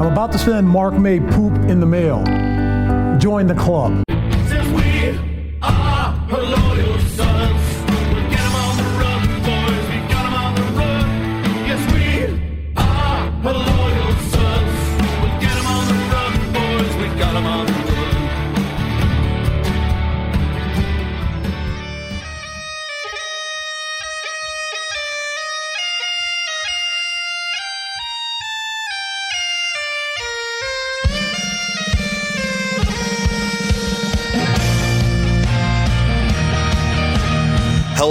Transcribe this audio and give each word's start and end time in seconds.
I'm 0.00 0.10
about 0.10 0.32
to 0.32 0.38
send 0.38 0.66
Mark 0.66 0.94
May 0.94 1.20
poop 1.20 1.52
in 1.68 1.78
the 1.78 1.84
mail. 1.84 2.24
Join 3.18 3.46
the 3.46 3.54
club. 3.54 4.02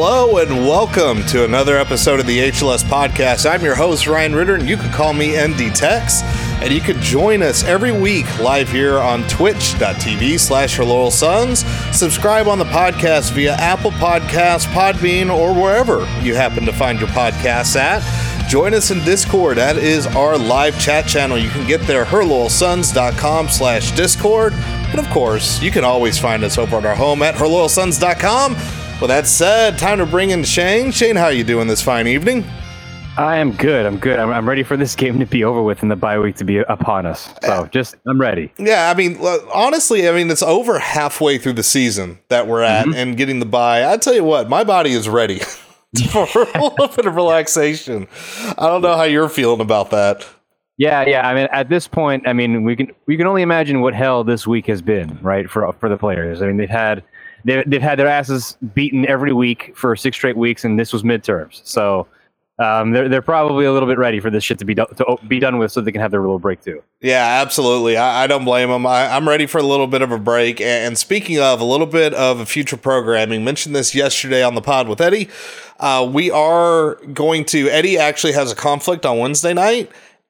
Hello 0.01 0.37
and 0.37 0.65
welcome 0.65 1.25
to 1.25 1.43
another 1.43 1.75
episode 1.75 2.21
of 2.21 2.25
the 2.25 2.39
HLS 2.39 2.85
Podcast. 2.85 3.45
I'm 3.45 3.61
your 3.61 3.75
host, 3.75 4.07
Ryan 4.07 4.33
Ritter, 4.33 4.55
and 4.55 4.67
you 4.67 4.77
can 4.77 4.89
call 4.93 5.11
me 5.11 5.35
ND 5.37 5.75
Tex. 5.75 6.21
And 6.61 6.71
you 6.71 6.79
can 6.79 7.01
join 7.01 7.43
us 7.43 7.65
every 7.65 7.91
week 7.91 8.39
live 8.39 8.71
here 8.71 8.97
on 8.97 9.27
twitch.tv 9.27 10.39
slash 10.39 10.77
her 10.77 10.85
loyal 10.85 11.11
sons. 11.11 11.65
Subscribe 11.91 12.47
on 12.47 12.57
the 12.57 12.63
podcast 12.63 13.33
via 13.33 13.55
Apple 13.55 13.91
Podcasts, 13.91 14.67
Podbean, 14.67 15.29
or 15.29 15.53
wherever 15.53 16.07
you 16.21 16.33
happen 16.33 16.63
to 16.63 16.71
find 16.71 16.97
your 16.97 17.09
podcasts 17.09 17.75
at. 17.75 18.01
Join 18.49 18.73
us 18.73 18.91
in 18.91 19.03
Discord. 19.03 19.57
That 19.57 19.75
is 19.75 20.07
our 20.07 20.37
live 20.37 20.79
chat 20.79 21.07
channel. 21.07 21.37
You 21.37 21.49
can 21.49 21.67
get 21.67 21.81
there 21.81 22.05
herloyalsons.com 22.05 23.49
slash 23.49 23.91
Discord. 23.91 24.53
And 24.53 24.97
of 24.97 25.09
course, 25.09 25.61
you 25.61 25.71
can 25.71 25.83
always 25.83 26.17
find 26.17 26.45
us 26.45 26.57
over 26.57 26.77
at 26.77 26.85
our 26.85 26.95
home 26.95 27.21
at 27.21 27.35
herloyalsons.com. 27.35 28.55
With 29.01 29.07
that 29.07 29.27
said, 29.27 29.77
time 29.77 29.99
to 29.99 30.05
bring 30.05 30.31
in 30.31 30.43
Shane. 30.43 30.91
Shane, 30.91 31.15
how 31.15 31.25
are 31.25 31.31
you 31.31 31.45
doing 31.45 31.69
this 31.69 31.81
fine 31.81 32.05
evening? 32.05 32.43
I 33.17 33.37
am 33.37 33.53
good. 33.53 33.85
I'm 33.85 33.97
good. 33.97 34.19
I'm, 34.19 34.29
I'm 34.29 34.47
ready 34.47 34.61
for 34.61 34.75
this 34.75 34.93
game 34.97 35.19
to 35.19 35.25
be 35.25 35.41
over 35.45 35.63
with 35.63 35.81
and 35.83 35.89
the 35.89 35.95
bye 35.95 36.19
week 36.19 36.35
to 36.35 36.43
be 36.43 36.57
upon 36.57 37.05
us. 37.05 37.33
So 37.41 37.65
just, 37.71 37.95
I'm 38.05 38.19
ready. 38.19 38.51
Yeah, 38.57 38.91
I 38.93 38.97
mean, 38.97 39.17
honestly, 39.53 40.09
I 40.09 40.11
mean, 40.11 40.29
it's 40.29 40.43
over 40.43 40.79
halfway 40.79 41.37
through 41.37 41.53
the 41.53 41.63
season 41.63 42.19
that 42.27 42.45
we're 42.45 42.61
at 42.61 42.87
mm-hmm. 42.87 42.93
and 42.93 43.15
getting 43.15 43.39
the 43.39 43.45
bye. 43.45 43.89
I 43.89 43.95
tell 43.95 44.13
you 44.13 44.25
what, 44.25 44.49
my 44.49 44.65
body 44.65 44.91
is 44.91 45.07
ready 45.07 45.39
for 46.09 46.23
a 46.25 46.61
little 46.61 46.87
bit 46.89 47.05
of 47.05 47.15
relaxation. 47.15 48.05
I 48.57 48.67
don't 48.67 48.81
know 48.81 48.97
how 48.97 49.03
you're 49.03 49.29
feeling 49.29 49.61
about 49.61 49.91
that. 49.91 50.27
Yeah, 50.77 51.05
yeah. 51.07 51.25
I 51.25 51.33
mean, 51.33 51.47
at 51.53 51.69
this 51.69 51.87
point, 51.87 52.27
I 52.27 52.33
mean, 52.33 52.63
we 52.63 52.75
can 52.75 52.91
we 53.05 53.15
can 53.15 53.27
only 53.27 53.43
imagine 53.43 53.79
what 53.79 53.93
hell 53.93 54.25
this 54.25 54.45
week 54.45 54.67
has 54.67 54.81
been, 54.81 55.19
right? 55.21 55.49
For 55.49 55.71
for 55.73 55.87
the 55.89 55.97
players. 55.97 56.41
I 56.41 56.47
mean, 56.47 56.55
they've 56.55 56.69
had 56.69 57.03
they 57.45 57.63
they've 57.65 57.81
had 57.81 57.99
their 57.99 58.07
asses 58.07 58.57
beaten 58.73 59.07
every 59.07 59.33
week 59.33 59.73
for 59.75 59.95
six 59.95 60.17
straight 60.17 60.37
weeks, 60.37 60.63
and 60.63 60.79
this 60.79 60.93
was 60.93 61.03
midterms. 61.03 61.61
So 61.63 62.07
um, 62.59 62.91
they're 62.91 63.07
they're 63.07 63.21
probably 63.21 63.65
a 63.65 63.71
little 63.71 63.87
bit 63.87 63.97
ready 63.97 64.19
for 64.19 64.29
this 64.29 64.43
shit 64.43 64.59
to 64.59 64.65
be 64.65 64.75
do- 64.75 64.87
to 64.97 65.17
be 65.27 65.39
done 65.39 65.57
with, 65.57 65.71
so 65.71 65.79
they 65.79 65.91
can 65.91 66.01
have 66.01 66.11
their 66.11 66.19
little 66.19 66.39
break 66.39 66.61
too. 66.61 66.83
Yeah, 66.99 67.41
absolutely. 67.41 67.95
I, 67.95 68.23
I 68.23 68.27
don't 68.27 68.43
blame 68.43 68.69
them. 68.69 68.85
I, 68.85 69.07
I'm 69.07 69.27
ready 69.27 69.45
for 69.45 69.59
a 69.59 69.63
little 69.63 69.87
bit 69.87 70.01
of 70.01 70.11
a 70.11 70.19
break. 70.19 70.59
And, 70.59 70.87
and 70.87 70.97
speaking 70.97 71.39
of 71.39 71.61
a 71.61 71.63
little 71.63 71.87
bit 71.87 72.13
of 72.13 72.41
a 72.41 72.45
future 72.45 72.75
programming, 72.75 73.45
mentioned 73.45 73.75
this 73.75 73.95
yesterday 73.95 74.43
on 74.43 74.55
the 74.55 74.61
pod 74.61 74.89
with 74.89 74.99
Eddie. 74.99 75.29
Uh, 75.79 76.09
we 76.11 76.29
are 76.29 76.95
going 77.13 77.45
to. 77.45 77.69
Eddie 77.69 77.97
actually 77.97 78.33
has 78.33 78.51
a 78.51 78.55
conflict 78.55 79.05
on 79.05 79.17
Wednesday 79.17 79.53
night. 79.53 79.89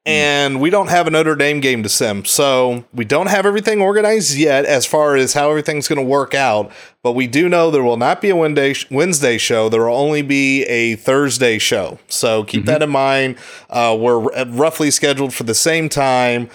And 0.10 0.60
we 0.60 0.70
don't 0.70 0.90
have 0.90 1.08
a 1.08 1.10
Notre 1.12 1.36
Dame 1.36 1.60
game 1.60 1.84
to 1.84 1.90
sim. 1.90 2.26
So 2.26 2.84
we 2.94 3.06
don't 3.06 3.28
have 3.28 3.46
everything 3.46 3.82
organized 3.82 4.38
yet 4.38 4.66
as 4.66 4.86
far 4.86 5.16
as 5.16 5.34
how 5.34 5.50
everything's 5.50 5.88
going 5.88 5.98
to 5.98 6.06
work 6.06 6.34
out. 6.34 6.72
But 7.04 7.14
we 7.14 7.28
do 7.28 7.48
know 7.48 7.72
there 7.72 7.84
will 7.84 7.98
not 7.98 8.22
be 8.22 8.30
a 8.30 8.36
Wednesday, 8.36 8.76
Wednesday 8.92 9.38
show. 9.38 9.70
There 9.70 9.86
will 9.86 9.95
only 9.95 10.22
be 10.22 10.64
a 10.64 10.95
Thursday 10.95 11.60
show. 11.60 12.00
So 12.08 12.44
keep 12.44 12.66
that 12.66 12.82
in 12.82 12.89
mind. 12.89 13.38
Uh, 13.70 13.95
we're 14.00 14.20
roughly 14.45 14.92
scheduled 14.92 15.33
for 15.33 15.44
the 15.44 15.56
same 15.56 15.89
time. 15.89 16.50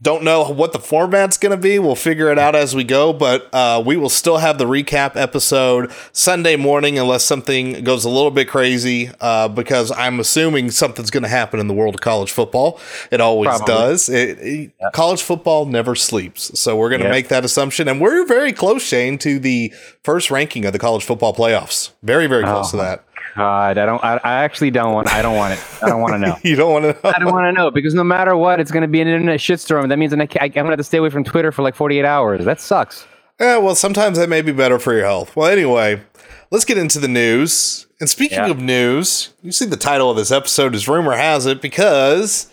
Don't 0.00 0.22
know 0.22 0.44
what 0.52 0.72
the 0.72 0.78
format's 0.78 1.36
going 1.36 1.50
to 1.50 1.56
be. 1.56 1.80
We'll 1.80 1.96
figure 1.96 2.30
it 2.30 2.38
out 2.38 2.54
as 2.54 2.72
we 2.72 2.84
go, 2.84 3.12
but 3.12 3.52
uh, 3.52 3.82
we 3.84 3.96
will 3.96 4.08
still 4.08 4.36
have 4.38 4.56
the 4.56 4.64
recap 4.64 5.16
episode 5.16 5.90
Sunday 6.12 6.54
morning 6.54 7.00
unless 7.00 7.24
something 7.24 7.82
goes 7.82 8.04
a 8.04 8.08
little 8.08 8.30
bit 8.30 8.48
crazy 8.48 9.10
uh, 9.20 9.48
because 9.48 9.90
I'm 9.90 10.20
assuming 10.20 10.70
something's 10.70 11.10
going 11.10 11.24
to 11.24 11.28
happen 11.28 11.58
in 11.58 11.66
the 11.66 11.74
world 11.74 11.96
of 11.96 12.00
college 12.00 12.30
football. 12.30 12.78
It 13.10 13.20
always 13.20 13.48
Probably. 13.48 13.74
does. 13.74 14.08
It, 14.08 14.38
it- 14.38 14.72
College 14.92 15.20
football 15.20 15.66
never 15.66 15.96
sleeps. 15.96 16.58
So 16.60 16.76
we're 16.76 16.90
going 16.90 17.00
to 17.00 17.06
Yep. 17.08 17.12
make 17.12 17.28
that 17.28 17.44
assumption. 17.44 17.88
And 17.88 18.00
we're 18.00 18.24
very 18.24 18.52
close, 18.52 18.82
Shane, 18.84 19.18
to 19.18 19.40
the 19.40 19.72
first 20.04 20.30
ranking 20.30 20.64
of 20.64 20.72
the 20.72 20.78
college 20.78 21.04
football 21.04 21.34
playoffs. 21.34 21.90
Very, 22.04 22.28
very 22.28 22.44
close 22.44 22.70
to 22.70 22.76
Oh, 22.76 22.80
that. 22.82 23.04
God, 23.38 23.78
I 23.78 23.86
don't. 23.86 24.02
I, 24.04 24.16
I 24.24 24.32
actually 24.44 24.70
don't 24.70 24.92
want. 24.92 25.08
I 25.08 25.22
don't 25.22 25.36
want 25.36 25.54
it. 25.54 25.60
I 25.82 25.88
don't 25.88 26.00
want 26.00 26.14
to 26.14 26.18
know. 26.18 26.36
You 26.44 26.56
don't 26.56 26.72
want 26.72 26.84
to. 27.02 27.06
I 27.16 27.18
don't 27.18 27.32
want 27.32 27.44
to 27.46 27.52
know 27.52 27.70
because 27.70 27.94
no 27.94 28.02
matter 28.04 28.36
what, 28.36 28.58
it's 28.60 28.70
going 28.72 28.82
to 28.82 28.88
be 28.88 29.00
an 29.00 29.06
internet 29.08 29.38
shitstorm. 29.40 29.88
That 29.88 29.98
means 29.98 30.12
I, 30.12 30.16
I'm 30.16 30.26
going 30.28 30.52
to 30.52 30.64
have 30.70 30.76
to 30.78 30.84
stay 30.84 30.98
away 30.98 31.10
from 31.10 31.24
Twitter 31.24 31.52
for 31.52 31.62
like 31.62 31.74
48 31.76 32.04
hours. 32.04 32.44
That 32.44 32.60
sucks. 32.60 33.06
Yeah, 33.40 33.58
well, 33.58 33.76
sometimes 33.76 34.18
that 34.18 34.28
may 34.28 34.42
be 34.42 34.50
better 34.52 34.78
for 34.80 34.92
your 34.92 35.04
health. 35.04 35.36
Well, 35.36 35.48
anyway, 35.48 36.02
let's 36.50 36.64
get 36.64 36.76
into 36.78 36.98
the 36.98 37.06
news. 37.08 37.86
And 38.00 38.10
speaking 38.10 38.38
Yeah. 38.38 38.48
of 38.50 38.58
news, 38.60 39.32
you 39.42 39.52
see 39.52 39.66
the 39.66 39.76
title 39.76 40.10
of 40.10 40.16
this 40.16 40.32
episode 40.32 40.74
is 40.74 40.88
"Rumor 40.88 41.16
Has 41.16 41.46
It" 41.46 41.62
because 41.62 42.52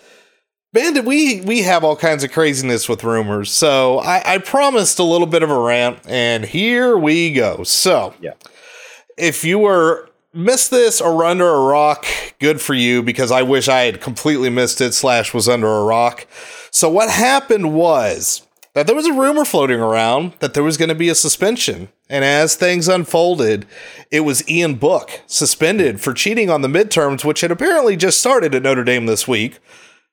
man, 0.73 0.93
did 0.93 1.05
we 1.05 1.41
we 1.41 1.61
have 1.63 1.83
all 1.83 1.95
kinds 1.95 2.23
of 2.23 2.31
craziness 2.31 2.87
with 2.87 3.03
rumors. 3.03 3.49
So 3.49 3.99
I, 3.99 4.35
I 4.35 4.37
promised 4.37 4.99
a 4.99 5.03
little 5.03 5.27
bit 5.27 5.41
of 5.41 5.49
a 5.49 5.59
rant, 5.59 5.99
and 6.07 6.45
here 6.45 6.95
we 6.97 7.33
go. 7.33 7.63
So 7.63 8.13
Yeah. 8.21 8.33
if 9.17 9.43
you 9.43 9.57
were 9.59 10.09
missed 10.35 10.71
this 10.71 11.01
or 11.01 11.15
were 11.15 11.25
under 11.25 11.47
a 11.47 11.61
rock, 11.61 12.05
good 12.39 12.61
for 12.61 12.73
you 12.73 13.01
because 13.01 13.31
I 13.31 13.41
wish 13.41 13.67
I 13.67 13.81
had 13.81 14.01
completely 14.01 14.49
missed 14.49 14.81
it 14.81 14.93
slash 14.93 15.33
was 15.33 15.47
under 15.47 15.67
a 15.67 15.83
rock. 15.83 16.27
So 16.71 16.89
what 16.89 17.09
happened 17.09 17.73
was 17.73 18.45
that 18.73 18.87
there 18.87 18.95
was 18.95 19.07
a 19.07 19.13
rumor 19.13 19.45
floating 19.45 19.79
around 19.79 20.33
that 20.39 20.53
there 20.53 20.63
was 20.63 20.77
going 20.77 20.89
to 20.89 20.95
be 20.95 21.09
a 21.09 21.15
suspension. 21.15 21.87
And 22.09 22.23
as 22.23 22.55
things 22.55 22.87
unfolded, 22.87 23.65
it 24.11 24.19
was 24.19 24.47
Ian 24.49 24.75
Book 24.75 25.21
suspended 25.25 26.01
for 26.01 26.13
cheating 26.13 26.49
on 26.49 26.61
the 26.61 26.67
midterms, 26.67 27.23
which 27.23 27.41
had 27.41 27.51
apparently 27.51 27.95
just 27.95 28.19
started 28.19 28.53
at 28.53 28.63
Notre 28.63 28.83
Dame 28.83 29.05
this 29.05 29.27
week. 29.27 29.59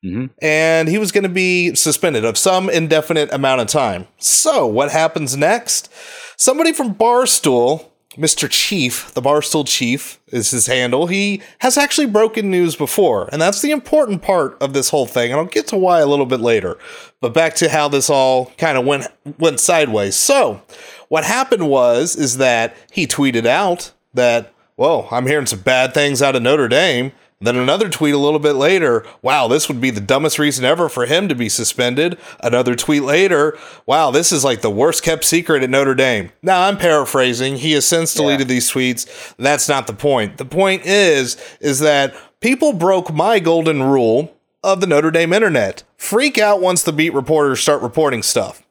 Mm-hmm. 0.04 0.26
And 0.40 0.88
he 0.88 0.98
was 0.98 1.12
going 1.12 1.22
to 1.24 1.28
be 1.28 1.74
suspended 1.74 2.24
of 2.24 2.38
some 2.38 2.70
indefinite 2.70 3.32
amount 3.32 3.60
of 3.60 3.68
time. 3.68 4.08
So, 4.18 4.66
what 4.66 4.90
happens 4.90 5.36
next? 5.36 5.92
Somebody 6.36 6.72
from 6.72 6.94
Barstool, 6.94 7.91
Mr. 8.16 8.48
Chief, 8.50 9.12
the 9.14 9.22
Barstool 9.22 9.66
Chief 9.66 10.20
is 10.28 10.50
his 10.50 10.66
handle. 10.66 11.06
He 11.06 11.40
has 11.60 11.78
actually 11.78 12.06
broken 12.06 12.50
news 12.50 12.76
before, 12.76 13.28
and 13.32 13.40
that's 13.40 13.62
the 13.62 13.70
important 13.70 14.20
part 14.22 14.56
of 14.60 14.74
this 14.74 14.90
whole 14.90 15.06
thing. 15.06 15.30
And 15.30 15.40
I'll 15.40 15.46
get 15.46 15.66
to 15.68 15.78
why 15.78 16.00
a 16.00 16.06
little 16.06 16.26
bit 16.26 16.40
later. 16.40 16.76
But 17.20 17.32
back 17.32 17.54
to 17.56 17.70
how 17.70 17.88
this 17.88 18.10
all 18.10 18.46
kind 18.58 18.76
of 18.76 18.84
went 18.84 19.06
went 19.38 19.60
sideways. 19.60 20.14
So, 20.14 20.60
what 21.08 21.24
happened 21.24 21.68
was 21.68 22.14
is 22.14 22.36
that 22.36 22.76
he 22.90 23.06
tweeted 23.06 23.46
out 23.46 23.92
that, 24.12 24.52
"Whoa, 24.76 25.08
I'm 25.10 25.26
hearing 25.26 25.46
some 25.46 25.60
bad 25.60 25.94
things 25.94 26.20
out 26.20 26.36
of 26.36 26.42
Notre 26.42 26.68
Dame." 26.68 27.12
Then 27.42 27.56
another 27.56 27.88
tweet 27.88 28.14
a 28.14 28.18
little 28.18 28.38
bit 28.38 28.52
later, 28.52 29.04
wow, 29.20 29.48
this 29.48 29.68
would 29.68 29.80
be 29.80 29.90
the 29.90 30.00
dumbest 30.00 30.38
reason 30.38 30.64
ever 30.64 30.88
for 30.88 31.06
him 31.06 31.28
to 31.28 31.34
be 31.34 31.48
suspended. 31.48 32.16
Another 32.40 32.76
tweet 32.76 33.02
later, 33.02 33.58
wow, 33.84 34.12
this 34.12 34.30
is 34.30 34.44
like 34.44 34.60
the 34.60 34.70
worst 34.70 35.02
kept 35.02 35.24
secret 35.24 35.62
at 35.62 35.70
Notre 35.70 35.94
Dame. 35.94 36.30
Now, 36.40 36.68
I'm 36.68 36.78
paraphrasing. 36.78 37.56
He 37.56 37.72
has 37.72 37.84
since 37.84 38.14
deleted 38.14 38.46
these 38.46 38.70
tweets. 38.70 39.34
That's 39.36 39.68
not 39.68 39.88
the 39.88 39.92
point. 39.92 40.38
The 40.38 40.44
point 40.44 40.86
is, 40.86 41.36
is 41.60 41.80
that 41.80 42.14
people 42.40 42.72
broke 42.72 43.12
my 43.12 43.40
golden 43.40 43.82
rule 43.82 44.34
of 44.62 44.80
the 44.80 44.86
Notre 44.86 45.10
Dame 45.10 45.32
internet. 45.32 45.82
Freak 45.96 46.38
out 46.38 46.60
once 46.60 46.84
the 46.84 46.92
beat 46.92 47.12
reporters 47.12 47.60
start 47.60 47.82
reporting 47.82 48.22
stuff. 48.22 48.61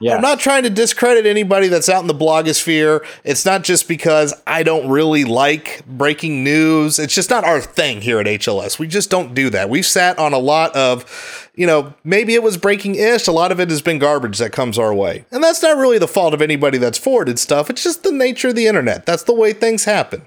Yeah. 0.00 0.14
I'm 0.14 0.22
not 0.22 0.40
trying 0.40 0.62
to 0.62 0.70
discredit 0.70 1.26
anybody 1.26 1.68
that's 1.68 1.90
out 1.90 2.00
in 2.00 2.06
the 2.06 2.14
blogosphere. 2.14 3.04
It's 3.22 3.44
not 3.44 3.62
just 3.62 3.86
because 3.86 4.32
I 4.46 4.62
don't 4.62 4.88
really 4.88 5.24
like 5.24 5.84
breaking 5.86 6.42
news. 6.42 6.98
It's 6.98 7.14
just 7.14 7.28
not 7.28 7.44
our 7.44 7.60
thing 7.60 8.00
here 8.00 8.18
at 8.18 8.26
HLS. 8.26 8.78
We 8.78 8.86
just 8.86 9.10
don't 9.10 9.34
do 9.34 9.50
that. 9.50 9.68
We've 9.68 9.84
sat 9.84 10.18
on 10.18 10.32
a 10.32 10.38
lot 10.38 10.74
of, 10.74 11.50
you 11.54 11.66
know, 11.66 11.92
maybe 12.02 12.34
it 12.34 12.42
was 12.42 12.56
breaking 12.56 12.94
ish. 12.94 13.26
A 13.26 13.32
lot 13.32 13.52
of 13.52 13.60
it 13.60 13.68
has 13.68 13.82
been 13.82 13.98
garbage 13.98 14.38
that 14.38 14.52
comes 14.52 14.78
our 14.78 14.94
way. 14.94 15.26
And 15.30 15.44
that's 15.44 15.62
not 15.62 15.76
really 15.76 15.98
the 15.98 16.08
fault 16.08 16.32
of 16.32 16.40
anybody 16.40 16.78
that's 16.78 16.96
forwarded 16.98 17.38
stuff. 17.38 17.68
It's 17.68 17.82
just 17.82 18.02
the 18.02 18.12
nature 18.12 18.48
of 18.48 18.56
the 18.56 18.66
internet. 18.66 19.04
That's 19.04 19.24
the 19.24 19.34
way 19.34 19.52
things 19.52 19.84
happen 19.84 20.22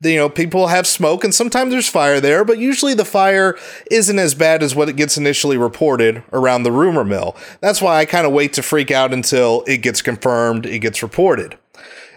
you 0.00 0.16
know, 0.16 0.28
people 0.28 0.68
have 0.68 0.86
smoke 0.86 1.24
and 1.24 1.34
sometimes 1.34 1.72
there's 1.72 1.88
fire 1.88 2.20
there, 2.20 2.44
but 2.44 2.58
usually 2.58 2.94
the 2.94 3.04
fire 3.04 3.58
isn't 3.90 4.18
as 4.18 4.34
bad 4.34 4.62
as 4.62 4.74
what 4.74 4.88
it 4.88 4.96
gets 4.96 5.16
initially 5.16 5.56
reported 5.56 6.22
around 6.32 6.62
the 6.62 6.72
rumor 6.72 7.04
mill. 7.04 7.36
That's 7.60 7.82
why 7.82 7.98
I 7.98 8.04
kind 8.04 8.26
of 8.26 8.32
wait 8.32 8.52
to 8.54 8.62
freak 8.62 8.90
out 8.90 9.12
until 9.12 9.64
it 9.66 9.78
gets 9.78 10.02
confirmed, 10.02 10.66
it 10.66 10.78
gets 10.78 11.02
reported. 11.02 11.58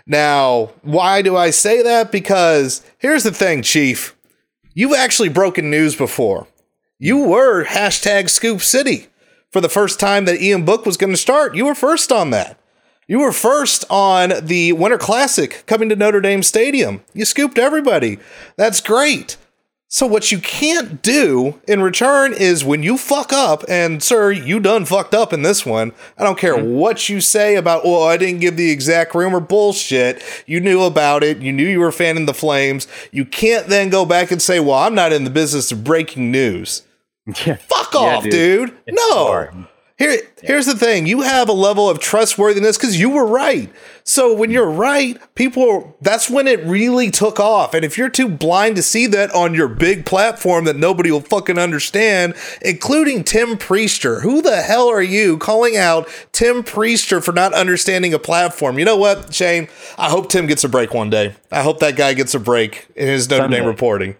Now, 0.05 0.71
why 0.81 1.21
do 1.21 1.35
I 1.35 1.49
say 1.49 1.81
that? 1.81 2.11
Because 2.11 2.85
here's 2.97 3.23
the 3.23 3.31
thing, 3.31 3.61
Chief. 3.61 4.15
You've 4.73 4.93
actually 4.93 5.29
broken 5.29 5.69
news 5.69 5.95
before. 5.95 6.47
You 6.99 7.17
were 7.17 7.65
hashtag 7.65 8.29
Scoop 8.29 8.61
City 8.61 9.07
for 9.51 9.59
the 9.59 9.69
first 9.69 9.99
time 9.99 10.25
that 10.25 10.41
Ian 10.41 10.65
Book 10.65 10.85
was 10.85 10.97
going 10.97 11.11
to 11.11 11.17
start. 11.17 11.55
You 11.55 11.65
were 11.65 11.75
first 11.75 12.11
on 12.11 12.29
that. 12.29 12.57
You 13.11 13.19
were 13.19 13.33
first 13.33 13.83
on 13.89 14.31
the 14.41 14.71
Winter 14.71 14.97
Classic 14.97 15.65
coming 15.65 15.89
to 15.89 15.97
Notre 15.97 16.21
Dame 16.21 16.41
Stadium. 16.41 17.03
You 17.13 17.25
scooped 17.25 17.57
everybody. 17.57 18.19
That's 18.55 18.79
great. 18.79 19.35
So 19.89 20.07
what 20.07 20.31
you 20.31 20.39
can't 20.39 21.01
do 21.01 21.59
in 21.67 21.81
return 21.81 22.31
is 22.31 22.63
when 22.63 22.83
you 22.83 22.97
fuck 22.97 23.33
up, 23.33 23.65
and 23.67 24.01
sir, 24.01 24.31
you 24.31 24.61
done 24.61 24.85
fucked 24.85 25.13
up 25.13 25.33
in 25.33 25.41
this 25.41 25.65
one. 25.65 25.91
I 26.17 26.23
don't 26.23 26.39
care 26.39 26.55
mm-hmm. 26.55 26.75
what 26.75 27.09
you 27.09 27.19
say 27.19 27.57
about, 27.57 27.83
well, 27.83 28.03
I 28.03 28.15
didn't 28.15 28.39
give 28.39 28.55
the 28.55 28.71
exact 28.71 29.13
rumor 29.13 29.41
bullshit. 29.41 30.23
You 30.45 30.61
knew 30.61 30.83
about 30.83 31.21
it. 31.21 31.39
You 31.39 31.51
knew 31.51 31.67
you 31.67 31.81
were 31.81 31.91
fanning 31.91 32.27
the 32.27 32.33
flames. 32.33 32.87
You 33.11 33.25
can't 33.25 33.67
then 33.67 33.89
go 33.89 34.05
back 34.05 34.31
and 34.31 34.41
say, 34.41 34.61
well, 34.61 34.77
I'm 34.77 34.95
not 34.95 35.11
in 35.11 35.25
the 35.25 35.29
business 35.29 35.73
of 35.73 35.83
breaking 35.83 36.31
news. 36.31 36.83
Yeah. 37.45 37.55
Fuck 37.55 37.93
Yeah, 37.93 37.99
off, 37.99 38.23
dude. 38.23 38.69
dude. 38.69 38.95
No. 38.95 39.25
hard. 39.25 39.67
Here, 40.01 40.21
here's 40.41 40.65
the 40.65 40.75
thing. 40.75 41.05
You 41.05 41.21
have 41.21 41.47
a 41.47 41.53
level 41.53 41.87
of 41.87 41.99
trustworthiness 41.99 42.75
because 42.75 42.99
you 42.99 43.11
were 43.11 43.25
right. 43.25 43.71
So 44.03 44.33
when 44.33 44.49
you're 44.49 44.69
right, 44.69 45.19
people 45.35 45.95
that's 46.01 46.27
when 46.27 46.47
it 46.47 46.59
really 46.63 47.11
took 47.11 47.39
off. 47.39 47.75
And 47.75 47.85
if 47.85 47.99
you're 47.99 48.09
too 48.09 48.27
blind 48.27 48.77
to 48.77 48.81
see 48.81 49.05
that 49.05 49.29
on 49.35 49.53
your 49.53 49.67
big 49.67 50.07
platform 50.07 50.65
that 50.65 50.75
nobody 50.75 51.11
will 51.11 51.21
fucking 51.21 51.59
understand, 51.59 52.33
including 52.63 53.23
Tim 53.23 53.57
Prister, 53.57 54.23
who 54.23 54.41
the 54.41 54.63
hell 54.63 54.89
are 54.89 55.03
you 55.03 55.37
calling 55.37 55.77
out 55.77 56.09
Tim 56.31 56.63
Prister 56.63 57.23
for 57.23 57.31
not 57.31 57.53
understanding 57.53 58.11
a 58.11 58.19
platform? 58.19 58.79
You 58.79 58.85
know 58.85 58.97
what, 58.97 59.35
Shane? 59.35 59.67
I 59.99 60.09
hope 60.09 60.29
Tim 60.29 60.47
gets 60.47 60.63
a 60.63 60.69
break 60.69 60.95
one 60.95 61.11
day. 61.11 61.35
I 61.51 61.61
hope 61.61 61.79
that 61.79 61.95
guy 61.95 62.15
gets 62.15 62.33
a 62.33 62.39
break 62.39 62.87
in 62.95 63.07
his 63.07 63.29
Notre 63.29 63.49
Dame 63.49 63.65
reporting. 63.65 64.15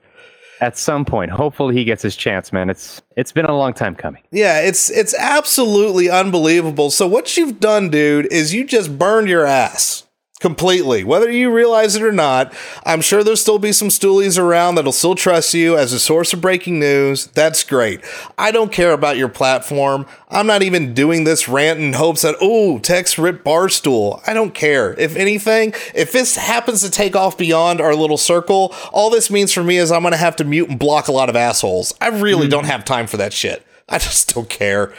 At 0.62 0.78
some 0.78 1.06
point, 1.06 1.31
hopefully 1.31 1.75
he 1.75 1.84
gets 1.84 2.04
his 2.04 2.16
chance, 2.16 2.54
man. 2.54 2.69
It's 2.69 3.02
it's 3.18 3.31
been 3.31 3.46
a 3.46 3.58
long 3.58 3.74
time 3.74 3.96
coming. 3.96 4.22
Yeah, 4.31 4.62
it's 4.62 4.90
it's 4.92 5.16
absolutely 5.16 6.10
unbelievable. 6.10 6.92
So 6.92 7.08
what 7.08 7.36
you've 7.36 7.60
done, 7.60 7.90
dude, 7.90 8.31
is 8.31 8.54
you 8.54 8.63
just 8.63 8.98
burned 8.98 9.28
your 9.28 9.46
ass 9.46 10.04
completely. 10.41 11.03
Whether 11.03 11.31
you 11.31 11.51
realize 11.51 11.95
it 11.95 12.03
or 12.03 12.11
not, 12.11 12.51
I'm 12.83 12.99
sure 12.99 13.23
there'll 13.23 13.38
still 13.38 13.59
be 13.59 13.71
some 13.71 13.88
stoolies 13.88 14.38
around 14.38 14.75
that'll 14.75 14.91
still 14.91 15.15
trust 15.15 15.53
you 15.53 15.77
as 15.77 15.93
a 15.93 15.99
source 15.99 16.33
of 16.33 16.41
breaking 16.41 16.79
news. 16.79 17.27
That's 17.27 17.63
great. 17.63 18.01
I 18.38 18.51
don't 18.51 18.71
care 18.71 18.91
about 18.91 19.17
your 19.17 19.29
platform. 19.29 20.05
I'm 20.29 20.47
not 20.47 20.63
even 20.63 20.93
doing 20.93 21.23
this 21.23 21.47
rant 21.47 21.79
in 21.79 21.93
hopes 21.93 22.23
that, 22.23 22.35
oh, 22.41 22.79
Tex 22.79 23.17
rip 23.17 23.43
Barstool. 23.43 24.21
I 24.27 24.33
don't 24.33 24.53
care. 24.53 24.99
If 24.99 25.15
anything, 25.15 25.73
if 25.93 26.11
this 26.11 26.35
happens 26.35 26.81
to 26.81 26.89
take 26.89 27.15
off 27.15 27.38
beyond 27.38 27.79
our 27.79 27.95
little 27.95 28.17
circle, 28.17 28.73
all 28.91 29.09
this 29.09 29.29
means 29.29 29.53
for 29.53 29.63
me 29.63 29.77
is 29.77 29.91
I'm 29.91 30.01
going 30.01 30.11
to 30.11 30.17
have 30.17 30.35
to 30.38 30.43
mute 30.43 30.69
and 30.69 30.79
block 30.79 31.07
a 31.07 31.11
lot 31.11 31.29
of 31.29 31.35
assholes. 31.35 31.93
I 32.01 32.07
really 32.07 32.47
don't 32.47 32.65
have 32.65 32.83
time 32.83 33.05
for 33.05 33.17
that 33.17 33.31
shit. 33.31 33.65
I 33.88 33.97
just 33.97 34.33
don't 34.33 34.49
care. 34.49 34.93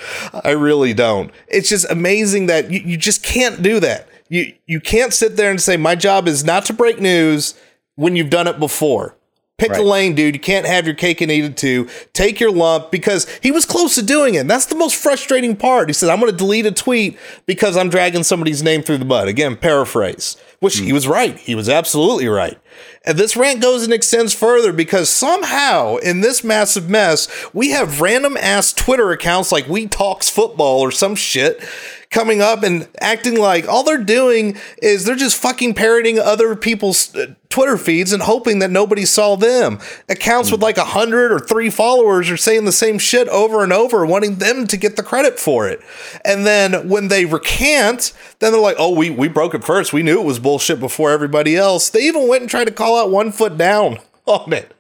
I 0.45 0.51
really 0.51 0.93
don't. 0.93 1.33
It's 1.49 1.69
just 1.69 1.91
amazing 1.91 2.47
that 2.47 2.71
you, 2.71 2.81
you 2.81 2.97
just 2.97 3.23
can't 3.25 3.63
do 3.63 3.81
that. 3.81 4.07
You 4.33 4.55
you 4.67 4.81
can't 4.81 5.13
sit 5.13 5.37
there 5.37 5.51
and 5.51 5.61
say 5.61 5.77
my 5.77 5.95
job 5.95 6.27
is 6.27 6.43
not 6.43 6.65
to 6.65 6.73
break 6.73 6.99
news 6.99 7.55
when 7.97 8.17
you've 8.17 8.31
done 8.31 8.49
it 8.49 8.59
before. 8.59 9.15
Pick 9.59 9.77
a 9.77 9.83
lane, 9.83 10.15
dude. 10.15 10.35
You 10.35 10.41
can't 10.41 10.67
have 10.67 10.87
your 10.87 10.95
cake 10.95 11.21
and 11.21 11.31
eat 11.31 11.45
it 11.45 11.57
too. 11.57 11.87
Take 12.15 12.41
your 12.41 12.51
lump 12.51 12.91
because 12.91 13.29
he 13.43 13.53
was 13.53 13.67
close 13.67 13.95
to 13.95 14.03
doing 14.03 14.35
it. 14.35 14.49
That's 14.49 14.67
the 14.67 14.75
most 14.75 14.97
frustrating 14.97 15.55
part. 15.55 15.89
He 15.89 15.93
said, 15.93 16.09
I'm 16.09 16.19
going 16.19 16.33
to 16.33 16.37
delete 16.37 16.67
a 16.67 16.73
tweet 16.73 17.17
because 17.47 17.77
I'm 17.77 17.91
dragging 17.91 18.25
somebody's 18.25 18.63
name 18.63 18.83
through 18.83 18.99
the 18.99 19.05
mud. 19.05 19.29
Again, 19.29 19.55
paraphrase, 19.55 20.37
which 20.59 20.79
he 20.79 20.93
was 20.93 21.07
right. 21.07 21.39
He 21.39 21.55
was 21.55 21.69
absolutely 21.69 22.27
right. 22.27 22.59
And 23.05 23.19
this 23.19 23.37
rant 23.37 23.61
goes 23.61 23.85
and 23.85 23.93
extends 23.93 24.35
further 24.35 24.73
because 24.73 25.09
somehow 25.11 25.97
in 25.97 26.23
this 26.23 26.43
massive 26.43 26.89
mess, 26.89 27.29
we 27.53 27.71
have 27.71 28.01
random 28.01 28.37
ass 28.39 28.73
Twitter 28.73 29.13
accounts 29.13 29.53
like 29.53 29.69
We 29.69 29.87
Talks 29.87 30.29
Football 30.29 30.81
or 30.81 30.91
some 30.91 31.15
shit 31.15 31.63
coming 32.13 32.41
up 32.41 32.63
and 32.63 32.87
acting 33.01 33.39
like 33.39 33.67
all 33.67 33.83
they're 33.83 33.99
doing 33.99 34.57
is 34.81 35.05
they're 35.05 35.17
just 35.17 35.41
fucking 35.41 35.75
parroting 35.75 36.19
other 36.19 36.55
people's 36.55 37.15
uh, 37.17 37.35
Twitter 37.49 37.77
feeds 37.77 38.13
and 38.13 38.23
hoping 38.23 38.61
that 38.61 38.71
nobody 38.71 39.05
saw 39.05 39.35
them. 39.35 39.79
Accounts 40.09 40.53
with 40.53 40.63
like 40.63 40.77
a 40.77 40.85
hundred 40.85 41.33
or 41.33 41.41
three 41.41 41.71
followers 41.71 42.31
are 42.31 42.37
saying 42.37 42.65
the 42.65 42.73
same 42.73 42.99
shit 42.99 43.29
over 43.29 43.65
and 43.65 43.73
over, 43.73 44.07
wanting 44.07 44.37
them 44.37 44.67
to 44.67 44.77
get 44.77 44.97
the 44.97 45.03
credit 45.03 45.39
for 45.39 45.69
it. 45.69 45.81
And 46.25 46.47
then 46.47 46.89
when 46.89 47.09
they 47.09 47.25
recant, 47.25 48.13
then 48.39 48.53
they're 48.53 48.61
like, 48.61 48.77
"Oh, 48.79 48.95
we 48.95 49.11
we 49.11 49.29
broke 49.29 49.55
it 49.55 49.65
first. 49.65 49.93
We 49.93 50.03
knew 50.03 50.21
it 50.21 50.25
was 50.25 50.39
bullshit 50.39 50.81
before 50.81 51.11
everybody 51.11 51.57
else." 51.57 51.89
They 51.89 52.07
even 52.07 52.29
went 52.29 52.43
and 52.43 52.51
tried 52.51 52.67
to 52.67 52.73
call 52.73 52.99
out 52.99 53.11
one 53.11 53.33
foot 53.33 53.57
down 53.57 53.99
on 54.27 54.53
it. 54.53 54.75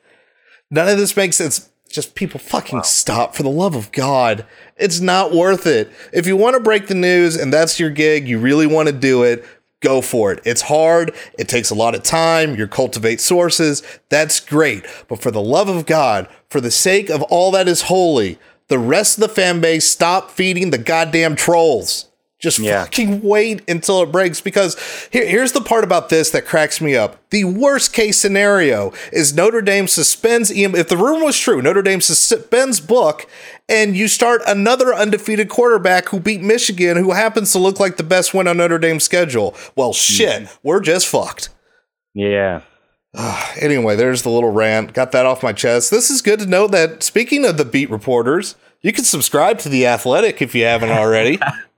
None 0.70 0.88
of 0.88 0.98
this 0.98 1.16
makes 1.16 1.36
sense. 1.36 1.68
Just 1.92 2.14
people 2.14 2.40
fucking 2.40 2.84
stop 2.84 3.34
for 3.34 3.42
the 3.42 3.50
love 3.50 3.74
of 3.74 3.92
God. 3.92 4.46
It's 4.78 5.00
not 5.00 5.32
worth 5.32 5.66
it. 5.66 5.92
If 6.10 6.26
you 6.26 6.38
want 6.38 6.54
to 6.54 6.60
break 6.60 6.86
the 6.86 6.94
news 6.94 7.36
and 7.36 7.52
that's 7.52 7.78
your 7.78 7.90
gig, 7.90 8.26
you 8.26 8.38
really 8.38 8.66
want 8.66 8.88
to 8.88 8.94
do 8.94 9.22
it, 9.22 9.44
go 9.80 10.00
for 10.00 10.32
it. 10.32 10.40
It's 10.46 10.62
hard. 10.62 11.14
It 11.38 11.48
takes 11.48 11.68
a 11.68 11.74
lot 11.74 11.94
of 11.94 12.02
time. 12.02 12.54
You 12.54 12.66
cultivate 12.66 13.20
sources. 13.20 13.82
That's 14.08 14.40
great. 14.40 14.86
But 15.06 15.20
for 15.20 15.30
the 15.30 15.42
love 15.42 15.68
of 15.68 15.84
God, 15.84 16.28
for 16.48 16.62
the 16.62 16.70
sake 16.70 17.10
of 17.10 17.20
all 17.24 17.50
that 17.50 17.68
is 17.68 17.82
holy, 17.82 18.38
the 18.68 18.78
rest 18.78 19.18
of 19.18 19.22
the 19.22 19.28
fan 19.28 19.60
base 19.60 19.86
stop 19.86 20.30
feeding 20.30 20.70
the 20.70 20.78
goddamn 20.78 21.36
trolls. 21.36 22.08
Just 22.42 22.58
Yeah. 22.58 22.82
fucking 22.82 23.22
wait 23.22 23.62
until 23.68 24.02
it 24.02 24.10
breaks 24.10 24.40
because 24.40 24.76
here, 25.12 25.24
here's 25.24 25.52
the 25.52 25.60
part 25.60 25.84
about 25.84 26.08
this 26.08 26.30
that 26.30 26.44
cracks 26.44 26.80
me 26.80 26.96
up. 26.96 27.16
The 27.30 27.44
worst 27.44 27.92
case 27.92 28.18
scenario 28.18 28.92
is 29.12 29.32
Notre 29.32 29.62
Dame 29.62 29.86
suspends 29.86 30.52
Ian. 30.52 30.74
If 30.74 30.88
the 30.88 30.96
rumor 30.96 31.26
was 31.26 31.38
true, 31.38 31.62
Notre 31.62 31.82
Dame 31.82 32.00
suspends 32.00 32.80
Book, 32.80 33.26
and 33.68 33.96
you 33.96 34.08
start 34.08 34.42
another 34.44 34.92
undefeated 34.92 35.48
quarterback 35.48 36.08
who 36.08 36.18
beat 36.18 36.42
Michigan, 36.42 36.96
who 36.96 37.12
happens 37.12 37.52
to 37.52 37.60
look 37.60 37.78
like 37.78 37.96
the 37.96 38.02
best 38.02 38.34
win 38.34 38.48
on 38.48 38.56
Notre 38.56 38.78
Dame's 38.78 39.04
schedule. 39.04 39.54
Well, 39.76 39.90
hmm. 39.90 39.92
shit, 39.92 40.48
we're 40.64 40.80
just 40.80 41.06
fucked. 41.06 41.48
Yeah. 42.12 42.62
Anyway, 43.60 43.94
there's 43.94 44.22
the 44.22 44.30
little 44.30 44.50
rant. 44.50 44.94
Got 44.94 45.12
that 45.12 45.26
off 45.26 45.42
my 45.42 45.52
chest. 45.52 45.90
This 45.90 46.10
is 46.10 46.22
good 46.22 46.40
to 46.40 46.46
know 46.46 46.66
that 46.66 47.02
speaking 47.04 47.44
of 47.44 47.56
the 47.56 47.64
beat 47.64 47.90
reporters, 47.90 48.56
you 48.80 48.92
can 48.92 49.04
subscribe 49.04 49.58
to 49.60 49.68
The 49.68 49.86
Athletic 49.86 50.42
if 50.42 50.54
you 50.54 50.64
haven't 50.64 50.90
already. 50.90 51.38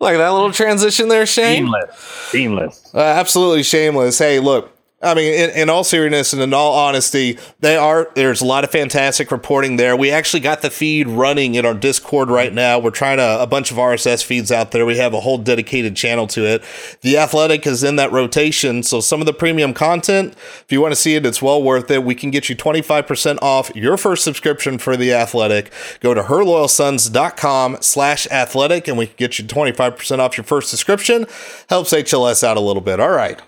like 0.00 0.16
that 0.16 0.30
little 0.30 0.52
transition 0.52 1.08
there, 1.08 1.26
Shane? 1.26 1.64
Seamless. 1.64 1.96
Seamless. 1.96 2.94
Uh, 2.94 2.98
absolutely 3.00 3.62
shameless. 3.62 4.18
Hey, 4.18 4.40
look. 4.40 4.76
I 5.02 5.14
mean, 5.14 5.32
in, 5.32 5.50
in 5.50 5.70
all 5.70 5.82
seriousness 5.82 6.34
and 6.34 6.42
in 6.42 6.52
all 6.52 6.74
honesty, 6.74 7.38
they 7.60 7.76
are. 7.76 8.10
There's 8.14 8.42
a 8.42 8.44
lot 8.44 8.64
of 8.64 8.70
fantastic 8.70 9.30
reporting 9.30 9.76
there. 9.76 9.96
We 9.96 10.10
actually 10.10 10.40
got 10.40 10.60
the 10.60 10.68
feed 10.68 11.08
running 11.08 11.54
in 11.54 11.64
our 11.64 11.72
Discord 11.72 12.28
right 12.28 12.52
now. 12.52 12.78
We're 12.78 12.90
trying 12.90 13.16
to 13.16 13.40
a 13.40 13.46
bunch 13.46 13.70
of 13.70 13.78
RSS 13.78 14.22
feeds 14.22 14.52
out 14.52 14.72
there. 14.72 14.84
We 14.84 14.98
have 14.98 15.14
a 15.14 15.20
whole 15.20 15.38
dedicated 15.38 15.96
channel 15.96 16.26
to 16.28 16.44
it. 16.44 16.62
The 17.00 17.16
Athletic 17.16 17.66
is 17.66 17.82
in 17.82 17.96
that 17.96 18.12
rotation, 18.12 18.82
so 18.82 19.00
some 19.00 19.20
of 19.20 19.26
the 19.26 19.32
premium 19.32 19.72
content, 19.72 20.34
if 20.34 20.66
you 20.68 20.82
want 20.82 20.92
to 20.92 21.00
see 21.00 21.14
it, 21.14 21.24
it's 21.24 21.40
well 21.40 21.62
worth 21.62 21.90
it. 21.90 22.04
We 22.04 22.14
can 22.14 22.30
get 22.30 22.50
you 22.50 22.56
25% 22.56 23.38
off 23.40 23.74
your 23.74 23.96
first 23.96 24.22
subscription 24.22 24.76
for 24.76 24.98
The 24.98 25.14
Athletic. 25.14 25.72
Go 26.00 26.12
to 26.12 26.22
herloyalsons.com 26.22 27.78
slash 27.80 28.26
athletic, 28.26 28.86
and 28.86 28.98
we 28.98 29.06
can 29.06 29.16
get 29.16 29.38
you 29.38 29.46
25% 29.46 30.18
off 30.18 30.36
your 30.36 30.44
first 30.44 30.68
subscription. 30.68 31.24
Helps 31.70 31.92
HLS 31.92 32.44
out 32.44 32.58
a 32.58 32.60
little 32.60 32.82
bit. 32.82 33.00
All 33.00 33.10
right. 33.10 33.40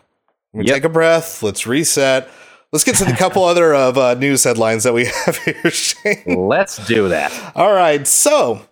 Let 0.54 0.58
me 0.60 0.66
Yep. 0.66 0.74
take 0.74 0.84
a 0.84 0.88
breath. 0.88 1.42
Let's 1.42 1.66
reset. 1.66 2.28
Let's 2.72 2.84
get 2.84 2.96
to 2.96 3.04
the 3.04 3.12
couple 3.12 3.44
other 3.44 3.74
of 3.74 3.98
uh, 3.98 4.14
news 4.14 4.44
headlines 4.44 4.84
that 4.84 4.94
we 4.94 5.04
have 5.26 5.36
here, 5.38 5.70
Shane. 5.70 6.24
Let's 6.48 6.84
do 6.86 7.08
that. 7.08 7.52
All 7.54 7.72
right. 7.74 8.06
So, 8.06 8.62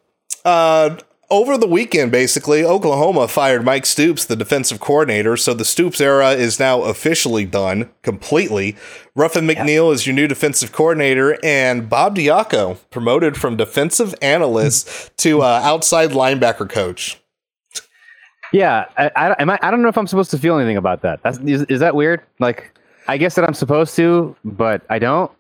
uh, 0.45 0.97
over 1.31 1.57
the 1.57 1.67
weekend, 1.67 2.11
basically, 2.11 2.65
Oklahoma 2.65 3.29
fired 3.29 3.65
Mike 3.65 3.87
Stoops, 3.87 4.25
the 4.25 4.35
defensive 4.37 4.81
coordinator. 4.81 5.37
So 5.37 5.55
the 5.55 5.65
Stoops 5.65 6.01
era 6.01 6.31
is 6.31 6.59
now 6.59 6.83
officially 6.83 7.45
done 7.45 7.91
completely. 8.03 8.77
Ruffin 9.15 9.47
McNeill 9.47 9.93
is 9.95 10.07
your 10.07 10.15
new 10.17 10.27
defensive 10.27 10.73
coordinator, 10.73 11.39
and 11.45 11.89
Bob 11.89 12.17
Diaco 12.17 12.79
promoted 12.91 13.37
from 13.37 13.57
defensive 13.57 14.15
analyst 14.21 15.17
to 15.19 15.43
uh, 15.43 15.61
outside 15.63 16.11
linebacker 16.11 16.69
coach. 16.69 17.21
Yeah. 18.53 18.87
I, 18.97 19.11
I, 19.17 19.43
am 19.43 19.51
I, 19.51 19.59
I 19.63 19.71
don't 19.71 19.83
know 19.83 19.89
if 19.89 19.99
I'm 19.99 20.07
supposed 20.07 20.31
to 20.33 20.39
feel 20.39 20.57
anything 20.59 20.77
about 20.77 21.03
that. 21.03 21.23
That's, 21.23 21.39
is, 21.39 21.63
is 21.65 21.81
that 21.81 21.95
weird? 21.95 22.21
Like, 22.39 22.77
I 23.09 23.17
guess 23.17 23.35
that 23.35 23.45
I'm 23.45 23.55
supposed 23.55 23.97
to, 23.97 24.37
but 24.45 24.83
I 24.89 24.99
don't. 24.99 25.31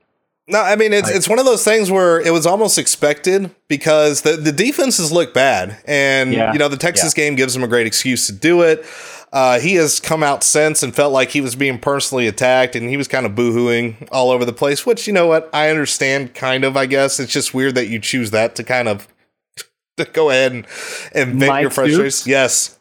No, 0.48 0.60
I 0.60 0.74
mean 0.74 0.92
it's 0.92 1.08
it's 1.08 1.28
one 1.28 1.38
of 1.38 1.44
those 1.44 1.62
things 1.62 1.92
where 1.92 2.18
it 2.20 2.32
was 2.32 2.44
almost 2.44 2.76
expected 2.76 3.54
because 3.68 4.22
the 4.22 4.32
the 4.32 4.50
defenses 4.50 5.12
look 5.12 5.32
bad, 5.32 5.78
and 5.84 6.32
Yeah. 6.32 6.52
you 6.52 6.58
know 6.58 6.66
the 6.66 6.76
Texas 6.76 7.14
game 7.14 7.36
gives 7.36 7.54
him 7.54 7.62
a 7.62 7.68
great 7.68 7.86
excuse 7.86 8.26
to 8.26 8.32
do 8.32 8.62
it. 8.62 8.84
Uh, 9.32 9.60
he 9.60 9.76
has 9.76 10.00
come 10.00 10.24
out 10.24 10.42
since 10.42 10.82
and 10.82 10.92
felt 10.92 11.12
like 11.12 11.30
he 11.30 11.40
was 11.40 11.54
being 11.54 11.78
personally 11.78 12.26
attacked, 12.26 12.74
and 12.74 12.88
he 12.90 12.96
was 12.96 13.06
kind 13.06 13.26
of 13.26 13.32
boohooing 13.32 14.08
all 14.10 14.32
over 14.32 14.44
the 14.44 14.52
place. 14.52 14.84
Which 14.84 15.06
you 15.06 15.12
know 15.12 15.28
what 15.28 15.48
I 15.52 15.70
understand, 15.70 16.34
kind 16.34 16.64
of. 16.64 16.76
I 16.76 16.86
guess 16.86 17.20
it's 17.20 17.32
just 17.32 17.54
weird 17.54 17.76
that 17.76 17.86
you 17.86 18.00
choose 18.00 18.32
that 18.32 18.56
to 18.56 18.64
kind 18.64 18.88
of 18.88 19.06
to 19.98 20.04
go 20.12 20.30
ahead 20.30 20.50
and 20.50 20.66
and 21.14 21.38
vent 21.38 21.48
Mike 21.48 21.62
your 21.62 21.70
frustrations. 21.70 22.26
Yes, 22.26 22.79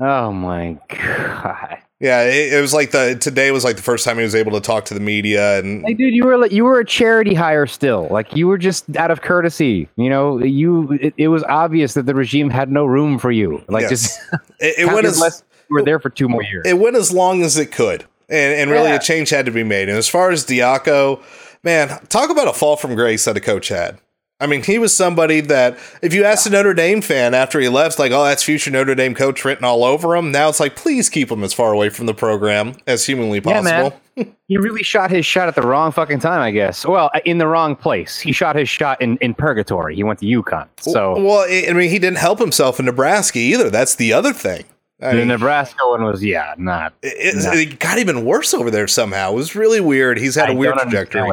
Oh 0.00 0.32
my 0.32 0.78
God. 0.88 1.78
Yeah, 2.00 2.22
it, 2.22 2.52
it 2.52 2.60
was 2.60 2.72
like 2.72 2.92
the 2.92 3.16
today 3.20 3.50
was 3.50 3.64
like 3.64 3.74
the 3.74 3.82
first 3.82 4.04
time 4.04 4.18
he 4.18 4.22
was 4.22 4.36
able 4.36 4.52
to 4.52 4.60
talk 4.60 4.84
to 4.84 4.94
the 4.94 5.00
media, 5.00 5.58
and 5.58 5.82
Like, 5.82 5.96
dude, 5.96 6.14
you 6.14 6.24
were 6.24 6.38
like, 6.38 6.52
you 6.52 6.64
were 6.64 6.78
a 6.78 6.84
charity 6.84 7.34
hire 7.34 7.66
still. 7.66 8.06
Like, 8.08 8.36
you 8.36 8.46
were 8.46 8.58
just 8.58 8.94
out 8.96 9.10
of 9.10 9.20
courtesy. 9.22 9.88
You 9.96 10.08
know, 10.08 10.38
you 10.38 10.92
it, 10.92 11.14
it 11.16 11.26
was 11.28 11.42
obvious 11.44 11.94
that 11.94 12.06
the 12.06 12.14
regime 12.14 12.50
had 12.50 12.70
no 12.70 12.84
room 12.84 13.18
for 13.18 13.32
you. 13.32 13.64
Like, 13.66 13.82
Yes. 13.82 13.90
just 13.90 14.20
it, 14.60 14.78
it 14.78 14.86
went 14.86 15.06
as 15.06 15.18
blessings. 15.18 15.42
you 15.68 15.74
were 15.74 15.82
there 15.82 15.98
for 15.98 16.10
two 16.10 16.28
more 16.28 16.44
years. 16.44 16.62
it 16.66 16.78
went 16.78 16.94
as 16.94 17.10
long 17.12 17.42
as 17.42 17.58
it 17.58 17.72
could, 17.72 18.04
and 18.28 18.54
and 18.54 18.70
really 18.70 18.90
Yeah. 18.90 18.94
a 18.96 19.00
change 19.00 19.30
had 19.30 19.46
to 19.46 19.52
be 19.52 19.64
made. 19.64 19.88
And 19.88 19.98
as 19.98 20.08
far 20.08 20.30
as 20.30 20.46
Diaco, 20.46 21.20
man, 21.64 21.88
talk 22.08 22.30
about 22.30 22.46
a 22.46 22.52
fall 22.52 22.76
from 22.76 22.94
grace 22.94 23.24
that 23.24 23.36
a 23.36 23.40
coach 23.40 23.68
had. 23.70 23.98
I 24.40 24.46
mean, 24.46 24.62
he 24.62 24.78
was 24.78 24.94
somebody 24.96 25.40
that 25.40 25.76
if 26.00 26.14
you 26.14 26.24
asked 26.24 26.46
a 26.46 26.50
Notre 26.50 26.72
Dame 26.72 27.00
fan 27.02 27.34
after 27.34 27.58
he 27.58 27.68
left, 27.68 27.98
like, 27.98 28.12
oh, 28.12 28.22
that's 28.24 28.44
future 28.44 28.70
Notre 28.70 28.94
Dame 28.94 29.14
coach 29.14 29.44
written 29.44 29.64
all 29.64 29.82
over 29.82 30.14
him. 30.14 30.30
Now 30.30 30.48
it's 30.48 30.60
like, 30.60 30.76
please 30.76 31.08
keep 31.10 31.30
him 31.30 31.42
as 31.42 31.52
far 31.52 31.72
away 31.72 31.88
from 31.88 32.06
the 32.06 32.14
program 32.14 32.74
as 32.86 33.04
humanly 33.04 33.38
Yeah, 33.44 33.60
possible. 33.62 33.98
man. 34.16 34.34
he 34.48 34.56
really 34.56 34.84
shot 34.84 35.10
his 35.10 35.26
shot 35.26 35.48
at 35.48 35.56
the 35.56 35.62
wrong 35.62 35.90
fucking 35.90 36.20
time, 36.20 36.40
I 36.40 36.52
guess. 36.52 36.86
Well, 36.86 37.10
in 37.24 37.38
the 37.38 37.48
wrong 37.48 37.74
place. 37.74 38.20
He 38.20 38.30
shot 38.30 38.54
his 38.54 38.68
shot 38.68 39.02
in, 39.02 39.16
in 39.16 39.34
purgatory. 39.34 39.96
He 39.96 40.04
went 40.04 40.20
to 40.20 40.26
UConn. 40.26 40.68
So 40.78 41.20
well, 41.20 41.40
I 41.40 41.66
I 41.68 41.72
mean, 41.72 41.90
he 41.90 41.98
didn't 41.98 42.18
help 42.18 42.38
himself 42.38 42.78
in 42.78 42.86
Nebraska 42.86 43.38
either. 43.40 43.70
That's 43.70 43.96
the 43.96 44.12
other 44.12 44.32
thing. 44.32 44.64
I 45.02 45.10
the 45.12 45.18
mean, 45.18 45.28
Nebraska 45.28 45.78
one 45.86 46.04
was, 46.04 46.22
yeah, 46.24 46.54
not. 46.58 46.92
it, 47.02 47.34
it- 47.36 47.70
it 47.70 47.78
got 47.80 47.98
even 47.98 48.24
worse 48.24 48.54
over 48.54 48.70
there 48.70 48.86
somehow. 48.88 49.32
It 49.32 49.36
was 49.36 49.54
really 49.56 49.80
weird. 49.80 50.18
He's 50.18 50.34
had 50.36 50.48
a 50.48 50.52
I 50.52 50.54
weird 50.54 50.74
don't 50.76 50.90
trajectory. 50.90 51.30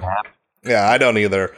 Yeah, 0.63 0.87
I 0.89 0.97
don't 0.97 1.17
either. 1.19 1.55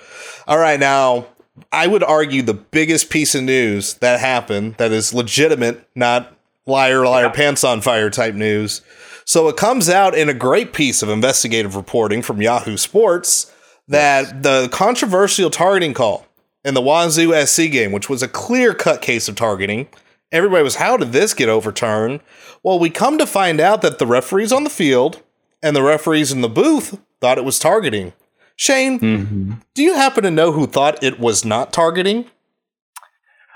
All 0.47 0.57
right, 0.57 0.79
now 0.79 1.25
I 1.71 1.87
would 1.87 2.03
argue 2.03 2.41
the 2.41 2.53
biggest 2.53 3.09
piece 3.09 3.35
of 3.35 3.43
news 3.43 3.95
that 3.95 4.19
happened 4.19 4.75
that 4.77 4.91
is 4.91 5.13
legitimate, 5.13 5.87
not 5.95 6.37
liar, 6.65 7.05
liar, 7.05 7.29
pants 7.29 7.63
on 7.63 7.81
fire 7.81 8.09
type 8.09 8.35
news. 8.35 8.81
So 9.25 9.47
it 9.47 9.57
comes 9.57 9.89
out 9.89 10.15
in 10.15 10.29
a 10.29 10.33
great 10.33 10.73
piece 10.73 11.01
of 11.01 11.09
investigative 11.09 11.75
reporting 11.75 12.21
from 12.21 12.41
Yahoo 12.41 12.77
Sports 12.77 13.51
that 13.87 14.43
the 14.43 14.69
controversial 14.71 15.49
targeting 15.49 15.93
call 15.93 16.25
in 16.63 16.73
the 16.73 16.81
Wazzu 16.81 17.45
SC 17.45 17.71
game, 17.71 17.91
which 17.91 18.09
was 18.09 18.21
a 18.21 18.27
clear 18.27 18.73
cut 18.73 19.01
case 19.01 19.27
of 19.27 19.35
targeting, 19.35 19.87
everybody 20.31 20.63
was, 20.63 20.75
how 20.75 20.97
did 20.97 21.11
this 21.11 21.33
get 21.33 21.49
overturned? 21.49 22.19
Well, 22.63 22.79
we 22.79 22.89
come 22.89 23.17
to 23.17 23.25
find 23.25 23.59
out 23.59 23.81
that 23.81 23.99
the 23.99 24.07
referees 24.07 24.51
on 24.51 24.63
the 24.63 24.69
field 24.69 25.21
and 25.63 25.75
the 25.75 25.83
referees 25.83 26.31
in 26.31 26.41
the 26.41 26.49
booth 26.49 26.99
thought 27.19 27.37
it 27.37 27.45
was 27.45 27.59
targeting. 27.59 28.13
Shane, 28.57 29.57
do 29.75 29.83
you 29.83 29.93
happen 29.93 30.23
to 30.23 30.31
know 30.31 30.51
who 30.51 30.65
thought 30.67 31.01
it 31.03 31.19
was 31.19 31.45
not 31.45 31.71
targeting? 31.71 32.25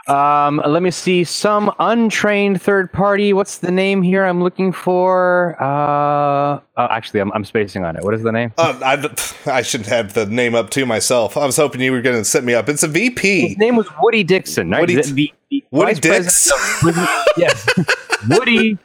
Um, 0.08 0.62
let 0.66 0.82
me 0.84 0.92
see. 0.92 1.24
Some 1.24 1.72
untrained 1.80 2.62
third 2.62 2.92
party. 2.92 3.34
What's 3.34 3.60
the 3.60 3.72
name 3.72 4.02
here? 4.02 4.24
I'm 4.26 4.44
looking 4.44 4.72
for. 4.72 5.56
Uh, 5.62 6.60
oh, 6.60 6.62
actually, 6.78 7.20
I'm, 7.20 7.32
I'm 7.34 7.46
spacing 7.46 7.84
on 7.84 7.96
it. 7.96 8.04
What 8.04 8.14
is 8.14 8.22
the 8.24 8.32
name? 8.32 8.52
Uh, 8.58 8.78
I, 8.84 9.52
I 9.52 9.62
should 9.62 9.86
have 9.88 10.14
the 10.14 10.26
name 10.26 10.54
up 10.54 10.70
too 10.70 10.86
myself. 10.86 11.38
I 11.38 11.46
was 11.46 11.56
hoping 11.58 11.82
you 11.82 11.92
were 11.92 12.02
going 12.02 12.18
to 12.18 12.26
set 12.26 12.44
me 12.44 12.54
up. 12.54 12.68
It's 12.70 12.84
a 12.84 12.88
VP. 12.88 13.50
His 13.50 13.58
name 13.58 13.76
was 13.76 13.88
Woody 14.02 14.24
Dixon. 14.24 14.70
Right? 14.72 14.82
Woody- 14.82 14.96
The- 14.96 15.02
the, 15.14 15.34
the 15.50 15.64
Woody 15.72 15.94
vice 15.94 16.00
Dix? 16.00 16.52
of- 16.84 16.96
yes, 17.38 17.70
Woody. 18.30 18.78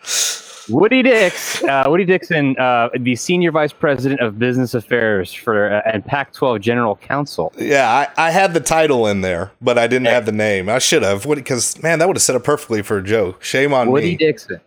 Woody 0.69 1.03
Dix, 1.03 1.63
uh, 1.63 1.85
Woody 1.87 2.05
Dixon, 2.05 2.57
uh, 2.59 2.89
the 2.99 3.15
senior 3.17 3.53
vice 3.53 3.73
president 3.73 4.21
of 4.21 4.39
business 4.39 4.75
affairs 4.75 5.33
for 5.33 5.73
uh, 5.73 5.83
and 5.85 6.05
Pac-12 6.05 6.61
general 6.61 6.97
counsel. 6.97 7.53
Yeah, 7.57 8.09
I, 8.17 8.27
I 8.27 8.31
had 8.31 8.55
the 8.55 8.61
title 8.61 9.07
in 9.07 9.21
there, 9.21 9.53
but 9.61 9.79
I 9.79 9.87
didn't 9.87 10.07
have 10.07 10.27
the 10.27 10.33
name. 10.33 10.69
I 10.69 10.79
should 10.79 11.03
have, 11.03 11.27
because 11.29 11.81
man, 11.83 11.99
that 11.99 12.09
would 12.09 12.17
have 12.17 12.23
set 12.23 12.37
up 12.37 12.45
perfectly 12.45 12.83
for 12.83 12.99
a 12.99 13.03
joke. 13.03 13.43
Shame 13.43 13.73
on 13.73 13.91
Woody 13.91 14.07
me. 14.07 14.13
Woody 14.15 14.27
Dixon. 14.27 14.61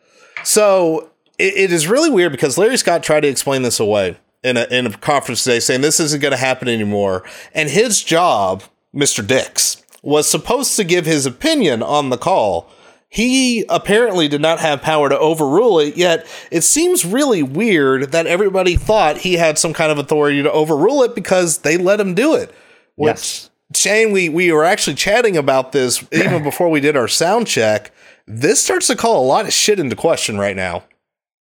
So 0.44 1.10
it, 1.38 1.54
it 1.56 1.72
is 1.72 1.88
really 1.88 2.10
weird 2.10 2.32
because 2.32 2.58
Larry 2.58 2.78
Scott 2.78 3.04
tried 3.04 3.22
to 3.22 3.28
explain 3.28 3.64
this 3.64 3.80
away 3.80 4.18
in 4.44 4.58
a 4.58 4.66
in 4.70 4.86
a 4.88 4.92
conference 4.92 5.44
today, 5.44 5.60
saying 5.60 5.82
this 5.82 6.00
isn't 6.00 6.22
going 6.22 6.32
to 6.32 6.38
happen 6.38 6.68
anymore. 6.68 7.24
And 7.54 7.70
his 7.70 8.04
job, 8.04 8.64
Mr. 8.94 9.26
Dix, 9.26 9.84
was 10.02 10.30
supposed 10.30 10.76
to 10.78 10.84
give 10.84 11.06
his 11.06 11.26
opinion 11.26 11.84
on 11.84 12.10
the 12.10 12.18
call. 12.18 12.70
He 13.12 13.66
apparently 13.70 14.28
did 14.28 14.40
not 14.40 14.60
have 14.60 14.84
power 14.84 15.10
to 15.10 15.18
overrule 15.18 15.80
it, 15.80 15.98
yet 15.98 16.28
it 16.52 16.62
seems 16.62 17.04
really 17.04 17.42
weird 17.42 18.12
that 18.12 18.28
everybody 18.28 18.76
thought 18.76 19.18
he 19.18 19.34
had 19.34 19.58
some 19.58 19.74
kind 19.74 19.92
of 19.92 19.98
authority 19.98 20.44
to 20.44 20.52
overrule 20.52 21.02
it 21.02 21.16
because 21.16 21.60
they 21.60 21.76
let 21.76 22.00
him 22.00 22.14
do 22.14 22.36
it. 22.36 22.54
Which 22.96 23.08
Yes. 23.08 23.50
Shane, 23.74 24.12
we 24.12 24.30
we 24.30 24.52
were 24.52 24.64
actually 24.64 24.96
chatting 24.96 25.38
about 25.38 25.72
this 25.72 26.04
even 26.14 26.44
before 26.44 26.70
we 26.70 26.80
did 26.80 26.96
our 26.96 27.08
sound 27.08 27.48
check. 27.48 27.92
This 28.28 28.64
starts 28.64 28.86
to 28.88 28.96
call 28.96 29.24
a 29.24 29.26
lot 29.26 29.46
of 29.46 29.54
shit 29.54 29.80
into 29.80 29.96
question 29.96 30.38
right 30.38 30.56
now. 30.56 30.84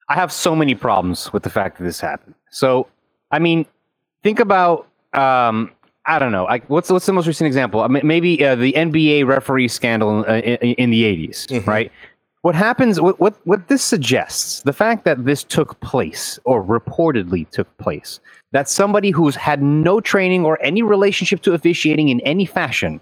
I 0.08 0.14
have 0.14 0.32
so 0.32 0.56
many 0.56 0.74
problems 0.74 1.30
with 1.34 1.42
the 1.42 1.50
fact 1.50 1.76
that 1.76 1.84
this 1.84 2.00
happened. 2.00 2.34
So, 2.50 2.86
I 3.30 3.38
mean, 3.38 3.66
think 4.22 4.40
about 4.40 4.88
um, 5.12 5.70
I 6.08 6.18
don't 6.18 6.32
know. 6.32 6.44
Like, 6.44 6.68
what's 6.70 6.90
what's 6.90 7.06
the 7.06 7.12
most 7.12 7.26
recent 7.26 7.46
example? 7.46 7.82
I 7.82 7.88
mean, 7.88 8.06
maybe 8.06 8.42
uh, 8.44 8.54
the 8.54 8.72
NBA 8.72 9.26
referee 9.26 9.68
scandal 9.68 10.24
uh, 10.26 10.38
in, 10.38 10.74
in 10.74 10.90
the 10.90 11.04
80s, 11.04 11.66
right? 11.66 11.92
What 12.42 12.54
happens? 12.54 12.98
What, 13.00 13.20
what 13.20 13.38
what 13.44 13.68
this 13.68 13.82
suggests? 13.82 14.62
The 14.62 14.72
fact 14.72 15.04
that 15.04 15.26
this 15.26 15.44
took 15.44 15.78
place 15.80 16.38
or 16.44 16.64
reportedly 16.64 17.48
took 17.50 17.76
place, 17.76 18.20
that 18.52 18.70
somebody 18.70 19.10
who's 19.10 19.36
had 19.36 19.62
no 19.62 20.00
training 20.00 20.46
or 20.46 20.60
any 20.62 20.82
relationship 20.82 21.42
to 21.42 21.52
officiating 21.52 22.08
in 22.08 22.20
any 22.20 22.46
fashion 22.46 23.00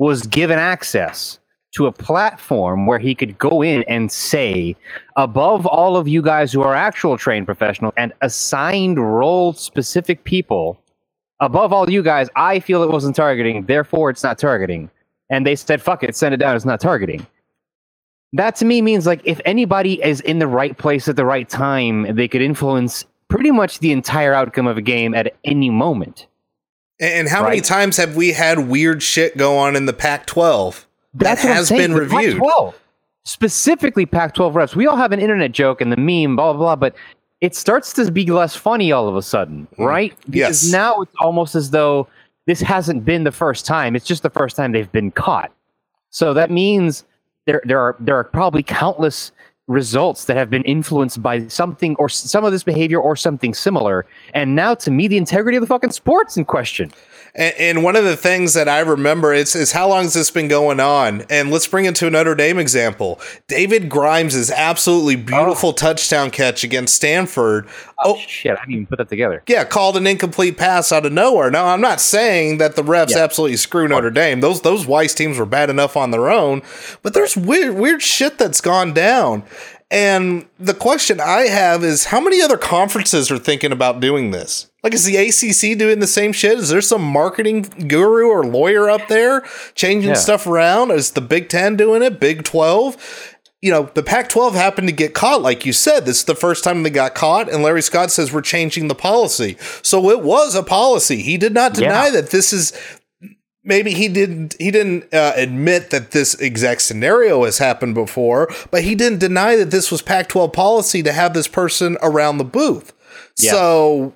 was 0.00 0.26
given 0.26 0.58
access 0.58 1.38
to 1.76 1.86
a 1.86 1.92
platform 1.92 2.86
where 2.86 2.98
he 2.98 3.14
could 3.14 3.38
go 3.38 3.62
in 3.62 3.84
and 3.84 4.10
say, 4.10 4.76
above 5.16 5.64
all 5.66 5.96
of 5.96 6.08
you 6.08 6.20
guys 6.20 6.52
who 6.52 6.62
are 6.62 6.74
actual 6.74 7.16
trained 7.16 7.46
professionals 7.46 7.94
and 7.96 8.12
assigned 8.20 8.98
role 8.98 9.52
specific 9.52 10.24
people, 10.24 10.81
above 11.42 11.72
all 11.72 11.90
you 11.90 12.02
guys, 12.02 12.30
I 12.36 12.60
feel 12.60 12.82
it 12.82 12.90
wasn't 12.90 13.16
targeting, 13.16 13.66
therefore 13.66 14.08
it's 14.10 14.22
not 14.22 14.38
targeting. 14.38 14.88
And 15.28 15.46
they 15.46 15.56
said, 15.56 15.82
fuck 15.82 16.02
it, 16.02 16.14
send 16.16 16.32
it 16.32 16.38
down, 16.38 16.56
it's 16.56 16.64
not 16.64 16.80
targeting. 16.80 17.26
That 18.32 18.56
to 18.56 18.64
me 18.64 18.80
means 18.80 19.06
like 19.06 19.20
if 19.24 19.40
anybody 19.44 20.02
is 20.02 20.20
in 20.20 20.38
the 20.38 20.46
right 20.46 20.78
place 20.78 21.08
at 21.08 21.16
the 21.16 21.26
right 21.26 21.48
time, 21.48 22.14
they 22.14 22.28
could 22.28 22.40
influence 22.40 23.04
pretty 23.28 23.50
much 23.50 23.80
the 23.80 23.92
entire 23.92 24.32
outcome 24.32 24.66
of 24.66 24.78
a 24.78 24.82
game 24.82 25.14
at 25.14 25.34
any 25.44 25.68
moment. 25.68 26.26
And, 27.00 27.28
how 27.28 27.42
many 27.42 27.60
times 27.60 27.96
have 27.96 28.14
we 28.14 28.32
had 28.32 28.68
weird 28.68 29.02
shit 29.02 29.36
go 29.36 29.58
on 29.58 29.74
in 29.74 29.86
the 29.86 29.92
Pac-12 29.92 30.84
that 31.14 31.24
That's 31.24 31.42
what 31.42 31.50
I'm 31.50 31.56
has 31.56 31.70
been 31.70 31.94
reviewed? 31.94 32.38
Pac-12, 32.38 32.74
specifically 33.24 34.06
Pac-12 34.06 34.54
reps. 34.54 34.76
We 34.76 34.86
all 34.86 34.96
have 34.96 35.10
an 35.10 35.18
internet 35.18 35.50
joke 35.50 35.80
and 35.80 35.90
the 35.90 35.96
meme, 35.96 36.36
blah 36.36 36.52
blah 36.52 36.76
blah, 36.76 36.76
but 36.76 36.94
it 37.42 37.54
starts 37.56 37.92
to 37.94 38.10
be 38.10 38.24
less 38.26 38.54
funny 38.56 38.92
all 38.92 39.08
of 39.08 39.16
a 39.16 39.22
sudden, 39.22 39.66
right? 39.76 40.14
Because 40.30 40.62
Mm. 40.62 40.62
Yes. 40.62 40.72
now 40.72 41.00
it's 41.02 41.12
almost 41.20 41.54
as 41.54 41.70
though 41.70 42.06
this 42.46 42.60
hasn't 42.62 43.04
been 43.04 43.24
the 43.24 43.32
first 43.32 43.66
time. 43.66 43.94
It's 43.96 44.06
just 44.06 44.22
the 44.22 44.30
first 44.30 44.56
time 44.56 44.72
they've 44.72 44.90
been 44.92 45.10
caught. 45.10 45.50
So 46.10 46.32
that 46.34 46.50
means 46.50 47.04
there 47.46 47.60
there 47.64 47.80
are 47.80 47.96
there 48.00 48.14
are 48.16 48.24
probably 48.24 48.62
countless 48.62 49.32
results 49.72 50.26
that 50.26 50.36
have 50.36 50.50
been 50.50 50.62
influenced 50.64 51.22
by 51.22 51.46
something 51.48 51.96
or 51.96 52.08
some 52.08 52.44
of 52.44 52.52
this 52.52 52.62
behavior 52.62 53.00
or 53.00 53.16
something 53.16 53.54
similar. 53.54 54.06
And 54.34 54.54
now 54.54 54.74
to 54.76 54.90
me, 54.90 55.08
the 55.08 55.16
integrity 55.16 55.56
of 55.56 55.62
the 55.62 55.66
fucking 55.66 55.90
sports 55.90 56.36
in 56.36 56.44
question. 56.44 56.92
And, 57.34 57.54
and 57.58 57.82
one 57.82 57.96
of 57.96 58.04
the 58.04 58.16
things 58.16 58.54
that 58.54 58.68
I 58.68 58.80
remember 58.80 59.32
is, 59.32 59.54
is 59.54 59.72
how 59.72 59.88
long 59.88 60.04
has 60.04 60.14
this 60.14 60.30
been 60.30 60.48
going 60.48 60.80
on? 60.80 61.22
And 61.30 61.50
let's 61.50 61.66
bring 61.66 61.86
it 61.86 61.96
to 61.96 62.06
a 62.06 62.10
Notre 62.10 62.34
Dame 62.34 62.58
example. 62.58 63.20
David 63.48 63.88
Grimes' 63.88 64.50
absolutely 64.50 65.14
oh. 65.14 65.24
beautiful 65.24 65.72
touchdown 65.72 66.30
catch 66.30 66.62
against 66.62 66.94
Stanford. 66.94 67.66
Oh. 68.04 68.14
oh, 68.14 68.18
Shit, 68.26 68.52
I 68.56 68.60
didn't 68.62 68.72
even 68.74 68.86
put 68.86 68.98
that 68.98 69.08
together. 69.08 69.42
yeah, 69.48 69.64
called 69.64 69.96
an 69.96 70.06
incomplete 70.06 70.56
pass 70.56 70.92
out 70.92 71.06
of 71.06 71.12
nowhere. 71.12 71.50
Now, 71.50 71.66
I'm 71.66 71.80
not 71.80 72.00
saying 72.00 72.58
that 72.58 72.76
the 72.76 72.82
refs 72.82 73.10
Yeah. 73.10 73.18
absolutely 73.24 73.56
screw 73.56 73.88
Notre 73.88 74.10
Dame. 74.10 74.40
Those 74.40 74.60
those 74.62 74.86
Weis 74.86 75.14
teams 75.14 75.38
were 75.38 75.46
bad 75.46 75.70
enough 75.70 75.96
on 75.96 76.10
their 76.10 76.30
own, 76.30 76.62
but 77.02 77.14
there's 77.14 77.36
weird 77.36 77.74
weird 77.74 78.02
shit 78.02 78.38
that's 78.38 78.60
gone 78.60 78.92
down. 78.92 79.42
And 79.90 80.46
the 80.58 80.72
question 80.72 81.20
I 81.20 81.48
have 81.48 81.84
is 81.84 82.06
how 82.06 82.18
many 82.18 82.40
other 82.40 82.56
conferences 82.56 83.30
are 83.30 83.36
thinking 83.38 83.72
about 83.72 84.00
doing 84.00 84.30
this? 84.30 84.70
Like, 84.82 84.94
is 84.94 85.04
the 85.04 85.16
ACC 85.18 85.76
doing 85.78 85.98
the 86.00 86.06
same 86.06 86.32
shit? 86.32 86.58
Is 86.58 86.70
there 86.70 86.80
some 86.80 87.02
marketing 87.02 87.62
guru 87.88 88.28
or 88.28 88.42
lawyer 88.42 88.88
up 88.88 89.06
there 89.08 89.42
changing 89.74 90.12
Yeah. 90.12 90.16
stuff 90.16 90.46
around? 90.46 90.92
Is 90.92 91.10
the 91.10 91.20
Big 91.20 91.50
Ten 91.50 91.76
doing 91.76 92.02
it? 92.02 92.18
Big 92.18 92.42
12? 92.42 93.31
You 93.62 93.70
know, 93.70 93.88
the 93.94 94.02
Pac 94.02 94.28
12 94.28 94.54
happened 94.54 94.88
to 94.88 94.92
get 94.92 95.14
caught, 95.14 95.40
like 95.40 95.64
you 95.64 95.72
said. 95.72 96.04
This 96.04 96.18
is 96.18 96.24
the 96.24 96.34
first 96.34 96.64
time 96.64 96.82
they 96.82 96.90
got 96.90 97.14
caught, 97.14 97.48
and 97.50 97.62
Larry 97.62 97.80
Scott 97.80 98.10
says 98.10 98.32
we're 98.32 98.42
changing 98.42 98.88
the 98.88 98.94
policy. 98.94 99.56
So 99.82 100.10
it 100.10 100.20
was 100.22 100.54
a 100.56 100.62
policy. 100.64 101.22
He 101.22 101.38
did 101.38 101.54
not 101.54 101.72
deny 101.74 102.06
Yeah. 102.06 102.10
that 102.10 102.30
this 102.30 102.52
is. 102.52 102.72
Maybe 103.64 103.92
he 103.94 104.08
didn't. 104.08 104.56
He 104.58 104.72
didn't 104.72 105.14
uh, 105.14 105.34
admit 105.36 105.90
that 105.90 106.10
this 106.10 106.34
exact 106.34 106.82
scenario 106.82 107.44
has 107.44 107.58
happened 107.58 107.94
before, 107.94 108.50
but 108.72 108.82
he 108.82 108.96
didn't 108.96 109.20
deny 109.20 109.54
that 109.54 109.70
this 109.70 109.92
was 109.92 110.02
Pac-12 110.02 110.52
policy 110.52 111.00
to 111.04 111.12
have 111.12 111.32
this 111.32 111.46
person 111.46 111.96
around 112.02 112.38
the 112.38 112.44
booth. 112.44 112.92
Yeah. 113.38 113.52
So, 113.52 114.14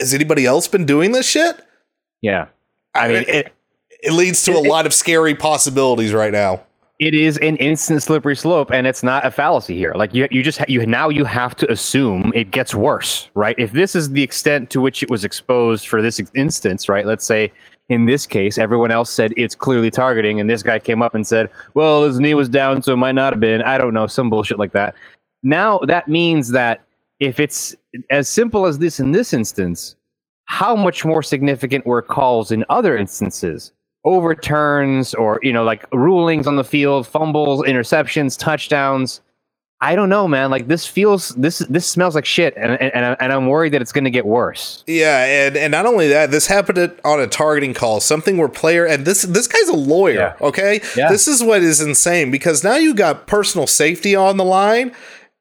has 0.00 0.14
anybody 0.14 0.46
else 0.46 0.66
been 0.66 0.86
doing 0.86 1.12
this 1.12 1.28
shit? 1.28 1.62
Yeah. 2.22 2.46
I 2.94 3.08
mean, 3.08 3.24
it, 3.28 3.52
It 4.02 4.12
leads 4.12 4.42
to 4.44 4.52
a 4.52 4.60
lot 4.60 4.86
of 4.86 4.94
scary 4.94 5.34
possibilities 5.34 6.14
right 6.14 6.32
now. 6.32 6.62
It 7.00 7.14
is 7.14 7.38
an 7.38 7.56
instant 7.56 8.02
slippery 8.02 8.36
slope 8.36 8.70
and 8.70 8.86
it's 8.86 9.02
not 9.02 9.26
a 9.26 9.30
fallacy 9.30 9.76
here. 9.76 9.92
Like 9.96 10.14
you, 10.14 10.28
you 10.30 10.42
just 10.42 10.66
you 10.68 10.84
now 10.86 11.08
you 11.08 11.24
have 11.24 11.56
to 11.56 11.70
assume 11.70 12.32
it 12.34 12.50
gets 12.50 12.74
worse 12.74 13.28
right? 13.34 13.56
If 13.58 13.72
this 13.72 13.94
is 13.94 14.10
the 14.10 14.22
extent 14.22 14.70
to 14.70 14.80
which 14.80 15.02
it 15.02 15.10
was 15.10 15.24
exposed 15.24 15.88
for 15.88 16.00
this 16.00 16.20
instance 16.34 16.88
right? 16.88 17.04
Let's 17.04 17.26
say 17.26 17.52
in 17.88 18.06
this 18.06 18.26
case 18.26 18.58
everyone 18.58 18.92
else 18.92 19.10
said 19.10 19.34
it's 19.36 19.54
clearly 19.54 19.90
targeting 19.90 20.38
and 20.38 20.48
this 20.48 20.62
guy 20.62 20.78
came 20.78 21.02
up 21.02 21.14
and 21.14 21.26
said 21.26 21.50
well 21.74 22.04
his 22.04 22.20
knee 22.20 22.34
was 22.34 22.48
down 22.48 22.80
so 22.80 22.92
it 22.92 22.96
might 22.96 23.12
not 23.12 23.32
have 23.32 23.40
been. 23.40 23.62
I 23.62 23.76
don't 23.76 23.94
know 23.94 24.06
some 24.06 24.30
bullshit 24.30 24.58
like 24.58 24.72
that. 24.72 24.94
Now 25.42 25.78
that 25.80 26.06
means 26.06 26.50
that 26.50 26.84
if 27.18 27.40
it's 27.40 27.74
as 28.10 28.28
simple 28.28 28.66
as 28.66 28.78
this 28.78 29.00
in 29.00 29.10
this 29.10 29.32
instance 29.32 29.96
how 30.46 30.76
much 30.76 31.04
more 31.04 31.22
significant 31.22 31.84
were 31.86 32.02
calls 32.02 32.52
in 32.52 32.64
other 32.68 32.96
instances 32.96 33.72
overturns 34.04 35.14
or 35.14 35.38
you 35.42 35.52
know 35.52 35.64
like 35.64 35.84
rulings 35.92 36.46
on 36.46 36.56
the 36.56 36.64
field 36.64 37.06
fumbles 37.06 37.62
interceptions 37.62 38.38
touchdowns 38.38 39.20
i 39.80 39.96
don't 39.96 40.08
know 40.08 40.28
man 40.28 40.50
like 40.50 40.68
this 40.68 40.86
feels 40.86 41.30
this 41.30 41.58
this 41.70 41.86
smells 41.86 42.14
like 42.14 42.24
shit 42.24 42.54
and 42.56 42.72
and, 42.80 43.16
and, 43.18 43.32
i'm 43.32 43.46
worried 43.46 43.72
that 43.72 43.80
it's 43.82 43.92
going 43.92 44.04
to 44.04 44.10
get 44.10 44.26
worse 44.26 44.84
Yeah, 44.86 45.24
and, 45.24 45.56
and 45.56 45.70
not 45.72 45.86
only 45.86 46.08
that, 46.08 46.30
this 46.30 46.46
happened 46.46 46.92
on 47.04 47.20
a 47.20 47.26
targeting 47.26 47.74
call, 47.74 48.00
something 48.00 48.36
where 48.36 48.48
player 48.48 48.86
and 48.86 49.04
this 49.06 49.22
this 49.22 49.46
guy's 49.48 49.68
a 49.68 49.76
lawyer, 49.76 50.14
Yeah. 50.40 50.46
okay? 50.46 50.80
Yeah. 50.96 51.08
This 51.10 51.26
is 51.26 51.42
what 51.42 51.62
is 51.62 51.80
insane 51.80 52.30
because 52.30 52.62
now 52.62 52.76
you 52.76 52.94
got 52.94 53.26
personal 53.26 53.66
safety 53.66 54.14
on 54.14 54.36
the 54.36 54.44
line, 54.44 54.92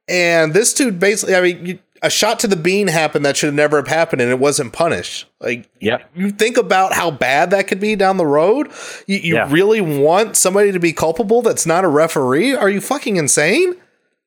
and 0.08 0.54
this 0.54 0.74
dude 0.74 1.00
basically, 1.00 1.36
I 1.36 1.42
mean, 1.42 1.66
you, 1.66 1.80
a 2.04 2.10
shot 2.10 2.40
to 2.42 2.48
the 2.48 2.56
bean 2.56 2.88
happened 2.88 3.26
that 3.26 3.36
should 3.38 3.54
never 3.54 3.78
have 3.78 3.88
happened, 3.88 4.22
and 4.22 4.30
it 4.30 4.38
wasn't 4.38 4.74
punished. 4.74 5.26
Like, 5.40 5.70
Yep. 5.82 6.10
you 6.16 6.30
think 6.32 6.58
about 6.58 6.94
how 6.94 7.10
bad 7.10 7.50
that 7.52 7.68
could 7.68 7.80
be 7.80 7.96
down 7.96 8.18
the 8.18 8.26
road. 8.28 8.70
You, 9.08 9.18
you 9.18 9.36
Yeah. 9.36 9.48
really 9.50 9.82
want 9.82 10.36
somebody 10.36 10.72
to 10.72 10.80
be 10.80 10.94
culpable 10.94 11.42
that's 11.42 11.66
not 11.66 11.84
a 11.84 11.88
referee? 11.88 12.54
Are 12.56 12.70
you 12.70 12.82
fucking 12.82 13.16
insane? 13.18 13.76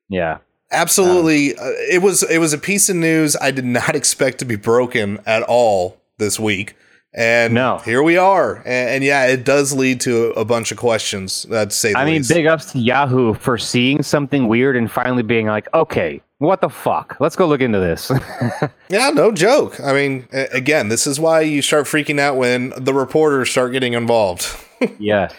yeah 0.09 0.37
Absolutely, 0.69 1.55
uh, 1.57 1.63
it 1.91 2.01
was 2.01 2.23
it 2.23 2.39
was 2.39 2.51
a 2.51 2.57
piece 2.57 2.89
of 2.89 2.97
news 2.97 3.37
I 3.39 3.51
did 3.51 3.63
not 3.63 3.95
expect 4.01 4.39
to 4.39 4.45
be 4.45 4.57
broken 4.57 5.19
at 5.25 5.41
all 5.43 5.97
this 6.17 6.37
week, 6.39 6.75
and 7.13 7.53
No. 7.53 7.77
here 7.85 8.03
we 8.03 8.17
are. 8.17 8.57
And, 8.57 8.89
and 8.89 9.03
yeah, 9.03 9.27
it 9.27 9.45
does 9.45 9.71
lead 9.73 10.01
to 10.01 10.31
a 10.31 10.43
bunch 10.43 10.71
of 10.73 10.77
questions. 10.77 11.43
That 11.49 11.71
say 11.71 11.93
the 11.93 11.99
i 11.99 12.05
mean 12.05 12.21
big 12.27 12.47
ups 12.47 12.73
to 12.73 12.79
yahoo 12.79 13.33
for 13.35 13.57
seeing 13.57 14.03
something 14.03 14.49
weird 14.49 14.75
and 14.75 14.91
finally 14.91 15.23
being 15.23 15.47
like 15.47 15.67
okay 15.73 16.21
what 16.39 16.61
the 16.61 16.69
fuck 16.69 17.17
let's 17.19 17.35
go 17.35 17.47
look 17.47 17.61
into 17.61 17.79
this 17.79 18.11
yeah, 18.89 19.09
no 19.09 19.31
joke. 19.31 19.79
I 19.79 19.93
mean, 19.93 20.27
again, 20.31 20.89
this 20.89 21.07
is 21.07 21.19
why 21.19 21.41
you 21.41 21.61
start 21.61 21.85
freaking 21.85 22.19
out 22.19 22.37
when 22.37 22.73
the 22.77 22.93
reporters 22.93 23.49
start 23.49 23.71
getting 23.71 23.93
involved. 23.93 24.55
yeah 24.99 25.29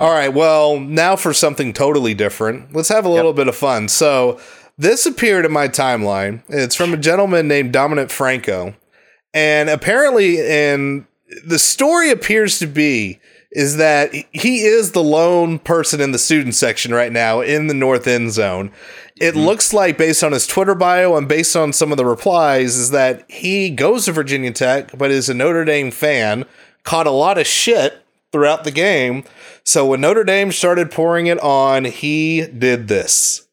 All 0.00 0.10
right, 0.10 0.32
well, 0.32 0.78
now 0.78 1.16
for 1.16 1.34
something 1.34 1.72
totally 1.72 2.14
different. 2.14 2.74
Let's 2.74 2.88
have 2.88 3.04
a 3.04 3.08
little 3.08 3.32
bit 3.32 3.48
of 3.48 3.56
fun. 3.56 3.88
So, 3.88 4.38
this 4.78 5.06
appeared 5.06 5.44
in 5.44 5.50
my 5.50 5.66
timeline. 5.66 6.42
It's 6.48 6.76
from 6.76 6.94
a 6.94 6.96
gentleman 6.96 7.48
named 7.48 7.72
Dominic 7.72 8.10
Franco. 8.10 8.76
And 9.34 9.68
apparently, 9.68 10.38
in 10.38 11.08
the 11.44 11.58
story 11.58 12.10
appears 12.10 12.60
to 12.60 12.66
be 12.66 13.18
is 13.50 13.76
that 13.78 14.12
he 14.12 14.60
is 14.60 14.92
the 14.92 15.02
lone 15.02 15.58
person 15.58 16.00
in 16.00 16.12
the 16.12 16.18
student 16.18 16.54
section 16.54 16.92
right 16.92 17.12
now 17.12 17.40
in 17.40 17.66
the 17.66 17.74
north 17.74 18.06
end 18.06 18.32
zone. 18.32 18.70
It 19.16 19.32
mm-hmm. 19.32 19.40
looks 19.40 19.72
like, 19.72 19.98
based 19.98 20.22
on 20.22 20.32
his 20.32 20.46
Twitter 20.46 20.74
bio 20.74 21.16
and 21.16 21.26
based 21.26 21.56
on 21.56 21.72
some 21.72 21.90
of 21.90 21.96
the 21.98 22.04
replies, 22.04 22.76
is 22.76 22.90
that 22.90 23.28
he 23.30 23.70
goes 23.70 24.04
to 24.04 24.12
Virginia 24.12 24.52
Tech, 24.52 24.96
but 24.96 25.10
is 25.10 25.28
a 25.28 25.34
Notre 25.34 25.64
Dame 25.64 25.90
fan, 25.90 26.44
caught 26.84 27.06
a 27.06 27.10
lot 27.10 27.38
of 27.38 27.46
shit 27.46 28.04
throughout 28.30 28.64
the 28.64 28.70
game. 28.70 29.24
So 29.64 29.86
when 29.86 30.02
Notre 30.02 30.24
Dame 30.24 30.52
started 30.52 30.90
pouring 30.90 31.26
it 31.26 31.40
on, 31.40 31.86
he 31.86 32.46
did 32.46 32.88
this. 32.88 33.47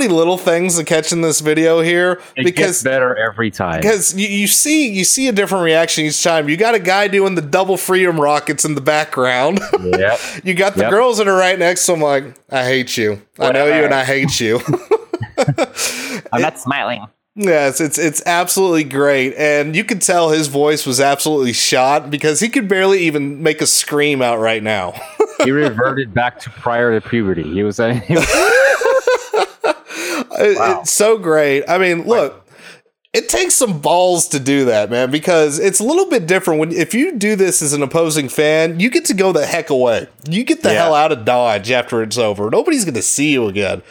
Many 0.00 0.12
little 0.12 0.38
things 0.38 0.78
to 0.78 0.84
catch 0.84 1.12
in 1.12 1.20
this 1.20 1.40
video 1.40 1.80
here 1.80 2.20
it 2.34 2.44
because 2.44 2.54
gets 2.54 2.82
better 2.82 3.14
every 3.16 3.50
time 3.50 3.80
because 3.80 4.14
you, 4.14 4.26
you 4.26 4.46
see 4.46 4.88
you 4.88 5.04
see 5.04 5.28
a 5.28 5.32
different 5.32 5.64
reaction 5.64 6.04
each 6.06 6.22
time. 6.22 6.48
You 6.48 6.56
got 6.56 6.74
a 6.74 6.78
guy 6.78 7.06
doing 7.08 7.34
the 7.34 7.42
double 7.42 7.76
freedom 7.76 8.18
rockets 8.18 8.64
in 8.64 8.74
the 8.74 8.80
background. 8.80 9.60
yeah 9.80 10.16
you 10.42 10.54
got 10.54 10.74
the 10.74 10.80
Yep. 10.80 10.90
girls 10.90 11.18
that 11.18 11.28
are 11.28 11.36
right 11.36 11.58
next 11.58 11.84
to 11.86 11.92
him 11.92 12.00
like, 12.00 12.24
I 12.50 12.64
hate 12.64 12.96
you. 12.96 13.20
I 13.38 13.52
know 13.52 13.66
you 13.66 13.84
and 13.84 13.92
I 13.92 14.04
hate 14.04 14.40
you. 14.40 14.60
I'm 16.32 16.40
not 16.40 16.58
smiling. 16.58 17.06
Yes, 17.34 17.80
it's 17.80 17.98
it's 17.98 18.22
absolutely 18.26 18.84
great, 18.84 19.34
and 19.36 19.76
you 19.76 19.84
could 19.84 20.02
tell 20.02 20.30
his 20.30 20.48
voice 20.48 20.84
was 20.84 21.00
absolutely 21.00 21.52
shot 21.52 22.10
because 22.10 22.40
he 22.40 22.48
could 22.48 22.66
barely 22.68 23.00
even 23.00 23.42
make 23.42 23.60
a 23.60 23.66
scream 23.66 24.20
out 24.20 24.38
right 24.38 24.62
now. 24.62 24.94
he 25.44 25.50
reverted 25.50 26.12
back 26.12 26.38
to 26.40 26.50
prior 26.50 26.98
to 26.98 27.08
puberty 27.08 27.42
he 27.44 27.62
was, 27.62 27.78
uh, 27.78 27.92
he 27.92 28.14
was 28.14 28.26
Uh, 30.40 30.44
it- 30.44 30.78
It's 30.80 30.92
so 30.92 31.18
great. 31.18 31.64
I 31.68 31.78
mean, 31.78 32.04
look, 32.06 32.46
it 33.12 33.28
takes 33.28 33.54
some 33.54 33.80
balls 33.80 34.28
to 34.28 34.38
do 34.38 34.66
that, 34.66 34.88
man, 34.88 35.10
because 35.10 35.58
it's 35.58 35.80
a 35.80 35.84
little 35.84 36.08
bit 36.08 36.28
different 36.28 36.60
when 36.60 36.70
if 36.70 36.94
you 36.94 37.10
do 37.16 37.34
this 37.34 37.60
as 37.60 37.72
an 37.72 37.82
opposing 37.82 38.28
fan, 38.28 38.78
you 38.78 38.88
get 38.88 39.04
to 39.06 39.14
go 39.14 39.32
the 39.32 39.44
heck 39.46 39.68
away. 39.68 40.06
You 40.28 40.44
get 40.44 40.62
the 40.62 40.72
Yeah. 40.72 40.84
hell 40.84 40.94
out 40.94 41.10
of 41.10 41.24
Dodge 41.24 41.72
after 41.72 42.02
it's 42.04 42.16
over. 42.16 42.48
Nobody's 42.50 42.84
going 42.84 42.94
to 42.94 43.02
see 43.02 43.32
you 43.32 43.46
again. 43.48 43.82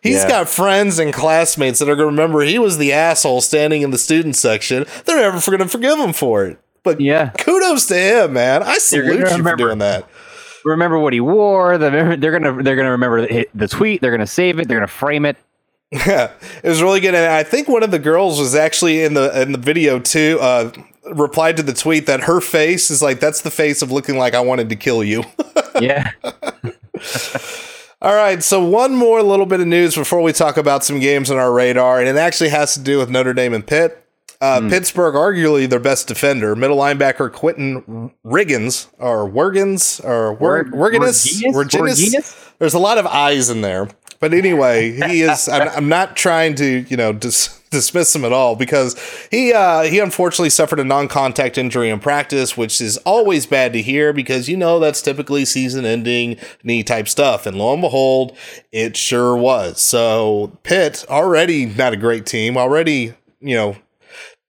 He's 0.00 0.22
Yeah. 0.22 0.28
got 0.28 0.48
friends 0.48 1.00
and 1.00 1.12
classmates 1.12 1.80
that 1.80 1.88
are 1.88 1.96
going 1.96 2.14
to 2.14 2.22
remember 2.22 2.42
he 2.42 2.60
was 2.60 2.78
the 2.78 2.92
asshole 2.92 3.40
standing 3.40 3.82
in 3.82 3.90
the 3.90 3.98
student 3.98 4.36
section. 4.36 4.86
They're 5.06 5.16
never 5.20 5.40
going 5.50 5.58
to 5.58 5.68
forgive 5.68 5.98
him 5.98 6.12
for 6.12 6.44
it. 6.44 6.58
But 6.84 7.00
Yeah. 7.00 7.30
kudos 7.36 7.86
to 7.86 7.96
him, 7.96 8.34
man. 8.34 8.62
I 8.62 8.78
salute 8.78 9.18
you 9.28 9.42
for 9.42 9.56
doing 9.56 9.78
that. 9.78 10.04
remember 10.64 10.98
what 11.00 11.12
he 11.12 11.20
wore. 11.20 11.78
They're 11.78 11.90
gonna 11.90 12.62
they're 12.62 12.76
gonna 12.76 12.90
remember 12.92 13.22
the, 13.26 13.48
the 13.54 13.66
tweet. 13.68 14.00
They're 14.02 14.10
gonna 14.10 14.26
save 14.26 14.58
it. 14.60 14.68
They're 14.68 14.76
gonna 14.78 14.86
frame 14.86 15.24
it. 15.24 15.36
Yeah, 15.90 16.32
it 16.62 16.68
was 16.68 16.82
really 16.82 17.00
good, 17.00 17.14
and 17.14 17.32
I 17.32 17.42
think 17.42 17.66
one 17.66 17.82
of 17.82 17.90
the 17.90 17.98
girls 17.98 18.38
was 18.38 18.54
actually 18.54 19.02
in 19.04 19.14
the 19.14 19.40
in 19.40 19.52
the 19.52 19.58
video 19.58 19.98
too. 19.98 20.38
Uh, 20.40 20.70
replied 21.12 21.56
to 21.56 21.62
the 21.62 21.72
tweet 21.72 22.04
that 22.06 22.20
her 22.24 22.40
face 22.42 22.90
is 22.90 23.00
like 23.00 23.20
that's 23.20 23.40
the 23.40 23.50
face 23.50 23.80
of 23.80 23.90
looking 23.90 24.18
like 24.18 24.34
I 24.34 24.40
wanted 24.40 24.68
to 24.68 24.76
kill 24.76 25.02
you. 25.02 25.24
Yeah, 25.80 26.10
All 28.02 28.14
right, 28.14 28.42
so 28.42 28.64
one 28.64 28.94
more 28.94 29.22
little 29.22 29.46
bit 29.46 29.60
of 29.60 29.66
news 29.66 29.94
before 29.94 30.22
we 30.22 30.32
talk 30.32 30.56
about 30.56 30.84
some 30.84 31.00
games 31.00 31.30
on 31.30 31.36
our 31.36 31.52
radar, 31.52 31.98
and 32.00 32.08
it 32.08 32.16
actually 32.16 32.50
has 32.50 32.74
to 32.74 32.80
do 32.80 32.98
with 32.98 33.10
Notre 33.10 33.32
Dame 33.32 33.54
and 33.54 33.66
Pitt. 33.66 34.04
Uh, 34.40 34.68
Pittsburgh, 34.68 35.14
arguably 35.16 35.68
their 35.68 35.80
best 35.80 36.06
defender, 36.06 36.54
middle 36.54 36.76
linebacker 36.76 37.32
Quintin 37.32 38.12
Riggins 38.24 38.86
or 38.98 39.28
Wergens 39.28 40.04
or 40.04 40.32
Wer- 40.34 40.64
Wer- 40.72 40.90
Wergenis. 40.92 41.42
Wergenis? 41.42 41.52
Wergenis? 41.54 42.14
Wergenis? 42.14 42.52
There's 42.58 42.74
a 42.74 42.78
lot 42.78 42.98
of 42.98 43.06
eyes 43.06 43.50
in 43.50 43.60
there, 43.62 43.88
but 44.20 44.34
anyway, 44.34 44.92
he 44.92 45.22
is. 45.22 45.48
I'm, 45.48 45.68
I'm 45.68 45.88
not 45.88 46.16
trying 46.16 46.54
to 46.56 46.80
you 46.88 46.96
know 46.96 47.12
dis- 47.12 47.60
dismiss 47.70 48.14
him 48.14 48.24
at 48.24 48.32
all 48.32 48.56
because 48.56 48.98
he 49.30 49.52
uh, 49.52 49.82
he 49.82 49.98
unfortunately 49.98 50.50
suffered 50.50 50.80
a 50.80 50.84
non-contact 50.84 51.58
injury 51.58 51.90
in 51.90 52.00
practice, 52.00 52.56
which 52.56 52.80
is 52.80 52.96
always 52.98 53.46
bad 53.46 53.72
to 53.72 53.82
hear 53.82 54.12
because 54.12 54.48
you 54.48 54.56
know 54.56 54.78
that's 54.78 55.02
typically 55.02 55.44
season-ending 55.44 56.36
knee 56.62 56.82
type 56.82 57.08
stuff, 57.08 57.46
and 57.46 57.56
lo 57.56 57.72
and 57.72 57.82
behold, 57.82 58.36
it 58.72 58.96
sure 58.96 59.36
was. 59.36 59.80
So 59.80 60.58
Pitt 60.62 61.04
already 61.08 61.66
not 61.66 61.92
a 61.92 61.96
great 61.96 62.26
team, 62.26 62.56
already 62.56 63.14
you 63.40 63.54
know 63.54 63.76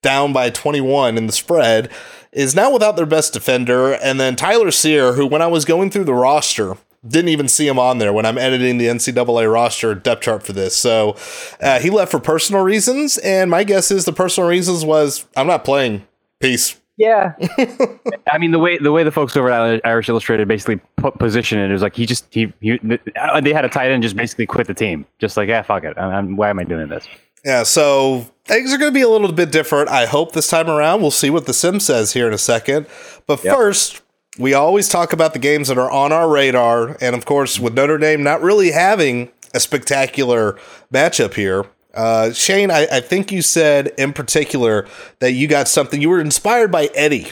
down 0.02 0.32
by 0.32 0.50
21 0.50 1.18
in 1.18 1.28
the 1.28 1.34
spread, 1.34 1.92
is 2.32 2.56
now 2.56 2.72
without 2.72 2.96
their 2.96 3.06
best 3.06 3.34
defender. 3.34 3.94
And 3.94 4.20
then 4.20 4.36
Tyler 4.36 4.72
Sear, 4.72 5.14
who 5.14 5.26
when 5.28 5.42
I 5.42 5.48
was 5.48 5.66
going 5.66 5.92
through 5.92 6.06
the 6.06 6.14
roster, 6.14 6.78
didn't 7.08 7.30
even 7.30 7.48
see 7.48 7.68
him 7.68 7.80
on 7.80 7.98
there 7.98 8.12
when 8.14 8.26
I'm 8.26 8.38
editing 8.38 8.78
the 8.78 8.88
NCAA 8.88 9.52
roster 9.52 9.96
depth 9.96 10.22
chart 10.24 10.44
for 10.44 10.54
this. 10.54 10.76
So 10.76 11.16
uh, 11.62 11.80
he 11.80 11.90
left 11.90 12.12
for 12.12 12.20
personal 12.20 12.62
reasons. 12.64 13.18
And 13.20 13.50
my 13.50 13.64
guess 13.64 13.90
is 13.92 14.06
the 14.06 14.14
personal 14.14 14.50
reasons 14.50 14.84
was 14.86 15.26
I'm 15.36 15.48
not 15.48 15.64
playing. 15.64 16.06
Peace. 16.40 16.78
yeah. 16.98 17.34
I 18.32 18.38
mean 18.38 18.52
the 18.52 18.60
way 18.60 18.78
the 18.78 18.92
way 18.92 19.04
the 19.04 19.12
folks 19.12 19.36
over 19.38 19.50
at 19.50 19.82
Irish 19.86 20.10
Illustrated 20.10 20.48
basically 20.48 20.80
put 20.98 21.18
position 21.20 21.58
it, 21.60 21.70
it 21.70 21.74
was 21.74 21.82
like 21.82 21.96
he 21.96 22.06
just 22.06 22.26
he, 22.32 22.52
he 22.62 22.80
uh, 23.20 23.40
they 23.42 23.54
had 23.54 23.64
a 23.66 23.70
tight 23.70 23.92
end 23.92 24.04
just 24.04 24.16
basically 24.16 24.46
quit 24.46 24.68
the 24.68 24.74
team, 24.74 25.06
just 25.20 25.38
like 25.38 25.48
yeah 25.50 25.62
fuck 25.62 25.84
it. 25.84 25.98
I'm, 25.98 26.10
I'm- 26.12 26.36
why 26.38 26.50
am 26.50 26.60
I 26.60 26.64
doing 26.66 26.88
this? 26.90 27.08
Yeah, 27.46 27.64
so 27.64 28.26
things 28.44 28.74
are 28.74 28.78
going 28.78 28.92
to 28.92 28.94
be 28.94 29.02
a 29.02 29.08
little 29.08 29.32
bit 29.32 29.50
different. 29.50 29.88
I 29.90 30.06
hope 30.06 30.34
this 30.34 30.50
time 30.50 30.70
around. 30.70 31.02
We'll 31.02 31.10
see 31.12 31.30
what 31.30 31.46
the 31.46 31.54
sim 31.54 31.80
says 31.80 32.12
here 32.12 32.28
in 32.28 32.34
a 32.34 32.38
second. 32.38 32.86
But 33.28 33.42
Yep. 33.46 33.56
first, 33.56 34.02
we 34.40 34.54
always 34.54 34.88
talk 34.88 35.14
about 35.14 35.34
the 35.34 35.40
games 35.40 35.68
that 35.68 35.78
are 35.78 35.92
on 35.92 36.12
our 36.12 36.30
radar. 36.30 36.98
And 37.02 37.16
of 37.16 37.26
course, 37.26 37.60
with 37.60 37.76
Notre 37.76 37.98
Dame 37.98 38.24
not 38.24 38.42
really 38.42 38.72
having 38.72 39.32
a 39.54 39.60
spectacular 39.60 40.58
matchup 40.92 41.34
here, 41.36 41.66
uh, 41.94 42.32
Shane, 42.32 42.72
I, 42.72 42.88
I 42.92 43.00
think 43.02 43.32
you 43.32 43.42
said 43.42 43.88
in 43.98 44.14
particular 44.14 44.88
that 45.20 45.34
you 45.34 45.48
got 45.48 45.68
something, 45.68 46.02
you 46.02 46.10
were 46.10 46.22
inspired 46.22 46.72
by 46.72 46.90
Eddie. 46.96 47.28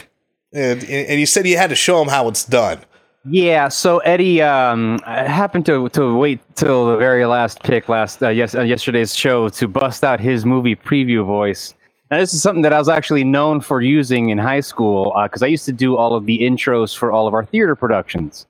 And, 0.52 0.82
and 0.84 1.18
you 1.20 1.26
said 1.26 1.46
you 1.46 1.56
had 1.56 1.70
to 1.70 1.76
show 1.76 2.00
him 2.02 2.08
how 2.08 2.28
it's 2.28 2.44
done. 2.44 2.80
Yeah, 3.24 3.68
so 3.68 3.98
Eddie 3.98 4.40
um, 4.42 5.00
happened 5.00 5.66
to, 5.66 5.88
to 5.90 6.16
wait 6.16 6.40
till 6.54 6.86
the 6.86 6.96
very 6.96 7.26
last 7.26 7.62
pick 7.62 7.88
last 7.88 8.22
uh, 8.22 8.28
yes 8.28 8.54
uh, 8.54 8.62
yesterday's 8.62 9.14
show 9.14 9.50
to 9.50 9.68
bust 9.68 10.02
out 10.02 10.20
his 10.20 10.46
movie 10.46 10.74
preview 10.74 11.26
voice. 11.26 11.74
Now 12.10 12.18
this 12.18 12.32
is 12.32 12.42
something 12.42 12.62
that 12.62 12.72
I 12.72 12.78
was 12.78 12.88
actually 12.88 13.24
known 13.24 13.60
for 13.60 13.82
using 13.82 14.30
in 14.30 14.38
high 14.38 14.60
school 14.60 15.14
because 15.22 15.42
I 15.42 15.46
used 15.46 15.64
to 15.66 15.72
do 15.72 15.96
all 15.96 16.14
of 16.14 16.26
the 16.26 16.38
intros 16.38 16.96
for 16.96 17.12
all 17.12 17.26
of 17.26 17.34
our 17.34 17.44
theater 17.44 17.76
productions, 17.76 18.46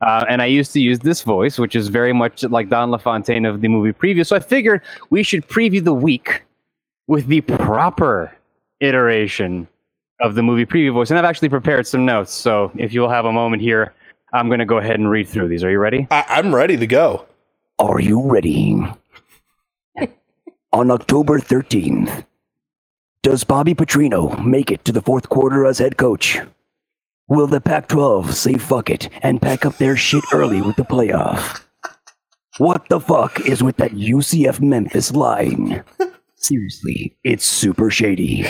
uh, 0.00 0.24
and 0.28 0.40
I 0.40 0.46
used 0.46 0.72
to 0.72 0.80
use 0.80 1.00
this 1.00 1.22
voice, 1.22 1.58
which 1.58 1.76
is 1.76 1.88
very 1.88 2.12
much 2.12 2.42
like 2.44 2.68
Don 2.68 2.90
LaFontaine 2.90 3.44
of 3.44 3.60
the 3.60 3.68
movie 3.68 3.92
preview. 3.92 4.26
So 4.26 4.36
I 4.36 4.40
figured 4.40 4.80
we 5.10 5.22
should 5.22 5.46
preview 5.48 5.84
the 5.84 5.94
week 5.94 6.42
with 7.06 7.26
the 7.26 7.42
proper 7.42 8.34
iteration 8.80 9.68
of 10.20 10.34
the 10.34 10.42
movie 10.42 10.64
preview 10.64 10.92
voice, 10.92 11.10
and 11.10 11.18
I've 11.18 11.24
actually 11.26 11.50
prepared 11.50 11.86
some 11.86 12.06
notes. 12.06 12.32
So 12.32 12.72
if 12.76 12.92
you'll 12.92 13.10
have 13.10 13.24
a 13.24 13.32
moment 13.32 13.62
here. 13.62 13.92
I'm 14.34 14.48
going 14.48 14.58
to 14.58 14.66
go 14.66 14.78
ahead 14.78 14.98
and 14.98 15.08
read 15.08 15.28
through 15.28 15.48
these. 15.48 15.62
Are 15.62 15.70
you 15.70 15.78
ready? 15.78 16.08
I, 16.10 16.24
I'm 16.28 16.52
ready 16.52 16.76
to 16.76 16.88
go. 16.88 17.24
Are 17.78 18.00
you 18.00 18.20
ready? 18.20 18.84
On 20.72 20.90
October 20.90 21.38
13th, 21.38 22.26
does 23.24 23.42
Bobby 23.42 23.74
Petrino 23.74 24.44
make 24.44 24.70
it 24.70 24.84
to 24.84 24.92
the 24.92 25.00
fourth 25.00 25.30
quarter 25.30 25.64
as 25.64 25.78
head 25.78 25.96
coach? 25.96 26.38
Will 27.26 27.46
the 27.46 27.58
Pac 27.58 27.88
12 27.88 28.34
say 28.34 28.58
fuck 28.58 28.90
it 28.90 29.08
and 29.22 29.40
pack 29.40 29.64
up 29.64 29.78
their 29.78 29.96
shit 29.96 30.22
early 30.30 30.60
with 30.60 30.76
the 30.76 30.84
playoff? 30.84 31.64
What 32.58 32.86
the 32.90 33.00
fuck 33.00 33.40
is 33.40 33.62
with 33.62 33.78
that 33.78 33.92
UCF 33.92 34.60
Memphis 34.60 35.12
line? 35.12 35.82
Seriously, 36.36 37.16
it's 37.24 37.46
super 37.46 37.90
shady. 37.90 38.46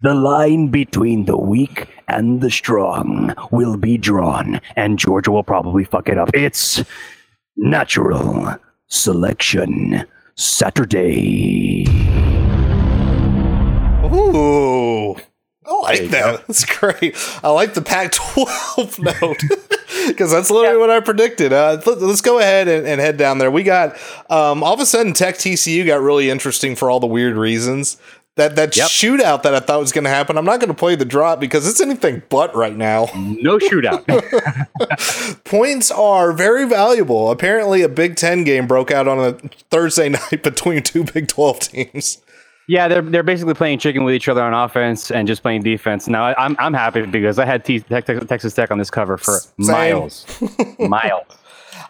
The 0.00 0.14
line 0.14 0.66
between 0.66 1.26
the 1.26 1.38
weak 1.38 1.86
and 2.08 2.40
the 2.40 2.50
strong 2.50 3.32
will 3.52 3.76
be 3.76 3.98
drawn, 3.98 4.60
and 4.74 4.98
Georgia 4.98 5.30
will 5.30 5.44
probably 5.44 5.84
fuck 5.84 6.08
it 6.08 6.18
up. 6.18 6.30
It's 6.34 6.82
natural 7.56 8.56
selection 8.88 10.04
Saturday. 10.34 12.21
Ooh. 14.12 15.14
I 15.64 15.80
like 15.80 16.10
that. 16.10 16.46
That's 16.46 16.64
great. 16.64 17.16
I 17.42 17.50
like 17.50 17.74
the 17.74 17.82
Pac 17.82 18.12
12 18.12 18.98
note 18.98 19.40
because 20.08 20.30
that's 20.32 20.50
literally 20.50 20.78
what 20.78 20.90
I 20.90 21.00
predicted. 21.00 21.52
Uh, 21.52 21.80
let- 21.86 22.00
let's 22.02 22.20
go 22.20 22.38
ahead 22.40 22.66
and, 22.68 22.86
and 22.86 23.00
head 23.00 23.16
down 23.16 23.38
there. 23.38 23.50
We 23.50 23.62
got, 23.62 23.92
um, 24.28 24.62
all 24.64 24.74
of 24.74 24.80
a 24.80 24.86
sudden, 24.86 25.12
Tech 25.12 25.36
TCU 25.36 25.86
got 25.86 26.00
really 26.00 26.30
interesting 26.30 26.74
for 26.74 26.90
all 26.90 26.98
the 27.00 27.06
weird 27.06 27.36
reasons. 27.36 27.96
That, 28.36 28.56
that 28.56 28.74
Yep. 28.76 28.88
shootout 28.88 29.42
that 29.42 29.54
I 29.54 29.60
thought 29.60 29.78
was 29.78 29.92
going 29.92 30.04
to 30.04 30.10
happen, 30.10 30.38
I'm 30.38 30.44
not 30.46 30.58
going 30.58 30.68
to 30.68 30.74
play 30.74 30.94
the 30.96 31.04
drop 31.04 31.38
because 31.38 31.68
it's 31.68 31.82
anything 31.82 32.22
but 32.30 32.54
right 32.56 32.74
now. 32.74 33.08
No 33.14 33.58
shootout. 33.58 34.04
Points 35.44 35.90
are 35.90 36.32
very 36.32 36.66
valuable. 36.66 37.30
Apparently, 37.30 37.82
a 37.82 37.88
Big 37.90 38.16
Ten 38.16 38.42
game 38.44 38.66
broke 38.66 38.90
out 38.90 39.06
on 39.06 39.18
a 39.18 39.32
Thursday 39.70 40.08
night 40.30 40.42
between 40.42 40.82
two 40.82 41.04
Big 41.04 41.28
12 41.28 41.60
teams. 41.60 42.22
Yeah, 42.68 42.88
they're 42.88 43.02
they're 43.02 43.22
basically 43.22 43.54
playing 43.54 43.78
chicken 43.78 44.04
with 44.04 44.14
each 44.14 44.28
other 44.28 44.42
on 44.42 44.54
offense 44.54 45.10
and 45.10 45.26
just 45.26 45.42
playing 45.42 45.62
defense. 45.62 46.08
Now 46.08 46.24
I, 46.26 46.44
I'm 46.44 46.56
I'm 46.58 46.74
happy 46.74 47.06
because 47.06 47.38
I 47.38 47.44
had 47.44 47.64
T- 47.64 47.80
Texas 47.80 48.54
Tech 48.54 48.70
on 48.70 48.78
this 48.78 48.90
cover 48.90 49.16
for 49.16 49.38
Same. 49.60 49.66
miles, 49.66 50.42
miles. 50.78 51.26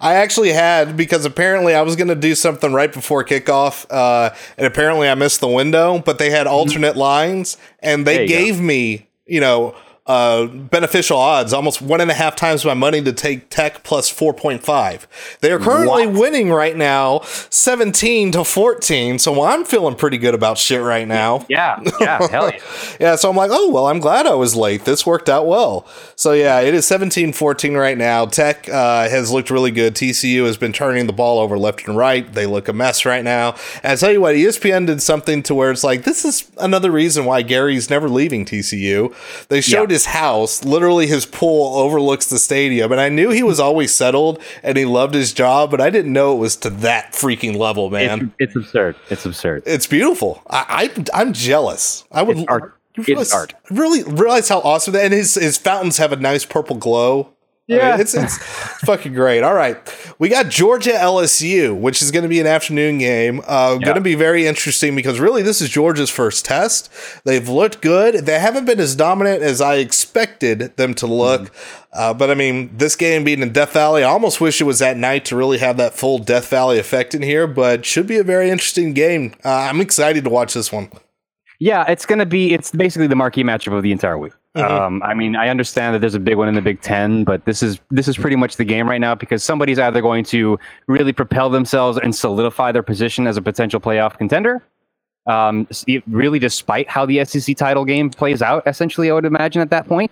I 0.01 0.15
actually 0.15 0.51
had 0.51 0.97
because 0.97 1.25
apparently 1.25 1.75
I 1.75 1.83
was 1.83 1.95
going 1.97 2.09
to 2.09 2.15
do 2.17 2.35
something 2.35 2.73
right 2.73 2.93
before 2.93 3.25
kickoff, 3.25 3.87
uh, 3.91 4.35
and 4.57 4.67
apparently 4.67 5.09
I 5.09 5.15
missed 5.15 5.41
the 5.41 5.49
window. 5.49 5.99
But 5.99 6.19
they 6.19 6.31
had 6.31 6.47
alternate 6.47 6.97
lines, 6.97 7.57
and 7.81 8.07
they 8.07 8.23
you 8.23 8.29
go. 8.29 8.35
gave 8.35 8.61
me, 8.61 9.09
you 9.27 9.41
know, 9.41 9.77
uh, 10.07 10.47
beneficial 10.47 11.17
odds, 11.17 11.53
almost 11.53 11.81
one 11.81 12.01
and 12.01 12.11
a 12.11 12.15
half 12.15 12.35
times 12.35 12.65
my 12.65 12.75
money 12.75 13.01
to 13.03 13.13
take 13.13 13.49
Tech 13.51 13.85
plus 13.85 14.09
four 14.09 14.35
point 14.35 14.63
five. 14.65 15.07
They 15.41 15.53
are 15.53 15.59
currently 15.61 16.07
winning 16.09 16.51
right 16.51 16.77
now, 16.77 17.21
seventeen 17.51 18.33
to 18.33 18.43
fourteen. 18.45 19.19
So 19.19 19.43
I'm 19.43 19.65
feeling 19.65 19.95
pretty 19.95 20.19
good 20.19 20.35
about 20.35 20.59
shit 20.59 20.83
right 20.83 21.07
now. 21.07 21.47
Yeah, 21.49 21.79
yeah, 22.01 22.27
hell 22.31 22.51
yeah. 22.51 22.59
Yeah, 22.99 23.17
so 23.17 23.31
I'm 23.31 23.37
like, 23.37 23.51
oh, 23.53 23.71
well, 23.71 23.87
I'm 23.87 24.01
glad 24.01 24.27
I 24.27 24.35
was 24.35 24.57
late. 24.57 24.85
This 24.85 25.07
worked 25.07 25.29
out 25.29 25.47
well. 25.47 25.87
So, 26.17 26.33
yeah, 26.33 26.61
it 26.61 26.75
is 26.75 26.87
17 26.87 27.33
14 27.33 27.75
right 27.77 27.97
now. 27.99 28.27
Tech 28.27 28.69
uh, 28.69 29.09
has 29.09 29.31
looked 29.31 29.51
really 29.51 29.71
good. 29.71 29.95
TCU 29.95 30.47
has 30.47 30.57
been 30.57 30.73
turning 30.73 31.07
the 31.07 31.13
ball 31.13 31.39
over 31.39 31.59
left 31.59 31.87
and 31.87 31.97
right. 31.97 32.33
They 32.33 32.47
look 32.47 32.69
a 32.69 32.73
mess 32.73 33.05
right 33.05 33.25
now. 33.25 33.55
And 33.83 33.93
I 33.93 33.97
tell 33.97 34.13
you 34.13 34.21
what, 34.21 34.35
ESPN 34.35 34.87
did 34.87 35.01
something 35.03 35.43
to 35.45 35.55
where 35.55 35.71
it's 35.71 35.85
like, 35.85 36.05
this 36.05 36.25
is 36.25 36.51
another 36.59 36.91
reason 36.91 37.25
why 37.25 37.43
Gary's 37.43 37.89
never 37.89 38.09
leaving 38.09 38.45
TCU. 38.45 39.15
They 39.49 39.61
showed 39.61 39.91
Yeah. 39.91 39.92
His 39.93 40.07
house, 40.07 40.65
literally, 40.65 41.07
his 41.07 41.25
pool 41.27 41.79
overlooks 41.79 42.27
the 42.27 42.39
stadium. 42.39 42.91
And 42.91 43.01
I 43.01 43.09
knew 43.09 43.31
he 43.31 43.43
was 43.45 43.61
always 43.61 43.95
settled 43.95 44.43
and 44.63 44.77
he 44.77 44.85
loved 44.85 45.15
his 45.15 45.33
job, 45.33 45.71
but 45.71 45.81
I 45.81 45.91
didn't 45.91 46.13
know 46.13 46.35
it 46.35 46.39
was 46.39 46.57
to 46.57 46.71
that 46.71 47.13
freaking 47.13 47.57
level, 47.57 47.91
man. 47.91 48.33
It's, 48.41 48.55
it's 48.55 48.57
absurd. 48.57 48.97
It's 49.11 49.25
absurd. 49.25 49.63
It's 49.67 49.87
beautiful. 49.87 50.43
I, 50.49 50.91
I 50.95 51.05
I'm 51.21 51.33
jealous. 51.33 52.05
I 52.11 52.23
would 52.23 52.39
It's 52.39 52.47
art. 52.49 52.75
you 52.97 53.05
It's 53.07 53.33
art. 53.33 53.55
Really 53.71 54.03
realize 54.03 54.49
how 54.49 54.59
awesome 54.61 54.95
that 54.95 55.05
and 55.05 55.15
his 55.15 55.35
his 55.35 55.59
fountains 55.59 55.99
have 55.99 56.13
a 56.13 56.17
nice 56.17 56.45
purple 56.45 56.77
glow. 56.77 57.29
I 57.75 57.79
mean, 57.89 57.99
Yeah. 57.99 58.01
it's 58.01 58.15
it's 58.15 58.39
fucking 58.85 59.15
great. 59.15 59.43
All 59.43 59.55
right, 59.55 59.77
we 60.19 60.29
got 60.29 60.49
Georgia 60.49 60.91
LSU, 60.93 61.79
which 61.79 62.03
is 62.03 62.11
going 62.11 62.23
to 62.23 62.29
be 62.29 62.41
an 62.41 62.47
afternoon 62.47 62.99
game. 62.99 63.41
Uh, 63.47 63.77
Going 63.79 63.95
to 63.97 64.01
be 64.01 64.15
very 64.15 64.47
interesting 64.47 64.95
because 64.97 65.19
really 65.21 65.43
this 65.43 65.61
is 65.61 65.69
Georgia's 65.69 66.11
first 66.11 66.45
test. 66.45 66.91
They've 67.25 67.49
looked 67.49 67.81
good. 67.81 68.27
They 68.27 68.39
haven't 68.39 68.65
been 68.65 68.81
as 68.81 68.95
dominant 68.97 69.43
as 69.43 69.61
I 69.61 69.77
expected 69.77 70.77
them 70.77 70.95
to 70.95 71.07
look. 71.07 71.43
Mm-hmm. 71.43 71.79
Uh, 71.95 72.15
but 72.15 72.31
I 72.31 72.35
mean, 72.35 72.75
this 72.77 72.97
game 72.97 73.23
being 73.23 73.43
in 73.43 73.53
Death 73.53 73.73
Valley, 73.75 74.03
I 74.03 74.09
almost 74.09 74.41
wish 74.41 74.61
it 74.61 74.65
was 74.65 74.81
at 74.81 74.97
night 74.97 75.27
to 75.27 75.37
really 75.37 75.59
have 75.59 75.77
that 75.77 75.93
full 75.95 76.19
Death 76.19 76.49
Valley 76.49 76.79
effect 76.79 77.15
in 77.15 77.21
here. 77.23 77.47
But 77.47 77.85
should 77.85 78.07
be 78.07 78.17
a 78.19 78.25
very 78.25 78.49
interesting 78.49 78.95
game. 78.95 79.35
Uh, 79.45 79.51
I'm 79.51 79.81
excited 79.81 80.25
to 80.25 80.31
watch 80.31 80.55
this 80.55 80.73
one. 80.73 80.91
Yeah, 81.61 81.85
it's 81.89 82.07
going 82.07 82.19
to 82.19 82.27
be. 82.27 82.55
It's 82.55 82.73
basically 82.73 83.07
the 83.09 83.15
marquee 83.17 83.45
matchup 83.45 83.77
of 83.77 83.83
the 83.83 83.93
entire 83.93 84.17
week. 84.19 84.33
Um, 84.55 85.03
I 85.03 85.15
mean, 85.15 85.35
I 85.35 85.49
understand 85.49 85.95
that 85.95 86.01
there's 86.01 86.15
a 86.15 86.21
big 86.21 86.37
one 86.37 86.47
in 86.47 86.55
the 86.55 86.61
Big 86.61 86.83
Ten, 86.83 87.25
but 87.25 87.45
this 87.47 87.63
is 87.63 87.81
this 87.91 88.07
is 88.07 88.19
pretty 88.19 88.37
much 88.37 88.57
the 88.57 88.65
game 88.65 88.89
right 88.89 89.01
now 89.01 89.15
because 89.15 89.43
somebody's 89.43 89.79
either 89.79 90.03
going 90.03 90.25
to 90.25 90.59
really 90.89 91.13
propel 91.13 91.49
themselves 91.49 91.99
and 91.99 92.15
solidify 92.15 92.71
their 92.71 92.83
position 92.83 93.27
as 93.27 93.39
a 93.39 93.43
potential 93.43 93.81
playoff 93.81 94.19
contender. 94.19 94.63
Um, 95.27 95.67
really, 96.07 96.39
despite 96.39 96.89
how 96.89 97.07
the 97.07 97.25
SEC 97.25 97.57
title 97.57 97.85
game 97.87 98.11
plays 98.11 98.43
out, 98.43 98.67
essentially, 98.67 99.11
I 99.11 99.15
would 99.15 99.25
imagine 99.25 99.63
at 99.63 99.71
that 99.71 99.87
point, 99.87 100.11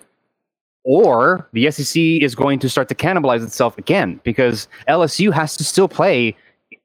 or 0.83 1.47
the 1.53 1.69
SEC 1.69 2.01
is 2.01 2.33
going 2.33 2.57
to 2.59 2.69
start 2.69 2.89
to 2.89 2.95
cannibalize 2.95 3.43
itself 3.43 3.77
again 3.77 4.19
because 4.23 4.67
LSU 4.87 5.31
has 5.31 5.55
to 5.57 5.63
still 5.63 5.87
play 5.87 6.35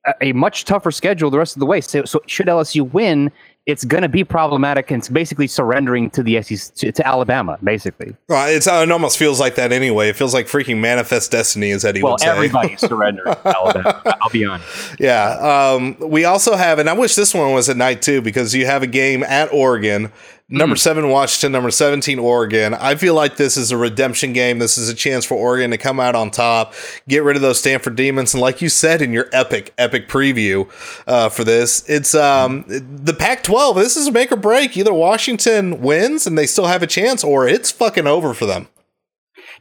a, 0.07 0.12
a 0.21 0.33
much 0.33 0.64
tougher 0.64 0.90
schedule 0.90 1.31
the 1.31 1.38
rest 1.38 1.57
of 1.57 1.61
the 1.61 1.66
way. 1.66 1.81
So, 1.81 2.05
so 2.05 2.21
should 2.27 2.49
LSU 2.49 2.90
win, 2.92 3.33
it's 3.66 3.85
going 3.85 4.02
to 4.02 4.09
be 4.09 4.22
problematic 4.22 4.92
and 4.92 5.00
it's 5.00 5.09
basically 5.09 5.48
surrendering 5.48 6.09
to 6.11 6.22
the 6.22 6.40
SEC 6.40 6.72
to, 6.76 6.92
to 6.92 7.07
Alabama, 7.07 7.59
basically. 7.64 8.14
Well, 8.29 8.48
it's, 8.48 8.68
it 8.68 8.90
almost 8.92 9.18
feels 9.18 9.40
like 9.40 9.57
that 9.57 9.72
anyway. 9.72 10.09
It 10.09 10.14
feels 10.14 10.33
like 10.33 10.46
freaking 10.46 10.79
manifest 10.79 11.33
destiny, 11.33 11.72
as 11.72 11.85
Eddie 11.85 12.00
Well, 12.00 12.12
would 12.12 12.20
say. 12.20 12.29
everybody's 12.29 12.79
surrendering 12.88 13.35
to 13.35 13.48
Alabama. 13.57 14.02
I'll 14.22 14.31
be 14.31 14.44
honest. 14.44 14.96
Yeah. 15.00 15.72
Um, 15.74 15.96
we 15.98 16.24
also 16.24 16.55
have, 16.55 16.79
and 16.79 16.88
I 16.88 16.92
wish 16.92 17.16
this 17.16 17.35
one 17.35 17.52
was 17.52 17.68
at 17.68 17.76
night 17.76 18.02
too, 18.02 18.22
because 18.22 18.55
you 18.55 18.66
have 18.66 18.85
a 18.85 18.87
game 18.87 19.24
at 19.24 19.52
Oregon, 19.52 20.12
number 20.49 20.77
seven 20.77 21.09
Washington, 21.09 21.53
number 21.53 21.71
17 21.71 22.19
Oregon. 22.19 22.75
I 22.75 22.95
feel 22.95 23.15
like 23.15 23.37
this 23.37 23.57
is 23.57 23.71
a 23.71 23.77
redemption 23.77 24.33
game. 24.33 24.59
This 24.59 24.79
is 24.79 24.89
a 24.89 24.95
chance 24.95 25.25
for 25.25 25.35
Oregon 25.35 25.71
to 25.71 25.79
come 25.79 25.99
out 25.99 26.15
on 26.15 26.31
top, 26.31 26.75
get 27.09 27.23
rid 27.25 27.37
of 27.37 27.43
those 27.43 27.59
Stanford 27.59 27.97
demons. 27.97 28.35
And 28.35 28.41
like 28.41 28.63
you 28.63 28.69
said 28.69 29.03
in 29.03 29.13
your 29.13 29.29
epic, 29.33 29.75
epic 29.79 30.09
preview 30.09 30.69
uh, 31.07 31.29
for 31.29 31.45
this, 31.45 31.89
it's 31.89 32.15
um, 32.15 32.65
the 32.67 33.15
Pac 33.15 33.43
12. 33.43 33.77
This 33.77 33.97
is 33.97 34.07
a 34.07 34.13
make 34.13 34.33
or 34.33 34.37
break. 34.37 34.77
Either 34.77 34.93
Washington 34.93 35.81
wins 35.81 36.27
and 36.27 36.39
they 36.39 36.47
still 36.47 36.67
have 36.67 36.83
a 36.83 36.87
chance, 36.87 37.25
or 37.25 37.49
it's 37.49 37.71
fucking 37.71 38.07
over 38.07 38.35
for 38.35 38.47
them. 38.47 38.69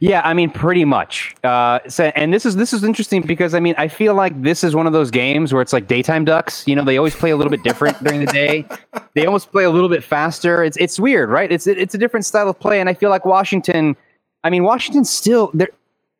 Yeah, 0.00 0.20
I 0.24 0.34
mean, 0.34 0.50
pretty 0.50 0.84
much. 0.84 1.34
Uh, 1.42 1.78
so, 1.88 2.12
and 2.14 2.32
this 2.32 2.44
is 2.44 2.56
this 2.56 2.72
is 2.72 2.84
interesting 2.84 3.22
because 3.22 3.54
I 3.54 3.60
mean, 3.60 3.74
I 3.78 3.88
feel 3.88 4.14
like 4.14 4.40
this 4.42 4.62
is 4.62 4.74
one 4.74 4.86
of 4.86 4.92
those 4.92 5.10
games 5.10 5.52
where 5.52 5.62
it's 5.62 5.72
like 5.72 5.86
daytime 5.86 6.24
ducks. 6.24 6.66
You 6.66 6.76
know, 6.76 6.84
they 6.84 6.98
always 6.98 7.14
play 7.14 7.30
a 7.30 7.36
little 7.36 7.50
bit 7.50 7.62
different 7.62 8.02
during 8.02 8.20
the 8.20 8.32
day. 8.32 8.64
They 9.14 9.24
almost 9.24 9.50
play 9.50 9.64
a 9.64 9.70
little 9.70 9.88
bit 9.88 10.04
faster. 10.04 10.62
It's 10.62 10.76
it's 10.76 11.00
weird, 11.00 11.30
right? 11.30 11.50
It's 11.50 11.66
it's 11.66 11.94
a 11.94 11.98
different 11.98 12.26
style 12.26 12.50
of 12.50 12.60
play, 12.60 12.80
and 12.80 12.88
I 12.88 12.92
feel 12.92 13.08
like 13.08 13.24
Washington. 13.24 13.96
I 14.44 14.50
mean, 14.50 14.62
Washington 14.62 15.06
still 15.06 15.50
there. 15.54 15.70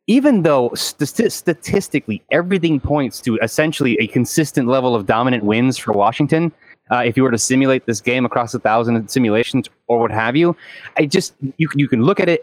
Even 0.07 0.41
though 0.41 0.71
st- 0.73 1.31
statistically 1.31 2.23
everything 2.31 2.79
points 2.79 3.21
to 3.21 3.37
essentially 3.37 3.97
a 3.99 4.07
consistent 4.07 4.67
level 4.67 4.95
of 4.95 5.05
dominant 5.05 5.43
wins 5.43 5.77
for 5.77 5.91
Washington, 5.91 6.51
uh, 6.91 7.03
if 7.05 7.17
you 7.17 7.21
were 7.21 7.29
to 7.29 7.37
simulate 7.37 7.85
this 7.85 8.01
game 8.01 8.25
across 8.25 8.51
a 8.55 8.59
thousand 8.59 9.07
simulations 9.09 9.69
or 9.87 9.99
what 9.99 10.09
have 10.09 10.35
you, 10.35 10.55
I 10.97 11.05
just 11.05 11.35
you 11.57 11.69
you 11.75 11.87
can 11.87 12.01
look 12.01 12.19
at 12.19 12.29
it 12.29 12.41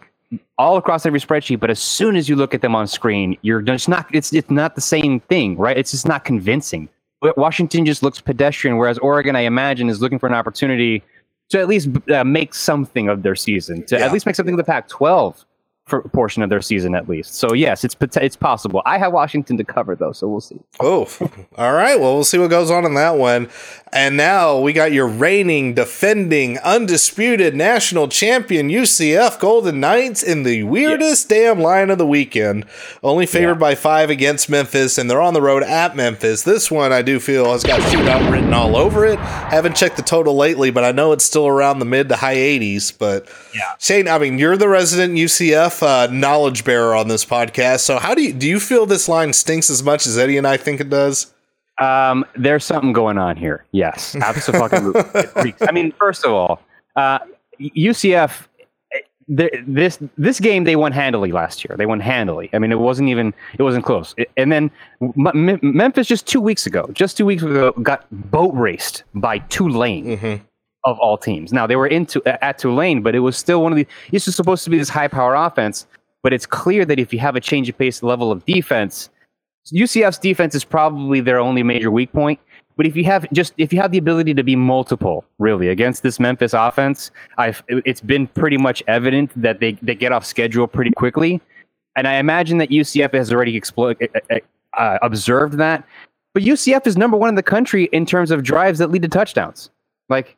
all 0.59 0.77
across 0.77 1.05
every 1.07 1.21
spreadsheet, 1.21 1.61
but 1.61 1.71
as 1.71 1.79
soon 1.79 2.17
as 2.17 2.29
you 2.29 2.37
look 2.37 2.55
at 2.55 2.63
them 2.63 2.75
on 2.75 2.87
screen, 2.87 3.37
you're 3.43 3.63
just 3.63 3.89
not. 3.89 4.07
It's 4.13 4.33
it's 4.33 4.51
not 4.51 4.75
the 4.75 4.81
same 4.81 5.21
thing, 5.21 5.57
right? 5.57 5.77
It's 5.77 5.91
just 5.91 6.07
not 6.07 6.25
convincing. 6.25 6.89
But 7.21 7.39
Washington 7.39 7.87
just 7.87 8.03
looks 8.03 8.21
pedestrian, 8.21 8.77
whereas 8.77 8.99
Oregon, 8.99 9.35
I 9.37 9.41
imagine, 9.41 9.89
is 9.89 10.01
looking 10.03 10.19
for 10.19 10.27
an 10.27 10.35
opportunity 10.35 11.03
to 11.51 11.59
at 11.61 11.69
least 11.69 11.89
uh, 12.11 12.25
make 12.25 12.55
something 12.55 13.09
of 13.09 13.23
their 13.23 13.35
season, 13.35 13.85
to 13.87 13.97
Yeah. 13.99 14.07
at 14.07 14.13
least 14.13 14.27
make 14.27 14.35
something 14.35 14.55
of 14.55 14.59
the 14.59 14.65
Pac-12. 14.65 15.45
For 15.87 15.99
a 15.99 16.09
portion 16.09 16.43
of 16.43 16.49
their 16.49 16.63
season 16.63 16.95
at 16.95 17.09
least. 17.09 17.35
So 17.35 17.53
yes, 17.53 17.85
it's 17.85 17.95
it's 18.17 18.37
possible. 18.37 18.81
I 18.87 18.97
have 18.99 19.13
Washington 19.13 19.59
to 19.59 19.65
cover 19.65 19.95
though, 19.95 20.13
so 20.13 20.27
we'll 20.29 20.41
see. 20.41 20.59
Oh, 20.81 21.07
all 21.59 21.73
right. 21.75 22.01
Well, 22.01 22.15
we'll 22.15 22.25
see 22.25 22.39
what 22.39 22.49
goes 22.51 22.71
on 22.71 22.87
in 22.87 22.95
that 22.95 23.17
one. 23.17 23.51
And 23.93 24.17
now 24.17 24.59
we 24.59 24.73
got 24.73 24.93
your 24.93 25.07
reigning, 25.07 25.75
defending, 25.75 26.59
undisputed 26.59 27.55
national 27.55 28.09
champion 28.09 28.69
UCF 28.69 29.39
Golden 29.39 29.79
Knights 29.79 30.23
in 30.23 30.43
the 30.43 30.65
weirdest 30.65 31.29
damn 31.29 31.61
line 31.61 31.91
of 31.91 31.99
the 31.99 32.07
weekend. 32.07 32.65
Only 33.05 33.25
favored 33.27 33.61
by 33.61 33.77
five 33.77 34.11
against 34.11 34.51
Memphis, 34.51 34.99
and 34.99 35.09
they're 35.09 35.21
on 35.21 35.35
the 35.35 35.43
road 35.43 35.63
at 35.63 35.95
Memphis. 35.95 36.43
This 36.43 36.73
one 36.73 36.93
I 36.93 37.03
do 37.03 37.21
feel 37.21 37.53
has 37.53 37.63
got 37.63 37.81
shootout 37.83 38.33
written 38.33 38.53
all 38.53 38.75
over 38.75 39.05
it. 39.05 39.19
Haven't 39.21 39.77
checked 39.77 39.97
the 39.97 40.03
total 40.03 40.35
lately, 40.37 40.73
but 40.73 40.83
I 40.83 40.91
know 40.91 41.13
it's 41.13 41.25
still 41.25 41.47
around 41.47 41.79
the 41.79 41.85
mid 41.85 42.09
to 42.09 42.17
high 42.17 42.35
80s. 42.37 42.99
But 42.99 43.29
Yeah. 43.55 43.61
Shane, 43.79 44.09
I 44.09 44.19
mean, 44.19 44.39
you're 44.39 44.57
the 44.57 44.69
resident 44.69 45.15
UCF 45.15 45.74
uh, 45.83 46.09
knowledge 46.11 46.65
bearer 46.65 46.95
on 46.95 47.09
this 47.09 47.25
podcast. 47.25 47.81
So 47.81 47.99
how 47.99 48.15
do 48.15 48.23
you 48.23 48.33
do 48.33 48.49
you 48.49 48.61
feel 48.61 48.87
this 48.87 49.09
line 49.09 49.33
stinks 49.33 49.71
as 49.71 49.83
much 49.83 50.07
as 50.07 50.17
Eddie 50.19 50.37
and 50.39 50.47
I 50.47 50.57
think 50.57 50.81
it 50.81 50.91
does? 50.91 51.33
Um, 51.81 52.25
there's 52.37 52.65
something 52.65 52.93
going 52.93 53.19
on 53.19 53.37
here. 53.37 53.65
Yes, 53.73 54.15
absolutely. 54.17 55.55
I 55.67 55.73
mean, 55.73 55.93
first 55.93 56.25
of 56.25 56.31
all, 56.33 56.63
uh, 56.95 57.19
UCF. 57.61 58.47
eh, 58.93 58.99
This 59.67 59.99
this 60.19 60.39
game 60.39 60.65
they 60.65 60.77
won 60.77 60.93
handily 60.93 61.33
last 61.33 61.65
year. 61.65 61.77
They 61.77 61.87
won 61.87 61.99
handily. 61.99 62.49
I 62.53 62.59
mean, 62.59 62.71
it 62.73 62.79
wasn't 62.79 63.09
even 63.09 63.33
it 63.59 63.63
wasn't 63.63 63.85
close. 63.85 64.15
And 64.37 64.53
then 64.53 64.71
Memphis 65.01 66.07
just 66.07 66.27
two 66.27 66.41
weeks 66.41 66.67
ago, 66.67 66.89
just 66.93 67.17
two 67.17 67.25
weeks 67.27 67.43
ago, 67.43 67.73
got 67.83 68.07
boat 68.31 68.53
raced 68.55 69.03
by 69.15 69.39
Tulane 69.39 70.41
of 70.85 70.99
all 70.99 71.17
teams. 71.17 71.53
Now 71.53 71.67
they 71.67 71.77
were 71.77 71.87
into 71.87 72.23
at 72.45 72.59
Tulane, 72.59 73.03
but 73.03 73.15
it 73.15 73.21
was 73.21 73.37
still 73.37 73.63
one 73.63 73.73
of 73.73 73.77
the. 73.77 73.87
This 74.11 74.29
is 74.29 74.37
supposed 74.37 74.65
to 74.65 74.71
be 74.71 74.79
this 74.79 74.89
high 74.89 75.09
power 75.09 75.35
offense, 75.35 75.87
but 76.23 76.33
it's 76.33 76.47
clear 76.47 76.85
that 76.85 76.99
if 76.99 77.13
you 77.13 77.19
have 77.19 77.37
a 77.37 77.41
change 77.41 77.69
of 77.69 77.79
pace 77.79 78.03
level 78.03 78.31
of 78.31 78.45
defense, 78.45 79.11
UCF's 79.73 80.19
defense 80.19 80.55
is 80.55 80.65
probably 80.65 81.21
their 81.21 81.39
only 81.39 81.63
major 81.63 81.91
weak 81.91 82.13
point. 82.13 82.39
But 82.77 82.87
if 82.87 82.97
you 82.97 83.05
have 83.05 83.31
just 83.33 83.55
if 83.57 83.73
you 83.73 83.81
have 83.81 83.93
the 83.93 83.99
ability 83.99 84.35
to 84.35 84.43
be 84.43 84.57
multiple, 84.57 85.25
really 85.39 85.69
against 85.69 86.03
this 86.03 86.19
Memphis 86.19 86.53
offense, 86.53 87.11
I've 87.39 87.63
it's 87.69 88.01
been 88.01 88.27
pretty 88.27 88.57
much 88.57 88.83
evident 88.89 89.31
that 89.41 89.61
they 89.61 89.73
they 89.81 89.95
get 89.95 90.13
off 90.13 90.27
schedule 90.27 90.67
pretty 90.67 90.91
quickly, 90.91 91.41
and 91.97 92.09
I 92.09 92.15
imagine 92.15 92.59
that 92.59 92.71
UCF 92.71 93.15
has 93.15 93.33
already 93.33 93.59
explo- 93.59 93.97
uh, 94.77 94.99
observed 95.03 95.59
that. 95.59 95.85
But 96.33 96.43
UCF 96.43 96.87
is 96.89 96.97
number 96.97 97.17
one 97.17 97.29
in 97.29 97.37
the 97.37 97.45
country 97.45 97.85
in 97.93 98.07
terms 98.07 98.33
of 98.33 98.43
drives 98.43 98.81
that 98.81 98.91
lead 98.91 99.03
to 99.03 99.09
touchdowns. 99.09 99.71
Like 100.09 100.37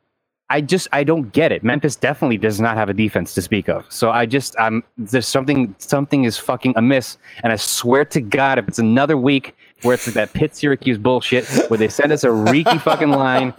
I 0.48 0.60
just 0.60 0.86
I 0.92 1.02
don't 1.02 1.32
get 1.32 1.50
it. 1.50 1.64
Memphis 1.64 1.96
definitely 1.96 2.38
does 2.38 2.60
not 2.60 2.76
have 2.76 2.88
a 2.88 2.94
defense 2.94 3.34
to 3.34 3.42
speak 3.42 3.68
of. 3.68 3.84
So 3.90 4.10
I 4.10 4.26
just 4.26 4.54
I'm 4.60 4.84
there's 4.96 5.26
something 5.26 5.74
something 5.78 6.24
is 6.24 6.38
fucking 6.38 6.74
amiss. 6.76 7.18
And 7.42 7.52
I 7.52 7.56
swear 7.56 8.04
to 8.06 8.20
God, 8.20 8.58
if 8.58 8.68
it's 8.68 8.78
another 8.78 9.16
week 9.16 9.56
where 9.82 9.94
it's 9.94 10.06
that 10.06 10.32
Pitt 10.32 10.54
Syracuse 10.54 10.98
bullshit 10.98 11.46
where 11.68 11.78
they 11.78 11.88
send 11.88 12.12
us 12.12 12.22
a 12.22 12.30
reeky 12.30 12.78
fucking 12.78 13.10
line 13.10 13.52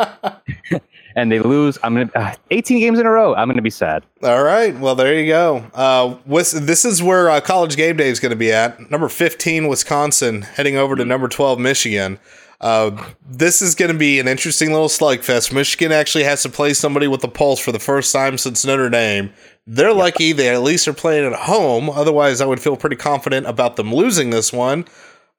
and 1.15 1.30
they 1.30 1.39
lose, 1.39 1.78
I'm 1.84 1.95
gonna 1.95 2.12
uh, 2.15 2.36
18 2.52 2.80
games 2.80 3.00
in 3.00 3.06
a 3.06 3.12
row. 3.12 3.36
I'm 3.36 3.50
gonna 3.50 3.62
be 3.62 3.69
sad. 3.69 4.06
All 4.23 4.43
right. 4.43 4.78
Well, 4.80 4.95
there 4.95 5.13
you 5.13 5.28
go. 5.28 5.65
Uh, 5.73 6.15
this 6.26 6.86
is 6.86 7.04
where 7.04 7.30
uh, 7.30 7.41
college 7.41 7.76
game 7.76 7.97
day 7.97 8.08
is 8.08 8.19
going 8.21 8.32
to 8.32 8.36
be 8.36 8.52
at. 8.52 8.89
Number 8.89 9.10
15, 9.10 9.67
Wisconsin, 9.67 10.41
heading 10.41 10.76
over 10.76 10.95
to 10.95 11.06
number 11.06 11.28
12, 11.28 11.60
Michigan. 11.60 12.17
Uh, 12.60 13.12
this 13.24 13.62
is 13.62 13.76
going 13.76 13.91
to 13.91 13.98
be 13.98 14.20
an 14.20 14.28
interesting 14.28 14.72
little 14.72 14.88
slugfest. 14.88 15.54
Michigan 15.54 15.91
actually 15.91 16.24
has 16.24 16.41
to 16.41 16.50
play 16.50 16.74
somebody 16.74 17.08
with 17.08 17.24
a 17.24 17.28
pulse 17.28 17.60
for 17.60 17.72
the 17.72 17.80
first 17.80 18.12
time 18.12 18.38
since 18.38 18.65
Notre 18.65 18.89
Dame. 18.89 19.32
They're 19.67 19.93
lucky 19.93 20.32
they 20.32 20.50
at 20.50 20.62
least 20.63 20.88
are 20.88 20.93
playing 20.93 21.32
at 21.32 21.39
home. 21.41 21.89
Otherwise, 21.89 22.41
I 22.41 22.46
would 22.46 22.60
feel 22.60 22.76
pretty 22.76 22.96
confident 22.96 23.46
about 23.46 23.76
them 23.76 23.93
losing 23.93 24.32
this 24.32 24.52
one. 24.52 24.86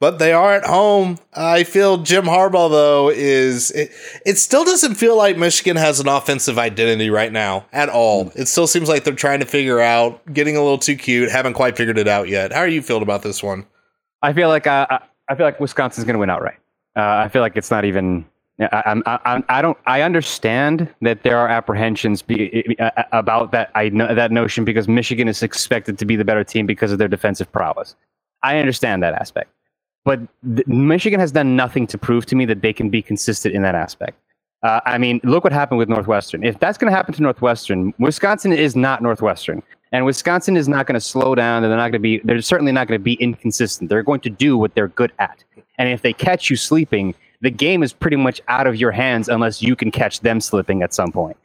But 0.01 0.21
they 0.21 0.33
are 0.33 0.55
at 0.55 0.65
home. 0.65 1.19
I 1.35 1.65
feel 1.65 1.99
Jim 1.99 2.27
Harbaugh 2.27 2.71
though 2.71 3.11
is 3.11 3.73
it, 3.73 3.91
it 4.25 4.39
still 4.39 4.65
doesn't 4.65 4.95
feel 4.95 5.17
like 5.17 5.37
Michigan 5.37 5.77
has 5.77 5.99
an 5.99 6.07
offensive 6.07 6.57
identity 6.57 7.11
right 7.11 7.33
now 7.33 7.67
at 7.73 7.89
all. 7.89 8.31
It 8.37 8.47
still 8.47 8.69
seems 8.69 8.89
like 8.89 9.03
they're 9.03 9.13
trying 9.15 9.41
to 9.41 9.47
figure 9.47 9.81
out, 9.81 10.23
getting 10.33 10.57
a 10.57 10.63
little 10.63 10.79
too 10.79 10.95
cute, 10.95 11.33
haven't 11.33 11.55
quite 11.55 11.77
figured 11.77 11.99
it 11.99 12.07
out 12.07 12.29
yet. 12.29 12.53
How 12.53 12.61
are 12.61 12.69
you 12.69 12.81
feeling 12.81 13.03
about 13.03 13.23
this 13.23 13.43
one? 13.43 13.67
I 14.23 14.33
feel 14.33 14.49
like 14.49 14.69
uh, 14.69 14.87
I 14.89 15.01
I 15.29 15.35
feel 15.35 15.45
like 15.45 15.59
Wisconsin's 15.59 16.07
gonna 16.07 16.19
win 16.21 16.31
outright. 16.31 16.59
Uh, 16.99 17.23
I 17.25 17.29
feel 17.29 17.43
like 17.43 17.57
it's 17.57 17.71
not 17.71 17.85
even. 17.85 18.27
I, 18.61 19.01
I, 19.07 19.43
I, 19.49 19.63
don't. 19.63 19.79
I 19.87 20.03
understand 20.03 20.93
that 21.01 21.23
there 21.23 21.39
are 21.39 21.47
apprehensions 21.49 22.23
be, 22.23 22.77
about 23.13 23.53
that. 23.53 23.71
I 23.77 23.89
know 23.91 24.13
that 24.13 24.33
notion 24.33 24.65
because 24.65 24.89
Michigan 24.89 25.29
is 25.29 25.45
expected 25.45 25.97
to 25.99 26.05
be 26.05 26.17
the 26.17 26.25
better 26.25 26.43
team 26.43 26.67
because 26.67 26.91
of 26.91 26.99
their 26.99 27.07
defensive 27.07 27.51
prowess. 27.53 27.95
I 28.43 28.59
understand 28.59 29.05
that 29.05 29.15
aspect, 29.15 29.53
but 30.05 30.19
th- 30.57 30.67
Michigan 30.67 31.21
has 31.21 31.31
done 31.31 31.55
nothing 31.55 31.87
to 31.87 31.97
prove 31.97 32.27
to 32.27 32.35
me 32.35 32.45
that 32.47 32.63
they 32.63 32.73
can 32.73 32.91
be 32.91 33.01
consistent 33.01 33.55
in 33.55 33.63
that 33.63 33.77
aspect. 33.77 34.19
Uh, 34.65 34.81
I 34.85 34.99
mean, 34.99 35.21
look 35.23 35.45
what 35.45 35.53
happened 35.53 35.79
with 35.79 35.89
Northwestern. 35.89 36.43
If 36.43 36.59
that's 36.59 36.79
going 36.79 36.91
to 36.91 36.97
happen 36.97 37.15
to 37.15 37.23
Northwestern, 37.23 37.95
Wisconsin 38.01 38.53
is 38.53 38.75
not 38.75 39.05
Northwestern, 39.05 39.63
and 39.93 40.05
Wisconsin 40.05 40.57
is 40.57 40.69
not 40.69 40.87
going 40.87 40.95
to 40.95 41.01
slow 41.01 41.35
down. 41.35 41.65
And 41.65 41.71
they're 41.71 41.79
not 41.79 41.91
going 41.91 41.93
to 41.93 41.99
be. 41.99 42.19
They're 42.19 42.41
certainly 42.43 42.73
not 42.73 42.89
going 42.89 43.01
to 43.01 43.05
be 43.05 43.15
inconsistent. 43.15 43.89
They're 43.89 44.03
going 44.03 44.21
to 44.21 44.31
do 44.31 44.57
what 44.57 44.75
they're 44.75 44.89
good 44.89 45.13
at. 45.19 45.43
And 45.79 45.89
if 45.89 46.03
they 46.03 46.13
catch 46.13 46.51
you 46.51 46.57
sleeping, 46.57 47.15
the 47.41 47.51
game 47.51 47.83
is 47.83 47.93
pretty 47.93 48.17
much 48.17 48.41
out 48.49 48.67
of 48.67 48.77
your 48.77 48.91
hands 48.91 49.29
unless 49.29 49.63
you 49.63 49.77
can 49.77 49.91
catch 49.91 50.21
them 50.21 50.41
slipping 50.41 50.83
at 50.83 50.93
some 50.93 51.13
point. 51.13 51.37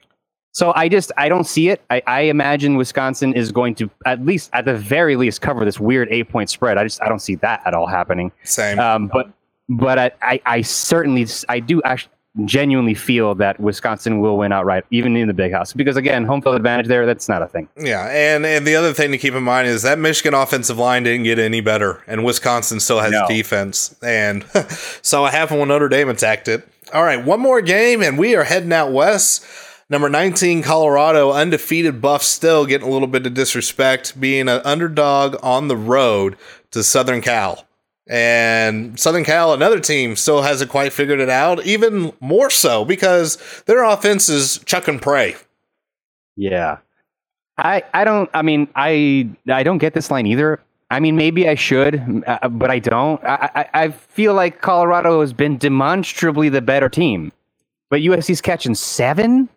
So 0.52 0.72
I 0.76 0.88
just 0.88 1.12
I 1.18 1.30
don't 1.30 1.46
see 1.46 1.70
it. 1.70 1.82
I, 1.90 2.04
I 2.06 2.22
imagine 2.22 2.76
Wisconsin 2.76 3.34
is 3.34 3.52
going 3.52 3.74
to 3.76 3.90
at 4.06 4.24
least 4.24 4.52
at 4.54 4.66
the 4.66 4.76
very 4.76 5.16
least 5.16 5.42
cover 5.42 5.66
this 5.66 5.80
weird 5.80 6.10
eight 6.12 6.30
point 6.30 6.50
spread. 6.50 6.78
I 6.78 6.84
just 6.84 7.02
I 7.02 7.10
don't 7.10 7.22
see 7.22 7.36
that 7.36 7.62
at 7.66 7.74
all 7.74 7.88
happening. 7.88 8.32
Same. 8.44 8.80
Um, 8.80 9.08
but 9.08 9.32
but 9.70 9.98
I, 9.98 10.12
I, 10.22 10.42
I 10.46 10.62
certainly 10.62 11.26
I 11.50 11.60
do 11.60 11.82
actually 11.84 12.12
genuinely 12.46 12.96
feel 12.96 13.36
that 13.36 13.60
Wisconsin 13.60 14.20
will 14.20 14.38
win 14.38 14.52
outright, 14.52 14.86
even 14.90 15.16
in 15.16 15.28
the 15.28 15.34
big 15.34 15.52
house. 15.52 15.72
Because 15.74 15.96
again, 15.98 16.26
home 16.26 16.42
field 16.42 16.56
advantage 16.56 16.88
there, 16.88 17.06
that's 17.06 17.30
not 17.30 17.42
a 17.42 17.48
thing. 17.48 17.70
Yeah, 17.78 18.08
and 18.08 18.46
and 18.46 18.66
the 18.66 18.76
other 18.76 18.94
thing 18.94 19.12
to 19.12 19.18
keep 19.18 19.34
in 19.34 19.44
mind 19.44 19.68
is 19.68 19.84
that 19.84 20.00
Michigan 20.00 20.34
offensive 20.34 20.78
line 20.78 21.04
didn't 21.04 21.24
get 21.24 21.38
any 21.40 21.62
better, 21.62 22.02
and 22.08 22.24
Wisconsin 22.26 22.80
still 22.80 23.00
has 23.00 23.12
No. 23.12 23.28
defense, 23.28 23.96
and 24.04 24.44
so 25.02 25.24
I 25.26 25.32
happened 25.32 25.60
when 25.60 25.70
Notre 25.70 25.90
Dame 25.90 26.10
attacked 26.10 26.48
it. 26.48 26.68
All 26.94 27.04
right, 27.04 27.24
one 27.24 27.40
more 27.40 27.62
game, 27.62 28.02
and 28.02 28.18
we 28.18 28.36
are 28.36 28.44
heading 28.44 28.74
out 28.74 28.92
west. 28.92 29.46
Number 29.90 30.10
19, 30.10 30.64
Colorado, 30.64 31.32
undefeated 31.32 32.02
Buff 32.02 32.24
still 32.24 32.66
getting 32.66 32.88
a 32.88 32.92
little 32.92 33.08
bit 33.08 33.28
of 33.28 33.34
disrespect, 33.34 34.20
being 34.20 34.48
an 34.50 34.62
underdog 34.64 35.36
on 35.44 35.68
the 35.68 35.76
road 35.78 36.36
to 36.72 36.84
Southern 36.84 37.22
Cal. 37.22 37.66
And 38.08 39.00
Southern 39.00 39.24
Cal, 39.24 39.54
another 39.54 39.80
team, 39.80 40.16
still 40.16 40.42
hasn't 40.42 40.70
quite 40.70 40.92
figured 40.92 41.20
it 41.22 41.30
out, 41.30 41.66
even 41.66 42.12
more 42.20 42.50
so 42.50 42.84
because 42.84 43.38
their 43.66 43.84
offense 43.84 44.28
is 44.28 44.60
chuck 44.66 44.88
and 44.90 45.02
pray. 45.02 45.36
Yeah. 46.36 46.78
I 47.58 47.84
I 47.94 48.04
don't 48.04 48.30
I 48.34 48.42
mean 48.42 48.68
I 48.76 49.30
I 49.48 49.64
don't 49.64 49.78
get 49.78 49.94
this 49.94 50.10
line 50.12 50.26
either. 50.26 50.60
I 50.90 51.00
mean 51.00 51.16
maybe 51.16 51.48
I 51.48 51.56
should, 51.56 52.24
uh, 52.28 52.50
but 52.50 52.70
I 52.72 52.80
don't. 52.80 53.24
I, 53.24 53.50
I 53.56 53.84
I 53.86 53.90
feel 53.92 54.34
like 54.34 54.62
Colorado 54.62 55.22
has 55.22 55.34
been 55.34 55.58
demonstrably 55.58 56.50
the 56.50 56.62
better 56.62 56.90
team, 56.90 57.32
but 57.90 58.02
USC's 58.02 58.42
catching 58.42 58.74
seven. 58.76 59.50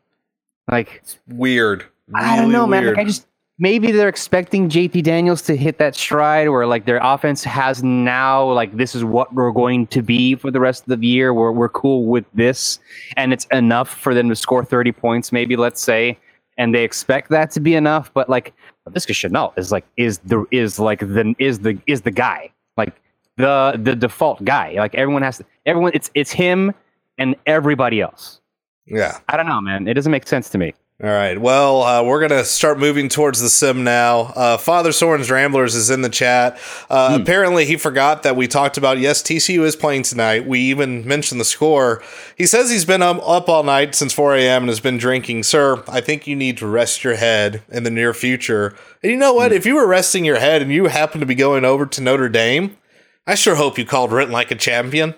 Like 0.71 1.01
it's 1.03 1.19
Weird. 1.27 1.87
I 2.15 2.37
don't 2.37 2.41
Really 2.45 2.53
know, 2.53 2.67
man. 2.67 2.83
weird. 2.85 2.97
Like, 2.97 3.07
I 3.07 3.09
just 3.09 3.27
maybe 3.59 3.91
they're 3.93 4.09
expecting 4.09 4.69
JT 4.69 5.03
Daniels 5.03 5.43
to 5.43 5.57
hit 5.57 5.79
that 5.79 5.95
stride 5.95 6.49
where 6.49 6.67
like 6.67 6.85
their 6.85 7.01
offense 7.03 7.43
has 7.45 7.83
now 7.83 8.51
like 8.53 8.77
this 8.77 8.95
is 8.95 9.05
what 9.05 9.33
we're 9.35 9.53
going 9.53 9.87
to 9.89 10.03
be 10.03 10.35
for 10.35 10.51
the 10.51 10.61
rest 10.61 10.89
of 10.89 11.01
the 11.01 11.07
year. 11.07 11.33
We're 11.33 11.53
we're 11.53 11.69
cool 11.69 12.05
with 12.05 12.25
this, 12.35 12.79
and 13.17 13.33
it's 13.33 13.47
enough 13.53 13.89
for 13.89 14.15
them 14.15 14.29
to 14.29 14.37
score 14.37 14.65
thirty 14.65 14.93
points, 14.93 15.33
maybe 15.33 15.57
let's 15.57 15.81
say, 15.81 16.19
and 16.59 16.75
they 16.75 16.85
expect 16.85 17.31
that 17.31 17.51
to 17.53 17.61
be 17.61 17.75
enough. 17.75 18.13
But 18.13 18.29
like 18.29 18.53
Visca 18.89 19.13
Shenault 19.13 19.57
is 19.59 19.73
like 19.73 19.85
is 19.97 20.19
the 20.19 20.47
is 20.51 20.79
like 20.79 21.01
the 21.01 21.35
is 21.39 21.61
the 21.61 21.79
is 21.87 22.03
the 22.03 22.11
guy 22.11 22.51
like 22.77 22.95
the 23.37 23.79
the 23.83 23.95
default 23.95 24.45
guy. 24.45 24.73
Like 24.73 24.95
everyone 24.95 25.23
has 25.23 25.39
to 25.39 25.45
everyone 25.65 25.93
it's 25.95 26.11
it's 26.15 26.33
him 26.33 26.73
and 27.19 27.37
everybody 27.47 28.01
else. 28.01 28.41
Yeah. 28.87 29.19
I 29.29 29.37
don't 29.37 29.47
know, 29.47 29.61
man. 29.61 29.89
It 29.89 29.95
doesn't 29.95 30.13
make 30.13 30.27
sense 30.29 30.49
to 30.51 30.59
me. 30.59 30.75
All 31.05 31.11
right. 31.11 31.39
Well, 31.39 31.83
uh, 31.83 32.03
we're 32.05 32.21
going 32.27 32.31
to 32.31 32.43
start 32.43 32.79
moving 32.79 33.11
towards 33.11 33.39
the 33.39 33.51
sim 33.51 33.85
now. 33.85 34.33
Uh, 34.35 34.57
Father 34.57 34.93
Soren's 34.93 35.31
Ramblers 35.31 35.75
is 35.75 35.91
in 35.91 36.01
the 36.01 36.09
chat. 36.09 36.59
Uh, 36.89 37.19
Apparently, 37.21 37.67
he 37.67 37.77
forgot 37.77 38.23
that 38.23 38.35
we 38.35 38.49
talked 38.49 38.79
about, 38.79 38.99
yes, 38.99 39.23
TCU 39.23 39.61
is 39.67 39.77
playing 39.77 40.05
tonight. 40.05 40.47
We 40.47 40.59
even 40.61 41.07
mentioned 41.07 41.39
the 41.39 41.45
score. 41.45 42.03
He 42.39 42.47
says 42.47 42.71
he's 42.71 42.87
been 42.87 43.03
um, 43.03 43.21
up 43.27 43.47
all 43.51 43.63
night 43.63 43.95
since 43.95 44.15
4 44.15 44.37
a.m. 44.37 44.63
and 44.63 44.71
has 44.71 44.81
been 44.81 44.97
drinking. 44.97 45.43
Sir, 45.43 45.85
I 45.87 46.01
think 46.01 46.27
you 46.27 46.35
need 46.35 46.57
to 46.59 46.67
rest 46.67 47.05
your 47.05 47.17
head 47.17 47.63
in 47.69 47.83
the 47.83 47.91
near 47.91 48.15
future. 48.15 48.75
And 49.03 49.13
you 49.13 49.19
know 49.19 49.35
what? 49.35 49.53
If 49.53 49.67
you 49.67 49.75
were 49.75 49.87
resting 49.87 50.25
your 50.25 50.39
head 50.41 50.63
and 50.63 50.73
you 50.73 50.87
happen 50.87 51.21
to 51.21 51.27
be 51.27 51.35
going 51.35 51.67
over 51.67 51.85
to 51.85 52.01
Notre 52.01 52.31
Dame, 52.31 52.75
I 53.27 53.35
sure 53.35 53.57
hope 53.57 53.77
you 53.77 53.85
called 53.85 54.13
Renton 54.13 54.33
like 54.33 54.51
a 54.51 54.55
champion. 54.55 55.15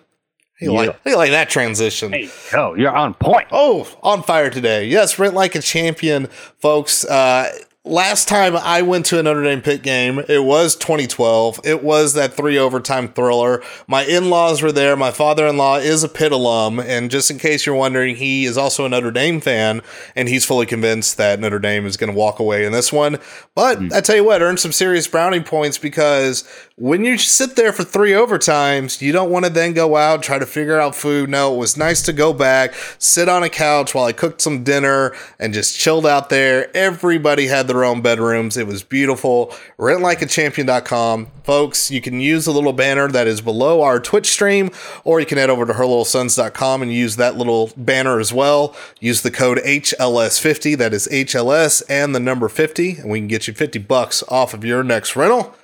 You 0.60 0.72
Yeah. 0.72 0.78
like, 0.78 0.96
you 1.06 1.16
like 1.16 1.30
that 1.30 1.48
transition. 1.50 2.12
Hey, 2.12 2.28
yo, 2.52 2.74
you're 2.74 2.94
on 2.94 3.14
point. 3.14 3.46
Oh, 3.52 3.86
on 4.02 4.22
fire 4.22 4.50
today. 4.50 4.86
Yes, 4.86 5.18
rent 5.18 5.34
like 5.34 5.54
a 5.54 5.62
champion, 5.62 6.26
folks. 6.58 7.04
Uh, 7.04 7.50
last 7.88 8.28
time 8.28 8.56
I 8.56 8.82
went 8.82 9.06
to 9.06 9.18
a 9.18 9.22
Notre 9.22 9.42
Dame 9.42 9.62
Pitt 9.62 9.82
game, 9.82 10.22
it 10.28 10.44
was 10.44 10.76
2012. 10.76 11.60
It 11.64 11.82
was 11.82 12.14
that 12.14 12.34
three 12.34 12.58
overtime 12.58 13.08
thriller. 13.08 13.62
My 13.86 14.04
in 14.04 14.30
laws 14.30 14.62
were 14.62 14.72
there. 14.72 14.96
My 14.96 15.10
father 15.10 15.46
in 15.46 15.56
law 15.56 15.76
is 15.76 16.04
a 16.04 16.08
Pitt 16.08 16.32
alum. 16.32 16.78
And 16.78 17.10
just 17.10 17.30
in 17.30 17.38
case 17.38 17.66
you're 17.66 17.74
wondering, 17.74 18.16
he 18.16 18.44
is 18.44 18.58
also 18.58 18.84
a 18.84 18.88
Notre 18.88 19.10
Dame 19.10 19.40
fan. 19.40 19.82
And 20.14 20.28
he's 20.28 20.44
fully 20.44 20.66
convinced 20.66 21.16
that 21.16 21.40
Notre 21.40 21.58
Dame 21.58 21.86
is 21.86 21.96
going 21.96 22.12
to 22.12 22.16
walk 22.16 22.38
away 22.38 22.64
in 22.64 22.72
this 22.72 22.92
one. 22.92 23.18
But 23.54 23.78
hmm. 23.78 23.88
I 23.92 24.00
tell 24.00 24.16
you 24.16 24.24
what, 24.24 24.42
earn 24.42 24.56
some 24.56 24.72
serious 24.72 25.08
brownie 25.08 25.40
points 25.40 25.78
because 25.78 26.48
when 26.76 27.04
you 27.04 27.18
sit 27.18 27.56
there 27.56 27.72
for 27.72 27.82
three 27.82 28.12
overtimes, 28.12 29.00
you 29.00 29.12
don't 29.12 29.30
want 29.30 29.44
to 29.44 29.50
then 29.50 29.72
go 29.72 29.96
out, 29.96 30.22
try 30.22 30.38
to 30.38 30.46
figure 30.46 30.78
out 30.78 30.94
food. 30.94 31.28
No, 31.28 31.54
it 31.54 31.58
was 31.58 31.76
nice 31.76 32.02
to 32.02 32.12
go 32.12 32.32
back, 32.32 32.74
sit 32.98 33.28
on 33.28 33.42
a 33.42 33.48
couch 33.48 33.94
while 33.94 34.04
I 34.04 34.12
cooked 34.12 34.40
some 34.40 34.62
dinner 34.62 35.14
and 35.38 35.52
just 35.52 35.76
chilled 35.76 36.06
out 36.06 36.28
there. 36.28 36.74
Everybody 36.76 37.48
had 37.48 37.66
their 37.78 37.84
own 37.84 38.02
bedrooms. 38.02 38.56
It 38.56 38.66
was 38.66 38.82
beautiful. 38.82 39.54
Rentlikeachampion.com. 39.78 41.26
Folks, 41.44 41.90
you 41.90 42.00
can 42.00 42.20
use 42.20 42.44
the 42.44 42.50
little 42.50 42.72
banner 42.72 43.08
that 43.08 43.26
is 43.26 43.40
below 43.40 43.82
our 43.82 44.00
Twitch 44.00 44.26
stream, 44.26 44.70
or 45.04 45.20
you 45.20 45.26
can 45.26 45.38
head 45.38 45.50
over 45.50 45.64
to 45.64 45.72
herloyalsons.com 45.72 46.82
and 46.82 46.92
use 46.92 47.16
that 47.16 47.36
little 47.36 47.70
banner 47.76 48.18
as 48.18 48.32
well. 48.32 48.74
Use 49.00 49.22
the 49.22 49.30
code 49.30 49.58
HLS50, 49.58 50.76
that 50.76 50.92
is 50.92 51.08
HLS 51.08 51.82
and 51.88 52.14
the 52.14 52.20
number 52.20 52.48
50, 52.48 52.98
and 52.98 53.10
we 53.10 53.20
can 53.20 53.28
get 53.28 53.46
you 53.46 53.54
50 53.54 53.78
bucks 53.80 54.24
off 54.28 54.54
of 54.54 54.64
your 54.64 54.82
next 54.82 55.14
rental. 55.14 55.54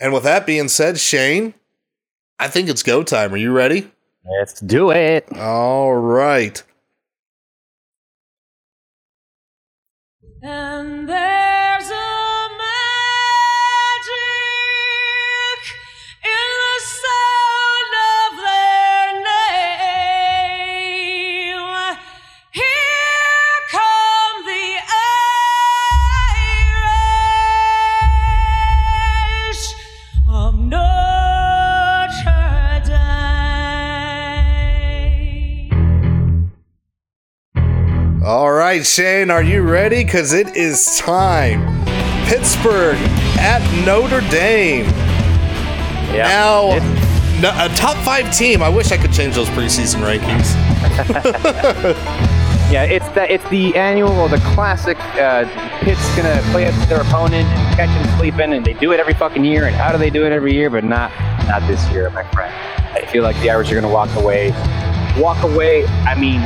And 0.00 0.12
with 0.12 0.24
that 0.24 0.46
being 0.46 0.68
said, 0.68 0.98
Shane, 0.98 1.54
I 2.38 2.48
think 2.48 2.68
it's 2.68 2.82
go 2.82 3.02
time. 3.02 3.32
Are 3.32 3.38
you 3.38 3.52
ready? 3.52 3.90
Let's 4.38 4.60
do 4.60 4.90
it. 4.90 5.26
All 5.36 5.94
right. 5.94 6.62
And 10.40 11.08
there's 11.08 11.90
right, 38.68 38.84
Shane, 38.84 39.30
are 39.30 39.42
you 39.42 39.62
ready? 39.62 40.04
Because 40.04 40.34
it 40.34 40.54
is 40.54 40.98
time. 40.98 41.62
Pittsburgh 42.26 42.98
at 43.40 43.62
Notre 43.86 44.20
Dame. 44.28 44.84
Yeah. 46.14 46.28
Now, 46.28 46.72
It's- 46.76 47.04
a 47.62 47.74
top 47.76 47.96
five 48.04 48.30
team. 48.36 48.62
I 48.62 48.68
wish 48.68 48.92
I 48.92 48.98
could 48.98 49.12
change 49.12 49.36
those 49.36 49.48
preseason 49.50 50.02
rankings. 50.02 50.54
Yeah, 52.70 52.82
it's 52.82 53.08
the 53.16 53.32
it's 53.32 53.48
the 53.48 53.74
annual 53.76 54.12
or 54.20 54.28
the 54.28 54.36
classic. 54.52 54.98
Uh, 55.16 55.46
Pitt's 55.80 56.06
gonna 56.14 56.38
play 56.52 56.66
up 56.66 56.74
their 56.86 57.00
opponent 57.00 57.48
and 57.48 57.76
catch 57.76 57.88
them 57.88 58.18
sleeping, 58.18 58.52
and 58.52 58.62
they 58.62 58.74
do 58.74 58.92
it 58.92 59.00
every 59.00 59.14
fucking 59.14 59.42
year. 59.42 59.64
And 59.64 59.74
how 59.74 59.90
do 59.90 59.96
they 59.96 60.10
do 60.10 60.26
it 60.26 60.32
every 60.32 60.52
year? 60.52 60.68
But 60.68 60.84
not 60.84 61.10
not 61.46 61.66
this 61.66 61.82
year, 61.90 62.10
my 62.10 62.24
friend. 62.24 62.52
I 62.92 63.06
feel 63.06 63.22
like 63.22 63.40
the 63.40 63.48
Irish 63.48 63.72
are 63.72 63.74
gonna 63.74 63.88
walk 63.88 64.14
away. 64.16 64.50
Walk 65.16 65.42
away. 65.44 65.86
I 66.04 66.14
mean, 66.14 66.42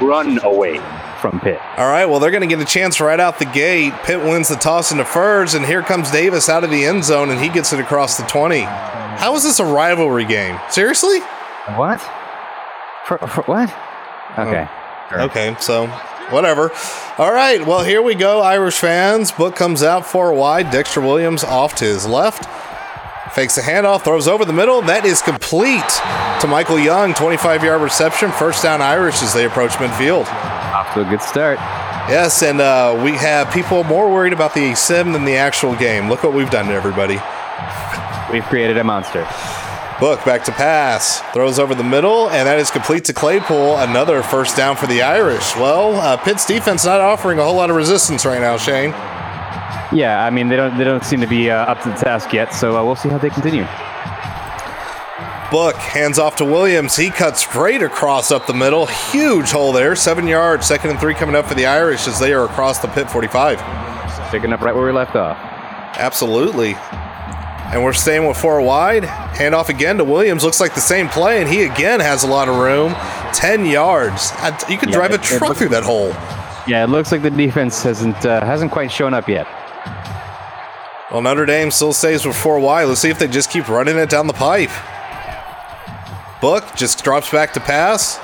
run 0.00 0.38
away 0.44 0.78
from 1.24 1.40
Pitt. 1.40 1.58
All 1.78 1.88
right, 1.88 2.04
well, 2.04 2.20
they're 2.20 2.30
going 2.30 2.46
to 2.46 2.46
get 2.46 2.60
a 2.60 2.66
chance 2.66 3.00
right 3.00 3.18
out 3.18 3.38
the 3.38 3.46
gate. 3.46 3.94
Pitt 4.04 4.20
wins 4.20 4.50
the 4.50 4.56
toss 4.56 4.92
into 4.92 5.06
Furs, 5.06 5.54
and 5.54 5.64
here 5.64 5.80
comes 5.80 6.10
Davis 6.10 6.50
out 6.50 6.64
of 6.64 6.70
the 6.70 6.84
end 6.84 7.02
zone, 7.02 7.30
and 7.30 7.40
he 7.40 7.48
gets 7.48 7.72
it 7.72 7.80
across 7.80 8.18
the 8.18 8.24
20. 8.24 8.60
How 8.60 9.34
is 9.34 9.42
this 9.42 9.58
a 9.58 9.64
rivalry 9.64 10.26
game? 10.26 10.60
Seriously? 10.68 11.20
What? 11.76 11.98
For, 13.06 13.16
for 13.16 13.42
what? 13.44 13.70
Okay. 14.38 14.68
Oh. 15.12 15.24
Okay, 15.24 15.56
so 15.58 15.86
whatever. 16.28 16.70
All 17.16 17.32
right, 17.32 17.66
well, 17.66 17.82
here 17.82 18.02
we 18.02 18.14
go, 18.14 18.42
Irish 18.42 18.76
fans. 18.76 19.32
Book 19.32 19.56
comes 19.56 19.82
out 19.82 20.04
four 20.04 20.34
wide. 20.34 20.70
Dexter 20.70 21.00
Williams 21.00 21.42
off 21.42 21.74
to 21.76 21.86
his 21.86 22.06
left. 22.06 22.44
Fakes 23.34 23.56
the 23.56 23.62
handoff, 23.62 24.04
throws 24.04 24.28
over 24.28 24.44
the 24.44 24.52
middle. 24.52 24.80
That 24.82 25.04
is 25.04 25.20
complete 25.20 25.82
to 26.40 26.46
Michael 26.46 26.78
Young. 26.78 27.14
25 27.14 27.64
yard 27.64 27.82
reception. 27.82 28.30
First 28.30 28.62
down 28.62 28.80
Irish 28.80 29.22
as 29.22 29.34
they 29.34 29.44
approach 29.44 29.72
midfield. 29.72 30.26
Off 30.72 30.94
to 30.94 31.00
a 31.00 31.04
good 31.04 31.20
start. 31.20 31.58
Yes, 32.08 32.44
and 32.44 32.60
uh, 32.60 33.00
we 33.02 33.12
have 33.12 33.52
people 33.52 33.82
more 33.82 34.08
worried 34.12 34.32
about 34.32 34.54
the 34.54 34.76
sim 34.76 35.12
than 35.12 35.24
the 35.24 35.34
actual 35.34 35.74
game. 35.74 36.08
Look 36.08 36.22
what 36.22 36.32
we've 36.32 36.50
done 36.50 36.66
to 36.66 36.74
everybody. 36.74 37.14
We've 38.32 38.44
created 38.44 38.78
a 38.78 38.84
monster. 38.84 39.26
Book 39.98 40.24
back 40.24 40.44
to 40.44 40.52
pass, 40.52 41.20
throws 41.32 41.58
over 41.58 41.74
the 41.74 41.82
middle, 41.82 42.28
and 42.30 42.46
that 42.46 42.60
is 42.60 42.70
complete 42.70 43.04
to 43.06 43.12
Claypool. 43.12 43.78
Another 43.78 44.22
first 44.22 44.56
down 44.56 44.76
for 44.76 44.86
the 44.86 45.02
Irish. 45.02 45.56
Well, 45.56 45.96
uh, 45.96 46.16
Pitt's 46.18 46.46
defense 46.46 46.84
not 46.84 47.00
offering 47.00 47.40
a 47.40 47.42
whole 47.44 47.56
lot 47.56 47.70
of 47.70 47.74
resistance 47.74 48.24
right 48.24 48.40
now, 48.40 48.58
Shane. 48.58 48.92
Yeah, 49.92 50.24
I 50.24 50.30
mean 50.30 50.48
they 50.48 50.56
don't 50.56 50.76
they 50.78 50.84
don't 50.84 51.04
seem 51.04 51.20
to 51.20 51.26
be 51.26 51.50
uh, 51.50 51.56
up 51.64 51.82
to 51.82 51.88
the 51.90 51.94
task 51.96 52.32
yet, 52.32 52.52
so 52.54 52.76
uh, 52.76 52.84
we'll 52.84 52.96
see 52.96 53.08
how 53.08 53.18
they 53.18 53.30
continue. 53.30 53.64
Book 55.50 55.76
hands 55.76 56.18
off 56.18 56.36
to 56.36 56.44
Williams. 56.44 56.96
He 56.96 57.10
cuts 57.10 57.40
straight 57.44 57.80
across 57.82 58.32
up 58.32 58.46
the 58.48 58.54
middle. 58.54 58.86
Huge 58.86 59.52
hole 59.52 59.72
there. 59.72 59.94
Seven 59.94 60.26
yards. 60.26 60.66
Second 60.66 60.90
and 60.90 60.98
three 60.98 61.14
coming 61.14 61.36
up 61.36 61.46
for 61.46 61.54
the 61.54 61.66
Irish 61.66 62.08
as 62.08 62.18
they 62.18 62.32
are 62.32 62.44
across 62.44 62.80
the 62.80 62.88
Pitt 62.88 63.08
45. 63.08 63.58
Picking 64.30 64.52
up 64.52 64.62
right 64.62 64.74
where 64.74 64.84
we 64.84 64.90
left 64.90 65.14
off. 65.14 65.36
Absolutely. 65.96 66.74
And 66.76 67.84
we're 67.84 67.92
staying 67.92 68.26
with 68.26 68.36
four 68.36 68.60
wide. 68.62 69.04
Hand 69.04 69.54
off 69.54 69.68
again 69.68 69.98
to 69.98 70.04
Williams. 70.04 70.42
Looks 70.42 70.60
like 70.60 70.74
the 70.74 70.80
same 70.80 71.08
play, 71.08 71.40
and 71.40 71.48
he 71.48 71.62
again 71.64 72.00
has 72.00 72.24
a 72.24 72.26
lot 72.26 72.48
of 72.48 72.56
room. 72.56 72.92
10 73.32 73.64
yards. 73.66 74.32
You 74.68 74.76
could 74.76 74.88
Yeah, 74.90 74.96
drive 74.96 75.10
a 75.12 75.14
it- 75.14 75.20
it 75.20 75.24
truck 75.24 75.42
looks- 75.50 75.58
through 75.60 75.68
that 75.68 75.84
hole. 75.84 76.12
Yeah, 76.66 76.84
it 76.84 76.88
looks 76.88 77.12
like 77.12 77.22
the 77.22 77.30
defense 77.30 77.82
hasn't 77.82 78.24
uh, 78.24 78.44
hasn't 78.44 78.72
quite 78.72 78.90
shown 78.90 79.12
up 79.12 79.28
yet. 79.28 79.46
Well, 81.10 81.20
Notre 81.20 81.46
Dame 81.46 81.70
still 81.70 81.92
stays 81.92 82.24
with 82.24 82.34
four 82.34 82.58
wide. 82.58 82.84
Let's 82.84 83.00
see 83.00 83.10
if 83.10 83.18
they 83.18 83.28
just 83.28 83.50
keep 83.50 83.68
running 83.68 83.96
it 83.98 84.08
down 84.08 84.26
the 84.26 84.32
pipe. 84.32 84.70
Book 86.40 86.64
just 86.74 87.04
drops 87.04 87.30
back 87.30 87.52
to 87.52 87.60
pass. 87.60 88.18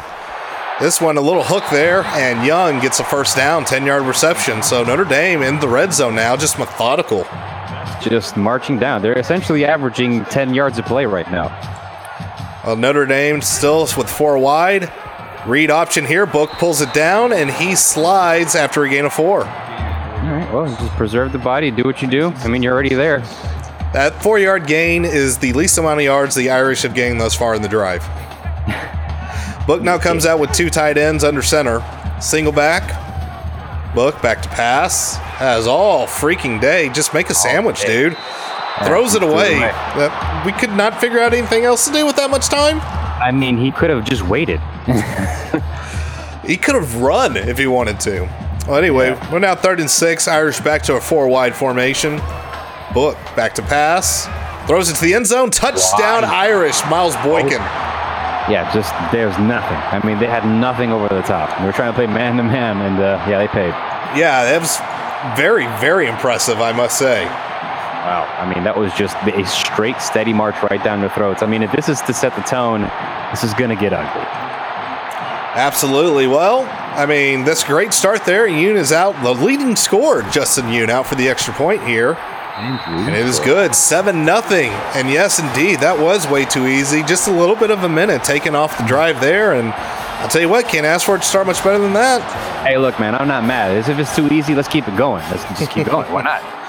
This 0.81 0.98
one, 0.98 1.18
a 1.18 1.20
little 1.20 1.42
hook 1.42 1.64
there, 1.70 2.05
and 2.05 2.46
Young 2.46 2.81
gets 2.81 3.00
a 3.00 3.05
first 3.05 3.37
down, 3.37 3.66
10 3.66 3.85
yard 3.85 4.05
reception. 4.05 4.62
So 4.62 4.83
Notre 4.83 5.05
Dame 5.05 5.42
in 5.42 5.61
the 5.61 5.68
red 5.68 5.92
zone 5.92 6.14
now, 6.14 6.37
just 6.37 6.59
methodical. 6.59 7.26
Just 8.00 8.38
marching 8.38 8.79
down. 8.79 9.03
They're 9.03 9.18
essentially 9.18 9.66
averaging 9.66 10.24
10 10.24 10.55
yards 10.55 10.79
a 10.79 10.83
play 10.83 11.05
right 11.05 11.31
now. 11.31 11.48
Well, 12.64 12.76
Notre 12.76 13.05
Dame 13.05 13.42
still 13.42 13.83
with 13.83 14.09
four 14.09 14.38
wide. 14.38 14.90
Read 15.46 15.70
option 15.70 16.05
here. 16.05 16.26
Book 16.26 16.50
pulls 16.50 16.81
it 16.81 16.92
down, 16.92 17.33
and 17.33 17.50
he 17.50 17.74
slides 17.74 18.55
after 18.55 18.85
a 18.85 18.88
gain 18.88 19.07
of 19.07 19.12
four. 19.12 19.40
All 19.40 19.46
right, 19.46 20.53
well, 20.53 20.66
just 20.66 20.92
preserve 20.96 21.33
the 21.33 21.38
body, 21.38 21.70
do 21.70 21.83
what 21.83 22.03
you 22.03 22.09
do. 22.09 22.29
I 22.29 22.48
mean, 22.48 22.62
you're 22.62 22.74
already 22.74 22.94
there. 22.94 23.20
That 23.92 24.22
four 24.22 24.38
yard 24.38 24.66
gain 24.66 25.05
is 25.05 25.38
the 25.38 25.53
least 25.55 25.79
amount 25.79 25.98
of 25.98 26.05
yards 26.05 26.35
the 26.35 26.50
Irish 26.50 26.83
have 26.83 26.94
gained 26.94 27.20
thus 27.20 27.35
far 27.35 27.55
in 27.55 27.62
the 27.62 27.68
drive. 27.68 28.03
Book 29.66 29.83
now 29.83 29.98
comes 29.98 30.26
out 30.26 30.38
with 30.38 30.53
two 30.53 30.68
tight 30.68 30.98
ends 30.98 31.24
under 31.24 31.42
center. 31.42 31.83
Single 32.20 32.53
back. 32.53 33.94
Book 33.94 34.20
back 34.20 34.42
to 34.42 34.48
pass. 34.50 35.16
Has 35.16 35.66
all 35.66 36.07
freaking 36.07 36.61
day. 36.61 36.90
Just 36.90 37.14
make 37.14 37.31
a 37.31 37.35
sandwich, 37.35 37.81
dude. 37.85 38.16
Throws 38.85 39.14
it 39.14 39.22
away. 39.22 39.55
we 40.44 40.53
could 40.53 40.70
not 40.76 41.00
figure 41.00 41.18
out 41.18 41.33
anything 41.33 41.64
else 41.64 41.87
to 41.87 41.92
do 41.92 42.05
with 42.07 42.16
that 42.16 42.31
much 42.31 42.48
time. 42.48 42.81
I 43.20 43.30
mean, 43.33 43.59
he 43.59 43.70
could 43.70 43.90
have 43.90 44.04
just 44.04 44.22
waited. 44.22 44.61
He 46.50 46.56
could 46.56 46.74
have 46.74 46.96
run 46.96 47.37
if 47.37 47.59
he 47.59 47.68
wanted 47.68 48.00
to. 48.00 48.22
Well, 48.66 48.76
anyway, 48.76 49.16
we're 49.30 49.38
now 49.38 49.54
third 49.54 49.78
and 49.78 49.88
six. 49.88 50.26
Irish 50.26 50.59
back 50.59 50.83
to 50.83 50.96
a 50.96 51.00
four 51.00 51.28
wide 51.28 51.54
formation. 51.54 52.16
Book 52.92 53.16
back 53.37 53.54
to 53.54 53.62
pass. 53.62 54.26
Throws 54.66 54.90
it 54.90 54.96
to 54.96 55.04
the 55.04 55.14
end 55.14 55.26
zone. 55.26 55.50
Touchdown, 55.50 56.24
Irish. 56.24 56.80
Miles 56.90 57.14
Boykin. 57.16 57.61
Yeah, 58.50 58.68
just 58.74 58.92
there's 59.12 59.38
nothing. 59.38 59.76
I 59.76 60.04
mean, 60.04 60.18
they 60.18 60.26
had 60.26 60.44
nothing 60.44 60.90
over 60.90 61.09
the 61.09 61.22
top. 61.22 61.56
They 61.59 61.66
were 61.66 61.72
trying 61.72 61.92
to 61.92 61.96
play 61.96 62.06
man 62.09 62.37
to 62.38 62.42
man, 62.42 62.81
and 62.81 62.98
uh, 62.98 63.25
yeah, 63.29 63.38
they 63.38 63.46
paid. 63.46 63.71
Yeah, 64.18 64.42
that 64.44 64.60
was 64.60 64.77
very, 65.37 65.66
very 65.79 66.08
impressive, 66.08 66.60
I 66.60 66.73
must 66.73 66.98
say. 66.98 67.27
Wow. 68.01 68.25
I 68.38 68.53
mean, 68.53 68.65
that 68.65 68.77
was 68.77 68.94
just 68.94 69.15
a 69.27 69.46
straight, 69.46 70.01
steady 70.01 70.33
march 70.33 70.57
right 70.71 70.83
down 70.83 71.01
their 71.01 71.11
throats. 71.11 71.42
I 71.42 71.46
mean, 71.46 71.63
if 71.63 71.71
this 71.73 71.88
is 71.88 72.01
to 72.03 72.15
set 72.15 72.35
the 72.35 72.42
tone, 72.42 72.83
this 73.31 73.44
is 73.44 73.53
going 73.55 73.69
to 73.69 73.77
get 73.77 73.92
ugly. 73.92 74.23
Absolutely. 75.53 76.27
Well, 76.27 76.63
I 76.96 77.05
mean, 77.05 77.44
that's 77.44 77.63
a 77.63 77.67
great 77.67 77.92
start 77.92 78.25
there. 78.25 78.46
Yoon 78.46 78.77
is 78.77 78.90
out. 78.90 79.21
The 79.23 79.35
leading 79.35 79.77
scorer, 79.77 80.23
Justin 80.31 80.67
Yoon, 80.67 80.88
out 80.88 81.07
for 81.07 81.15
the 81.15 81.29
extra 81.29 81.53
point 81.53 81.87
here. 81.87 82.15
And 82.57 83.15
it 83.15 83.27
is 83.27 83.38
good. 83.40 83.75
7 83.75 84.25
nothing. 84.25 84.71
And 84.94 85.11
yes, 85.11 85.38
indeed, 85.38 85.81
that 85.81 85.98
was 85.98 86.29
way 86.29 86.44
too 86.44 86.67
easy. 86.67 87.03
Just 87.03 87.29
a 87.29 87.33
little 87.33 87.57
bit 87.57 87.71
of 87.71 87.85
a 87.85 87.88
minute 87.88 88.23
taken 88.23 88.55
off 88.55 88.79
the 88.79 88.85
drive 88.85 89.21
there. 89.21 89.55
And 89.55 89.73
I'll 90.21 90.29
tell 90.29 90.40
you 90.40 90.48
what, 90.48 90.69
can't 90.69 90.87
ask 90.87 91.05
for 91.05 91.17
it 91.17 91.21
to 91.21 91.27
start 91.27 91.46
much 91.46 91.63
better 91.65 91.79
than 91.79 91.94
that. 91.94 92.23
Hey, 92.67 92.77
look, 92.79 92.98
man, 93.01 93.15
I'm 93.15 93.29
not 93.29 93.44
mad. 93.44 93.77
If 93.88 93.98
it's 93.98 94.15
too 94.15 94.29
easy, 94.29 94.55
let's 94.55 94.69
keep 94.69 94.88
it 94.88 94.96
going. 94.96 95.23
Let's 95.31 95.44
just 95.59 95.71
keep 95.71 95.87
going. 95.90 96.11
Why 96.13 96.23
not? 96.23 96.60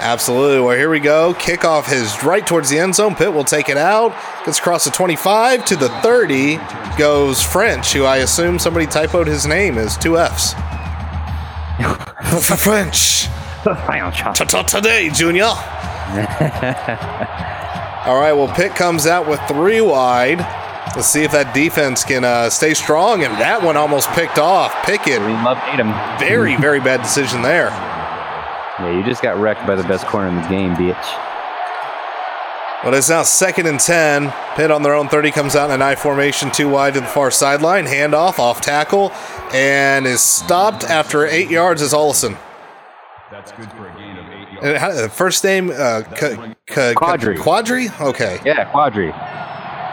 Absolutely. 0.00 0.60
Well, 0.60 0.76
here 0.76 0.88
we 0.88 0.98
go. 0.98 1.34
Kickoff 1.34 1.92
is 1.92 2.24
right 2.24 2.46
towards 2.46 2.70
the 2.70 2.78
end 2.78 2.94
zone. 2.94 3.14
Pitt 3.14 3.34
will 3.34 3.44
take 3.44 3.68
it 3.68 3.76
out. 3.76 4.16
Gets 4.46 4.58
across 4.58 4.86
the 4.86 4.90
25 4.90 5.66
to 5.66 5.76
the 5.76 5.90
30. 6.00 6.58
Goes 6.96 7.42
French, 7.42 7.92
who 7.92 8.04
I 8.04 8.18
assume 8.18 8.58
somebody 8.58 8.86
typoed 8.86 9.26
his 9.26 9.46
name 9.46 9.76
as 9.76 9.98
two 9.98 10.16
F's. 10.16 10.54
French. 12.56 13.26
Today, 14.68 15.10
Junior. 15.10 15.44
All 18.06 18.18
right. 18.18 18.32
Well, 18.32 18.48
Pitt 18.54 18.74
comes 18.74 19.06
out 19.06 19.28
with 19.28 19.38
three 19.48 19.82
wide. 19.82 20.38
Let's 20.96 21.08
see 21.08 21.24
if 21.24 21.32
that 21.32 21.54
defense 21.54 22.04
can 22.04 22.24
uh, 22.24 22.48
stay 22.48 22.72
strong. 22.72 23.22
And 23.22 23.34
that 23.34 23.62
one 23.62 23.76
almost 23.76 24.08
picked 24.12 24.38
off. 24.38 24.74
Pickett. 24.84 25.20
We 25.20 25.28
love 25.28 25.58
Tatum. 25.66 25.88
Very, 26.18 26.56
very 26.56 26.80
bad 26.80 27.02
decision 27.02 27.42
there. 27.42 27.68
Yeah, 28.80 28.96
you 28.96 29.04
just 29.04 29.22
got 29.22 29.36
wrecked 29.38 29.66
by 29.66 29.74
the 29.76 29.82
best 29.84 30.06
corner 30.06 30.28
in 30.28 30.36
the 30.36 30.48
game, 30.48 30.74
bitch. 30.74 31.26
But 32.82 32.94
it's 32.94 33.10
now 33.10 33.22
second 33.24 33.66
and 33.66 33.78
10. 33.78 34.32
Pitt 34.56 34.70
on 34.70 34.82
their 34.82 34.94
own 34.94 35.08
30 35.08 35.32
comes 35.32 35.54
out 35.54 35.66
in 35.68 35.74
an 35.74 35.82
I 35.82 35.96
formation, 35.96 36.50
two 36.50 36.68
wide 36.70 36.94
to 36.94 37.00
the 37.00 37.06
far 37.06 37.30
sideline. 37.30 37.84
Handoff, 37.84 38.38
off 38.38 38.62
tackle, 38.62 39.12
and 39.52 40.06
is 40.06 40.22
stopped 40.22 40.84
after 40.84 41.26
eight 41.26 41.50
yards 41.50 41.82
is 41.82 41.92
Ollison. 41.92 42.38
That's 43.30 43.52
good 43.52 43.70
for 43.72 43.86
a 43.86 43.92
gain 43.98 44.16
of 44.16 44.24
eight 44.32 44.50
yards. 44.50 44.60
And 44.62 44.76
how- 44.78 45.08
First 45.08 45.44
name, 45.44 45.70
uh, 45.70 46.02
K- 46.16 46.36
K- 46.66 46.94
Qadree. 46.94 47.36
Qadree? 47.36 48.00
Okay. 48.00 48.40
Yeah, 48.46 48.70
Qadree. 48.72 49.12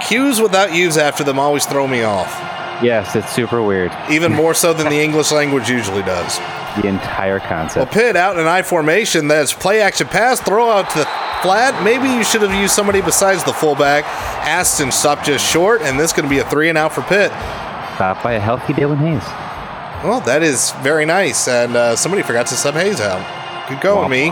Q's 0.07 0.39
without 0.39 0.73
U's 0.73 0.97
after 0.97 1.25
them 1.25 1.39
always 1.39 1.65
throw 1.65 1.87
me 1.87 2.03
off. 2.03 2.33
Yes, 2.81 3.15
it's 3.17 3.31
super 3.33 3.61
weird. 3.61 3.91
Even 4.09 4.31
more 4.43 4.53
so 4.53 4.71
than 4.71 4.87
the 4.89 5.01
English 5.03 5.33
language 5.33 5.69
usually 5.69 6.03
does. 6.03 6.39
The 6.81 6.87
entire 6.87 7.39
Well, 7.39 7.47
concept. 7.47 7.91
Pitt 7.91 8.15
out 8.15 8.35
in 8.35 8.41
an 8.41 8.47
I 8.47 8.61
formation. 8.61 9.27
That's 9.27 9.53
play 9.53 9.81
action 9.81 10.07
pass, 10.07 10.39
throw 10.39 10.69
out 10.69 10.89
to 10.91 10.99
the 10.99 11.05
flat. 11.41 11.83
Maybe 11.83 12.07
you 12.07 12.23
should 12.23 12.41
have 12.41 12.53
used 12.53 12.73
somebody 12.73 13.01
besides 13.01 13.43
the 13.43 13.53
fullback. 13.53 14.05
Aston 14.45 14.91
stopped 14.91 15.25
just 15.25 15.45
short, 15.45 15.81
and 15.81 15.99
this 15.99 16.11
is 16.11 16.13
going 16.13 16.29
to 16.29 16.29
be 16.29 16.39
a 16.39 16.49
three 16.49 16.69
and 16.69 16.77
out 16.77 16.93
for 16.93 17.01
Pitt. 17.01 17.31
Stopped 17.95 18.23
by 18.23 18.33
a 18.33 18.39
healthy 18.39 18.73
Daelin 18.73 18.97
Hayes. 18.97 19.23
Well, 20.03 20.21
that 20.21 20.43
is 20.43 20.71
very 20.83 21.05
nice. 21.05 21.47
And 21.47 21.75
uh, 21.75 21.95
somebody 21.95 22.21
forgot 22.21 22.45
to 22.47 22.55
sub 22.55 22.75
Hayes 22.75 23.01
out. 23.01 23.25
Good 23.69 23.81
going, 23.81 24.09
me. 24.11 24.29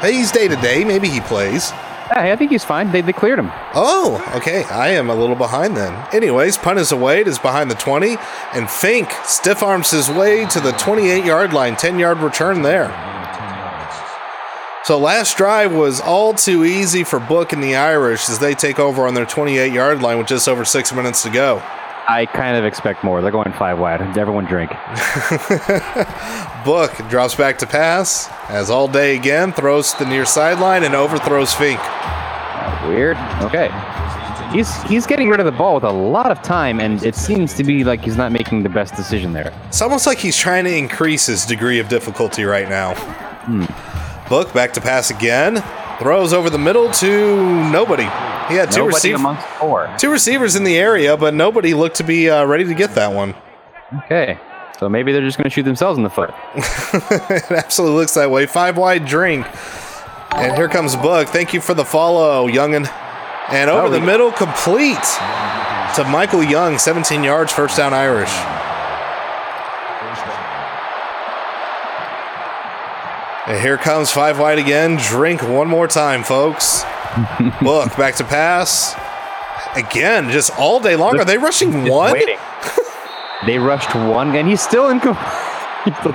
Hayes 0.00 0.30
day 0.30 0.46
to 0.46 0.56
day. 0.56 0.84
Maybe 0.84 1.08
he 1.08 1.20
plays. 1.20 1.72
I 2.10 2.36
think 2.36 2.50
he's 2.50 2.64
fine. 2.64 2.90
They, 2.90 3.00
they 3.00 3.12
cleared 3.12 3.38
him. 3.38 3.50
Oh, 3.74 4.22
okay. 4.36 4.64
I 4.64 4.88
am 4.88 5.10
a 5.10 5.14
little 5.14 5.36
behind 5.36 5.76
then. 5.76 6.06
Anyways, 6.12 6.58
punt 6.58 6.78
is 6.78 6.92
away. 6.92 7.20
It 7.20 7.28
is 7.28 7.38
behind 7.38 7.70
the 7.70 7.76
20. 7.76 8.16
And 8.54 8.68
Fink 8.68 9.10
stiff 9.24 9.62
arms 9.62 9.90
his 9.90 10.10
way 10.10 10.46
to 10.46 10.60
the 10.60 10.72
28 10.72 11.24
yard 11.24 11.52
line. 11.52 11.76
10 11.76 11.98
yard 11.98 12.18
return 12.18 12.62
there. 12.62 12.88
So 14.82 14.98
last 14.98 15.36
drive 15.36 15.72
was 15.72 16.00
all 16.00 16.34
too 16.34 16.64
easy 16.64 17.04
for 17.04 17.20
Book 17.20 17.52
and 17.52 17.62
the 17.62 17.76
Irish 17.76 18.28
as 18.28 18.38
they 18.38 18.54
take 18.54 18.78
over 18.78 19.06
on 19.06 19.14
their 19.14 19.26
28 19.26 19.72
yard 19.72 20.02
line 20.02 20.18
with 20.18 20.26
just 20.26 20.48
over 20.48 20.64
six 20.64 20.92
minutes 20.92 21.22
to 21.22 21.30
go. 21.30 21.62
I 22.10 22.26
kind 22.26 22.56
of 22.56 22.64
expect 22.64 23.04
more. 23.04 23.22
They're 23.22 23.30
going 23.30 23.52
five 23.52 23.78
wide. 23.78 24.00
Everyone 24.18 24.44
drink. 24.44 24.70
Book 26.64 26.92
drops 27.08 27.36
back 27.36 27.56
to 27.58 27.68
pass, 27.68 28.28
as 28.48 28.68
all 28.68 28.88
day 28.88 29.14
again, 29.14 29.52
throws 29.52 29.92
to 29.92 30.02
the 30.02 30.10
near 30.10 30.24
sideline 30.24 30.82
and 30.82 30.96
overthrows 30.96 31.54
Fink. 31.54 31.78
Weird. 32.88 33.16
Okay. 33.42 33.70
He's 34.52 34.82
he's 34.82 35.06
getting 35.06 35.28
rid 35.28 35.38
of 35.38 35.46
the 35.46 35.52
ball 35.52 35.76
with 35.76 35.84
a 35.84 35.92
lot 35.92 36.32
of 36.32 36.42
time, 36.42 36.80
and 36.80 37.00
it 37.04 37.14
seems 37.14 37.54
to 37.54 37.62
be 37.62 37.84
like 37.84 38.02
he's 38.02 38.16
not 38.16 38.32
making 38.32 38.64
the 38.64 38.68
best 38.68 38.96
decision 38.96 39.32
there. 39.32 39.52
It's 39.68 39.80
almost 39.80 40.08
like 40.08 40.18
he's 40.18 40.36
trying 40.36 40.64
to 40.64 40.76
increase 40.76 41.26
his 41.26 41.46
degree 41.46 41.78
of 41.78 41.88
difficulty 41.88 42.42
right 42.42 42.68
now. 42.68 42.94
Hmm. 42.94 44.28
Book 44.28 44.52
back 44.52 44.72
to 44.72 44.80
pass 44.80 45.12
again. 45.12 45.62
Throws 46.00 46.32
over 46.32 46.50
the 46.50 46.58
middle 46.58 46.90
to 46.94 47.70
nobody. 47.70 48.04
He 48.48 48.56
had 48.56 48.70
two, 48.72 48.86
Nobody 48.86 49.10
receiv- 49.10 49.14
amongst 49.16 49.46
four. 49.60 49.94
two 49.98 50.10
receivers 50.10 50.56
in 50.56 50.64
the 50.64 50.76
area, 50.76 51.16
but 51.16 51.34
nobody 51.34 51.74
looked 51.74 51.96
to 51.96 52.04
be 52.04 52.28
uh, 52.28 52.44
ready 52.46 52.64
to 52.64 52.74
get 52.74 52.94
that 52.94 53.12
one. 53.12 53.34
Okay. 54.04 54.38
So 54.78 54.88
maybe 54.88 55.12
they're 55.12 55.20
just 55.20 55.36
going 55.36 55.44
to 55.44 55.50
shoot 55.50 55.64
themselves 55.64 55.98
in 55.98 56.02
the 56.04 56.10
foot. 56.10 56.32
it 56.54 57.50
absolutely 57.50 57.98
looks 57.98 58.14
that 58.14 58.30
way. 58.30 58.46
Five 58.46 58.78
wide 58.78 59.04
drink. 59.04 59.46
And 60.32 60.56
here 60.56 60.68
comes 60.68 60.96
Book. 60.96 61.28
Thank 61.28 61.52
you 61.52 61.60
for 61.60 61.74
the 61.74 61.84
follow, 61.84 62.48
Youngin. 62.48 62.88
And 63.50 63.68
over 63.68 63.88
Oh, 63.88 63.90
the 63.90 64.00
middle, 64.00 64.32
complete 64.32 64.96
to 65.96 66.04
Michael 66.08 66.42
Young, 66.42 66.78
17 66.78 67.22
yards, 67.22 67.52
first 67.52 67.76
down 67.76 67.92
Irish. 67.92 68.30
And 73.50 73.60
here 73.60 73.76
comes 73.76 74.12
five 74.12 74.38
wide 74.38 74.60
again. 74.60 74.96
Drink 74.96 75.42
one 75.42 75.66
more 75.66 75.88
time, 75.88 76.22
folks. 76.22 76.84
Book 77.60 77.96
back 77.96 78.14
to 78.16 78.24
pass. 78.24 78.94
Again, 79.74 80.30
just 80.30 80.56
all 80.56 80.78
day 80.78 80.94
long. 80.94 81.18
Are 81.18 81.24
they 81.24 81.36
rushing 81.36 81.88
one? 81.88 82.16
They 83.46 83.58
rushed 83.58 83.94
one, 83.94 84.36
and 84.36 84.46
he's 84.46 84.60
still 84.60 84.90
in. 84.90 85.00
He's 85.84 85.96
still. 85.98 86.12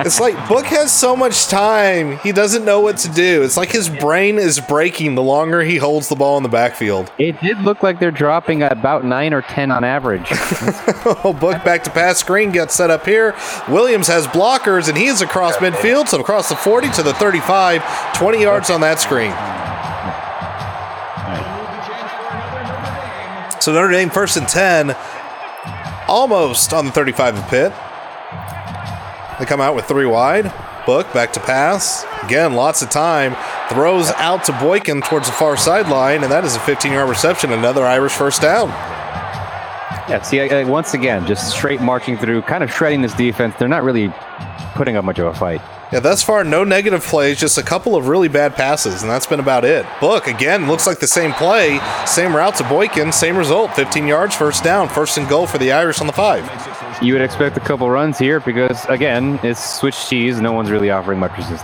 It's 0.00 0.20
like 0.20 0.48
Book 0.48 0.66
has 0.66 0.92
so 0.92 1.16
much 1.16 1.46
time, 1.48 2.18
he 2.18 2.32
doesn't 2.32 2.64
know 2.64 2.80
what 2.80 2.98
to 2.98 3.08
do. 3.10 3.42
It's 3.42 3.56
like 3.56 3.72
his 3.72 3.88
brain 3.88 4.38
is 4.38 4.60
breaking 4.60 5.14
the 5.14 5.22
longer 5.22 5.62
he 5.62 5.76
holds 5.76 6.08
the 6.08 6.14
ball 6.16 6.36
in 6.36 6.42
the 6.42 6.48
backfield. 6.48 7.10
It 7.18 7.40
did 7.40 7.58
look 7.60 7.82
like 7.82 7.98
they're 7.98 8.10
dropping 8.10 8.62
about 8.62 9.04
nine 9.04 9.32
or 9.34 9.42
ten 9.42 9.70
on 9.70 9.84
average. 9.84 10.28
Oh, 11.24 11.32
Book 11.32 11.64
back 11.64 11.84
to 11.84 11.90
pass 11.90 12.18
screen 12.18 12.50
gets 12.52 12.74
set 12.74 12.90
up 12.90 13.06
here. 13.06 13.34
Williams 13.68 14.08
has 14.08 14.26
blockers 14.26 14.88
and 14.88 14.96
he 14.98 15.06
is 15.06 15.22
across 15.22 15.56
midfield, 15.56 16.08
so 16.08 16.20
across 16.20 16.48
the 16.48 16.56
40 16.56 16.90
to 16.90 17.02
the 17.02 17.14
35, 17.14 18.14
20 18.14 18.42
yards 18.42 18.68
on 18.70 18.80
that 18.82 18.98
screen. 19.00 19.32
So 23.60 23.72
Notre 23.72 23.90
Dame 23.90 24.10
first 24.10 24.36
and 24.36 24.46
10, 24.46 24.94
almost 26.08 26.72
on 26.72 26.86
the 26.86 26.92
35 26.92 27.38
of 27.38 27.48
Pitt. 27.48 27.72
They 29.38 29.46
come 29.46 29.60
out 29.60 29.76
with 29.76 29.84
three 29.86 30.06
wide. 30.06 30.52
Book 30.84 31.12
back 31.12 31.32
to 31.34 31.40
pass. 31.40 32.04
Again, 32.24 32.54
lots 32.54 32.82
of 32.82 32.90
time. 32.90 33.36
Throws 33.68 34.10
out 34.12 34.44
to 34.44 34.52
Boykin 34.52 35.02
towards 35.02 35.26
the 35.26 35.32
far 35.32 35.56
sideline, 35.56 36.22
and 36.22 36.32
that 36.32 36.44
is 36.44 36.56
a 36.56 36.60
15 36.60 36.92
yard 36.92 37.08
reception. 37.08 37.52
Another 37.52 37.84
Irish 37.84 38.12
first 38.12 38.42
down. 38.42 38.68
yeah. 40.08 40.22
See, 40.22 40.40
I, 40.40 40.60
I, 40.60 40.64
once 40.64 40.94
again, 40.94 41.26
just 41.26 41.50
straight 41.50 41.80
marching 41.80 42.16
through, 42.16 42.42
kind 42.42 42.64
of 42.64 42.72
shredding 42.72 43.02
this 43.02 43.14
defense. 43.14 43.54
They're 43.58 43.68
not 43.68 43.84
really 43.84 44.08
putting 44.74 44.96
up 44.96 45.04
much 45.04 45.18
of 45.18 45.26
a 45.26 45.34
fight. 45.34 45.60
Yeah, 45.90 46.00
thus 46.00 46.22
far, 46.22 46.44
no 46.44 46.64
negative 46.64 47.02
plays, 47.02 47.40
just 47.40 47.56
a 47.56 47.62
couple 47.62 47.96
of 47.96 48.08
really 48.08 48.28
bad 48.28 48.54
passes, 48.54 49.00
and 49.00 49.10
that's 49.10 49.26
been 49.26 49.40
about 49.40 49.64
it. 49.64 49.86
Book, 50.02 50.26
again, 50.26 50.68
looks 50.68 50.86
like 50.86 50.98
the 50.98 51.06
same 51.06 51.32
play, 51.32 51.80
same 52.04 52.36
route 52.36 52.56
to 52.56 52.68
Boykin, 52.68 53.10
same 53.10 53.38
result 53.38 53.74
15 53.74 54.06
yards, 54.06 54.36
first 54.36 54.62
down, 54.62 54.90
first 54.90 55.16
and 55.16 55.26
goal 55.30 55.46
for 55.46 55.56
the 55.56 55.72
Irish 55.72 56.02
on 56.02 56.06
the 56.06 56.12
five. 56.12 56.44
You 57.02 57.14
would 57.14 57.22
expect 57.22 57.56
a 57.56 57.60
couple 57.60 57.88
runs 57.88 58.18
here 58.18 58.38
because, 58.38 58.84
again, 58.86 59.40
it's 59.42 59.78
switch 59.78 60.08
cheese. 60.08 60.38
No 60.42 60.52
one's 60.52 60.70
really 60.70 60.90
offering 60.90 61.18
much 61.20 61.34
resistance. 61.38 61.62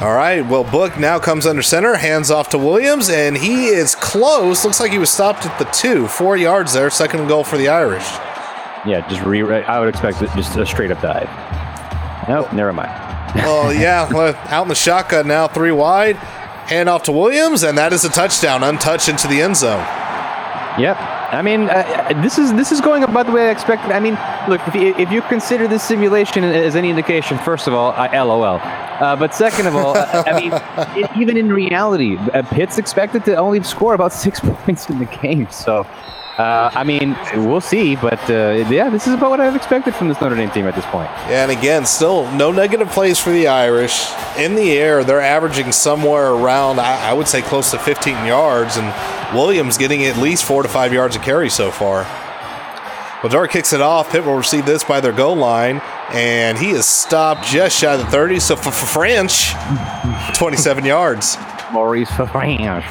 All 0.00 0.16
right, 0.16 0.40
well, 0.40 0.64
Book 0.64 0.98
now 0.98 1.20
comes 1.20 1.46
under 1.46 1.62
center, 1.62 1.94
hands 1.94 2.32
off 2.32 2.48
to 2.48 2.58
Williams, 2.58 3.08
and 3.08 3.36
he 3.36 3.66
is 3.66 3.94
close. 3.94 4.64
Looks 4.64 4.80
like 4.80 4.90
he 4.90 4.98
was 4.98 5.10
stopped 5.10 5.46
at 5.46 5.56
the 5.60 5.66
two, 5.66 6.08
four 6.08 6.36
yards 6.36 6.72
there, 6.72 6.90
second 6.90 7.20
and 7.20 7.28
goal 7.28 7.44
for 7.44 7.56
the 7.56 7.68
Irish. 7.68 8.08
Yeah, 8.84 9.06
just 9.08 9.22
re. 9.22 9.42
I 9.42 9.78
would 9.78 9.90
expect 9.90 10.18
just 10.34 10.56
a 10.56 10.66
straight 10.66 10.90
up 10.90 11.00
dive. 11.00 11.28
Nope, 12.28 12.52
never 12.52 12.72
mind. 12.72 13.09
Well, 13.34 13.72
yeah, 13.72 14.08
out 14.48 14.62
in 14.62 14.68
the 14.68 14.74
shotgun 14.74 15.28
now, 15.28 15.48
three 15.48 15.72
wide, 15.72 16.16
hand 16.16 16.88
off 16.88 17.04
to 17.04 17.12
Williams, 17.12 17.62
and 17.62 17.78
that 17.78 17.92
is 17.92 18.04
a 18.04 18.08
touchdown, 18.08 18.62
untouched 18.62 19.08
into 19.08 19.28
the 19.28 19.40
end 19.40 19.56
zone. 19.56 19.84
Yep. 20.78 20.96
I 21.32 21.42
mean, 21.42 21.68
uh, 21.70 22.20
this 22.22 22.38
is 22.38 22.52
this 22.54 22.72
is 22.72 22.80
going 22.80 23.04
about 23.04 23.26
the 23.26 23.32
way 23.32 23.48
I 23.48 23.50
expected. 23.50 23.92
I 23.92 24.00
mean, 24.00 24.18
look, 24.48 24.60
if 24.66 24.74
you, 24.74 24.94
if 24.96 25.12
you 25.12 25.22
consider 25.22 25.68
this 25.68 25.82
simulation 25.82 26.42
as 26.42 26.74
any 26.74 26.90
indication, 26.90 27.38
first 27.38 27.68
of 27.68 27.74
all, 27.74 27.92
I, 27.92 28.20
LOL. 28.20 28.60
Uh, 28.60 29.16
but 29.16 29.34
second 29.34 29.66
of 29.66 29.76
all, 29.76 29.96
uh, 29.96 30.24
I 30.26 30.40
mean, 30.40 30.52
it, 31.04 31.10
even 31.16 31.36
in 31.36 31.52
reality, 31.52 32.16
uh, 32.16 32.42
Pitt's 32.50 32.78
expected 32.78 33.24
to 33.26 33.36
only 33.36 33.62
score 33.62 33.94
about 33.94 34.12
six 34.12 34.40
points 34.42 34.90
in 34.90 34.98
the 34.98 35.04
game. 35.04 35.48
So, 35.50 35.86
uh, 36.38 36.70
I 36.72 36.84
mean, 36.84 37.16
we'll 37.34 37.60
see. 37.60 37.96
But 37.96 38.18
uh, 38.30 38.64
yeah, 38.70 38.88
this 38.88 39.06
is 39.06 39.14
about 39.14 39.30
what 39.30 39.40
I've 39.40 39.56
expected 39.56 39.94
from 39.94 40.08
this 40.08 40.20
Notre 40.20 40.36
Dame 40.36 40.50
team 40.50 40.66
at 40.66 40.74
this 40.74 40.86
point. 40.86 41.10
And 41.28 41.50
again, 41.50 41.84
still 41.84 42.30
no 42.32 42.50
negative 42.50 42.88
plays 42.88 43.18
for 43.18 43.30
the 43.30 43.48
Irish. 43.48 44.10
In 44.38 44.54
the 44.54 44.72
air, 44.72 45.04
they're 45.04 45.20
averaging 45.20 45.72
somewhere 45.72 46.30
around, 46.30 46.80
I, 46.80 47.10
I 47.10 47.12
would 47.12 47.28
say, 47.28 47.42
close 47.42 47.70
to 47.72 47.78
15 47.78 48.26
yards, 48.26 48.76
and 48.76 49.34
Williams 49.34 49.76
getting 49.76 50.04
at 50.04 50.16
least 50.16 50.44
four 50.44 50.62
to 50.62 50.68
five 50.68 50.92
yards 50.92 51.16
of 51.16 51.22
carry 51.22 51.50
so 51.50 51.70
far. 51.70 52.04
Well, 53.22 53.30
Dart 53.30 53.50
kicks 53.50 53.74
it 53.74 53.82
off. 53.82 54.10
Pitt 54.12 54.24
will 54.24 54.36
receive 54.36 54.64
this 54.64 54.82
by 54.82 55.00
their 55.00 55.12
goal 55.12 55.36
line, 55.36 55.82
and 56.10 56.56
he 56.56 56.70
is 56.70 56.86
stopped 56.86 57.44
just 57.44 57.78
shy 57.78 57.92
of 57.92 58.00
the 58.00 58.06
30. 58.06 58.40
So 58.40 58.56
for 58.56 58.70
French, 58.70 59.52
27 60.34 60.86
yards. 60.86 61.36
Maurice 61.70 62.08
Fafrange. 62.08 62.82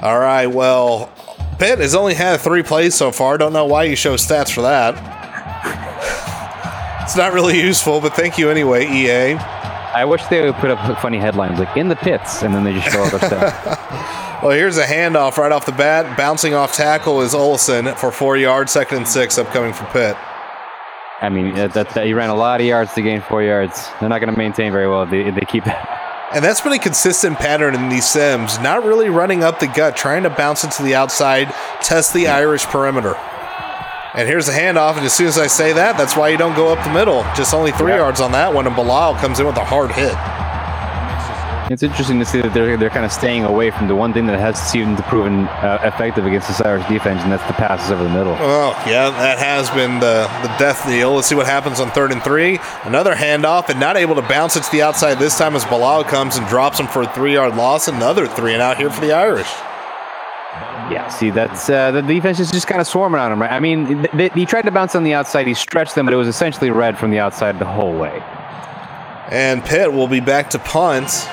All 0.02 0.20
right, 0.20 0.46
well, 0.46 1.10
Pitt 1.58 1.78
has 1.80 1.94
only 1.94 2.14
had 2.14 2.40
three 2.40 2.62
plays 2.62 2.94
so 2.94 3.10
far. 3.10 3.36
Don't 3.38 3.52
know 3.52 3.64
why 3.66 3.84
you 3.84 3.96
show 3.96 4.14
stats 4.14 4.52
for 4.52 4.62
that. 4.62 4.94
it's 7.02 7.16
not 7.16 7.32
really 7.32 7.60
useful, 7.60 8.00
but 8.00 8.14
thank 8.14 8.38
you 8.38 8.48
anyway, 8.50 8.86
EA. 8.86 9.34
I 9.94 10.04
wish 10.04 10.24
they 10.26 10.42
would 10.44 10.54
put 10.56 10.70
up 10.70 11.00
funny 11.00 11.18
headlines 11.18 11.58
like 11.58 11.76
"in 11.76 11.88
the 11.88 11.96
pits" 11.96 12.42
and 12.42 12.54
then 12.54 12.62
they 12.62 12.72
just 12.74 12.92
show 12.92 13.00
all 13.02 13.10
their 13.10 13.20
stuff. 13.20 14.14
Well, 14.40 14.52
here's 14.52 14.76
a 14.78 14.84
handoff 14.84 15.36
right 15.36 15.50
off 15.50 15.66
the 15.66 15.72
bat. 15.72 16.16
Bouncing 16.16 16.54
off 16.54 16.72
tackle 16.72 17.22
is 17.22 17.34
Ollison 17.34 17.98
for 17.98 18.12
four 18.12 18.36
yards, 18.36 18.70
second 18.70 18.98
and 18.98 19.08
six, 19.08 19.36
upcoming 19.36 19.72
for 19.72 19.84
Pitt. 19.86 20.16
I 21.20 21.28
mean, 21.28 21.56
that, 21.56 21.74
that, 21.74 21.90
that- 21.94 22.06
he 22.06 22.14
ran 22.14 22.30
a 22.30 22.36
lot 22.36 22.60
of 22.60 22.66
yards 22.68 22.92
to 22.94 23.02
gain 23.02 23.20
four 23.20 23.42
yards. 23.42 23.88
They're 23.98 24.08
not 24.08 24.20
going 24.20 24.32
to 24.32 24.38
maintain 24.38 24.70
very 24.70 24.88
well 24.88 25.02
if 25.02 25.10
they, 25.10 25.22
if 25.24 25.34
they 25.34 25.40
keep 25.40 25.64
that. 25.64 25.97
And 26.32 26.44
that's 26.44 26.60
been 26.60 26.72
a 26.72 26.78
consistent 26.78 27.38
pattern 27.38 27.74
in 27.74 27.88
these 27.88 28.06
Sims. 28.06 28.58
Not 28.58 28.84
really 28.84 29.08
running 29.08 29.42
up 29.42 29.60
the 29.60 29.66
gut, 29.66 29.96
trying 29.96 30.24
to 30.24 30.30
bounce 30.30 30.62
it 30.62 30.72
to 30.72 30.82
the 30.82 30.94
outside, 30.94 31.48
test 31.80 32.12
the 32.12 32.28
Irish 32.28 32.64
perimeter. 32.64 33.14
And 34.14 34.28
here's 34.28 34.48
a 34.48 34.52
handoff, 34.52 34.96
and 34.96 35.06
as 35.06 35.14
soon 35.14 35.26
as 35.26 35.38
I 35.38 35.46
say 35.46 35.72
that, 35.72 35.96
that's 35.96 36.16
why 36.16 36.28
you 36.28 36.36
don't 36.36 36.56
go 36.56 36.72
up 36.72 36.84
the 36.84 36.92
middle. 36.92 37.22
Just 37.34 37.54
only 37.54 37.72
three 37.72 37.92
yards 37.92 38.20
on 38.20 38.32
that 38.32 38.52
one, 38.52 38.66
and 38.66 38.76
Bilal 38.76 39.14
comes 39.14 39.40
in 39.40 39.46
with 39.46 39.56
a 39.56 39.64
hard 39.64 39.92
hit. 39.92 40.14
It's 41.70 41.82
interesting 41.82 42.18
to 42.18 42.24
see 42.24 42.40
that 42.40 42.54
they're 42.54 42.78
they're 42.78 42.88
kind 42.88 43.04
of 43.04 43.12
staying 43.12 43.44
away 43.44 43.70
from 43.70 43.88
the 43.88 43.94
one 43.94 44.14
thing 44.14 44.26
that 44.26 44.40
has 44.40 44.58
seemed 44.58 44.96
to 44.96 45.02
proven 45.02 45.44
uh, 45.48 45.78
effective 45.84 46.24
against 46.24 46.48
the 46.48 46.66
Irish 46.66 46.86
defense, 46.88 47.20
and 47.22 47.30
that's 47.30 47.46
the 47.46 47.52
passes 47.52 47.90
over 47.90 48.02
the 48.02 48.08
middle. 48.08 48.32
Oh, 48.40 48.70
yeah, 48.86 49.10
that 49.10 49.38
has 49.38 49.68
been 49.70 50.00
the, 50.00 50.26
the 50.40 50.48
death 50.58 50.86
deal. 50.86 51.12
Let's 51.12 51.28
see 51.28 51.34
what 51.34 51.44
happens 51.44 51.78
on 51.78 51.90
third 51.90 52.10
and 52.10 52.22
three. 52.22 52.58
Another 52.84 53.14
handoff, 53.14 53.68
and 53.68 53.78
not 53.78 53.98
able 53.98 54.14
to 54.14 54.22
bounce 54.22 54.56
it 54.56 54.62
to 54.62 54.70
the 54.70 54.80
outside 54.80 55.18
this 55.18 55.36
time 55.36 55.54
as 55.54 55.64
Bilal 55.66 56.04
comes 56.04 56.38
and 56.38 56.46
drops 56.48 56.80
him 56.80 56.86
for 56.86 57.02
a 57.02 57.12
three 57.12 57.34
yard 57.34 57.54
loss. 57.54 57.86
Another 57.86 58.26
three 58.26 58.54
and 58.54 58.62
out 58.62 58.78
here 58.78 58.88
for 58.88 59.02
the 59.02 59.12
Irish. 59.12 59.50
Yeah, 60.90 61.08
see, 61.10 61.28
that's 61.28 61.68
uh, 61.68 61.90
the 61.90 62.00
defense 62.00 62.40
is 62.40 62.50
just 62.50 62.66
kind 62.66 62.80
of 62.80 62.86
swarming 62.86 63.20
on 63.20 63.30
him, 63.30 63.42
right? 63.42 63.52
I 63.52 63.60
mean, 63.60 63.86
th- 63.86 64.10
th- 64.12 64.32
he 64.32 64.46
tried 64.46 64.62
to 64.62 64.70
bounce 64.70 64.94
on 64.94 65.04
the 65.04 65.12
outside, 65.12 65.46
he 65.46 65.52
stretched 65.52 65.94
them, 65.94 66.06
but 66.06 66.14
it 66.14 66.16
was 66.16 66.28
essentially 66.28 66.70
red 66.70 66.96
from 66.96 67.10
the 67.10 67.18
outside 67.18 67.58
the 67.58 67.66
whole 67.66 67.92
way. 67.92 68.22
And 69.30 69.62
Pitt 69.62 69.92
will 69.92 70.08
be 70.08 70.20
back 70.20 70.48
to 70.50 70.58
punt. 70.58 71.28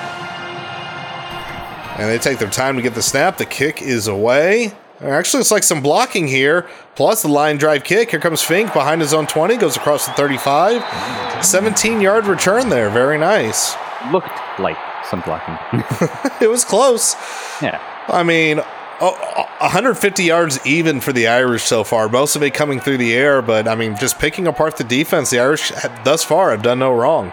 And 1.96 2.10
they 2.10 2.18
take 2.18 2.38
their 2.38 2.50
time 2.50 2.76
to 2.76 2.82
get 2.82 2.94
the 2.94 3.02
snap. 3.02 3.38
The 3.38 3.46
kick 3.46 3.80
is 3.82 4.06
away. 4.06 4.72
Actually, 5.00 5.40
it's 5.40 5.50
like 5.50 5.62
some 5.62 5.82
blocking 5.82 6.26
here. 6.28 6.66
Plus 6.94 7.22
the 7.22 7.28
line 7.28 7.56
drive 7.58 7.84
kick. 7.84 8.10
Here 8.10 8.20
comes 8.20 8.42
Fink 8.42 8.72
behind 8.72 9.00
his 9.00 9.12
own 9.14 9.26
20, 9.26 9.56
goes 9.56 9.76
across 9.76 10.06
the 10.06 10.12
35. 10.12 11.44
17 11.44 12.00
yard 12.00 12.26
return 12.26 12.68
there. 12.68 12.90
Very 12.90 13.18
nice. 13.18 13.74
Looked 14.12 14.28
like 14.58 14.76
some 15.08 15.20
blocking. 15.22 15.56
It 16.40 16.48
was 16.48 16.64
close. 16.64 17.14
yeah. 17.62 17.80
I 18.08 18.22
mean, 18.22 18.60
oh, 19.00 19.46
150 19.60 20.22
yards 20.22 20.64
even 20.66 21.00
for 21.00 21.12
the 21.12 21.26
Irish 21.28 21.62
so 21.64 21.82
far. 21.82 22.08
Most 22.08 22.36
of 22.36 22.42
it 22.42 22.52
coming 22.54 22.78
through 22.78 22.98
the 22.98 23.14
air, 23.14 23.42
but 23.42 23.66
I 23.66 23.74
mean, 23.74 23.96
just 23.96 24.18
picking 24.18 24.46
apart 24.46 24.76
the 24.76 24.84
defense, 24.84 25.30
the 25.30 25.40
Irish 25.40 25.72
thus 26.04 26.22
far 26.24 26.50
have 26.50 26.62
done 26.62 26.78
no 26.78 26.92
wrong. 26.94 27.32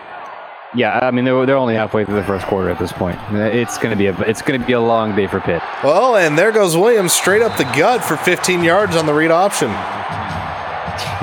Yeah, 0.75 0.99
I 1.01 1.11
mean 1.11 1.25
they're, 1.25 1.45
they're 1.45 1.57
only 1.57 1.75
halfway 1.75 2.03
through 2.05 2.15
the 2.15 2.23
first 2.23 2.45
quarter 2.45 2.69
at 2.69 2.79
this 2.79 2.91
point. 2.91 3.19
It's 3.31 3.77
gonna 3.77 3.95
be 3.95 4.07
a 4.07 4.19
it's 4.21 4.41
gonna 4.41 4.65
be 4.65 4.73
a 4.73 4.81
long 4.81 5.15
day 5.15 5.27
for 5.27 5.39
Pitt. 5.39 5.61
Well, 5.83 6.15
and 6.15 6.37
there 6.37 6.51
goes 6.51 6.75
Williams 6.75 7.13
straight 7.13 7.41
up 7.41 7.57
the 7.57 7.65
gut 7.65 8.03
for 8.03 8.17
15 8.17 8.63
yards 8.63 8.95
on 8.95 9.05
the 9.05 9.13
read 9.13 9.31
option. 9.31 9.69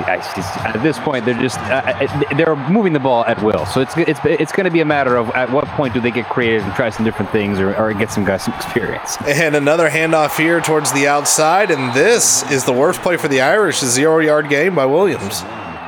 At 0.07 0.83
this 0.83 0.99
point, 0.99 1.25
they're 1.25 1.41
just 1.41 1.59
uh, 1.59 1.83
uh, 1.85 2.35
they're 2.35 2.57
moving 2.57 2.93
the 2.93 2.99
ball 2.99 3.25
at 3.27 3.43
will. 3.43 3.67
So 3.67 3.81
it's 3.81 3.97
it's 3.97 4.21
it's 4.25 4.53
going 4.53 4.65
to 4.65 4.71
be 4.71 4.81
a 4.81 4.85
matter 4.85 5.17
of 5.17 5.31
at 5.31 5.51
what 5.51 5.67
point 5.69 5.95
do 5.95 6.01
they 6.01 6.11
get 6.11 6.27
creative 6.29 6.65
and 6.65 6.75
try 6.75 6.91
some 6.91 7.05
different 7.05 7.31
things, 7.31 7.59
or, 7.59 7.77
or 7.77 7.93
get 7.93 8.11
some 8.11 8.25
guys 8.25 8.45
some 8.45 8.55
experience. 8.55 9.17
And 9.27 9.55
another 9.55 9.89
handoff 9.89 10.37
here 10.37 10.61
towards 10.61 10.93
the 10.93 11.07
outside, 11.07 11.71
and 11.71 11.95
this 11.95 12.51
is 12.51 12.65
the 12.65 12.73
worst 12.73 13.01
play 13.03 13.17
for 13.17 13.29
the 13.29 13.41
Irish, 13.43 13.83
a 13.83 13.87
zero 13.87 14.19
yard 14.19 14.49
game 14.49 14.75
by 14.75 14.87
Williams. 14.87 15.43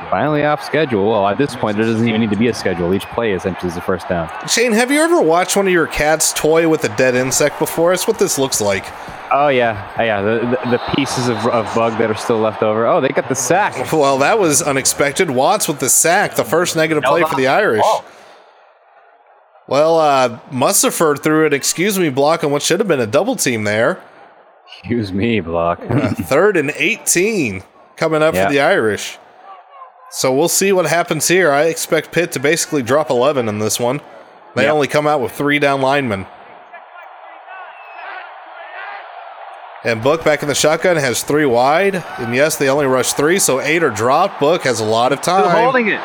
Finally 0.09 0.43
off 0.45 0.63
schedule. 0.63 1.09
Well, 1.09 1.27
at 1.27 1.37
this 1.37 1.55
point, 1.55 1.77
there 1.77 1.85
doesn't 1.85 2.07
even 2.07 2.21
need 2.21 2.29
to 2.31 2.37
be 2.37 2.47
a 2.47 2.53
schedule. 2.53 2.93
Each 2.93 3.05
play 3.07 3.33
essentially 3.33 3.69
is 3.69 3.75
the 3.75 3.81
first 3.81 4.07
down. 4.09 4.29
Shane, 4.47 4.71
have 4.73 4.91
you 4.91 4.99
ever 5.01 5.21
watched 5.21 5.55
one 5.57 5.65
of 5.67 5.73
your 5.73 5.87
cats 5.87 6.31
toy 6.33 6.67
with 6.69 6.83
a 6.83 6.95
dead 6.95 7.15
insect 7.15 7.59
before? 7.59 7.91
That's 7.91 8.07
what 8.07 8.19
this 8.19 8.37
looks 8.37 8.61
like. 8.61 8.85
Oh 9.31 9.47
yeah, 9.47 9.91
Oh, 9.97 10.03
yeah. 10.03 10.21
The, 10.21 10.39
the, 10.63 10.69
the 10.77 10.81
pieces 10.95 11.27
of, 11.27 11.37
of 11.47 11.73
bug 11.73 11.97
that 11.97 12.11
are 12.11 12.15
still 12.15 12.37
left 12.39 12.61
over. 12.61 12.85
Oh, 12.85 13.01
they 13.01 13.09
got 13.09 13.27
the 13.29 13.35
sack. 13.35 13.91
Well, 13.91 14.19
that 14.19 14.37
was 14.37 14.61
unexpected. 14.61 15.31
Watts 15.31 15.67
with 15.67 15.79
the 15.79 15.89
sack, 15.89 16.35
the 16.35 16.43
first 16.43 16.75
negative 16.75 17.03
play 17.03 17.23
for 17.23 17.35
the 17.35 17.47
Irish. 17.47 17.83
Well, 19.67 19.97
uh, 19.97 20.39
Mustipher 20.51 21.17
threw 21.17 21.45
an 21.47 21.53
excuse 21.53 21.97
me 21.97 22.09
block 22.09 22.43
on 22.43 22.51
what 22.51 22.61
should 22.61 22.79
have 22.79 22.87
been 22.87 22.99
a 22.99 23.07
double 23.07 23.35
team 23.35 23.63
there. 23.63 24.01
Excuse 24.79 25.11
me, 25.13 25.39
block. 25.39 25.81
Third 25.81 26.57
and 26.57 26.71
18 26.75 27.63
coming 27.95 28.21
up 28.21 28.35
Yeah. 28.35 28.45
for 28.47 28.51
the 28.53 28.59
Irish. 28.59 29.17
So 30.15 30.31
we'll 30.31 30.47
see 30.47 30.71
what 30.71 30.85
happens 30.85 31.27
here. 31.27 31.51
I 31.51 31.63
expect 31.63 32.11
Pitt 32.11 32.31
to 32.33 32.39
basically 32.39 32.83
drop 32.83 33.09
11 33.09 33.49
in 33.49 33.57
this 33.57 33.79
one. 33.79 33.99
They 34.55 34.65
Yeah. 34.65 34.71
only 34.71 34.87
come 34.87 35.07
out 35.07 35.21
with 35.21 35.31
three 35.31 35.57
down 35.57 35.81
linemen. 35.81 36.27
And 39.83 40.03
Book 40.03 40.23
back 40.23 40.43
in 40.43 40.47
the 40.47 40.53
shotgun 40.55 40.97
has 40.97 41.23
three 41.23 41.45
wide. 41.47 42.03
And 42.19 42.35
yes, 42.35 42.55
they 42.57 42.69
only 42.69 42.85
rush 42.85 43.13
three, 43.13 43.39
so 43.39 43.59
eight 43.59 43.81
are 43.83 43.89
dropped. 43.89 44.39
Book 44.39 44.61
has 44.65 44.79
a 44.79 44.85
lot 44.85 45.11
of 45.11 45.19
Still 45.23 45.41
time. 45.45 45.63
holding 45.63 45.87
it. 45.87 45.99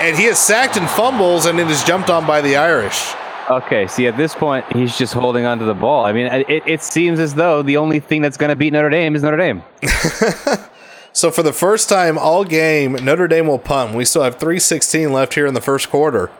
And 0.00 0.16
he 0.16 0.26
is 0.26 0.38
sacked 0.38 0.76
and 0.76 0.88
fumbles, 0.88 1.44
and 1.44 1.58
it 1.58 1.68
is 1.68 1.82
jumped 1.82 2.08
on 2.08 2.26
by 2.26 2.40
the 2.40 2.56
Irish. 2.56 3.12
Okay, 3.50 3.88
see, 3.88 4.06
at 4.06 4.16
this 4.16 4.32
point, 4.32 4.64
he's 4.72 4.96
just 4.96 5.12
holding 5.12 5.44
onto 5.44 5.66
the 5.66 5.74
ball. 5.74 6.06
I 6.06 6.12
mean, 6.12 6.26
it, 6.28 6.62
it 6.66 6.82
seems 6.84 7.18
as 7.18 7.34
though 7.34 7.62
the 7.62 7.76
only 7.78 7.98
thing 7.98 8.22
that's 8.22 8.36
going 8.36 8.50
to 8.50 8.56
beat 8.56 8.72
Notre 8.72 8.88
Dame 8.90 9.16
is 9.16 9.22
Notre 9.24 9.36
Dame. 9.36 9.62
So 11.12 11.30
for 11.30 11.42
the 11.42 11.52
first 11.52 11.88
time 11.88 12.16
all 12.16 12.44
game, 12.44 12.92
Notre 13.04 13.28
Dame 13.28 13.46
will 13.46 13.58
punt. 13.58 13.94
We 13.94 14.04
still 14.04 14.22
have 14.22 14.36
316 14.36 15.12
left 15.12 15.34
here 15.34 15.46
in 15.46 15.54
the 15.54 15.60
first 15.60 15.90
quarter. 15.90 16.30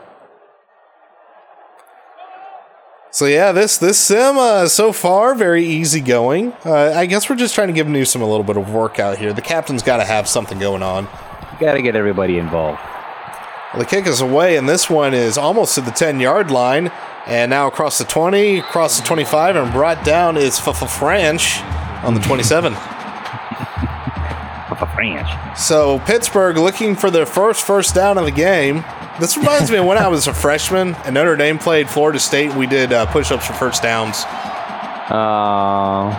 So 3.13 3.27
yeah, 3.27 3.51
this 3.51 3.77
this 3.77 3.99
sim 3.99 4.39
uh, 4.39 4.69
so 4.69 4.93
far 4.93 5.35
very 5.35 5.65
easy 5.65 6.01
going. 6.01 6.53
Uh, 6.65 6.93
I 6.95 7.07
guess 7.07 7.29
we're 7.29 7.35
just 7.35 7.57
trying 7.57 7.67
to 7.67 7.75
give 7.75 7.89
Newsome 7.89 8.23
a 8.23 8.27
little 8.27 8.45
bit 8.45 8.57
of 8.57 8.73
workout 8.73 9.19
here. 9.19 9.33
The 9.33 9.43
captain's 9.43 9.83
got 9.83 9.97
to 9.97 10.05
have 10.05 10.29
something 10.29 10.61
going 10.61 10.85
on. 10.85 11.09
Got 11.59 11.75
to 11.75 11.83
get 11.83 11.97
everybody 11.97 12.39
involved. 12.39 12.79
Well, 13.73 13.83
the 13.83 13.85
kick 13.85 14.07
is 14.07 14.21
away, 14.21 14.57
and 14.57 14.69
this 14.69 14.89
one 14.89 15.13
is 15.13 15.37
almost 15.37 15.75
to 15.75 15.81
the 15.81 15.91
10 15.91 16.21
yard 16.21 16.53
line. 16.53 16.93
And 17.27 17.51
now 17.51 17.67
across 17.67 17.99
the 17.99 18.05
20, 18.05 18.59
across 18.59 18.99
the 18.99 19.07
25, 19.07 19.57
and 19.57 19.73
brought 19.73 20.05
down 20.05 20.37
is 20.37 20.59
French 20.59 21.61
on 22.03 22.15
the 22.15 22.21
27. 24.81 24.83
Of 24.83 24.89
a 24.89 24.95
French. 24.95 25.59
So 25.59 25.99
Pittsburgh 26.01 26.57
looking 26.59 26.97
for 26.97 27.11
their 27.11 27.27
first 27.27 27.65
first 27.67 27.95
down 27.95 28.19
of 28.19 28.25
the 28.25 28.31
game. 28.31 28.85
This 29.19 29.37
reminds 29.37 29.71
me 29.71 29.79
of 29.79 29.87
when 29.87 29.99
I 29.99 30.09
was 30.09 30.27
a 30.27 30.35
freshman 30.35 30.95
and 31.05 31.15
Notre 31.15 31.37
Dame 31.37 31.59
played 31.59 31.89
Florida 31.91 32.19
State. 32.19 32.55
We 32.55 32.67
did 32.67 32.93
uh, 32.93 33.07
push-ups 33.07 33.47
for 33.47 33.53
first 33.53 33.83
downs. 33.83 34.25
Oh, 35.13 36.11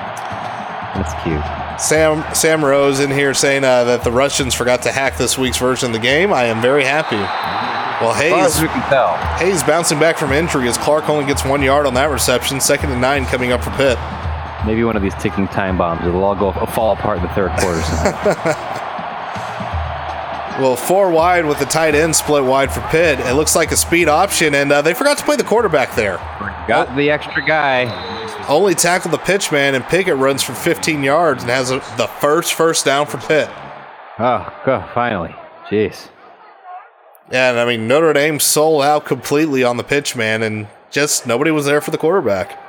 that's 0.94 1.14
cute. 1.24 1.42
Sam 1.80 2.24
Sam 2.36 2.64
Rose 2.64 3.00
in 3.00 3.10
here 3.10 3.34
saying 3.34 3.64
uh, 3.64 3.86
that 3.86 4.04
the 4.04 4.12
Russians 4.12 4.54
forgot 4.54 4.84
to 4.84 4.92
hack 4.92 5.18
this 5.18 5.38
week's 5.38 5.58
version 5.58 5.88
of 5.88 5.94
the 5.94 6.00
game. 6.00 6.32
I 6.32 6.44
am 6.46 6.62
very 6.62 6.84
happy. 6.84 7.16
Well, 8.04 8.14
far 8.14 8.46
as 8.46 8.56
Hayes 8.56 8.62
we 8.62 8.68
can 8.68 8.90
tell. 8.90 9.16
Hayes 9.38 9.64
bouncing 9.64 10.00
back 10.00 10.18
from 10.18 10.32
injury 10.32 10.68
as 10.68 10.78
Clark 10.78 11.10
only 11.10 11.26
gets 11.26 11.46
one 11.46 11.62
yard 11.62 11.86
on 11.86 11.94
that 11.96 12.10
reception. 12.10 12.60
Second 12.60 12.92
and 12.92 13.02
nine 13.02 13.26
coming 13.26 13.52
up 13.52 13.64
for 13.64 13.72
Pitt. 13.72 13.98
Maybe 14.66 14.84
one 14.84 14.96
of 14.96 15.02
these 15.02 15.16
ticking 15.16 15.48
time 15.48 15.78
bombs. 15.78 16.06
It'll 16.06 16.24
all 16.24 16.36
go 16.36 16.52
fall 16.68 16.94
apart 16.94 17.18
in 17.18 17.24
the 17.24 17.30
third 17.30 17.52
quarter. 17.60 18.78
Well, 20.60 20.76
four 20.76 21.10
wide 21.10 21.46
with 21.46 21.58
the 21.58 21.66
tight 21.66 21.96
end 21.96 22.16
split 22.16 22.44
wide 22.44 22.72
for 22.72 22.82
Pitt. 22.90 23.20
It 23.20 23.34
looks 23.34 23.56
like 23.56 23.72
a 23.72 23.76
speed 23.78 24.08
option, 24.08 24.54
and 24.54 24.72
uh, 24.72 24.84
they 24.84 24.94
forgot 24.94 25.18
to 25.18 25.24
play 25.24 25.36
the 25.36 25.44
quarterback 25.44 25.96
there. 25.96 26.18
Got 26.68 26.96
the 26.96 27.10
extra 27.10 27.44
guy. 27.44 27.86
Only 28.48 28.76
tackled 28.76 29.12
the 29.12 29.18
pitch 29.18 29.52
man, 29.52 29.74
and 29.74 29.84
Pickett 29.86 30.18
runs 30.18 30.44
for 30.44 30.54
15 30.54 31.04
yards 31.04 31.42
and 31.42 31.50
has 31.50 31.72
a, 31.72 31.76
the 31.98 32.08
first 32.20 32.54
first 32.54 32.86
down 32.86 33.08
for 33.08 33.18
Pitt. 33.18 33.50
Oh, 34.20 34.54
God, 34.64 34.88
finally. 34.94 35.34
Jeez. 35.70 36.10
Yeah, 37.32 37.50
and 37.50 37.60
I 37.60 37.66
mean 37.66 37.88
Notre 37.88 38.14
Dame 38.14 38.40
sold 38.40 38.84
out 38.84 39.06
completely 39.06 39.64
on 39.64 39.78
the 39.78 39.84
pitch 39.84 40.16
man, 40.16 40.44
and 40.44 40.68
just 40.92 41.26
nobody 41.26 41.50
was 41.50 41.66
there 41.66 41.82
for 41.82 41.90
the 41.90 41.98
quarterback. 41.98 42.61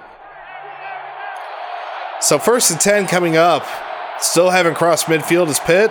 So 2.23 2.39
first 2.39 2.71
and 2.71 2.81
ten 2.81 3.09
coming 3.09 3.37
up. 3.37 3.67
Still 4.21 4.51
haven't 4.51 4.77
crossed 4.77 5.07
midfield 5.07 5.49
as 5.49 5.59
Pitt. 5.59 5.91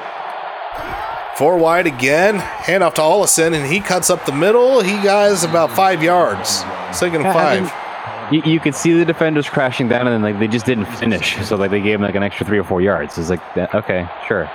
Four 1.35 1.57
wide 1.57 1.87
again. 1.87 2.37
Handoff 2.37 2.93
to 2.95 3.01
Ollison, 3.01 3.53
and 3.53 3.69
he 3.69 3.81
cuts 3.81 4.09
up 4.09 4.25
the 4.25 4.31
middle. 4.31 4.79
He 4.79 4.91
guys 5.03 5.43
about 5.43 5.71
five 5.71 6.01
yards. 6.01 6.59
Second 6.93 7.23
Yeah, 7.23 7.33
five. 7.33 8.33
You, 8.33 8.41
you 8.45 8.59
could 8.61 8.75
see 8.75 8.93
the 8.93 9.03
defenders 9.03 9.49
crashing 9.49 9.89
down, 9.89 10.07
and 10.07 10.13
then 10.13 10.21
like 10.21 10.39
they 10.39 10.47
just 10.47 10.65
didn't 10.65 10.85
finish. 10.85 11.35
So 11.45 11.57
like 11.57 11.69
they 11.69 11.81
gave 11.81 11.95
him 11.95 12.03
like 12.03 12.15
an 12.15 12.23
extra 12.23 12.45
three 12.45 12.59
or 12.59 12.63
four 12.63 12.79
yards. 12.79 13.17
It's 13.17 13.29
like 13.29 13.57
okay, 13.75 14.07
sure. 14.29 14.49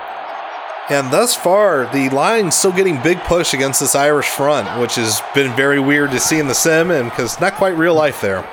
And 0.88 1.12
thus 1.12 1.34
far, 1.34 1.92
the 1.92 2.08
line's 2.08 2.54
still 2.54 2.72
getting 2.72 3.02
big 3.02 3.18
push 3.24 3.52
against 3.52 3.80
this 3.80 3.94
Irish 3.94 4.28
front, 4.28 4.80
which 4.80 4.94
has 4.94 5.20
been 5.34 5.54
very 5.56 5.80
weird 5.80 6.12
to 6.12 6.20
see 6.20 6.38
in 6.38 6.46
the 6.46 6.54
sim, 6.54 6.90
and 6.90 7.10
because 7.10 7.38
not 7.38 7.54
quite 7.54 7.76
real 7.76 7.94
life 7.94 8.22
there. 8.22 8.48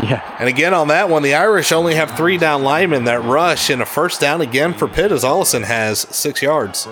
Yeah. 0.00 0.36
And 0.38 0.48
again 0.48 0.74
on 0.74 0.88
that 0.88 1.08
one, 1.08 1.22
the 1.22 1.34
Irish 1.34 1.70
only 1.70 1.94
have 1.94 2.16
three 2.16 2.38
down 2.38 2.62
linemen 2.62 3.04
that 3.04 3.22
rush, 3.22 3.70
and 3.70 3.82
a 3.82 3.86
first 3.86 4.20
down 4.20 4.40
again 4.40 4.72
for 4.74 4.88
Pitt 4.88 5.12
as 5.12 5.22
Ollison 5.22 5.64
has 5.64 6.00
six 6.00 6.40
yards. 6.42 6.86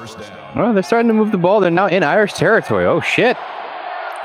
Well, 0.54 0.72
they're 0.72 0.82
starting 0.82 1.08
to 1.08 1.14
move 1.14 1.32
the 1.32 1.38
ball. 1.38 1.60
They're 1.60 1.70
now 1.70 1.86
in 1.86 2.02
Irish 2.02 2.34
territory. 2.34 2.86
Oh 2.86 3.00
shit. 3.00 3.36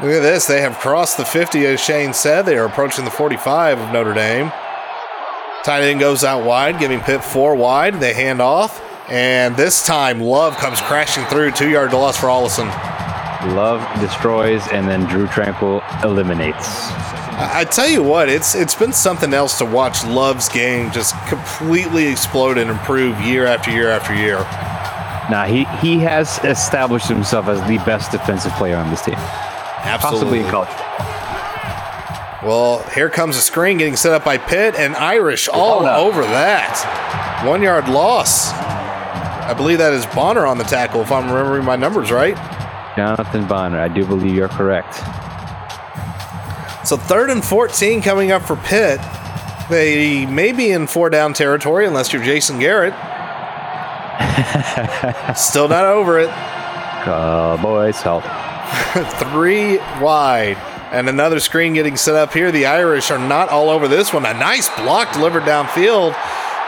Look 0.01 0.11
at 0.11 0.21
this. 0.21 0.45
They 0.45 0.59
have 0.61 0.77
crossed 0.77 1.15
the 1.15 1.23
50, 1.23 1.65
as 1.65 1.79
Shane 1.79 2.13
said. 2.13 2.45
They 2.45 2.57
are 2.57 2.65
approaching 2.65 3.05
the 3.05 3.11
45 3.11 3.79
of 3.79 3.93
Notre 3.93 4.13
Dame. 4.13 4.51
Tight 5.63 5.83
end 5.83 6.01
goes 6.01 6.25
out 6.25 6.45
wide, 6.45 6.77
giving 6.79 6.99
Pitt 6.99 7.23
four 7.23 7.55
wide. 7.55 8.01
They 8.01 8.13
hand 8.13 8.41
off. 8.41 8.81
And 9.09 9.55
this 9.55 9.85
time, 9.85 10.19
Love 10.19 10.57
comes 10.57 10.81
crashing 10.81 11.23
through. 11.25 11.51
Two 11.51 11.69
yard 11.69 11.93
loss 11.93 12.17
for 12.19 12.27
Ollison. 12.27 12.67
Love 13.53 13.81
destroys, 13.99 14.67
and 14.71 14.87
then 14.87 15.05
Drew 15.05 15.27
Tranquill 15.27 15.81
eliminates. 16.03 16.89
I, 17.37 17.65
tell 17.65 17.87
you 17.89 18.01
what, 18.01 18.29
it's 18.29 18.55
it's 18.55 18.75
been 18.75 18.93
something 18.93 19.33
else 19.33 19.57
to 19.57 19.65
watch 19.65 20.05
Love's 20.05 20.47
game 20.47 20.89
just 20.91 21.13
completely 21.27 22.07
explode 22.07 22.57
and 22.57 22.69
improve 22.69 23.19
year 23.19 23.45
after 23.45 23.71
year 23.71 23.89
after 23.89 24.15
year. 24.15 24.37
Now 25.29 25.45
he 25.45 25.65
he 25.85 25.99
has 25.99 26.39
established 26.43 27.07
himself 27.07 27.47
as 27.47 27.59
the 27.67 27.77
best 27.79 28.11
defensive 28.11 28.53
player 28.53 28.77
on 28.77 28.89
this 28.89 29.03
team, 29.03 29.15
possibly 29.15 30.39
in 30.39 30.47
college. 30.47 30.69
Well, 32.41 32.83
here 32.93 33.09
comes 33.09 33.35
a 33.35 33.41
screen 33.41 33.79
getting 33.79 33.95
set 33.95 34.13
up 34.13 34.23
by 34.23 34.37
Pitt 34.37 34.75
and 34.75 34.95
Irish 34.95 35.47
all 35.49 35.79
Hold 35.79 35.85
up. 35.85 35.99
over 35.99 36.21
that. 36.21 37.43
One 37.45 37.61
yard 37.61 37.89
loss. 37.89 38.53
I 38.53 39.53
believe 39.53 39.79
that 39.79 39.93
is 39.93 40.05
Bonner 40.07 40.45
on 40.45 40.57
the 40.57 40.63
tackle, 40.63 41.01
if 41.01 41.11
I'm 41.11 41.27
remembering 41.27 41.65
my 41.65 41.75
numbers 41.75 42.11
right. 42.11 42.37
Jonathan 42.95 43.47
Bonner, 43.47 43.79
I 43.79 43.87
do 43.87 44.05
believe 44.05 44.35
you're 44.35 44.47
correct. 44.47 44.95
So 46.87 46.97
third 46.97 47.29
and 47.29 47.43
14 47.43 48.01
coming 48.01 48.31
up 48.31 48.43
for 48.43 48.55
Pitt. 48.55 48.99
They 49.69 50.25
may 50.27 50.51
be 50.51 50.71
in 50.71 50.87
four 50.87 51.09
down 51.09 51.33
territory 51.33 51.87
unless 51.87 52.13
you're 52.13 52.23
Jason 52.23 52.59
Garrett. 52.59 52.93
Still 55.35 55.67
not 55.67 55.85
over 55.85 56.19
it. 56.19 56.29
Cowboys 57.03 58.01
help. 58.01 58.23
Three 59.31 59.77
wide. 59.99 60.57
And 60.91 61.09
another 61.09 61.39
screen 61.39 61.73
getting 61.73 61.97
set 61.97 62.15
up 62.15 62.33
here. 62.33 62.51
The 62.51 62.67
Irish 62.67 63.11
are 63.11 63.17
not 63.17 63.49
all 63.49 63.69
over 63.69 63.87
this 63.87 64.13
one. 64.13 64.25
A 64.25 64.33
nice 64.33 64.69
block 64.77 65.11
delivered 65.11 65.43
downfield. 65.43 66.15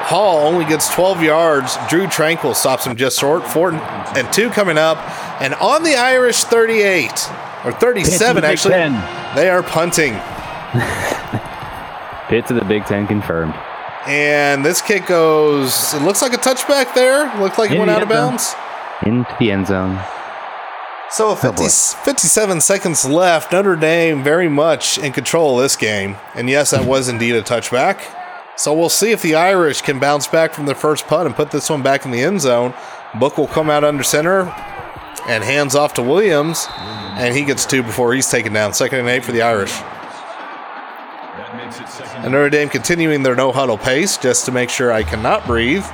Hall 0.07 0.47
only 0.47 0.63
gets 0.65 0.93
12 0.93 1.21
yards. 1.21 1.75
Drew 1.89 2.07
Tranquill 2.07 2.55
stops 2.55 2.85
him 2.85 2.95
just 2.95 3.19
short. 3.19 3.45
Four 3.45 3.73
and 3.73 4.33
two 4.33 4.49
coming 4.49 4.77
up. 4.77 4.97
And 5.41 5.53
on 5.55 5.83
the 5.83 5.95
Irish 5.95 6.43
38, 6.45 7.11
or 7.65 7.73
37 7.73 8.43
actually, 8.45 8.73
Ten. 8.73 9.35
they 9.35 9.49
are 9.49 9.61
punting. 9.61 10.13
Pitt 12.29 12.45
to 12.47 12.53
the 12.53 12.63
Big 12.65 12.85
Ten 12.85 13.07
confirmed. 13.07 13.53
And 14.05 14.65
this 14.65 14.81
kick 14.81 15.05
goes, 15.07 15.93
it 15.93 16.01
looks 16.01 16.21
like 16.21 16.33
a 16.33 16.37
touchback 16.37 16.93
there. 16.95 17.25
Looked 17.41 17.57
like 17.57 17.71
it 17.71 17.73
In 17.73 17.79
went 17.79 17.91
out 17.91 18.01
of 18.01 18.09
end 18.09 18.17
zone. 18.17 18.29
bounds. 18.29 18.55
Into 19.05 19.35
the 19.39 19.51
end 19.51 19.67
zone. 19.67 19.99
So 21.09 21.35
50, 21.35 21.63
boy. 21.63 21.67
57 21.67 22.61
seconds 22.61 23.05
left. 23.05 23.51
Notre 23.51 23.75
Dame 23.75 24.23
very 24.23 24.49
much 24.49 24.97
in 24.97 25.11
control 25.13 25.57
of 25.57 25.63
this 25.63 25.75
game. 25.75 26.15
And 26.35 26.49
yes, 26.49 26.71
that 26.71 26.85
was 26.85 27.07
indeed 27.09 27.35
a 27.35 27.41
touchback. 27.41 27.99
So 28.57 28.73
we'll 28.73 28.89
see 28.89 29.11
if 29.11 29.21
the 29.21 29.35
Irish 29.35 29.83
can 29.83 29.99
bounce 29.99 30.27
back 30.27 30.51
from 30.51 30.65
their 30.65 30.75
first 30.75 31.05
punt 31.05 31.27
and 31.27 31.35
put 31.35 31.51
this 31.51 31.69
one 31.69 31.83
back 31.83 32.05
in 32.05 32.11
the 32.11 32.21
end 32.21 32.41
zone. 32.41 32.73
Book 33.19 33.37
will 33.37 33.47
come 33.47 33.69
out 33.69 33.83
under 33.83 34.01
center 34.01 34.51
and 35.27 35.43
hands 35.43 35.75
off 35.75 35.93
to 35.93 36.01
Williams. 36.01 36.65
And 36.71 37.35
he 37.35 37.45
gets 37.45 37.67
two 37.67 37.83
before 37.83 38.15
he's 38.15 38.27
taken 38.27 38.53
down. 38.53 38.73
Second 38.73 38.99
and 38.99 39.09
eight 39.09 39.23
for 39.23 39.31
the 39.31 39.43
Irish. 39.43 39.71
That 39.71 41.55
makes 41.55 41.79
it 41.79 41.87
second. 41.87 42.23
And 42.23 42.31
Notre 42.31 42.49
Dame 42.49 42.67
continuing 42.69 43.21
their 43.21 43.35
no 43.35 43.51
huddle 43.51 43.77
pace 43.77 44.17
just 44.17 44.45
to 44.45 44.51
make 44.51 44.71
sure 44.71 44.91
I 44.91 45.03
cannot 45.03 45.45
breathe. 45.45 45.85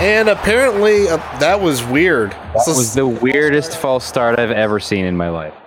and 0.00 0.28
apparently 0.28 1.08
uh, 1.08 1.16
that 1.40 1.60
was 1.60 1.82
weird. 1.82 2.30
That 2.30 2.64
was 2.68 2.94
the 2.94 3.06
weirdest 3.06 3.76
false 3.78 4.04
start 4.04 4.38
I've 4.38 4.52
ever 4.52 4.78
seen 4.78 5.04
in 5.04 5.16
my 5.16 5.28
life. 5.28 5.59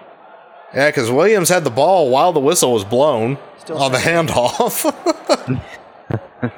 Yeah, 0.73 0.89
because 0.89 1.11
Williams 1.11 1.49
had 1.49 1.63
the 1.63 1.69
ball 1.69 2.09
while 2.09 2.33
the 2.33 2.39
whistle 2.39 2.73
was 2.73 2.83
blown 2.83 3.37
Still 3.59 3.77
on 3.77 3.91
the 3.91 3.99
handoff. 3.99 4.83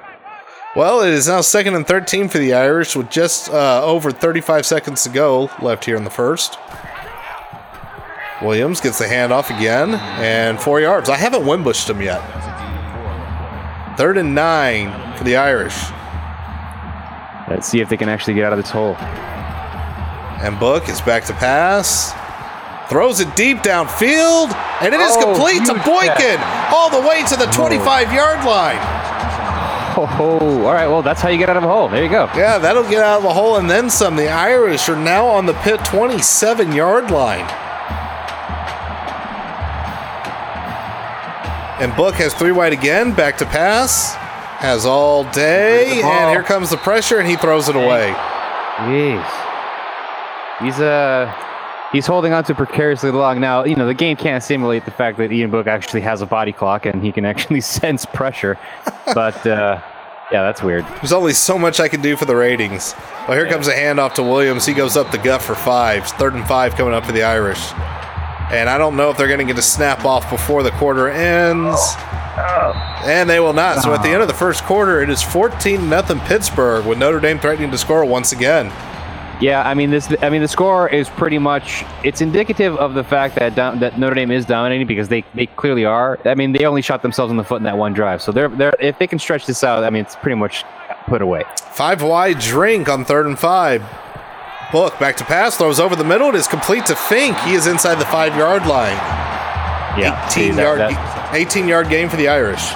well, 0.76 1.02
it 1.02 1.10
is 1.10 1.28
now 1.28 1.42
second 1.42 1.76
and 1.76 1.86
13 1.86 2.30
for 2.30 2.38
the 2.38 2.54
Irish 2.54 2.96
with 2.96 3.10
just 3.10 3.50
uh, 3.50 3.84
over 3.84 4.12
35 4.12 4.66
seconds 4.66 5.04
to 5.04 5.10
go 5.10 5.52
left 5.62 5.84
here 5.84 5.98
in 5.98 6.06
the 6.06 6.10
first. 6.10 6.58
Williams 8.42 8.80
gets 8.80 9.00
the 9.00 9.06
handoff 9.06 9.56
again 9.56 9.96
and 9.96 10.62
four 10.62 10.80
yards. 10.80 11.10
I 11.10 11.18
haven't 11.18 11.44
Wimbushed 11.44 11.90
him 11.90 12.02
yet. 12.02 12.22
Third 13.98 14.18
and 14.18 14.34
nine 14.34 15.18
for 15.18 15.26
the 15.26 15.36
Irish. 15.36 15.76
Let's 17.50 17.68
see 17.68 17.82
if 17.82 17.90
they 17.90 17.98
can 17.98 18.10
actually 18.10 18.34
get 18.34 18.46
out 18.46 18.54
of 18.54 18.60
this 18.60 18.72
hole. 18.72 18.96
And 18.96 20.60
Book 20.60 20.90
is 20.90 21.02
back 21.02 21.26
to 21.26 21.34
pass. 21.34 22.14
Throws 22.90 23.20
it 23.20 23.36
deep 23.36 23.58
downfield, 23.60 24.54
and 24.82 24.94
it 24.94 25.00
is 25.00 25.16
Oh, 25.18 25.22
complete 25.34 25.66
to 25.66 25.74
Boykin 25.74 26.40
all 26.72 26.90
the 26.90 27.02
way 27.08 27.24
to 27.26 27.36
the 27.36 27.48
25 27.48 28.14
yard 28.14 28.46
line. 28.46 28.78
Oh, 29.98 30.64
all 30.66 30.74
right. 30.74 30.88
Well, 30.88 31.02
that's 31.02 31.22
how 31.22 31.30
you 31.30 31.38
get 31.38 31.50
out 31.50 31.58
of 31.58 31.64
a 31.64 31.68
hole. 31.68 31.88
There 31.88 32.04
you 32.04 32.10
go. 32.10 32.30
Yeah, 32.36 32.58
that'll 32.58 32.84
get 32.90 33.02
out 33.02 33.20
of 33.20 33.26
a 33.26 33.34
hole 33.34 33.56
and 33.56 33.70
then 33.70 33.90
some. 33.90 34.18
The 34.18 34.28
Irish 34.28 34.90
are 34.90 34.96
now 34.98 35.26
on 35.26 35.46
the 35.46 35.54
Pitt 35.54 35.84
27 35.86 36.74
yard 36.74 37.12
line. 37.12 37.46
And 41.82 41.96
Book 41.96 42.16
has 42.16 42.34
three 42.34 42.52
wide 42.52 42.72
again, 42.74 43.14
back 43.14 43.38
to 43.40 43.46
pass. 43.46 44.16
Has 44.60 44.86
all 44.86 45.26
day, 45.32 46.02
and 46.02 46.30
here 46.32 46.42
comes 46.42 46.70
the 46.70 46.78
pressure, 46.78 47.20
and 47.20 47.28
he 47.28 47.36
throws 47.36 47.68
it 47.68 47.76
away. 47.76 48.14
Jeez. 48.78 49.26
He's 50.62 50.80
uh 50.80 51.32
he's 51.92 52.08
holding 52.08 52.34
on 52.34 52.44
to 52.46 52.56
precariously 52.56 53.12
long 53.12 53.40
now. 53.40 53.64
You 53.64 53.76
know, 53.76 53.88
the 53.88 53.94
game 53.94 54.18
can't 54.18 54.44
simulate 54.44 54.86
the 54.86 54.92
fact 54.92 55.18
that 55.18 55.32
Ian 55.32 55.52
Book 55.52 55.68
actually 55.68 56.02
has 56.02 56.22
a 56.22 56.26
body 56.26 56.52
clock 56.52 56.86
and 56.86 57.04
he 57.04 57.12
can 57.12 57.26
actually 57.26 57.62
sense 57.80 58.06
pressure. 58.06 58.58
But 59.14 59.46
uh 59.46 59.82
yeah, 60.32 60.42
that's 60.42 60.64
weird. 60.64 60.86
There's 60.88 61.14
only 61.14 61.34
so 61.34 61.58
much 61.60 61.80
I 61.80 61.88
can 61.88 62.02
do 62.02 62.16
for 62.18 62.26
the 62.26 62.36
ratings. 62.36 62.96
Well, 63.28 63.38
here 63.38 63.48
comes 63.48 63.68
a 63.68 63.74
handoff 63.74 64.16
to 64.16 64.24
Williams. 64.24 64.66
He 64.66 64.74
goes 64.74 64.98
up 64.98 65.12
the 65.12 65.20
gut 65.20 65.42
for 65.42 65.54
five. 65.54 66.08
Third 66.08 66.34
and 66.34 66.46
five 66.48 66.76
coming 66.76 66.96
up 66.96 67.06
for 67.06 67.12
the 67.12 67.22
Irish. 67.22 67.72
And 68.52 68.68
I 68.68 68.78
don't 68.78 68.96
know 68.96 69.12
if 69.12 69.18
they're 69.18 69.28
going 69.28 69.40
to 69.40 69.46
get 69.46 69.58
a 69.58 69.64
snap 69.64 70.04
off 70.04 70.30
before 70.30 70.64
the 70.64 70.72
quarter 70.72 71.10
ends. 71.10 71.80
And 73.06 73.30
they 73.30 73.40
will 73.40 73.54
not. 73.54 73.84
So 73.84 73.94
at 73.94 74.02
the 74.02 74.10
end 74.10 74.22
of 74.22 74.28
the 74.28 74.34
first 74.34 74.64
quarter, 74.64 75.02
it 75.02 75.10
is 75.10 75.22
14 75.22 75.90
0 75.90 76.04
Pittsburgh 76.26 76.86
with 76.86 76.98
Notre 76.98 77.20
Dame 77.20 77.40
threatening 77.40 77.70
to 77.72 77.78
score 77.78 78.04
once 78.04 78.32
again. 78.32 78.72
Yeah, 79.42 79.68
I 79.68 79.74
mean 79.74 79.92
this. 79.92 80.14
I 80.22 80.30
mean 80.30 80.42
the 80.42 80.48
score 80.48 80.88
is 80.88 81.10
pretty 81.10 81.38
much. 81.38 81.84
It's 82.04 82.22
indicative 82.22 82.76
of 82.78 82.94
the 82.94 83.04
fact 83.04 83.36
that 83.36 83.56
that 83.56 84.00
Notre 84.00 84.16
Dame 84.16 84.32
is 84.32 84.46
dominating 84.46 84.88
because 84.88 85.10
they, 85.10 85.24
they 85.34 85.46
clearly 85.48 85.84
are. 85.86 86.18
I 86.26 86.36
mean 86.36 86.52
they 86.54 86.66
only 86.66 86.82
shot 86.82 87.02
themselves 87.02 87.32
in 87.32 87.38
the 87.38 87.44
foot 87.44 87.58
in 87.58 87.64
that 87.64 87.78
one 87.78 87.94
drive. 87.94 88.22
So 88.22 88.32
they're 88.32 88.48
they're 88.50 88.74
if 88.80 88.98
they 88.98 89.08
can 89.08 89.20
stretch 89.20 89.46
this 89.46 89.64
out, 89.64 89.84
I 89.84 89.90
mean 89.90 90.04
it's 90.04 90.16
pretty 90.16 90.36
much 90.36 90.64
put 91.08 91.22
away. 91.22 91.44
Five 91.72 92.02
wide 92.02 92.40
drink 92.40 92.88
on 92.88 93.04
third 93.04 93.26
and 93.28 93.38
five. 93.38 93.84
Book 94.72 94.98
back 95.00 95.16
to 95.18 95.24
pass, 95.26 95.58
throws 95.58 95.80
over 95.80 95.96
the 95.96 96.04
middle. 96.04 96.30
It 96.30 96.36
is 96.36 96.48
complete 96.48 96.86
to 96.88 96.96
Fink. 96.96 97.38
He 97.40 97.54
is 97.54 97.68
inside 97.68 97.96
the 97.96 98.06
five 98.06 98.36
yard 98.36 98.66
line. 98.66 98.96
Yeah, 100.00 100.28
see, 100.28 100.46
18 100.46 100.56
that- 100.56 100.62
yard, 100.64 100.80
that- 100.80 101.36
18 101.36 101.68
yard 101.68 101.90
game 101.90 102.10
for 102.10 102.16
the 102.18 102.28
Irish. 102.28 102.72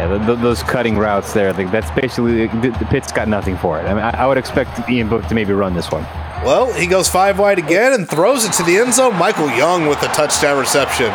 Yeah, 0.00 0.08
th 0.08 0.26
th 0.26 0.38
those 0.40 0.62
cutting 0.62 0.96
routes 0.96 1.34
there, 1.34 1.52
like, 1.52 1.70
that's 1.70 1.90
basically 1.90 2.46
the, 2.46 2.70
the 2.80 2.86
Pitt's 2.86 3.12
got 3.12 3.28
nothing 3.28 3.58
for 3.58 3.78
it. 3.78 3.84
I 3.84 3.92
mean, 3.92 4.02
I, 4.02 4.22
I 4.22 4.26
would 4.26 4.38
expect 4.38 4.88
Ian 4.88 5.10
Book 5.10 5.26
to 5.26 5.34
maybe 5.34 5.52
run 5.52 5.74
this 5.74 5.90
one. 5.92 6.04
Well, 6.42 6.72
he 6.72 6.86
goes 6.86 7.06
five 7.06 7.38
wide 7.38 7.58
again 7.58 7.92
and 7.92 8.08
throws 8.08 8.46
it 8.46 8.52
to 8.54 8.62
the 8.62 8.78
end 8.78 8.94
zone. 8.94 9.14
Michael 9.16 9.50
Young 9.50 9.88
with 9.88 10.02
a 10.02 10.08
touchdown 10.08 10.58
reception. 10.58 11.10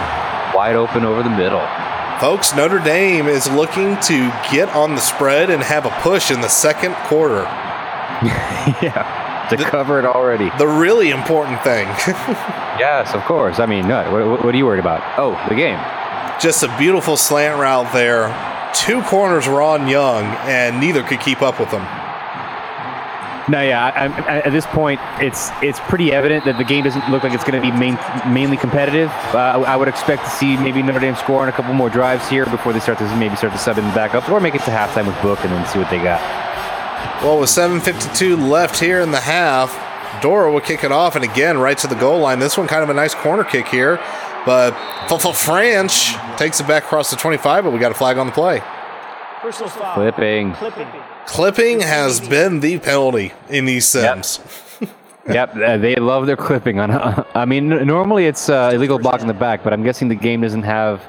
Wide 0.53 0.75
open 0.75 1.03
over 1.03 1.23
the 1.23 1.31
middle. 1.31 1.65
Folks, 2.19 2.55
Notre 2.55 2.77
Dame 2.77 3.25
is 3.25 3.49
looking 3.49 3.97
to 4.01 4.29
get 4.51 4.69
on 4.75 4.93
the 4.93 5.01
spread 5.01 5.49
and 5.49 5.63
have 5.63 5.87
a 5.87 5.93
push 6.01 6.29
in 6.29 6.41
the 6.41 6.47
second 6.47 6.93
quarter. 7.09 7.41
yeah, 8.85 9.47
to 9.49 9.57
cover 9.57 9.97
it 9.97 10.05
already. 10.05 10.51
The 10.59 10.67
really 10.67 11.09
important 11.09 11.59
thing. 11.63 11.87
Yes, 12.75 13.15
of 13.15 13.21
course. 13.23 13.59
I 13.59 13.67
mean, 13.67 13.87
what, 13.87 14.11
what, 14.11 14.43
what 14.43 14.53
are 14.53 14.57
you 14.57 14.65
worried 14.65 14.81
about? 14.81 15.01
Oh, 15.17 15.31
the 15.47 15.55
game. 15.55 15.79
Just 16.41 16.61
a 16.61 16.77
beautiful 16.77 17.15
slant 17.15 17.57
route 17.57 17.93
there. 17.93 18.27
Two 18.75 19.01
corners 19.03 19.47
were 19.47 19.61
on 19.61 19.87
Young, 19.87 20.25
and 20.45 20.79
neither 20.79 21.01
could 21.01 21.19
keep 21.21 21.41
up 21.41 21.59
with 21.59 21.69
him. 21.69 21.83
No, 23.47 23.61
yeah. 23.61 23.91
I, 23.95 24.05
I, 24.05 24.41
at 24.41 24.51
this 24.51 24.65
point, 24.65 24.99
it's 25.19 25.49
it's 25.61 25.79
pretty 25.81 26.11
evident 26.11 26.45
that 26.45 26.57
the 26.57 26.63
game 26.63 26.83
doesn't 26.83 27.09
look 27.11 27.23
like 27.23 27.33
it's 27.33 27.43
going 27.43 27.61
to 27.61 27.61
be 27.61 27.71
main, 27.77 27.97
mainly 28.27 28.57
competitive. 28.57 29.09
Uh, 29.33 29.37
I, 29.37 29.73
I 29.73 29.75
would 29.75 29.87
expect 29.87 30.23
to 30.25 30.29
see 30.31 30.57
maybe 30.57 30.81
Notre 30.81 30.99
Dame 30.99 31.15
score 31.15 31.41
on 31.43 31.49
a 31.49 31.51
couple 31.51 31.73
more 31.73 31.89
drives 31.89 32.27
here 32.27 32.45
before 32.47 32.73
they 32.73 32.79
start 32.79 32.97
to 32.99 33.15
maybe 33.17 33.35
start 33.35 33.53
to 33.53 33.59
sub 33.59 33.77
in 33.77 33.83
the 33.85 33.91
backups, 33.91 34.29
or 34.29 34.39
make 34.39 34.55
it 34.55 34.63
to 34.63 34.71
halftime 34.71 35.05
with 35.05 35.21
Book 35.21 35.39
and 35.43 35.51
then 35.51 35.65
see 35.67 35.77
what 35.77 35.89
they 35.91 35.99
got. 35.99 36.19
Well, 37.23 37.39
with 37.39 37.49
7.52 37.49 38.49
left 38.49 38.79
here 38.79 38.99
in 38.99 39.11
the 39.11 39.21
half, 39.21 39.71
Doerer 40.21 40.51
will 40.51 40.61
kick 40.61 40.83
it 40.83 40.91
off, 40.91 41.15
and 41.15 41.23
again, 41.23 41.57
right 41.57 41.77
to 41.77 41.87
the 41.87 41.95
goal 41.95 42.19
line. 42.19 42.39
This 42.39 42.57
one 42.57 42.67
kind 42.67 42.83
of 42.83 42.89
a 42.89 42.93
nice 42.93 43.13
corner 43.13 43.43
kick 43.43 43.67
here. 43.67 43.99
But 44.45 44.71
French 45.33 46.13
takes 46.37 46.59
it 46.59 46.67
back 46.67 46.83
across 46.83 47.09
the 47.09 47.15
25, 47.15 47.63
but 47.63 47.71
we 47.71 47.79
got 47.79 47.91
a 47.91 47.95
flag 47.95 48.17
on 48.17 48.27
the 48.27 48.33
play. 48.33 48.61
Personal 49.41 49.69
foul. 49.69 49.93
Clipping. 49.95 50.53
Clipping. 50.53 50.87
Clipping 51.25 51.79
has 51.81 52.19
been 52.19 52.59
the 52.59 52.79
penalty 52.79 53.33
in 53.49 53.65
these 53.65 53.87
sims. 53.87 54.39
Yep, 55.27 55.55
uh, 55.55 55.77
they 55.77 55.95
love 55.95 56.27
their 56.27 56.37
clipping 56.37 56.79
on. 56.79 56.91
I 57.33 57.45
mean, 57.45 57.73
n- 57.73 57.87
normally 57.87 58.27
it's 58.27 58.47
uh, 58.47 58.69
illegal 58.71 58.99
block 58.99 59.21
in 59.21 59.27
the 59.27 59.33
back, 59.33 59.63
but 59.63 59.73
I'm 59.73 59.81
guessing 59.81 60.07
the 60.07 60.13
game 60.13 60.41
doesn't 60.41 60.61
have, 60.61 61.01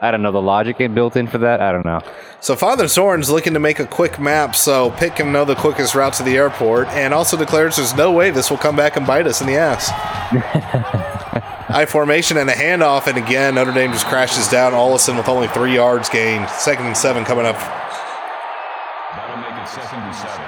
I 0.00 0.10
don't 0.10 0.22
know, 0.22 0.32
the 0.32 0.42
logic 0.42 0.78
built 0.92 1.14
in 1.14 1.28
for 1.28 1.38
that. 1.38 1.60
I 1.60 1.70
don't 1.70 1.84
know. 1.84 2.00
So 2.40 2.56
Father 2.56 2.88
Soren's 2.88 3.30
looking 3.30 3.54
to 3.54 3.60
make 3.60 3.78
a 3.78 3.86
quick 3.86 4.18
map 4.18 4.56
so 4.56 4.90
Pitt 4.98 5.14
can 5.14 5.30
know 5.30 5.44
the 5.44 5.54
quickest 5.54 5.94
route 5.94 6.14
to 6.14 6.24
the 6.24 6.36
airport, 6.36 6.88
and 6.88 7.14
also 7.14 7.36
declares 7.36 7.76
there's 7.76 7.94
no 7.94 8.10
way 8.10 8.32
this 8.32 8.50
will 8.50 8.58
come 8.58 8.74
back 8.74 8.96
and 8.96 9.06
bite 9.06 9.28
us 9.28 9.40
in 9.40 9.46
the 9.46 9.54
ass. 9.54 9.92
I 11.68 11.86
formation 11.86 12.36
and 12.36 12.50
a 12.50 12.52
handoff, 12.52 13.06
and 13.06 13.16
again 13.16 13.54
Notre 13.54 13.72
Dame 13.72 13.92
just 13.92 14.06
crashes 14.06 14.48
down. 14.48 14.72
Ollison 14.72 15.16
with 15.16 15.28
only 15.28 15.48
three 15.48 15.74
yards 15.74 16.08
gained. 16.08 16.48
Second 16.50 16.86
and 16.86 16.96
seven 16.96 17.24
coming 17.24 17.46
up, 17.46 17.56
That'll 17.56 19.36
make 19.36 19.62
it 19.62 19.68
second 19.68 20.00
and 20.00 20.14
seven. 20.16 20.46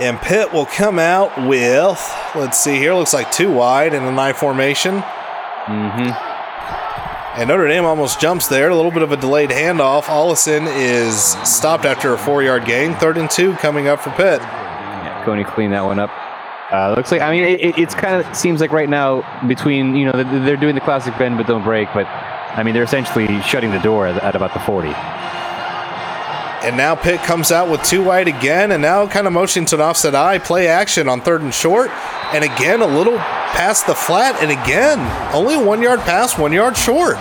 and 0.00 0.18
Pitt 0.20 0.52
will 0.52 0.66
come 0.66 0.98
out 0.98 1.36
with 1.48 1.98
let's 2.36 2.58
see 2.58 2.76
here, 2.76 2.94
looks 2.94 3.12
like 3.14 3.30
two 3.32 3.50
wide 3.52 3.94
in 3.94 4.02
an 4.04 4.18
I 4.18 4.32
formation. 4.32 4.96
Mm-hmm. 5.66 6.24
And 7.40 7.48
Notre 7.48 7.68
Dame 7.68 7.84
almost 7.84 8.20
jumps 8.20 8.48
there. 8.48 8.68
A 8.68 8.74
little 8.74 8.90
bit 8.90 9.02
of 9.02 9.12
a 9.12 9.16
delayed 9.16 9.50
handoff. 9.50 10.04
Ollison 10.04 10.66
is 10.76 11.34
stopped 11.48 11.84
after 11.84 12.12
a 12.12 12.18
four-yard 12.18 12.64
gain. 12.64 12.94
Third 12.94 13.16
and 13.16 13.30
two 13.30 13.52
coming 13.54 13.86
up 13.86 14.00
for 14.00 14.10
Pitt. 14.10 14.40
Yeah, 14.40 15.22
Coney 15.24 15.44
cleaned 15.44 15.72
that 15.72 15.84
one 15.84 16.00
up. 16.00 16.10
Uh, 16.70 16.94
looks 16.96 17.10
like 17.10 17.22
I 17.22 17.30
mean 17.30 17.44
it, 17.44 17.60
it- 17.60 17.78
it's 17.78 17.94
kind 17.94 18.14
of 18.22 18.36
seems 18.36 18.60
like 18.60 18.72
right 18.72 18.88
now 18.88 19.22
between 19.48 19.94
you 19.96 20.04
know 20.04 20.12
they're 20.44 20.56
doing 20.56 20.74
the 20.74 20.80
classic 20.82 21.16
bend 21.18 21.36
but 21.38 21.46
don't 21.46 21.64
break, 21.64 21.88
but 21.94 22.06
I 22.06 22.62
mean 22.62 22.74
they're 22.74 22.82
essentially 22.82 23.40
shutting 23.42 23.70
the 23.70 23.78
door 23.80 24.06
at, 24.06 24.22
at 24.22 24.34
about 24.36 24.52
the 24.52 24.60
40. 24.60 24.88
And 26.60 26.76
now 26.76 26.96
Pitt 26.96 27.20
comes 27.20 27.52
out 27.52 27.70
with 27.70 27.82
two 27.84 28.02
wide 28.02 28.26
again, 28.26 28.72
and 28.72 28.82
now 28.82 29.06
kind 29.06 29.28
of 29.28 29.32
motioning 29.32 29.64
to 29.66 29.76
an 29.76 29.80
offset 29.80 30.14
eye, 30.16 30.38
play 30.38 30.66
action 30.66 31.08
on 31.08 31.20
third 31.20 31.40
and 31.40 31.54
short. 31.54 31.88
And 32.34 32.42
again, 32.44 32.82
a 32.82 32.86
little 32.86 33.16
past 33.16 33.86
the 33.86 33.94
flat, 33.94 34.42
and 34.42 34.50
again, 34.50 34.98
only 35.32 35.56
one 35.56 35.80
yard 35.80 36.00
pass, 36.00 36.36
one 36.36 36.52
yard 36.52 36.76
short. 36.76 37.16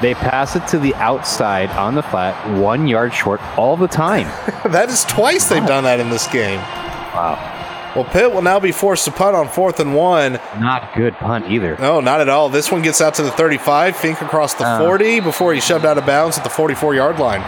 They 0.00 0.14
pass 0.14 0.56
it 0.56 0.66
to 0.68 0.78
the 0.78 0.94
outside 0.94 1.68
on 1.70 1.94
the 1.94 2.02
flat, 2.02 2.58
one 2.58 2.86
yard 2.88 3.12
short 3.12 3.40
all 3.58 3.76
the 3.76 3.86
time. 3.86 4.24
that 4.72 4.88
is 4.88 5.04
twice 5.04 5.46
they've 5.50 5.66
done 5.66 5.84
that 5.84 6.00
in 6.00 6.08
this 6.08 6.26
game. 6.28 6.58
Wow. 6.58 7.49
Well, 7.96 8.04
Pitt 8.04 8.32
will 8.32 8.42
now 8.42 8.60
be 8.60 8.70
forced 8.70 9.04
to 9.06 9.10
punt 9.10 9.34
on 9.34 9.48
fourth 9.48 9.80
and 9.80 9.96
one. 9.96 10.34
Not 10.60 10.94
good 10.94 11.14
punt 11.14 11.50
either. 11.50 11.76
No, 11.78 12.00
not 12.00 12.20
at 12.20 12.28
all. 12.28 12.48
This 12.48 12.70
one 12.70 12.82
gets 12.82 13.00
out 13.00 13.14
to 13.14 13.22
the 13.22 13.32
35, 13.32 13.96
Fink 13.96 14.20
across 14.20 14.54
the 14.54 14.64
uh. 14.64 14.78
40 14.78 15.20
before 15.20 15.52
he 15.52 15.60
shoved 15.60 15.84
out 15.84 15.98
of 15.98 16.06
bounds 16.06 16.38
at 16.38 16.44
the 16.44 16.50
44 16.50 16.94
yard 16.94 17.18
line. 17.18 17.40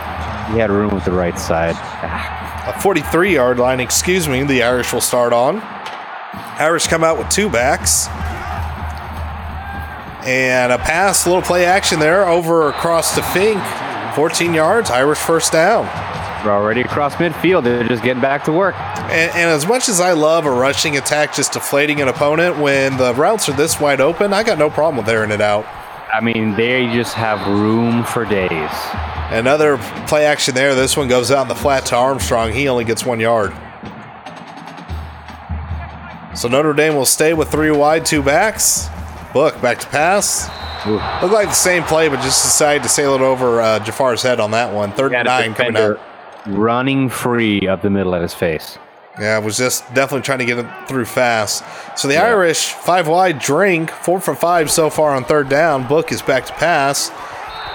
He 0.53 0.59
had 0.59 0.71
room 0.71 0.93
with 0.93 1.05
the 1.05 1.13
right 1.13 1.39
side. 1.39 1.77
A 2.67 2.81
43 2.81 3.35
yard 3.35 3.59
line, 3.61 3.79
excuse 3.79 4.29
me, 4.29 4.43
the 4.43 4.65
Irish 4.65 4.93
will 4.93 5.01
start 5.01 5.33
on. 5.33 5.61
Irish 6.59 6.89
come 6.89 7.05
out 7.05 7.19
with 7.19 7.29
two 7.29 7.49
backs. 7.49 8.09
And 10.27 10.73
a 10.73 10.79
pass, 10.79 11.25
a 11.25 11.29
little 11.29 11.43
play 11.43 11.65
action 11.65 12.01
there 12.01 12.29
over 12.29 12.69
across 12.69 13.15
to 13.15 13.23
Fink. 13.23 13.63
14 14.15 14.55
yards, 14.55 14.91
Irish 14.91 15.19
first 15.19 15.53
down. 15.53 15.87
They're 16.43 16.53
already 16.53 16.81
across 16.81 17.15
midfield. 17.15 17.65
They're 17.65 17.87
just 17.87 18.03
getting 18.03 18.21
back 18.21 18.45
to 18.45 18.53
work. 18.53 18.75
And, 18.77 19.31
and 19.33 19.51
as 19.51 19.67
much 19.67 19.89
as 19.89 20.01
I 20.01 20.13
love 20.13 20.45
a 20.45 20.51
rushing 20.51 20.97
attack 20.97 21.35
just 21.35 21.53
deflating 21.53 22.01
an 22.01 22.09
opponent, 22.09 22.59
when 22.59 22.97
the 22.97 23.15
routes 23.15 23.49
are 23.49 23.53
this 23.53 23.81
wide 23.81 24.01
open, 24.01 24.33
I 24.33 24.43
got 24.43 24.59
no 24.59 24.69
problem 24.69 24.97
with 24.97 25.09
airing 25.09 25.31
it 25.31 25.41
out. 25.41 25.67
I 26.13 26.21
mean, 26.21 26.55
they 26.57 26.93
just 26.93 27.15
have 27.15 27.47
room 27.49 28.05
for 28.05 28.25
days. 28.25 28.71
Another 29.31 29.79
play 30.07 30.27
action 30.27 30.55
there. 30.55 30.75
This 30.75 30.97
one 30.97 31.09
goes 31.09 31.31
out 31.31 31.43
in 31.43 31.49
the 31.49 31.55
flat 31.55 31.87
to 31.87 31.97
Armstrong. 31.97 32.53
He 32.53 32.69
only 32.69 32.85
gets 32.85 33.07
one 33.07 33.19
yard. 33.19 33.53
So 36.35 36.49
Notre 36.49 36.75
Dame 36.75 36.97
will 36.97 37.07
stay 37.07 37.33
with 37.35 37.51
three 37.51 37.71
wide, 37.71 38.05
two 38.05 38.23
backs. 38.23 38.89
Book 39.33 39.61
back 39.63 39.79
to 39.79 39.87
pass. 39.87 40.51
Ooh. 40.87 40.95
Looked 41.23 41.33
like 41.33 41.49
the 41.49 41.55
same 41.55 41.83
play, 41.85 42.09
but 42.09 42.17
just 42.17 42.43
decided 42.43 42.83
to 42.83 42.89
sail 42.89 43.15
it 43.15 43.21
over 43.21 43.61
uh, 43.61 43.79
Jafar's 43.79 44.23
head 44.23 44.41
on 44.41 44.51
that 44.51 44.75
one. 44.75 44.93
Third 44.93 45.15
and 45.15 45.25
nine 45.25 45.55
coming 45.55 45.77
out. 45.77 46.01
Running 46.47 47.09
free 47.09 47.69
up 47.69 47.83
the 47.83 47.91
middle 47.91 48.15
at 48.15 48.23
his 48.23 48.35
face. 48.35 48.79
Yeah, 49.19 49.39
was 49.39 49.59
just 49.59 49.83
definitely 49.95 50.23
trying 50.23 50.39
to 50.39 50.45
get 50.47 50.59
it 50.59 50.89
through 50.89 51.05
fast. 51.05 51.63
So 51.99 52.09
the 52.09 52.17
Irish 52.17 52.73
five 52.73 53.09
wide 53.09 53.39
drink, 53.39 53.91
four 53.91 54.21
for 54.21 54.35
five 54.35 54.71
so 54.71 54.89
far 54.89 55.15
on 55.15 55.25
third 55.25 55.49
down. 55.49 55.87
Book 55.87 56.11
is 56.13 56.23
back 56.23 56.47
to 56.47 56.53
pass. 56.55 57.11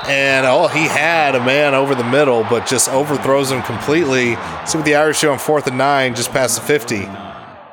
And 0.07 0.45
oh, 0.45 0.67
he 0.67 0.83
had 0.87 1.35
a 1.35 1.43
man 1.43 1.73
over 1.73 1.93
the 1.93 2.03
middle, 2.03 2.43
but 2.43 2.65
just 2.65 2.89
overthrows 2.89 3.51
him 3.51 3.61
completely. 3.63 4.35
See 4.65 4.77
what 4.77 4.85
the 4.85 4.95
Irish 4.95 5.21
do 5.21 5.29
on 5.29 5.37
fourth 5.37 5.67
and 5.67 5.77
nine, 5.77 6.15
just 6.15 6.31
past 6.31 6.59
the 6.59 6.65
50. 6.65 7.05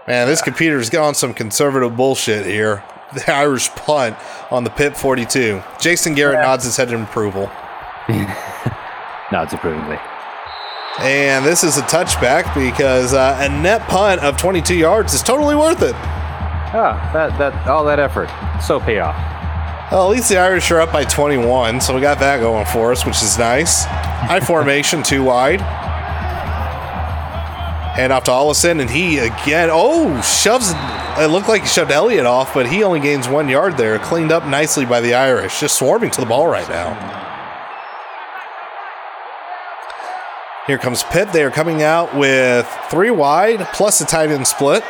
Man, 0.07 0.27
this 0.27 0.43
computer's 0.43 0.91
got 0.91 1.07
on 1.07 1.15
some 1.15 1.33
conservative 1.33 1.97
bullshit 1.97 2.47
here. 2.47 2.85
The 3.15 3.33
Irish 3.33 3.69
punt 3.69 4.17
on 4.51 4.65
the 4.65 4.71
Pitt 4.71 4.97
42. 4.97 5.63
Jason 5.79 6.15
Garrett 6.15 6.41
nods 6.41 6.65
his 6.65 6.77
head 6.77 6.91
in 6.91 7.03
approval. 7.03 7.49
Nods 9.31 9.53
approvingly. 9.53 10.01
And 11.01 11.45
this 11.45 11.65
is 11.65 11.77
a 11.77 11.83
touchback 11.83 12.55
because 12.55 13.15
uh, 13.15 13.37
a 13.41 13.49
net 13.49 13.83
punt 13.89 14.23
of 14.23 14.37
22 14.37 14.77
yards 14.77 15.13
is 15.13 15.23
totally 15.23 15.57
worth 15.57 15.83
it. 15.83 15.95
Ah, 15.97 17.11
that 17.13 17.37
that 17.39 17.69
all 17.69 17.85
that 17.85 17.99
effort 17.99 18.29
so 18.63 18.79
pay 18.79 19.01
off. 19.01 19.15
Well, 19.91 20.07
at 20.07 20.17
least 20.17 20.29
the 20.29 20.39
Irish 20.39 20.71
are 20.71 20.81
up 20.81 20.93
by 20.93 21.05
21, 21.05 21.81
so 21.81 21.95
we 21.95 22.01
got 22.01 22.19
that 22.21 22.41
going 22.41 22.67
for 22.67 22.91
us, 22.91 23.05
which 23.05 23.23
is 23.23 23.39
nice. 23.39 23.85
High 23.85 24.41
formation, 24.47 25.03
too 25.03 25.23
wide. 25.23 25.61
Hand 27.95 28.13
off 28.13 28.25
to 28.25 28.31
Ollison, 28.33 28.81
and 28.81 28.91
he 28.91 29.19
again, 29.19 29.69
oh, 29.71 30.21
shoves. 30.23 30.73
It 31.17 31.31
looked 31.31 31.49
like 31.49 31.63
he 31.63 31.69
shoved 31.69 31.93
Elliott 31.93 32.27
off, 32.27 32.55
but 32.55 32.67
he 32.67 32.83
only 32.83 32.99
gains 32.99 33.29
one 33.29 33.49
yard 33.49 33.77
there. 33.77 33.99
Cleaned 33.99 34.33
up 34.33 34.47
nicely 34.47 34.85
by 34.85 35.01
the 35.01 35.15
Irish, 35.15 35.61
just 35.61 35.79
swarming 35.79 36.11
to 36.13 36.21
the 36.21 36.27
ball 36.27 36.49
right 36.49 36.69
now. 36.69 37.24
Here 40.67 40.79
comes 40.79 41.03
Pitt. 41.03 41.33
They 41.33 41.45
are 41.45 41.51
coming 41.51 41.83
out 41.83 42.17
with 42.17 42.67
three 42.91 43.11
wide 43.11 43.61
plus 43.75 44.01
a 44.01 44.07
tight 44.07 44.31
end 44.31 44.47
split. 44.47 44.83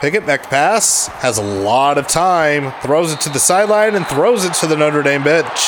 Pickett 0.00 0.24
back 0.24 0.44
to 0.44 0.48
pass. 0.48 1.08
Has 1.08 1.38
a 1.38 1.42
lot 1.42 1.98
of 1.98 2.06
time. 2.06 2.72
Throws 2.82 3.12
it 3.12 3.20
to 3.22 3.30
the 3.30 3.40
sideline 3.40 3.96
and 3.96 4.06
throws 4.06 4.44
it 4.44 4.54
to 4.54 4.68
the 4.68 4.76
Notre 4.76 5.02
Dame 5.02 5.24
bench. 5.24 5.58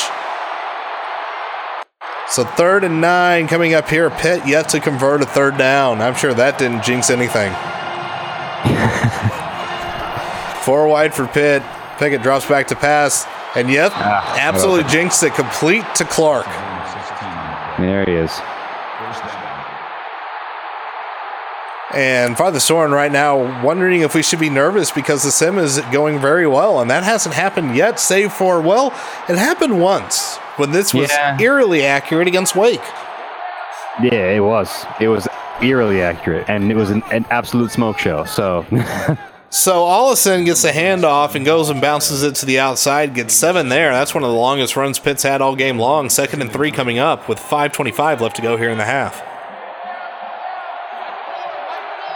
So 2.29 2.45
third 2.45 2.85
and 2.85 3.01
nine 3.01 3.49
coming 3.49 3.73
up 3.73 3.89
here. 3.89 4.09
Pitt 4.09 4.47
yet 4.47 4.69
to 4.69 4.79
convert 4.79 5.21
a 5.21 5.25
third 5.25 5.57
down. 5.57 5.99
I'm 5.99 6.15
sure 6.15 6.33
that 6.33 6.57
didn't 6.57 6.85
jinx 6.85 7.09
anything. 7.09 7.51
Four 10.63 10.87
wide 10.87 11.13
for 11.13 11.27
Pitt. 11.27 11.61
Pickett 11.97 12.23
drops 12.23 12.47
back 12.47 12.67
to 12.67 12.75
pass. 12.77 13.27
And 13.53 13.69
yep, 13.69 13.91
ah, 13.95 14.37
absolutely 14.39 14.89
jinxed 14.89 15.23
it 15.23 15.33
complete 15.33 15.83
to 15.95 16.05
Clark. 16.05 16.47
16. 17.81 17.87
There 17.87 18.05
he 18.05 18.13
is. 18.13 18.31
And 21.93 22.37
Father 22.37 22.61
Soren 22.61 22.91
right 22.91 23.11
now 23.11 23.61
wondering 23.63 23.99
if 24.01 24.15
we 24.15 24.23
should 24.23 24.39
be 24.39 24.49
nervous 24.49 24.91
because 24.91 25.23
the 25.23 25.31
sim 25.31 25.57
is 25.57 25.79
going 25.91 26.19
very 26.19 26.47
well, 26.47 26.79
and 26.79 26.89
that 26.89 27.03
hasn't 27.03 27.35
happened 27.35 27.75
yet, 27.75 27.99
save 27.99 28.31
for 28.31 28.61
well, 28.61 28.87
it 29.27 29.37
happened 29.37 29.81
once 29.81 30.37
when 30.55 30.71
this 30.71 30.93
was 30.93 31.09
Yeah. 31.11 31.37
eerily 31.41 31.83
accurate 31.85 32.29
against 32.29 32.55
Wake. 32.55 32.81
Yeah, 34.01 34.29
it 34.31 34.39
was. 34.39 34.85
It 35.01 35.09
was 35.09 35.27
eerily 35.61 36.01
accurate, 36.01 36.45
and 36.47 36.71
it 36.71 36.77
was 36.77 36.91
an, 36.91 37.03
an 37.11 37.25
absolute 37.29 37.71
smoke 37.71 37.99
show. 37.99 38.23
So, 38.23 38.65
So 39.53 39.83
Ollison 39.83 40.45
gets 40.45 40.61
the 40.61 40.69
handoff 40.69 41.35
and 41.35 41.45
goes 41.45 41.69
and 41.69 41.81
bounces 41.81 42.23
it 42.23 42.35
to 42.35 42.45
the 42.45 42.57
outside, 42.57 43.13
gets 43.13 43.33
seven 43.33 43.67
there. 43.67 43.91
That's 43.91 44.15
one 44.15 44.23
of 44.23 44.29
the 44.29 44.35
longest 44.35 44.77
runs 44.77 44.97
Pitt's 44.97 45.23
had 45.23 45.41
all 45.41 45.57
game 45.57 45.77
long. 45.77 46.09
Second 46.09 46.41
and 46.41 46.49
three 46.49 46.71
coming 46.71 46.99
up 46.99 47.27
with 47.27 47.37
5.25 47.37 48.21
left 48.21 48.37
to 48.37 48.41
go 48.41 48.55
here 48.55 48.69
in 48.69 48.77
the 48.77 48.85
half. 48.85 49.21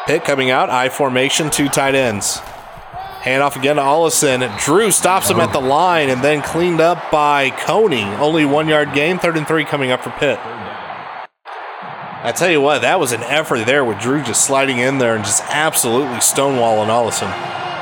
Pitt 0.07 0.23
coming 0.23 0.49
out, 0.49 0.69
I 0.69 0.87
formation, 0.87 1.49
two 1.49 1.67
tight 1.67 1.93
ends. 1.93 2.37
Handoff 3.19 3.57
again 3.57 3.75
to 3.75 3.81
Ollison. 3.81 4.57
Drew 4.57 4.89
stops 4.89 5.29
him 5.29 5.41
at 5.41 5.51
the 5.51 5.59
line 5.59 6.09
and 6.09 6.23
then 6.23 6.41
cleaned 6.41 6.79
up 6.79 7.11
by 7.11 7.49
Coney. 7.49 8.03
Only 8.15 8.45
one 8.45 8.69
yard 8.69 8.93
gain, 8.93 9.19
third 9.19 9.35
and 9.35 9.45
three 9.45 9.65
coming 9.65 9.91
up 9.91 10.01
for 10.01 10.11
Pitt. 10.11 10.39
I 12.25 12.31
tell 12.31 12.49
you 12.49 12.59
what, 12.59 12.81
that 12.81 12.99
was 12.99 13.11
an 13.11 13.21
effort 13.23 13.65
there 13.65 13.85
with 13.85 13.99
Drew 13.99 14.23
just 14.23 14.45
sliding 14.45 14.79
in 14.79 14.97
there 14.97 15.15
and 15.15 15.23
just 15.23 15.43
absolutely 15.45 16.17
stonewalling 16.17 16.87
Ollison. 16.87 17.29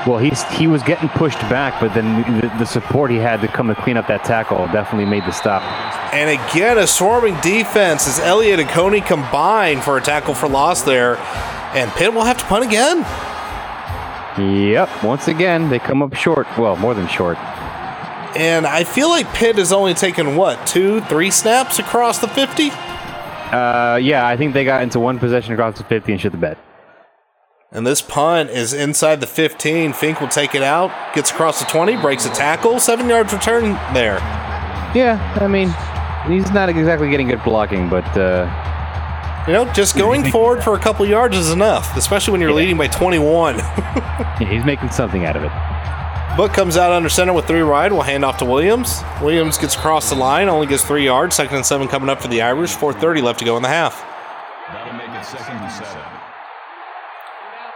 well, 0.05 0.17
he's 0.17 0.43
he 0.51 0.67
was 0.67 0.83
getting 0.83 1.07
pushed 1.09 1.39
back, 1.49 1.79
but 1.79 1.93
then 1.93 2.39
the, 2.41 2.47
the 2.59 2.65
support 2.65 3.09
he 3.09 3.17
had 3.17 3.39
to 3.41 3.47
come 3.47 3.67
to 3.69 3.75
clean 3.75 3.95
up 3.95 4.07
that 4.07 4.23
tackle 4.25 4.67
definitely 4.67 5.05
made 5.05 5.23
the 5.23 5.31
stop. 5.31 5.61
And 6.13 6.29
again, 6.29 6.77
a 6.77 6.85
swarming 6.85 7.35
defense 7.41 8.07
as 8.07 8.19
Elliott 8.19 8.59
and 8.59 8.69
Coney 8.69 9.01
combine 9.01 9.81
for 9.81 9.97
a 9.97 10.01
tackle 10.01 10.33
for 10.33 10.47
loss 10.49 10.81
there. 10.83 11.17
And 11.73 11.89
Pitt 11.93 12.13
will 12.13 12.23
have 12.23 12.37
to 12.37 12.45
punt 12.45 12.65
again. 12.65 12.99
Yep. 14.37 15.03
Once 15.03 15.27
again, 15.27 15.69
they 15.69 15.79
come 15.79 16.01
up 16.03 16.13
short. 16.15 16.47
Well, 16.57 16.75
more 16.75 16.93
than 16.93 17.07
short. 17.07 17.37
And 18.35 18.65
I 18.67 18.83
feel 18.83 19.09
like 19.09 19.31
Pitt 19.33 19.57
has 19.57 19.71
only 19.71 19.93
taken 19.93 20.35
what 20.35 20.67
two, 20.67 21.01
three 21.01 21.31
snaps 21.31 21.79
across 21.79 22.19
the 22.19 22.27
fifty. 22.27 22.69
Uh, 23.51 23.97
yeah, 24.01 24.27
I 24.27 24.37
think 24.37 24.53
they 24.53 24.63
got 24.63 24.83
into 24.83 24.99
one 24.99 25.19
possession 25.19 25.53
across 25.53 25.77
the 25.77 25.83
50 25.83 26.11
and 26.11 26.21
shit 26.21 26.31
the 26.31 26.37
bed. 26.37 26.57
And 27.71 27.87
this 27.87 28.01
punt 28.03 28.51
is 28.51 28.71
inside 28.71 29.19
the 29.19 29.25
15. 29.27 29.93
Fink 29.93 30.21
will 30.21 30.27
take 30.27 30.53
it 30.53 30.61
out, 30.61 30.91
gets 31.15 31.31
across 31.31 31.59
the 31.59 31.65
20, 31.65 31.97
breaks 31.97 32.25
a 32.25 32.29
tackle, 32.29 32.79
seven 32.79 33.09
yards 33.09 33.33
return 33.33 33.73
there. 33.93 34.19
Yeah, 34.95 35.37
I 35.41 35.47
mean, 35.47 35.69
he's 36.31 36.51
not 36.51 36.69
exactly 36.69 37.09
getting 37.09 37.27
good 37.27 37.43
blocking, 37.43 37.89
but 37.89 38.05
uh, 38.15 38.45
You 39.47 39.53
know, 39.53 39.65
just 39.73 39.97
going 39.97 40.23
forward 40.31 40.63
for 40.63 40.75
a 40.75 40.79
couple 40.79 41.03
yards 41.05 41.35
is 41.35 41.51
enough, 41.51 41.97
especially 41.97 42.31
when 42.31 42.41
you're 42.41 42.53
leading 42.53 42.77
by 42.77 42.87
21. 42.87 43.57
yeah, 43.57 44.45
he's 44.45 44.63
making 44.63 44.91
something 44.91 45.25
out 45.25 45.35
of 45.35 45.43
it. 45.43 45.51
Book 46.35 46.51
comes 46.51 46.77
out 46.77 46.91
under 46.91 47.09
center 47.09 47.31
with 47.31 47.45
three 47.45 47.61
wide. 47.61 47.91
We'll 47.91 48.01
hand 48.01 48.25
off 48.25 48.39
to 48.39 48.45
Williams. 48.45 49.03
Williams 49.21 49.59
gets 49.59 49.75
across 49.75 50.09
the 50.09 50.15
line, 50.15 50.49
only 50.49 50.65
gets 50.65 50.83
three 50.83 51.05
yards. 51.05 51.35
Second 51.35 51.57
and 51.57 51.65
seven 51.65 51.87
coming 51.87 52.09
up 52.09 52.23
for 52.23 52.27
the 52.27 52.41
Irish. 52.41 52.75
4.30 52.75 53.21
left 53.21 53.37
to 53.39 53.45
go 53.45 53.55
in 53.55 53.61
the 53.61 53.69
half. 53.69 54.03
That'll 54.67 54.93
make 54.93 55.09
it 55.09 55.23
second 55.23 55.57
and 55.57 55.71
seven. 55.71 56.01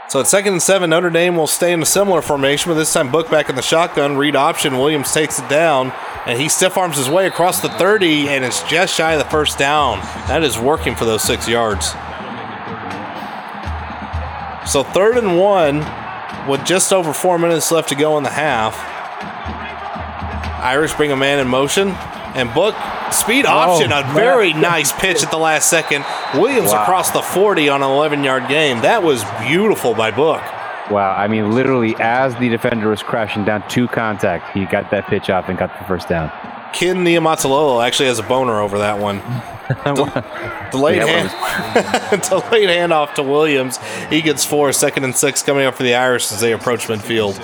So 0.10 0.22
at 0.22 0.26
second 0.26 0.54
and 0.54 0.62
seven, 0.62 0.90
Notre 0.90 1.12
Dame 1.12 1.36
will 1.36 1.46
stay 1.46 1.72
in 1.72 1.84
a 1.84 1.86
similar 1.86 2.24
formation, 2.24 2.72
but 2.72 2.80
this 2.80 2.92
time 2.92 3.12
Book 3.12 3.30
back 3.30 3.48
in 3.50 3.56
the 3.56 3.62
shotgun. 3.62 4.18
Read 4.18 4.36
option. 4.36 4.80
Williams 4.80 5.14
takes 5.14 5.38
it 5.38 5.48
down, 5.50 5.94
and 6.26 6.42
he 6.42 6.50
stiff 6.50 6.78
arms 6.78 6.98
his 6.98 7.10
way 7.10 7.28
across 7.28 7.62
the 7.62 7.70
30, 7.70 8.30
and 8.30 8.44
it's 8.44 8.64
just 8.64 8.96
shy 8.96 9.14
of 9.14 9.20
the 9.20 9.30
first 9.30 9.60
down. 9.60 10.00
That 10.28 10.42
is 10.42 10.58
working 10.58 10.96
for 10.96 11.06
those 11.06 11.22
six 11.22 11.48
yards. 11.48 11.90
So 14.68 14.84
third 14.84 15.18
and 15.18 15.38
one, 15.38 15.86
with 16.48 16.66
just 16.66 16.94
over 16.94 17.14
four 17.14 17.38
minutes 17.38 17.72
left 17.72 17.90
to 17.90 17.96
go 17.96 18.18
in 18.18 18.24
the 18.24 18.30
half. 18.30 18.76
Irish 20.64 20.94
bring 20.94 21.12
a 21.12 21.16
man 21.16 21.40
in 21.40 21.48
motion, 21.48 21.90
and 21.90 22.54
Book 22.54 22.76
speed 23.12 23.46
oh, 23.46 23.50
option, 23.50 23.92
a 23.92 24.04
very 24.14 24.54
nice 24.54 24.92
pitch 24.92 25.24
at 25.24 25.32
the 25.32 25.38
last 25.38 25.70
second. 25.70 26.04
Williams 26.34 26.72
across 26.72 27.12
the 27.12 27.22
40 27.22 27.70
on 27.70 27.82
an 27.82 27.90
11 27.90 28.24
yard 28.24 28.48
game. 28.48 28.82
That 28.82 29.04
was 29.04 29.24
beautiful 29.48 29.94
by 29.94 30.12
Book. 30.12 30.42
Wow, 30.90 31.14
I 31.18 31.28
mean, 31.28 31.52
literally, 31.52 31.96
as 32.00 32.36
the 32.36 32.48
defender 32.48 32.90
was 32.90 33.04
crashing 33.04 33.44
down 33.44 33.68
to 33.70 33.88
contact, 33.88 34.56
he 34.56 34.66
got 34.66 34.90
that 34.92 35.08
pitch 35.08 35.30
off 35.30 35.50
and 35.50 35.58
got 35.58 35.78
the 35.78 35.86
first 35.86 36.08
down. 36.08 36.32
Ken 36.78 36.98
Niumatalolo 36.98 37.84
actually 37.84 38.06
has 38.06 38.20
a 38.20 38.24
boner 38.24 38.60
over 38.62 38.78
that 38.78 39.00
one. 39.00 39.18
Delayed, 40.72 40.98
Yeah, 40.98 41.28
hand, 41.28 42.22
delayed 42.30 42.70
handoff 42.70 43.16
to 43.16 43.24
Williams. 43.24 43.80
He 44.12 44.22
gets 44.22 44.46
four, 44.46 44.72
second 44.72 45.04
and 45.04 45.16
six 45.16 45.42
coming 45.42 45.66
up 45.66 45.74
for 45.74 45.82
the 45.82 45.96
Irish 45.96 46.32
as 46.32 46.40
they 46.40 46.54
approach 46.54 46.86
midfield. 46.86 47.36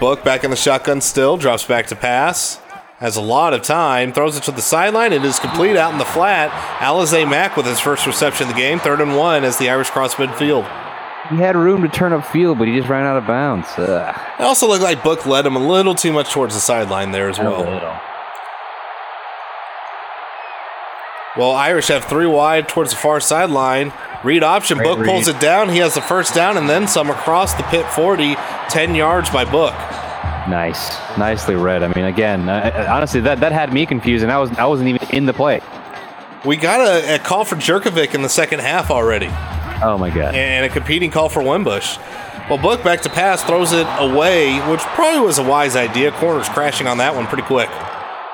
Book 0.00 0.24
back 0.24 0.42
in 0.42 0.50
the 0.50 0.56
shotgun 0.56 1.00
still. 1.00 1.36
Drops 1.36 1.64
back 1.64 1.86
to 1.86 1.94
pass. 1.94 2.60
Has 2.98 3.14
a 3.14 3.20
lot 3.20 3.54
of 3.54 3.62
time. 3.62 4.12
Throws 4.12 4.36
it 4.36 4.42
to 4.44 4.50
the 4.50 4.60
sideline. 4.60 5.12
It 5.12 5.24
is 5.24 5.38
complete 5.38 5.76
out 5.76 5.92
in 5.92 5.98
the 5.98 6.04
flat. 6.04 6.50
Alize 6.80 7.28
Mack 7.30 7.56
with 7.56 7.66
his 7.66 7.78
first 7.78 8.06
reception 8.08 8.48
of 8.48 8.54
the 8.54 8.60
game. 8.60 8.80
Third 8.80 9.00
and 9.00 9.16
one 9.16 9.44
as 9.44 9.56
the 9.58 9.70
Irish 9.70 9.90
cross 9.90 10.16
midfield. 10.16 10.68
He 11.30 11.36
had 11.36 11.56
room 11.56 11.82
to 11.82 11.88
turn 11.88 12.12
up 12.12 12.26
field, 12.26 12.58
but 12.58 12.66
he 12.68 12.76
just 12.76 12.88
ran 12.88 13.06
out 13.06 13.16
of 13.16 13.26
bounds. 13.26 13.68
Ugh. 13.78 14.20
It 14.40 14.42
also 14.42 14.66
looked 14.68 14.82
like 14.82 15.02
Book 15.04 15.24
led 15.24 15.46
him 15.46 15.54
a 15.56 15.66
little 15.66 15.94
too 15.94 16.12
much 16.12 16.30
towards 16.30 16.54
the 16.54 16.60
sideline 16.60 17.12
there 17.12 17.28
as 17.28 17.38
well. 17.38 18.00
Well, 21.36 21.52
Irish 21.52 21.88
have 21.88 22.04
three 22.04 22.26
wide 22.26 22.68
towards 22.68 22.90
the 22.90 22.96
far 22.96 23.18
sideline. 23.20 23.92
Read 24.22 24.42
option. 24.42 24.76
Great 24.78 24.86
Book 24.96 25.06
pulls 25.06 25.28
it 25.28 25.40
down. 25.40 25.70
He 25.70 25.78
has 25.78 25.94
the 25.94 26.02
first 26.02 26.34
down 26.34 26.58
and 26.58 26.68
then 26.68 26.86
some 26.86 27.08
across 27.08 27.54
the 27.54 27.62
Pitt 27.64 27.86
40, 27.86 28.34
10 28.68 28.94
yards 28.94 29.30
by 29.30 29.44
Book. 29.44 29.72
Nice, 30.48 30.90
nicely 31.16 31.54
read. 31.54 31.82
I 31.82 31.88
mean, 31.94 32.04
again, 32.04 32.48
I, 32.48 32.68
I- 32.68 32.96
honestly, 32.96 33.20
that, 33.22 33.40
that 33.40 33.52
had 33.52 33.72
me 33.72 33.86
confused, 33.86 34.22
and 34.24 34.30
I 34.32 34.38
was 34.38 34.50
I 34.58 34.66
wasn't 34.66 34.88
even 34.88 35.08
in 35.10 35.24
the 35.24 35.32
play. 35.32 35.60
We 36.44 36.56
got 36.56 36.80
a, 36.80 37.14
a 37.14 37.18
call 37.20 37.44
for 37.44 37.54
Jurkovec 37.54 38.14
in 38.14 38.22
the 38.22 38.28
second 38.28 38.58
half 38.60 38.90
already, 38.90 39.28
Oh 39.82 39.98
my 39.98 40.10
god! 40.10 40.34
and 40.34 40.64
a 40.64 40.68
competing 40.68 41.10
call 41.10 41.28
for 41.28 41.42
Wimbush. 41.42 41.98
Well, 42.48 42.58
Book 42.58 42.82
back 42.82 43.00
to 43.02 43.08
pass, 43.08 43.42
throws 43.44 43.72
it 43.72 43.86
away, 43.98 44.58
which 44.70 44.80
probably 44.80 45.24
was 45.24 45.38
a 45.38 45.44
wise 45.44 45.76
idea. 45.76 46.10
Corners 46.12 46.48
crashing 46.48 46.86
on 46.86 46.98
that 46.98 47.14
one 47.14 47.26
pretty 47.26 47.44
quick. 47.44 47.70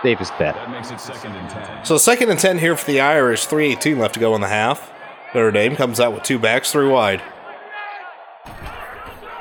Davis 0.03 0.31
bet. 0.39 0.55
That 0.55 0.71
makes 0.71 0.91
it 0.91 1.01
second 1.01 1.35
and 1.35 1.51
ten. 1.51 1.85
So 1.85 1.99
second 1.99 2.31
and 2.31 2.39
10 2.39 2.59
here 2.59 2.77
for 2.77 2.87
the 2.91 3.01
Irish. 3.01 3.47
3.18 3.47 3.99
left 3.99 4.15
to 4.15 4.21
go 4.21 4.35
in 4.35 4.41
the 4.41 4.49
half. 4.49 4.93
Notre 5.35 5.51
Dame 5.51 5.77
comes 5.77 6.01
out 6.01 6.15
with 6.15 6.23
two 6.23 6.39
backs, 6.39 6.73
three 6.73 6.89
wide. 6.89 7.23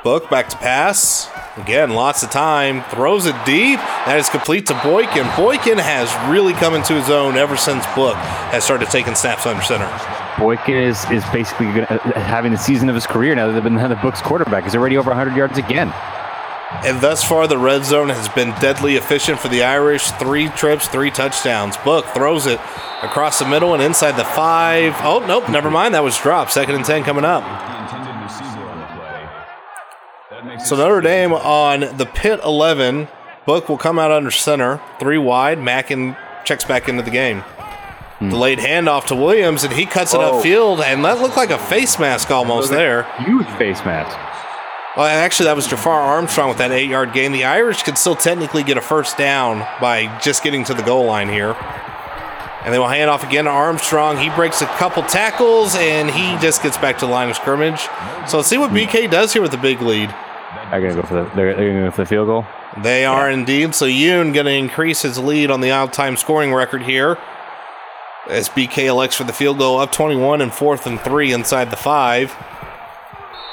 Book 0.04 0.28
back 0.30 0.48
to 0.48 0.56
pass. 0.56 1.28
Again, 1.56 1.90
lots 1.90 2.22
of 2.22 2.30
time. 2.30 2.82
Throws 2.84 3.26
it 3.26 3.34
deep. 3.44 3.78
That 3.78 4.18
is 4.18 4.28
complete 4.28 4.66
to 4.66 4.74
Boykin. 4.82 5.26
Boykin 5.36 5.78
has 5.78 6.08
really 6.30 6.52
come 6.52 6.74
into 6.74 6.94
his 6.94 7.10
own 7.10 7.36
ever 7.36 7.56
since 7.56 7.84
Book 7.94 8.16
has 8.52 8.64
started 8.64 8.88
taking 8.90 9.14
snaps 9.14 9.46
under 9.46 9.62
center. 9.62 9.86
Boykin 10.38 10.76
is 10.76 11.04
is 11.10 11.24
basically 11.30 11.66
gonna, 11.66 11.86
having 12.14 12.52
the 12.52 12.58
season 12.58 12.88
of 12.88 12.94
his 12.94 13.06
career 13.06 13.34
now 13.34 13.46
that 13.46 13.54
they've 13.54 13.62
been 13.62 13.74
the 13.74 13.98
Book's 14.02 14.22
quarterback. 14.22 14.64
He's 14.64 14.74
already 14.74 14.96
over 14.96 15.10
100 15.10 15.36
yards 15.36 15.58
again. 15.58 15.92
And 16.84 17.00
thus 17.00 17.24
far, 17.24 17.46
the 17.46 17.56
red 17.56 17.84
zone 17.84 18.10
has 18.10 18.28
been 18.28 18.50
deadly 18.60 18.96
efficient 18.96 19.38
for 19.38 19.48
the 19.48 19.62
Irish. 19.62 20.10
Three 20.12 20.48
trips, 20.50 20.86
three 20.86 21.10
touchdowns. 21.10 21.78
Book 21.78 22.04
throws 22.06 22.46
it 22.46 22.60
across 23.02 23.38
the 23.38 23.48
middle 23.48 23.72
and 23.72 23.82
inside 23.82 24.12
the 24.12 24.24
five. 24.24 24.94
Oh, 24.98 25.24
nope, 25.26 25.48
never 25.48 25.70
mind. 25.70 25.94
That 25.94 26.04
was 26.04 26.18
dropped. 26.18 26.52
Second 26.52 26.74
and 26.74 26.84
10 26.84 27.04
coming 27.04 27.24
up. 27.24 27.42
So 30.60 30.76
Notre 30.76 31.00
Dame 31.00 31.32
on 31.32 31.96
the 31.96 32.06
Pitt 32.06 32.40
11. 32.44 33.08
Book 33.46 33.68
will 33.68 33.78
come 33.78 33.98
out 33.98 34.10
under 34.10 34.30
center, 34.30 34.80
three 35.00 35.16
wide. 35.16 35.58
Mackin 35.58 36.16
checks 36.44 36.64
back 36.64 36.88
into 36.88 37.02
the 37.02 37.10
game. 37.10 37.42
Hmm. 38.18 38.30
Delayed 38.30 38.58
handoff 38.58 39.06
to 39.06 39.14
Williams, 39.14 39.64
and 39.64 39.72
he 39.72 39.86
cuts 39.86 40.12
it 40.12 40.18
Whoa. 40.18 40.40
upfield, 40.40 40.82
and 40.82 41.04
that 41.04 41.20
looked 41.20 41.36
like 41.36 41.50
a 41.50 41.58
face 41.58 41.98
mask 41.98 42.30
almost 42.30 42.70
there. 42.70 43.04
Huge 43.18 43.46
face 43.58 43.78
mask. 43.84 44.16
Well, 44.96 45.06
actually, 45.06 45.46
that 45.46 45.54
was 45.54 45.68
Jafar 45.68 46.00
Armstrong 46.00 46.48
with 46.48 46.58
that 46.58 46.72
eight 46.72 46.90
yard 46.90 47.12
gain. 47.12 47.30
The 47.30 47.44
Irish 47.44 47.84
could 47.84 47.96
still 47.96 48.16
technically 48.16 48.64
get 48.64 48.76
a 48.76 48.80
first 48.80 49.16
down 49.16 49.60
by 49.80 50.18
just 50.18 50.42
getting 50.42 50.64
to 50.64 50.74
the 50.74 50.82
goal 50.82 51.04
line 51.04 51.28
here. 51.28 51.54
And 52.64 52.74
they 52.74 52.78
will 52.80 52.88
hand 52.88 53.08
off 53.08 53.22
again 53.22 53.44
to 53.44 53.50
Armstrong. 53.50 54.16
He 54.16 54.30
breaks 54.30 54.62
a 54.62 54.66
couple 54.66 55.04
tackles, 55.04 55.76
and 55.76 56.10
he 56.10 56.36
just 56.38 56.62
gets 56.62 56.76
back 56.76 56.98
to 56.98 57.06
the 57.06 57.12
line 57.12 57.30
of 57.30 57.36
scrimmage. 57.36 57.80
So 58.28 58.38
let's 58.38 58.48
see 58.48 58.58
what 58.58 58.70
hmm. 58.70 58.78
BK 58.78 59.08
does 59.08 59.32
here 59.32 59.42
with 59.42 59.52
the 59.52 59.58
big 59.58 59.80
lead. 59.80 60.12
They're 60.70 60.80
gonna 60.80 60.94
go 60.94 61.02
for 61.02 61.14
the 61.14 61.30
they're, 61.36 61.54
they're 61.54 61.72
gonna 61.72 61.86
go 61.86 61.90
for 61.92 62.02
the 62.02 62.06
field 62.06 62.26
goal. 62.26 62.46
They 62.82 63.04
are 63.04 63.30
indeed. 63.30 63.74
So 63.74 63.86
Yoon 63.86 64.34
going 64.34 64.46
to 64.46 64.52
increase 64.52 65.02
his 65.02 65.18
lead 65.18 65.50
on 65.50 65.60
the 65.60 65.70
all-time 65.70 66.16
scoring 66.16 66.52
record 66.52 66.82
here. 66.82 67.18
As 68.28 68.48
BK 68.50 68.84
elects 68.86 69.16
for 69.16 69.24
the 69.24 69.32
field 69.32 69.58
goal 69.58 69.78
up 69.80 69.90
21 69.92 70.42
and 70.42 70.52
fourth 70.52 70.86
and 70.86 71.00
three 71.00 71.32
inside 71.32 71.70
the 71.70 71.76
five. 71.76 72.34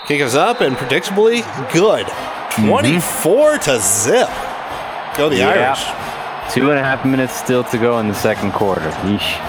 Kick 0.08 0.20
is 0.22 0.36
up 0.36 0.62
and 0.62 0.76
predictably 0.76 1.42
good. 1.74 2.06
Mm-hmm. 2.06 2.68
24 2.70 3.58
to 3.60 3.80
zip. 3.80 4.30
Go 5.18 5.30
the 5.30 5.38
Yeah. 5.38 5.74
Irish. 5.76 6.54
Two 6.54 6.70
and 6.70 6.80
a 6.80 6.84
half 6.84 7.06
minutes 7.06 7.34
still 7.34 7.64
to 7.66 7.78
go 7.78 8.00
in 8.00 8.08
the 8.08 8.14
second 8.14 8.52
quarter. 8.52 8.82
Yeesh. 8.82 9.40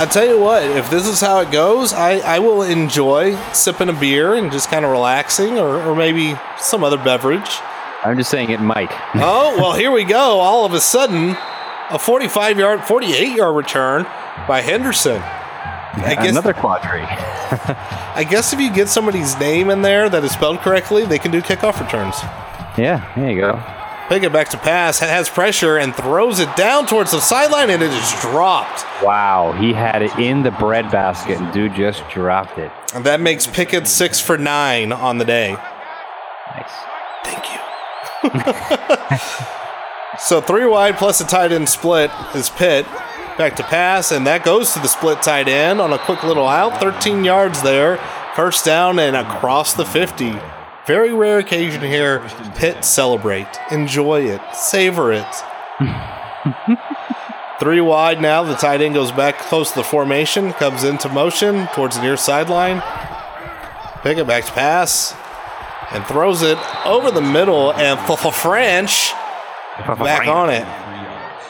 I 0.00 0.06
tell 0.10 0.26
you 0.26 0.38
what, 0.40 0.62
if 0.62 0.90
this 0.90 1.06
is 1.06 1.20
how 1.20 1.40
it 1.40 1.50
goes, 1.50 1.92
I, 1.92 2.18
I 2.18 2.38
will 2.38 2.62
enjoy 2.62 3.36
sipping 3.52 3.88
a 3.88 3.92
beer 3.92 4.34
and 4.34 4.50
just 4.50 4.70
kind 4.70 4.84
of 4.84 4.90
relaxing 4.92 5.58
or, 5.58 5.82
or 5.82 5.94
maybe 5.94 6.34
some 6.58 6.82
other 6.84 6.96
beverage. 6.96 7.48
I'm 8.04 8.16
just 8.16 8.30
saying 8.30 8.50
it 8.50 8.60
might. 8.60 8.90
Oh, 9.16 9.56
well, 9.58 9.72
here 9.78 9.90
we 9.90 10.04
go. 10.04 10.38
All 10.40 10.64
of 10.64 10.72
a 10.72 10.80
sudden, 10.80 11.36
a 11.90 11.98
45 11.98 12.58
yard, 12.58 12.84
48 12.84 13.36
yard 13.36 13.56
return 13.56 14.04
by 14.46 14.60
Henderson. 14.60 15.20
I 15.20 16.14
guess, 16.14 16.30
Another 16.30 16.52
quadri. 16.52 17.00
I 17.02 18.26
guess 18.28 18.52
if 18.52 18.60
you 18.60 18.72
get 18.72 18.88
somebody's 18.88 19.38
name 19.38 19.70
in 19.70 19.82
there 19.82 20.08
that 20.08 20.22
is 20.22 20.32
spelled 20.32 20.58
correctly, 20.60 21.04
they 21.04 21.18
can 21.18 21.30
do 21.30 21.40
kickoff 21.40 21.80
returns. 21.80 22.16
Yeah, 22.78 23.10
there 23.16 23.30
you 23.30 23.40
go. 23.40 23.62
Pickett 24.08 24.32
back 24.32 24.48
to 24.50 24.56
pass, 24.56 25.00
has 25.00 25.28
pressure 25.28 25.76
and 25.76 25.94
throws 25.94 26.40
it 26.40 26.54
down 26.56 26.86
towards 26.86 27.10
the 27.10 27.20
sideline, 27.20 27.68
and 27.68 27.82
it 27.82 27.90
is 27.90 28.20
dropped. 28.22 28.84
Wow, 29.02 29.52
he 29.52 29.72
had 29.72 30.02
it 30.02 30.16
in 30.18 30.42
the 30.42 30.50
bread 30.50 30.90
basket, 30.90 31.38
and 31.38 31.52
dude 31.52 31.74
just 31.74 32.08
dropped 32.08 32.58
it. 32.58 32.72
And 32.94 33.04
that 33.04 33.20
makes 33.20 33.46
Pickett 33.46 33.86
six 33.86 34.18
for 34.18 34.38
nine 34.38 34.92
on 34.92 35.18
the 35.18 35.26
day. 35.26 35.52
Nice. 36.54 36.72
Thank 37.24 37.44
you. 37.52 39.48
so 40.18 40.40
three 40.40 40.66
wide 40.66 40.96
plus 40.96 41.20
a 41.20 41.26
tight 41.26 41.52
end 41.52 41.68
split 41.68 42.10
is 42.34 42.50
Pitt. 42.50 42.86
Back 43.36 43.54
to 43.56 43.62
pass, 43.62 44.10
and 44.10 44.26
that 44.26 44.44
goes 44.44 44.72
to 44.72 44.80
the 44.80 44.88
split 44.88 45.22
tight 45.22 45.46
end 45.46 45.80
on 45.80 45.92
a 45.92 45.98
quick 45.98 46.24
little 46.24 46.48
out. 46.48 46.80
13 46.80 47.24
yards 47.24 47.62
there. 47.62 47.98
First 48.34 48.64
down 48.64 48.98
and 48.98 49.14
across 49.14 49.74
the 49.74 49.84
50. 49.84 50.36
Very 50.86 51.12
rare 51.12 51.38
occasion 51.38 51.82
here. 51.82 52.28
Pitt 52.56 52.84
celebrate. 52.84 53.46
Enjoy 53.70 54.22
it. 54.22 54.40
Savor 54.54 55.12
it. 55.12 55.26
Three 57.60 57.80
wide 57.80 58.20
now. 58.20 58.42
The 58.42 58.54
tight 58.54 58.80
end 58.80 58.94
goes 58.94 59.12
back 59.12 59.38
close 59.38 59.70
to 59.70 59.76
the 59.76 59.84
formation, 59.84 60.52
comes 60.52 60.82
into 60.82 61.08
motion 61.08 61.68
towards 61.74 61.96
the 61.96 62.02
near 62.02 62.16
sideline. 62.16 62.82
Pickett 64.02 64.26
back 64.26 64.44
to 64.44 64.52
pass 64.52 65.14
and 65.90 66.04
throws 66.06 66.42
it 66.42 66.58
over 66.86 67.10
the 67.10 67.20
middle, 67.20 67.72
and 67.72 67.98
French 68.32 69.12
back 69.86 70.26
on 70.26 70.50
it. 70.50 70.66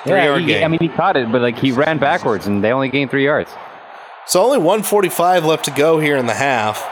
Three 0.05 0.13
Yeah, 0.17 0.25
yard 0.27 0.41
he- 0.43 0.47
gain. 0.47 0.65
I 0.65 0.69
mean, 0.69 0.81
he 0.81 0.89
caught 0.89 1.17
it, 1.17 1.31
but 1.33 1.41
like 1.43 1.59
he 1.59 1.73
ran 1.73 1.99
backwards, 1.99 2.47
and 2.47 2.63
they 2.63 2.73
only 2.73 2.89
gained 2.89 3.11
three 3.11 3.25
yards. 3.25 3.51
So 4.27 4.43
only 4.45 4.59
145 4.59 5.45
left 5.45 5.65
to 5.67 5.71
go 5.71 5.99
here 5.99 6.17
in 6.17 6.27
the 6.27 6.35
half. 6.35 6.87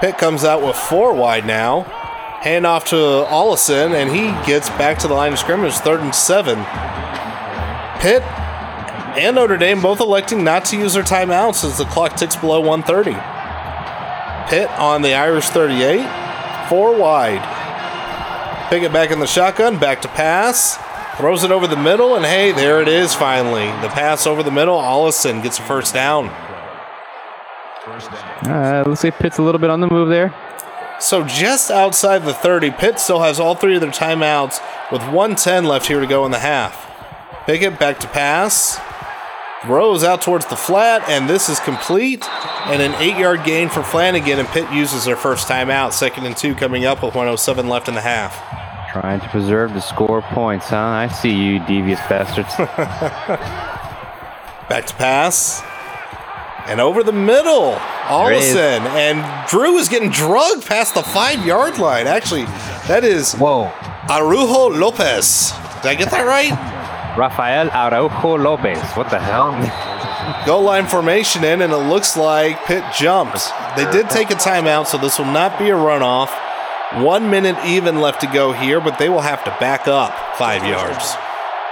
Pitt 0.00 0.18
comes 0.18 0.44
out 0.44 0.62
with 0.62 0.76
four 0.76 1.12
wide 1.12 1.46
now. 1.46 1.82
Hand 2.42 2.66
off 2.66 2.84
to 2.86 2.96
Ollison, 2.96 3.94
and 3.94 4.10
he 4.10 4.26
gets 4.46 4.68
back 4.70 4.98
to 4.98 5.08
the 5.08 5.14
line 5.14 5.32
of 5.32 5.38
scrimmage, 5.38 5.74
third 5.74 6.00
and 6.00 6.14
seven. 6.14 6.56
Pitt 8.00 8.22
and 9.18 9.34
Notre 9.34 9.56
Dame 9.56 9.80
both 9.80 9.98
electing 10.00 10.44
not 10.44 10.64
to 10.66 10.76
use 10.76 10.94
their 10.94 11.02
timeouts 11.02 11.64
as 11.64 11.78
the 11.78 11.84
clock 11.86 12.14
ticks 12.16 12.36
below 12.36 12.60
130. 12.60 13.10
Pitt 14.50 14.70
on 14.78 15.02
the 15.02 15.14
Irish 15.14 15.46
38, 15.48 16.06
four 16.68 16.96
wide. 16.96 17.42
Pickett 18.68 18.92
back 18.92 19.10
in 19.10 19.18
the 19.18 19.26
shotgun, 19.26 19.78
back 19.78 20.02
to 20.02 20.08
pass. 20.08 20.78
Throws 21.16 21.42
it 21.42 21.50
over 21.50 21.66
the 21.66 21.76
middle, 21.76 22.14
and 22.16 22.24
hey, 22.24 22.52
there 22.52 22.82
it 22.82 22.88
is 22.88 23.14
finally. 23.14 23.66
The 23.82 23.88
pass 23.88 24.26
over 24.26 24.42
the 24.42 24.50
middle. 24.50 24.76
Ollison 24.76 25.42
gets 25.42 25.58
a 25.58 25.62
first 25.62 25.94
down. 25.94 26.26
Uh, 28.44 28.84
looks 28.86 29.02
like 29.02 29.18
Pitt's 29.18 29.38
a 29.38 29.42
little 29.42 29.58
bit 29.58 29.70
on 29.70 29.80
the 29.80 29.88
move 29.88 30.10
there. 30.10 30.34
So 31.00 31.24
just 31.24 31.70
outside 31.70 32.24
the 32.24 32.34
30, 32.34 32.72
Pitt 32.72 33.00
still 33.00 33.20
has 33.20 33.40
all 33.40 33.54
three 33.54 33.74
of 33.76 33.80
their 33.80 33.90
timeouts 33.90 34.60
with 34.92 35.00
110 35.02 35.64
left 35.64 35.86
here 35.86 36.00
to 36.00 36.06
go 36.06 36.26
in 36.26 36.30
the 36.30 36.40
half. 36.40 36.86
Pickett 37.46 37.78
back 37.78 37.98
to 38.00 38.08
pass. 38.08 38.78
Throws 39.64 40.04
out 40.04 40.22
towards 40.22 40.46
the 40.46 40.54
flat, 40.56 41.08
and 41.08 41.28
this 41.28 41.48
is 41.48 41.58
complete. 41.60 42.24
And 42.66 42.80
an 42.80 42.94
eight 43.02 43.16
yard 43.18 43.44
gain 43.44 43.68
for 43.68 43.82
Flanagan, 43.82 44.38
and 44.38 44.46
Pitt 44.48 44.70
uses 44.72 45.04
their 45.04 45.16
first 45.16 45.48
timeout. 45.48 45.92
Second 45.92 46.26
and 46.26 46.36
two 46.36 46.54
coming 46.54 46.84
up 46.84 47.02
with 47.02 47.14
107 47.14 47.68
left 47.68 47.88
in 47.88 47.94
the 47.94 48.00
half. 48.00 48.36
Trying 48.92 49.20
to 49.20 49.28
preserve 49.28 49.74
the 49.74 49.80
score 49.80 50.22
points, 50.22 50.68
huh? 50.68 50.76
I 50.76 51.08
see 51.08 51.32
you, 51.32 51.58
devious 51.66 51.98
bastards. 52.08 52.54
Back 54.68 54.86
to 54.86 54.94
pass. 54.94 55.60
And 56.66 56.80
over 56.80 57.02
the 57.02 57.12
middle, 57.12 57.72
There 57.72 58.32
it 58.32 58.42
is. 58.42 58.54
Ollison. 58.54 58.80
And 58.94 59.48
Drew 59.48 59.76
is 59.78 59.88
getting 59.88 60.10
drugged 60.10 60.66
past 60.66 60.94
the 60.94 61.02
five 61.02 61.44
yard 61.44 61.78
line. 61.78 62.06
Actually, 62.06 62.44
that 62.86 63.02
is 63.02 63.34
Whoa. 63.34 63.72
Araujo 64.08 64.68
Lopez. 64.68 65.50
Did 65.82 65.86
I 65.90 65.94
get 65.96 66.10
that 66.10 66.26
right? 66.26 66.77
Rafael 67.16 67.70
Araujo 67.70 68.36
Lopez. 68.36 68.82
What 68.92 69.10
the 69.10 69.18
hell? 69.18 69.52
Goal 70.46 70.62
line 70.62 70.86
formation 70.86 71.44
in, 71.44 71.62
and 71.62 71.72
it 71.72 71.76
looks 71.76 72.16
like 72.16 72.64
Pitt 72.66 72.84
jumps. 72.96 73.50
They 73.76 73.90
did 73.90 74.10
take 74.10 74.30
a 74.30 74.34
timeout, 74.34 74.86
so 74.86 74.98
this 74.98 75.18
will 75.18 75.26
not 75.26 75.58
be 75.58 75.70
a 75.70 75.74
runoff. 75.74 76.30
One 77.02 77.30
minute 77.30 77.56
even 77.66 78.00
left 78.00 78.20
to 78.22 78.26
go 78.26 78.52
here, 78.52 78.80
but 78.80 78.98
they 78.98 79.08
will 79.08 79.20
have 79.20 79.44
to 79.44 79.50
back 79.60 79.88
up 79.88 80.12
five 80.36 80.64
yards. 80.64 81.14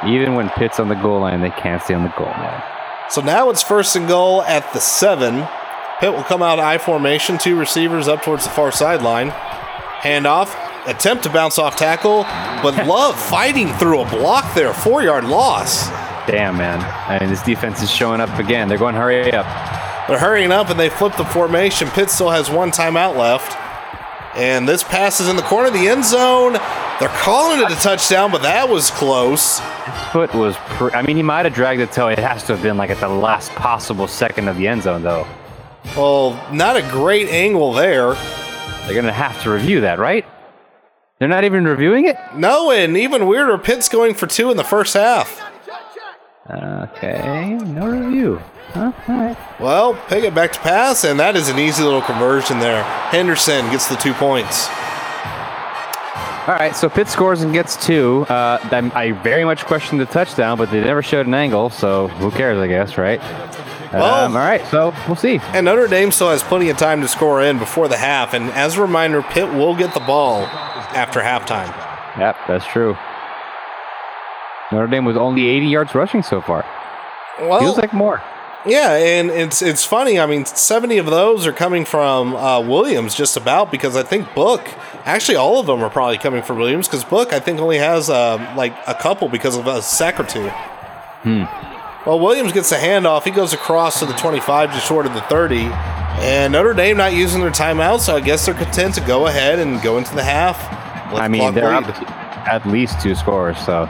Even 0.07 0.34
when 0.34 0.51
Pitt's 0.51 0.78
on 0.78 0.89
the 0.89 0.95
goal 0.95 1.20
line, 1.20 1.41
they 1.41 1.51
can't 1.51 1.82
stay 1.82 1.95
on 1.95 2.03
the 2.03 2.12
goal 2.16 2.26
line. 2.26 2.62
So 3.09 3.20
now 3.20 3.51
it's 3.51 3.62
first 3.62 3.97
and 3.97 4.09
goal 4.09 4.43
at 4.43 4.72
the 4.72 4.80
seven. 4.80 5.47
Pitt 6.01 6.12
will 6.12 6.24
come 6.24 6.43
out 6.43 6.59
I 6.59 6.76
formation, 6.78 7.39
two 7.39 7.59
receivers 7.59 8.09
up 8.09 8.22
towards 8.22 8.45
the 8.45 8.51
far 8.51 8.72
sideline. 8.72 9.30
Handoff, 10.01 10.55
attempt 10.87 11.24
to 11.24 11.30
bounce 11.30 11.59
off 11.59 11.76
tackle, 11.76 12.22
but 12.62 12.87
Love 12.87 13.18
fighting 13.18 13.68
through 13.74 14.01
a 14.01 14.09
block 14.09 14.55
there, 14.55 14.72
four 14.72 15.03
yard 15.03 15.24
loss. 15.24 15.89
Damn, 16.26 16.57
man. 16.57 16.80
I 17.09 17.18
mean, 17.20 17.30
this 17.30 17.43
defense 17.43 17.82
is 17.82 17.91
showing 17.91 18.20
up 18.20 18.39
again. 18.39 18.68
They're 18.68 18.78
going 18.78 18.95
hurry 18.95 19.32
up. 19.32 19.47
They're 20.09 20.18
hurrying 20.18 20.53
up 20.53 20.70
and 20.70 20.78
they 20.78 20.89
flip 20.89 21.16
the 21.16 21.24
formation. 21.24 21.89
Pitt 21.89 22.11
still 22.11 22.30
has 22.30 22.51
one 22.51 22.70
timeout 22.70 23.16
left. 23.16 23.57
And 24.37 24.68
this 24.68 24.82
pass 24.82 25.20
is 25.20 25.28
in 25.28 25.37
the 25.37 25.43
corner 25.43 25.68
of 25.68 25.74
the 25.74 25.89
end 25.89 26.05
zone. 26.05 26.53
They're 27.01 27.09
calling 27.09 27.61
it 27.61 27.70
a 27.70 27.74
touchdown, 27.76 28.30
but 28.30 28.43
that 28.43 28.68
was 28.68 28.91
close. 28.91 29.59
His 29.59 30.12
Foot 30.12 30.34
was, 30.34 30.57
I 30.95 31.03
mean, 31.03 31.16
he 31.16 31.22
might 31.22 31.45
have 31.45 31.55
dragged 31.55 31.80
it 31.80 31.91
till 31.91 32.09
it 32.09 32.18
has 32.18 32.43
to 32.45 32.55
have 32.55 32.62
been 32.62 32.76
like 32.76 32.91
at 32.91 33.01
the 33.01 33.09
last 33.09 33.51
possible 33.53 34.07
second 34.07 34.49
of 34.49 34.57
the 34.57 34.68
end 34.68 34.82
zone, 34.82 35.03
though. 35.03 35.26
Well, 35.97 36.53
not 36.53 36.76
a 36.76 36.82
great 36.82 37.28
angle 37.28 37.72
there. 37.72 38.14
They're 38.84 38.95
going 38.95 39.07
to 39.07 39.12
have 39.12 39.43
to 39.43 39.51
review 39.51 39.80
that, 39.82 39.99
right? 39.99 40.24
They're 41.18 41.28
not 41.28 41.44
even 41.44 41.64
reviewing 41.64 42.06
it? 42.06 42.16
No, 42.34 42.70
and 42.70 42.96
even 42.96 43.26
weirder, 43.26 43.56
Pitt's 43.58 43.88
going 43.88 44.14
for 44.14 44.26
two 44.26 44.50
in 44.50 44.56
the 44.58 44.64
first 44.64 44.94
half. 44.94 45.40
Okay, 46.50 47.58
no 47.64 47.88
review. 47.88 48.40
Huh? 48.72 48.92
All 49.08 49.14
right. 49.14 49.36
Well, 49.58 49.94
Pickett 50.08 50.34
back 50.34 50.52
to 50.52 50.60
pass, 50.60 51.04
and 51.04 51.18
that 51.18 51.34
is 51.34 51.48
an 51.48 51.58
easy 51.58 51.82
little 51.82 52.02
conversion 52.02 52.58
there. 52.58 52.84
Henderson 52.84 53.64
gets 53.70 53.88
the 53.88 53.96
two 53.96 54.12
points. 54.14 54.68
All 56.48 56.54
right, 56.54 56.76
so 56.76 56.88
Pitt 56.88 57.08
scores 57.08 57.42
and 57.42 57.52
gets 57.52 57.74
two. 57.84 58.24
Uh, 58.28 58.58
I'm- 58.70 59.20
very 59.22 59.44
much 59.44 59.64
question 59.64 59.98
the 59.98 60.04
touchdown, 60.06 60.58
but 60.58 60.70
they 60.70 60.80
never 60.80 61.02
showed 61.02 61.26
an 61.26 61.34
angle, 61.34 61.70
so 61.70 62.06
who 62.08 62.30
cares, 62.30 62.58
I 62.58 62.68
guess, 62.68 62.96
right? 62.98 63.20
Well- 63.92 64.26
um, 64.26 64.36
all 64.36 64.42
right, 64.42 64.64
so 64.68 64.94
we'll 65.08 65.16
see. 65.16 65.40
And 65.52 65.64
Notre 65.64 65.88
Dame 65.88 66.12
still 66.12 66.30
has 66.30 66.44
plenty 66.44 66.68
of 66.68 66.76
time 66.76 67.00
to 67.00 67.08
score 67.08 67.42
in 67.42 67.58
before 67.58 67.88
the 67.88 67.96
half. 67.96 68.34
And 68.34 68.50
as 68.50 68.76
a 68.76 68.82
reminder, 68.82 69.22
Pitt 69.22 69.52
will 69.54 69.74
get 69.74 69.92
the 69.94 70.00
ball 70.00 70.42
after 70.95 71.20
halftime. 71.20 71.68
Yep, 72.18 72.37
that's 72.49 72.66
true. 72.66 72.97
Notre 74.72 74.89
Dame 74.89 75.05
was 75.05 75.16
only 75.16 75.47
80 75.47 75.66
yards 75.66 75.95
rushing 75.95 76.22
so 76.22 76.41
far. 76.41 76.64
Well, 77.41 77.61
Feels 77.61 77.78
like 77.78 77.93
more. 77.93 78.22
Yeah, 78.64 78.95
and 78.95 79.30
it's 79.30 79.62
it's 79.62 79.84
funny. 79.84 80.18
I 80.18 80.26
mean, 80.26 80.45
seventy 80.45 80.99
of 80.99 81.07
those 81.07 81.47
are 81.47 81.53
coming 81.53 81.84
from 81.84 82.34
uh, 82.34 82.61
Williams, 82.61 83.14
just 83.14 83.37
about 83.37 83.70
because 83.70 83.95
I 83.95 84.03
think 84.03 84.34
Book, 84.34 84.66
actually, 85.05 85.37
all 85.37 85.61
of 85.61 85.66
them 85.66 85.84
are 85.84 85.91
probably 85.91 86.18
coming 86.18 86.43
from 86.43 86.59
Williams 86.59 86.89
because 86.89 87.05
Book, 87.05 87.32
I 87.32 87.39
think, 87.39 87.61
only 87.61 87.78
has 87.78 88.11
uh, 88.11 88.39
like 88.57 88.74
a 88.89 88.95
couple 88.95 89.28
because 89.28 89.57
of 89.57 89.68
a 89.68 89.82
sack 89.82 90.18
or 90.18 90.24
two. 90.24 90.49
Hmm. 90.49 91.45
Well, 92.09 92.18
Williams 92.18 92.53
gets 92.53 92.70
the 92.70 92.76
handoff. 92.76 93.22
He 93.22 93.30
goes 93.30 93.53
across 93.53 94.01
to 94.01 94.07
the 94.07 94.14
twenty-five, 94.14 94.72
just 94.72 94.87
short 94.89 95.07
of 95.07 95.14
the 95.14 95.20
thirty, 95.22 95.66
and 96.18 96.52
Notre 96.52 96.72
Dame 96.74 96.96
not 96.96 97.12
using 97.12 97.40
their 97.40 97.50
timeout, 97.50 98.00
so 98.00 98.16
I 98.16 98.20
guess 98.20 98.46
they're 98.46 98.54
content 98.54 98.94
to 98.96 99.00
go 99.02 99.26
ahead 99.26 99.58
and 99.58 99.80
go 99.82 99.98
into 99.98 100.14
the 100.14 100.22
half. 100.24 100.58
I 101.14 101.28
mean, 101.28 101.54
they're 101.54 101.72
up 101.72 101.84
at 102.48 102.66
least 102.66 103.00
two 103.00 103.14
scores, 103.14 103.56
so 103.58 103.84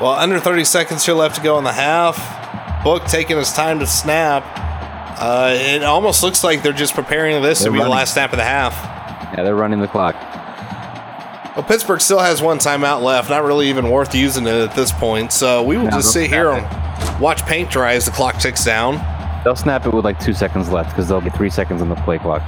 Well, 0.00 0.14
under 0.18 0.38
30 0.40 0.64
seconds 0.64 1.04
here 1.04 1.14
left 1.14 1.36
to 1.36 1.42
go 1.42 1.58
in 1.58 1.64
the 1.64 1.72
half. 1.72 2.82
Book 2.84 3.04
taking 3.04 3.36
his 3.36 3.52
time 3.52 3.78
to 3.80 3.86
snap. 3.86 4.44
Uh, 5.20 5.54
it 5.56 5.82
almost 5.84 6.22
looks 6.22 6.42
like 6.42 6.62
they're 6.62 6.72
just 6.72 6.94
preparing 6.94 7.40
this 7.42 7.58
to 7.58 7.64
They're 7.64 7.72
be 7.72 7.78
the 7.78 7.88
last 7.88 8.14
snap 8.14 8.32
of 8.32 8.38
the 8.38 8.44
half. 8.44 8.74
yeah, 9.36 9.42
they're 9.44 9.54
running 9.54 9.80
the 9.80 9.86
clock. 9.88 10.14
Well, 11.54 11.62
Pittsburgh 11.64 12.00
still 12.00 12.18
has 12.18 12.40
one 12.40 12.58
timeout 12.58 13.02
left, 13.02 13.28
not 13.28 13.44
really 13.44 13.68
even 13.68 13.90
worth 13.90 14.14
using 14.14 14.46
it 14.46 14.54
at 14.54 14.74
this 14.74 14.90
point. 14.90 15.32
So 15.32 15.62
we 15.62 15.76
will 15.76 15.84
No, 15.84 15.90
just 15.90 16.12
sit 16.12 16.28
here 16.30 16.50
and 16.50 17.20
watch 17.20 17.44
paint 17.44 17.70
dry 17.70 17.92
as 17.92 18.06
the 18.06 18.10
clock 18.10 18.38
ticks 18.38 18.64
down. 18.64 18.94
They'll 19.44 19.56
snap 19.56 19.86
it 19.86 19.92
with 19.92 20.04
like 20.04 20.20
two 20.20 20.32
seconds 20.32 20.70
left 20.70 20.90
because 20.90 21.08
they'll 21.08 21.20
get 21.20 21.34
three 21.36 21.50
seconds 21.50 21.82
on 21.82 21.88
the 21.88 21.96
play 21.96 22.18
clock. 22.18 22.42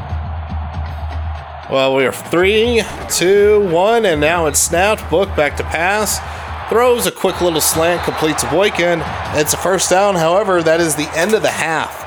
Well, 1.71 1.97
we 1.97 2.05
are 2.05 2.13
three, 2.13 2.83
two, 3.11 3.69
one, 3.71 4.05
and 4.05 4.21
now 4.21 4.47
it's 4.47 4.59
snapped. 4.61 5.09
Book 5.11 5.35
back 5.35 5.57
to 5.57 5.65
pass. 5.65 6.21
Throws 6.69 7.07
a 7.07 7.11
quick 7.11 7.41
little 7.41 7.61
slant, 7.61 8.03
completes 8.05 8.43
a 8.43 8.47
Boykin. 8.47 9.03
It's 9.35 9.55
a 9.55 9.57
first 9.57 9.91
down. 9.91 10.15
However, 10.15 10.63
that 10.63 10.81
is 10.81 10.95
the 10.95 11.11
end 11.17 11.35
of 11.35 11.43
the 11.43 11.51
half. 11.51 12.03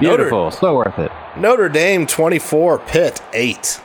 Notre- 0.00 0.16
Beautiful, 0.18 0.50
so 0.50 0.76
worth 0.76 0.98
it. 0.98 1.10
Notre 1.36 1.68
Dame 1.68 2.06
24, 2.06 2.78
Pitt 2.80 3.22
8. 3.32 3.80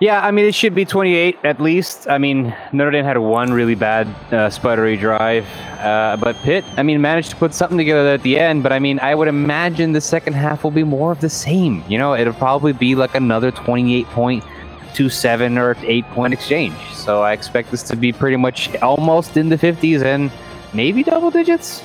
Yeah, 0.00 0.24
I 0.24 0.30
mean, 0.30 0.44
it 0.44 0.54
should 0.54 0.76
be 0.76 0.84
28 0.84 1.38
at 1.42 1.60
least. 1.60 2.06
I 2.08 2.18
mean, 2.18 2.54
Notre 2.72 2.92
Dame 2.92 3.04
had 3.04 3.18
one 3.18 3.52
really 3.52 3.74
bad 3.74 4.06
uh, 4.06 4.48
sputtery 4.48 4.98
drive, 4.98 5.44
uh, 5.80 6.16
but 6.20 6.36
Pitt, 6.36 6.64
I 6.76 6.84
mean, 6.84 7.00
managed 7.00 7.30
to 7.30 7.36
put 7.36 7.52
something 7.52 7.76
together 7.76 8.10
at 8.10 8.22
the 8.22 8.38
end. 8.38 8.62
But 8.62 8.72
I 8.72 8.78
mean, 8.78 9.00
I 9.00 9.16
would 9.16 9.26
imagine 9.26 9.90
the 9.90 10.00
second 10.00 10.34
half 10.34 10.62
will 10.62 10.70
be 10.70 10.84
more 10.84 11.10
of 11.10 11.20
the 11.20 11.28
same. 11.28 11.82
You 11.88 11.98
know, 11.98 12.14
it'll 12.14 12.32
probably 12.32 12.72
be 12.72 12.94
like 12.94 13.16
another 13.16 13.50
28 13.50 14.06
point, 14.06 14.44
two 14.94 15.08
seven 15.08 15.58
or 15.58 15.76
eight 15.82 16.04
point 16.10 16.32
exchange. 16.32 16.76
So 16.94 17.22
I 17.22 17.32
expect 17.32 17.72
this 17.72 17.82
to 17.84 17.96
be 17.96 18.12
pretty 18.12 18.36
much 18.36 18.76
almost 18.76 19.36
in 19.36 19.48
the 19.48 19.56
50s 19.56 20.04
and 20.04 20.30
maybe 20.72 21.02
double 21.02 21.32
digits. 21.32 21.82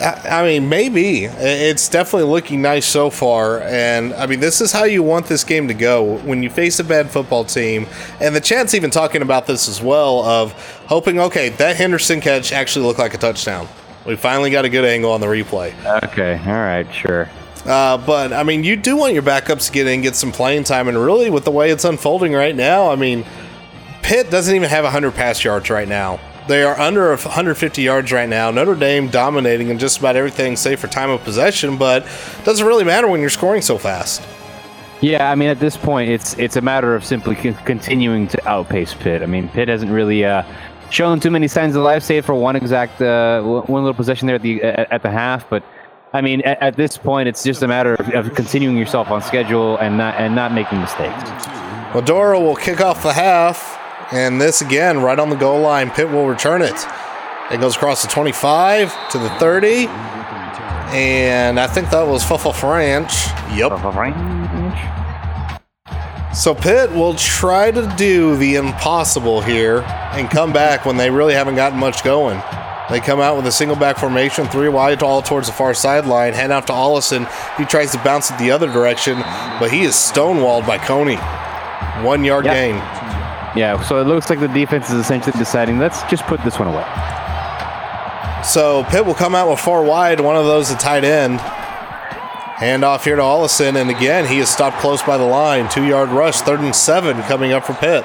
I 0.00 0.40
I 0.40 0.44
mean, 0.44 0.68
maybe. 0.68 1.24
It's 1.24 1.88
definitely 1.88 2.28
looking 2.28 2.62
nice 2.62 2.86
so 2.86 3.10
far. 3.10 3.60
And 3.62 4.14
I 4.14 4.26
mean, 4.26 4.40
this 4.40 4.60
is 4.60 4.72
how 4.72 4.84
you 4.84 5.02
want 5.02 5.26
this 5.26 5.44
game 5.44 5.68
to 5.68 5.74
go 5.74 6.18
when 6.18 6.42
you 6.42 6.50
face 6.50 6.78
a 6.78 6.84
bad 6.84 7.10
football 7.10 7.44
team. 7.44 7.86
And 8.20 8.34
the 8.34 8.40
chance 8.40 8.74
even 8.74 8.90
talking 8.90 9.22
about 9.22 9.46
this 9.46 9.68
as 9.68 9.82
well 9.82 10.24
of 10.24 10.52
hoping, 10.86 11.18
okay, 11.20 11.48
that 11.50 11.76
Henderson 11.76 12.20
catch 12.20 12.52
actually 12.52 12.86
looked 12.86 12.98
like 12.98 13.14
a 13.14 13.18
touchdown. 13.18 13.68
We 14.06 14.16
finally 14.16 14.50
got 14.50 14.64
a 14.64 14.68
good 14.68 14.84
angle 14.84 15.12
on 15.12 15.20
the 15.20 15.26
replay. 15.26 15.74
Okay, 16.04 16.40
all 16.46 16.52
right, 16.52 16.86
sure. 16.94 17.28
Uh, 17.66 17.98
but 17.98 18.32
I 18.32 18.42
mean, 18.42 18.64
you 18.64 18.76
do 18.76 18.96
want 18.96 19.12
your 19.12 19.22
backups 19.22 19.66
to 19.66 19.72
get 19.72 19.86
in, 19.86 20.00
get 20.00 20.16
some 20.16 20.32
playing 20.32 20.64
time, 20.64 20.88
and 20.88 20.96
really, 20.96 21.28
with 21.28 21.44
the 21.44 21.50
way 21.50 21.70
it's 21.70 21.84
unfolding 21.84 22.32
right 22.32 22.56
now, 22.56 22.90
I 22.90 22.96
mean, 22.96 23.26
Pitt 24.02 24.30
doesn't 24.30 24.54
even 24.54 24.70
have 24.70 24.84
100 24.84 25.12
pass 25.14 25.44
yards 25.44 25.68
right 25.68 25.86
now. 25.88 26.18
They 26.48 26.62
are 26.62 26.78
under 26.80 27.10
150 27.10 27.82
yards 27.82 28.10
right 28.10 28.28
now. 28.28 28.50
Notre 28.50 28.74
Dame 28.74 29.08
dominating 29.08 29.68
in 29.68 29.78
just 29.78 29.98
about 29.98 30.16
everything 30.16 30.56
save 30.56 30.80
for 30.80 30.86
time 30.88 31.10
of 31.10 31.22
possession, 31.22 31.76
but 31.76 32.06
doesn't 32.44 32.66
really 32.66 32.84
matter 32.84 33.06
when 33.06 33.20
you're 33.20 33.28
scoring 33.28 33.60
so 33.60 33.76
fast. 33.76 34.22
Yeah, 35.02 35.30
I 35.30 35.34
mean, 35.34 35.50
at 35.50 35.60
this 35.60 35.76
point, 35.76 36.10
it's 36.10 36.36
it's 36.38 36.56
a 36.56 36.60
matter 36.60 36.94
of 36.94 37.04
simply 37.04 37.36
con- 37.36 37.54
continuing 37.66 38.26
to 38.28 38.48
outpace 38.48 38.94
Pitt. 38.94 39.22
I 39.22 39.26
mean, 39.26 39.48
Pitt 39.50 39.68
hasn't 39.68 39.92
really 39.92 40.24
uh, 40.24 40.42
shown 40.90 41.20
too 41.20 41.30
many 41.30 41.48
signs 41.48 41.76
of 41.76 41.82
life, 41.82 42.02
save 42.02 42.24
for 42.24 42.34
one 42.34 42.56
exact 42.56 43.00
uh, 43.00 43.42
one 43.42 43.84
little 43.84 43.94
possession 43.94 44.26
there 44.26 44.36
at 44.36 44.42
the 44.42 44.62
at, 44.62 44.90
at 44.90 45.02
the 45.02 45.10
half. 45.10 45.48
But 45.48 45.62
I 46.14 46.22
mean, 46.22 46.40
at, 46.42 46.60
at 46.62 46.76
this 46.76 46.96
point, 46.96 47.28
it's 47.28 47.44
just 47.44 47.62
a 47.62 47.68
matter 47.68 47.94
of, 47.94 48.08
of 48.14 48.34
continuing 48.34 48.76
yourself 48.76 49.10
on 49.10 49.22
schedule 49.22 49.76
and 49.76 49.98
not 49.98 50.16
and 50.16 50.34
not 50.34 50.52
making 50.52 50.80
mistakes. 50.80 51.30
Medora 51.94 52.40
will 52.40 52.56
kick 52.56 52.80
off 52.80 53.02
the 53.02 53.12
half, 53.12 53.77
and 54.12 54.40
this 54.40 54.60
again 54.62 55.00
right 55.00 55.18
on 55.18 55.30
the 55.30 55.36
goal 55.36 55.60
line. 55.60 55.90
Pitt 55.90 56.08
will 56.10 56.26
return 56.26 56.62
it. 56.62 56.74
It 57.50 57.60
goes 57.60 57.76
across 57.76 58.02
the 58.02 58.08
25 58.08 59.10
to 59.10 59.18
the 59.18 59.30
30, 59.40 59.86
and 60.94 61.58
I 61.58 61.66
think 61.66 61.90
that 61.90 62.06
was 62.06 62.22
Fuffle 62.22 62.52
French. 62.52 63.12
Yep. 63.54 63.72
So 66.34 66.54
Pitt 66.54 66.92
will 66.92 67.14
try 67.14 67.70
to 67.70 67.92
do 67.96 68.36
the 68.36 68.56
impossible 68.56 69.40
here 69.40 69.80
and 70.12 70.30
come 70.30 70.52
back 70.52 70.84
when 70.84 70.96
they 70.96 71.10
really 71.10 71.34
haven't 71.34 71.56
gotten 71.56 71.78
much 71.78 72.04
going. 72.04 72.40
They 72.90 73.00
come 73.00 73.20
out 73.20 73.36
with 73.36 73.46
a 73.46 73.52
single 73.52 73.76
back 73.76 73.98
formation, 73.98 74.46
three 74.46 74.68
wide, 74.68 75.02
all 75.02 75.20
towards 75.20 75.46
the 75.48 75.52
far 75.52 75.74
sideline. 75.74 76.32
Hand 76.34 76.52
out 76.52 76.66
to 76.68 76.72
Ollison. 76.72 77.26
He 77.58 77.64
tries 77.64 77.92
to 77.92 77.98
bounce 77.98 78.30
it 78.30 78.38
the 78.38 78.50
other 78.50 78.66
direction, 78.66 79.18
but 79.58 79.70
he 79.70 79.82
is 79.82 79.94
stonewalled 79.94 80.66
by 80.66 80.78
Coney. 80.78 81.16
One 82.04 82.24
yard 82.24 82.44
Yeah. 82.46 82.54
gain. 82.54 82.74
Yeah, 83.56 83.80
so 83.82 84.00
it 84.00 84.04
looks 84.04 84.30
like 84.30 84.40
the 84.40 84.48
defense 84.48 84.90
is 84.90 85.00
essentially 85.00 85.36
deciding 85.38 85.78
let's 85.78 86.02
just 86.04 86.24
put 86.24 86.42
this 86.44 86.58
one 86.58 86.68
away. 86.68 86.84
So 88.44 88.84
Pitt 88.84 89.04
will 89.04 89.14
come 89.14 89.34
out 89.34 89.50
with 89.50 89.58
four 89.58 89.84
wide, 89.84 90.20
one 90.20 90.36
of 90.36 90.44
those 90.44 90.70
at 90.70 90.80
tight 90.80 91.04
end. 91.04 91.40
Hand 91.40 92.84
off 92.84 93.04
here 93.04 93.16
to 93.16 93.22
Ollison, 93.22 93.80
and 93.80 93.90
again, 93.90 94.26
he 94.26 94.38
is 94.38 94.48
stopped 94.48 94.78
close 94.78 95.02
by 95.02 95.16
the 95.16 95.24
line. 95.24 95.68
Two 95.68 95.84
yard 95.84 96.10
rush, 96.10 96.40
third 96.40 96.60
and 96.60 96.74
seven 96.74 97.20
coming 97.22 97.52
up 97.52 97.64
for 97.64 97.74
Pitt. 97.74 98.04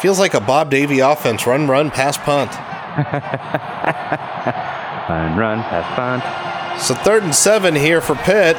Feels 0.00 0.18
like 0.18 0.34
a 0.34 0.40
Bob 0.40 0.70
Davie 0.70 1.00
offense 1.00 1.46
run, 1.46 1.68
run, 1.68 1.90
pass, 1.90 2.16
punt. 2.16 2.52
Fun 5.06 5.36
run, 5.36 5.62
pass 5.62 5.94
punt. 5.94 6.80
So 6.80 6.94
third 6.94 7.22
and 7.22 7.34
seven 7.34 7.74
here 7.74 8.00
for 8.00 8.14
Pitt. 8.14 8.56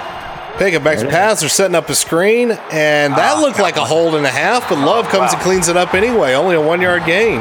Pick 0.57 0.73
it 0.75 0.83
back 0.83 0.99
to 0.99 1.07
pass. 1.07 1.39
They're 1.39 1.49
setting 1.49 1.75
up 1.75 1.89
a 1.89 1.95
screen, 1.95 2.51
and 2.71 3.13
that 3.13 3.39
looked 3.39 3.59
like 3.59 3.77
a 3.77 3.85
hold 3.85 4.15
and 4.15 4.25
a 4.25 4.29
half, 4.29 4.69
but 4.69 4.77
Love 4.77 5.07
comes 5.07 5.33
and 5.33 5.41
cleans 5.41 5.67
it 5.69 5.77
up 5.77 5.93
anyway. 5.95 6.33
Only 6.33 6.55
a 6.55 6.61
one 6.61 6.81
yard 6.81 7.05
gain. 7.05 7.39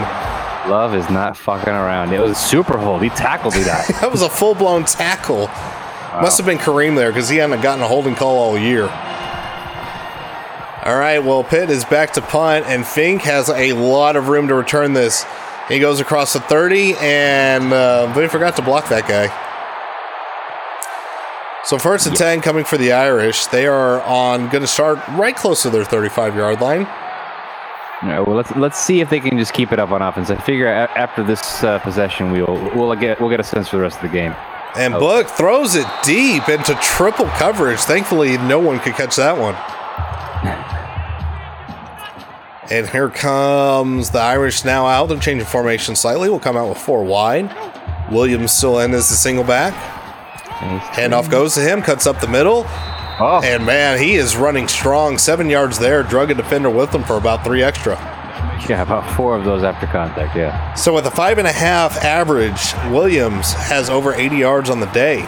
Love 0.68 0.94
is 0.94 1.08
not 1.10 1.36
fucking 1.36 1.72
around. 1.72 2.12
It 2.12 2.20
was 2.20 2.32
a 2.32 2.34
super 2.34 2.78
hold. 2.78 3.02
He 3.02 3.08
tackled 3.10 3.54
me 3.54 3.62
that. 3.64 3.88
That 4.00 4.10
was 4.10 4.22
a 4.22 4.28
full 4.28 4.54
blown 4.54 4.84
tackle. 4.84 5.48
Must 6.22 6.38
have 6.38 6.46
been 6.46 6.58
Kareem 6.58 6.96
there 6.96 7.10
because 7.10 7.28
he 7.28 7.36
hadn't 7.36 7.60
gotten 7.60 7.82
a 7.82 7.88
holding 7.88 8.14
call 8.14 8.36
all 8.38 8.58
year. 8.58 8.84
All 10.82 10.96
right, 10.96 11.18
well, 11.18 11.44
Pitt 11.44 11.68
is 11.68 11.84
back 11.84 12.14
to 12.14 12.22
punt, 12.22 12.64
and 12.66 12.86
Fink 12.86 13.22
has 13.22 13.50
a 13.50 13.74
lot 13.74 14.16
of 14.16 14.28
room 14.28 14.48
to 14.48 14.54
return 14.54 14.94
this. 14.94 15.26
He 15.68 15.78
goes 15.78 16.00
across 16.00 16.32
the 16.32 16.40
30, 16.40 16.94
and 17.00 17.70
uh, 17.72 18.12
they 18.14 18.28
forgot 18.28 18.56
to 18.56 18.62
block 18.62 18.88
that 18.88 19.06
guy. 19.06 19.28
So 21.64 21.78
first 21.78 22.06
and 22.06 22.16
10 22.16 22.40
coming 22.40 22.64
for 22.64 22.78
the 22.78 22.92
Irish. 22.92 23.46
They 23.46 23.66
are 23.66 24.00
on 24.02 24.48
going 24.48 24.62
to 24.62 24.66
start 24.66 24.98
right 25.10 25.36
close 25.36 25.62
to 25.62 25.70
their 25.70 25.84
35 25.84 26.34
yard 26.34 26.60
line. 26.60 26.86
All 28.02 28.08
right, 28.08 28.26
well, 28.26 28.34
let's 28.34 28.50
let's 28.56 28.78
see 28.78 29.02
if 29.02 29.10
they 29.10 29.20
can 29.20 29.36
just 29.36 29.52
keep 29.52 29.72
it 29.72 29.78
up 29.78 29.90
on 29.90 30.00
offense. 30.00 30.30
I 30.30 30.36
figure 30.36 30.66
a- 30.68 30.90
after 30.98 31.22
this 31.22 31.62
uh, 31.62 31.78
possession, 31.80 32.32
we'll 32.32 32.46
we'll 32.74 32.94
get 32.96 33.20
we'll 33.20 33.28
get 33.28 33.40
a 33.40 33.44
sense 33.44 33.68
for 33.68 33.76
the 33.76 33.82
rest 33.82 33.96
of 33.96 34.02
the 34.02 34.08
game. 34.08 34.34
And 34.74 34.94
Book 34.94 35.28
throws 35.28 35.74
it 35.74 35.86
deep 36.02 36.48
into 36.48 36.74
triple 36.76 37.26
coverage. 37.26 37.80
Thankfully, 37.80 38.38
no 38.38 38.58
one 38.58 38.78
could 38.80 38.94
catch 38.94 39.16
that 39.16 39.36
one. 39.36 39.54
And 42.70 42.88
here 42.88 43.08
comes 43.10 44.10
the 44.10 44.20
Irish 44.20 44.64
now 44.64 44.86
out. 44.86 45.08
They're 45.08 45.18
changing 45.18 45.44
formation 45.48 45.96
slightly. 45.96 46.30
We'll 46.30 46.38
come 46.38 46.56
out 46.56 46.68
with 46.68 46.78
four 46.78 47.02
wide. 47.02 47.52
Williams 48.12 48.52
still 48.52 48.78
in 48.78 48.94
as 48.94 49.08
the 49.08 49.16
single 49.16 49.42
back. 49.42 49.74
Handoff 50.60 51.30
goes 51.30 51.54
to 51.54 51.60
him, 51.60 51.82
cuts 51.82 52.06
up 52.06 52.20
the 52.20 52.28
middle. 52.28 52.64
Oh, 53.22 53.40
And 53.44 53.66
man, 53.66 53.98
he 53.98 54.14
is 54.14 54.36
running 54.36 54.66
strong. 54.68 55.18
Seven 55.18 55.50
yards 55.50 55.78
there. 55.78 56.02
Drug 56.02 56.30
a 56.30 56.34
defender 56.34 56.70
with 56.70 56.94
him 56.94 57.02
for 57.04 57.16
about 57.16 57.44
three 57.44 57.62
extra. 57.62 57.94
yeah, 58.68 58.82
about 58.82 59.14
four 59.16 59.36
of 59.36 59.44
those 59.44 59.62
after 59.62 59.86
contact. 59.86 60.34
Yeah. 60.36 60.72
So 60.74 60.94
with 60.94 61.06
a 61.06 61.10
five 61.10 61.38
and 61.38 61.46
a 61.46 61.52
half 61.52 62.02
average, 62.04 62.72
Williams 62.90 63.52
has 63.52 63.90
over 63.90 64.14
80 64.14 64.36
yards 64.36 64.70
on 64.70 64.80
the 64.80 64.86
day. 64.86 65.20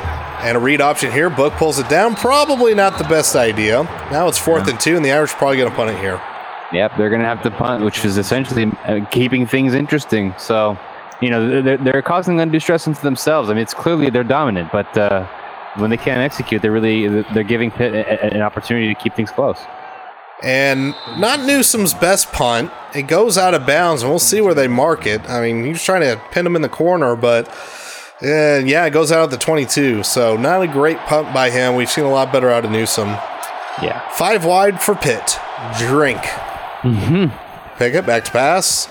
And 0.43 0.57
a 0.57 0.61
read 0.61 0.81
option 0.81 1.13
here. 1.13 1.31
Book 1.31 1.53
pulls 1.55 1.79
it 1.79 1.89
down. 1.89 2.17
Probably 2.17 2.75
not 2.75 2.99
the 2.99 3.05
best 3.05 3.37
idea. 3.37 3.83
Now 4.11 4.27
it's 4.29 4.39
fourth 4.39 4.67
and 4.69 4.81
two, 4.81 4.97
and 4.97 5.05
the 5.05 5.13
Irish 5.13 5.33
are 5.35 5.37
probably 5.37 5.59
going 5.59 5.71
to 5.71 5.77
punt 5.77 5.91
it 5.91 5.99
here. 6.01 6.21
Yep, 6.73 6.97
they're 6.97 7.11
going 7.11 7.21
to 7.21 7.29
have 7.29 7.43
to 7.43 7.51
punt, 7.51 7.85
which 7.85 8.05
is 8.05 8.17
essentially 8.17 8.65
uh, 8.87 9.05
keeping 9.11 9.47
things 9.47 9.75
interesting. 9.75 10.35
So, 10.39 10.79
you 11.23 11.31
know, 11.31 11.63
they're, 11.63 11.79
they're 11.79 12.03
causing 12.03 12.41
undue 12.41 12.61
stress 12.61 12.87
into 12.87 13.01
themselves. 13.01 13.49
I 13.49 13.55
mean, 13.55 13.63
it's 13.63 13.75
clearly 13.75 14.11
they're 14.11 14.25
dominant, 14.25 14.71
but 14.73 14.97
uh, 14.99 15.27
when 15.77 15.89
they 15.89 15.97
can't 15.97 16.21
execute, 16.21 16.61
they're 16.61 16.73
really 16.73 17.07
they're 17.33 17.45
giving 17.45 17.71
Pitt 17.71 17.95
an 17.95 18.43
opportunity 18.43 18.93
to 18.93 19.01
keep 19.01 19.15
things 19.15 19.31
close. 19.31 19.59
And 20.43 20.95
not 21.19 21.41
Newsome's 21.41 21.95
best 21.95 22.33
punt. 22.33 22.73
It 22.95 23.03
goes 23.03 23.39
out 23.39 23.55
of 23.55 23.65
bounds, 23.65 24.03
and 24.03 24.11
we'll 24.11 24.19
see 24.19 24.41
where 24.41 24.55
they 24.55 24.67
mark 24.67 25.07
it. 25.07 25.29
I 25.31 25.41
mean, 25.41 25.65
he 25.65 25.71
was 25.71 25.85
trying 25.85 26.01
to 26.03 26.21
pin 26.33 26.45
him 26.45 26.57
in 26.57 26.63
the 26.63 26.69
corner, 26.69 27.15
but 27.15 27.49
uh, 28.21 28.59
yeah, 28.65 28.85
it 28.85 28.91
goes 28.91 29.13
out 29.13 29.23
at 29.23 29.31
the 29.31 29.39
22. 29.39 30.03
So 30.03 30.37
not 30.37 30.61
a 30.61 30.67
great 30.67 30.99
punt 30.99 31.33
by 31.33 31.51
him. 31.51 31.77
We've 31.77 31.91
seen 31.91 32.05
a 32.05 32.11
lot 32.11 32.33
better 32.33 32.51
out 32.51 32.65
of 32.65 32.73
Newsom. 32.73 33.09
Yeah. 33.81 34.03
Five 34.11 34.45
wide 34.45 34.81
for 34.81 34.97
Pitt. 34.97 35.39
Drink. 35.79 36.21
Pickett, 37.79 38.05
back 38.05 38.25
to 38.25 38.33
pass. 38.33 38.89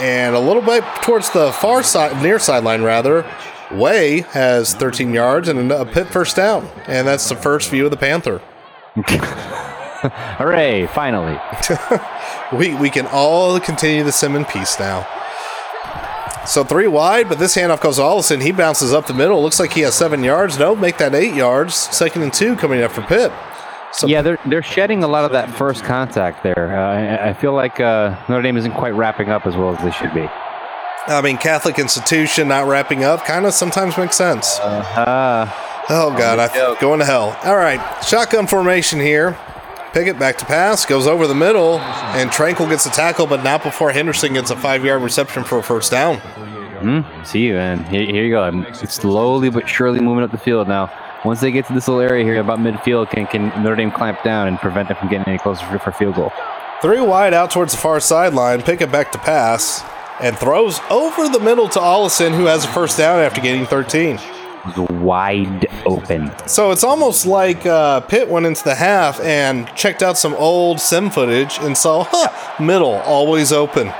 And 0.00 0.34
a 0.36 0.40
little 0.40 0.62
bit 0.62 0.84
towards 1.02 1.30
the 1.30 1.52
far 1.52 1.82
side, 1.82 2.22
near 2.22 2.38
sideline 2.38 2.82
rather. 2.82 3.24
Way 3.72 4.20
has 4.30 4.74
13 4.74 5.12
yards 5.12 5.48
and 5.48 5.72
a 5.72 5.84
Pitt 5.84 6.06
first 6.08 6.36
down. 6.36 6.68
And 6.86 7.06
that's 7.06 7.28
the 7.28 7.36
first 7.36 7.70
view 7.70 7.86
of 7.86 7.90
the 7.90 7.96
Panther. 7.96 8.40
Hooray! 10.38 10.86
Finally. 10.88 11.38
We, 12.52 12.74
we 12.74 12.90
can 12.90 13.08
all 13.08 13.58
continue 13.58 14.04
to 14.04 14.12
sim 14.12 14.36
in 14.36 14.44
peace 14.44 14.78
now. 14.78 15.04
So 16.46 16.62
three 16.62 16.86
wide, 16.86 17.28
but 17.28 17.40
this 17.40 17.56
handoff 17.56 17.80
goes 17.80 17.96
to 17.96 18.02
Ollison. 18.02 18.40
He 18.40 18.52
bounces 18.52 18.92
up 18.92 19.08
the 19.08 19.14
middle. 19.14 19.42
Looks 19.42 19.58
like 19.58 19.72
he 19.72 19.80
has 19.80 19.96
seven 19.96 20.22
yards. 20.22 20.56
No, 20.58 20.76
make 20.76 20.98
that 20.98 21.12
eight 21.12 21.34
yards. 21.34 21.74
Second 21.74 22.22
and 22.22 22.32
two 22.32 22.54
coming 22.54 22.82
up 22.82 22.92
for 22.92 23.02
Pitt. 23.02 23.32
So 23.92 24.06
Yeah, 24.06 24.22
they're 24.22 24.38
they're 24.46 24.62
shedding 24.62 25.02
a 25.04 25.08
lot 25.08 25.24
of 25.24 25.32
that 25.32 25.50
first 25.50 25.84
contact 25.84 26.42
there. 26.42 26.76
Uh, 26.76 27.24
I, 27.24 27.30
I 27.30 27.32
feel 27.34 27.52
like 27.52 27.80
uh, 27.80 28.16
Notre 28.28 28.42
Dame 28.42 28.56
isn't 28.56 28.72
quite 28.72 28.94
wrapping 28.94 29.30
up 29.30 29.46
as 29.46 29.56
well 29.56 29.74
as 29.74 29.82
they 29.82 29.90
should 29.90 30.12
be. 30.12 30.28
I 31.08 31.20
mean, 31.22 31.36
Catholic 31.38 31.78
institution 31.78 32.48
not 32.48 32.66
wrapping 32.66 33.04
up 33.04 33.24
kind 33.24 33.46
of 33.46 33.54
sometimes 33.54 33.96
makes 33.96 34.16
sense. 34.16 34.58
Uh, 34.58 35.50
Oh 35.88 36.10
god, 36.18 36.40
I'm 36.40 36.80
going 36.80 36.98
to 36.98 37.04
hell. 37.04 37.38
All 37.44 37.56
right, 37.56 37.80
shotgun 38.04 38.48
formation 38.48 38.98
here. 38.98 39.38
Pickett 39.92 40.18
back 40.18 40.36
to 40.38 40.44
pass, 40.44 40.84
goes 40.84 41.06
over 41.06 41.28
the 41.28 41.34
middle, 41.34 41.78
and 41.78 42.28
Tranquill 42.28 42.68
gets 42.68 42.86
a 42.86 42.90
tackle, 42.90 43.26
but 43.26 43.44
not 43.44 43.62
before 43.62 43.92
Henderson 43.92 44.34
gets 44.34 44.50
a 44.50 44.56
five-yard 44.56 45.00
reception 45.00 45.44
for 45.44 45.58
a 45.58 45.62
first 45.62 45.92
down. 45.92 46.20
see 47.24 47.46
you, 47.46 47.54
man. 47.54 47.84
Here, 47.84 48.04
here 48.04 48.24
you 48.24 48.30
go. 48.30 48.42
I'm 48.42 48.74
slowly 48.74 49.48
but 49.48 49.68
surely 49.68 50.00
moving 50.00 50.24
up 50.24 50.32
the 50.32 50.38
field 50.38 50.66
now. 50.66 50.90
Once 51.26 51.40
they 51.40 51.50
get 51.50 51.66
to 51.66 51.72
this 51.72 51.88
little 51.88 52.00
area 52.00 52.22
here 52.22 52.40
about 52.40 52.60
midfield, 52.60 53.10
can 53.10 53.26
can 53.26 53.48
Notre 53.60 53.74
Dame 53.74 53.90
clamp 53.90 54.22
down 54.22 54.46
and 54.46 54.56
prevent 54.58 54.86
them 54.86 54.96
from 54.96 55.08
getting 55.08 55.26
any 55.26 55.38
closer 55.38 55.66
for, 55.66 55.76
for 55.80 55.90
field 55.90 56.14
goal? 56.14 56.32
Three 56.80 57.00
wide 57.00 57.34
out 57.34 57.50
towards 57.50 57.72
the 57.72 57.78
far 57.78 57.98
sideline. 57.98 58.62
Pickett 58.62 58.92
back 58.92 59.10
to 59.10 59.18
pass 59.18 59.82
and 60.20 60.38
throws 60.38 60.78
over 60.88 61.28
the 61.28 61.40
middle 61.40 61.68
to 61.70 61.80
Ollison, 61.80 62.32
who 62.32 62.44
has 62.44 62.64
a 62.64 62.68
first 62.68 62.96
down 62.96 63.18
after 63.18 63.40
getting 63.40 63.66
13. 63.66 64.20
Wide 65.02 65.66
open. 65.84 66.30
So 66.46 66.70
it's 66.70 66.84
almost 66.84 67.26
like 67.26 67.66
uh, 67.66 68.02
Pitt 68.02 68.28
went 68.28 68.46
into 68.46 68.62
the 68.62 68.76
half 68.76 69.18
and 69.20 69.66
checked 69.74 70.04
out 70.04 70.16
some 70.16 70.34
old 70.34 70.78
sim 70.78 71.10
footage 71.10 71.58
and 71.58 71.76
saw, 71.76 72.06
huh, 72.08 72.62
middle 72.62 72.94
always 72.94 73.50
open. 73.50 73.92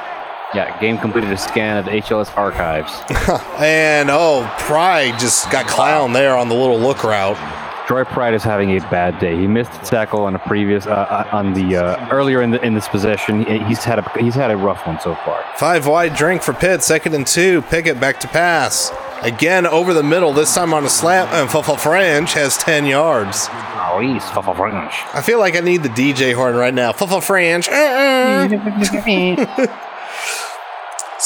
Yeah, 0.56 0.78
game 0.80 0.98
completed 0.98 1.30
a 1.30 1.36
scan 1.36 1.76
of 1.76 1.84
the 1.84 1.92
HLS 1.92 2.36
archives. 2.36 2.92
And 3.60 4.10
oh, 4.10 4.50
Pride 4.60 5.18
just 5.18 5.50
got 5.50 5.66
clown 5.66 6.12
there 6.12 6.36
on 6.36 6.48
the 6.48 6.54
little 6.54 6.78
look 6.78 7.04
route. 7.04 7.36
Troy 7.86 8.04
Pride 8.04 8.34
is 8.34 8.42
having 8.42 8.76
a 8.76 8.80
bad 8.90 9.18
day. 9.20 9.36
He 9.36 9.46
missed 9.46 9.72
a 9.72 9.78
tackle 9.84 10.24
on 10.24 10.34
a 10.34 10.38
previous 10.40 10.86
uh, 10.86 10.90
uh, 10.90 11.28
on 11.32 11.52
the 11.54 11.76
uh, 11.76 12.08
earlier 12.10 12.42
in 12.42 12.50
the 12.50 12.60
in 12.64 12.74
this 12.74 12.88
possession. 12.88 13.44
He- 13.44 13.60
He's 13.64 13.84
had 13.84 13.98
a 14.00 14.10
he's 14.18 14.34
had 14.34 14.50
a 14.50 14.56
rough 14.56 14.84
one 14.86 14.98
so 15.00 15.14
far. 15.24 15.44
Five 15.56 15.86
wide 15.86 16.14
drink 16.16 16.42
for 16.42 16.52
Pitt, 16.52 16.82
second 16.82 17.14
and 17.14 17.26
two. 17.26 17.62
Pickett 17.62 18.00
back 18.00 18.18
to 18.20 18.28
pass. 18.28 18.90
Again 19.22 19.66
over 19.66 19.94
the 19.94 20.02
middle, 20.02 20.32
this 20.32 20.52
time 20.54 20.74
on 20.74 20.84
a 20.84 20.90
slant. 20.90 21.30
And 21.32 21.48
Fuffle 21.48 21.76
French 21.78 22.34
has 22.34 22.56
10 22.58 22.84
yards. 22.86 23.48
Oh, 23.50 24.00
he's 24.02 24.22
French. 24.30 24.92
I 25.14 25.22
feel 25.22 25.38
like 25.38 25.56
I 25.56 25.60
need 25.60 25.82
the 25.82 25.88
DJ 25.88 26.34
horn 26.34 26.54
right 26.56 26.74
now. 26.74 26.92
Fuffle 26.92 27.20
French. 27.22 27.68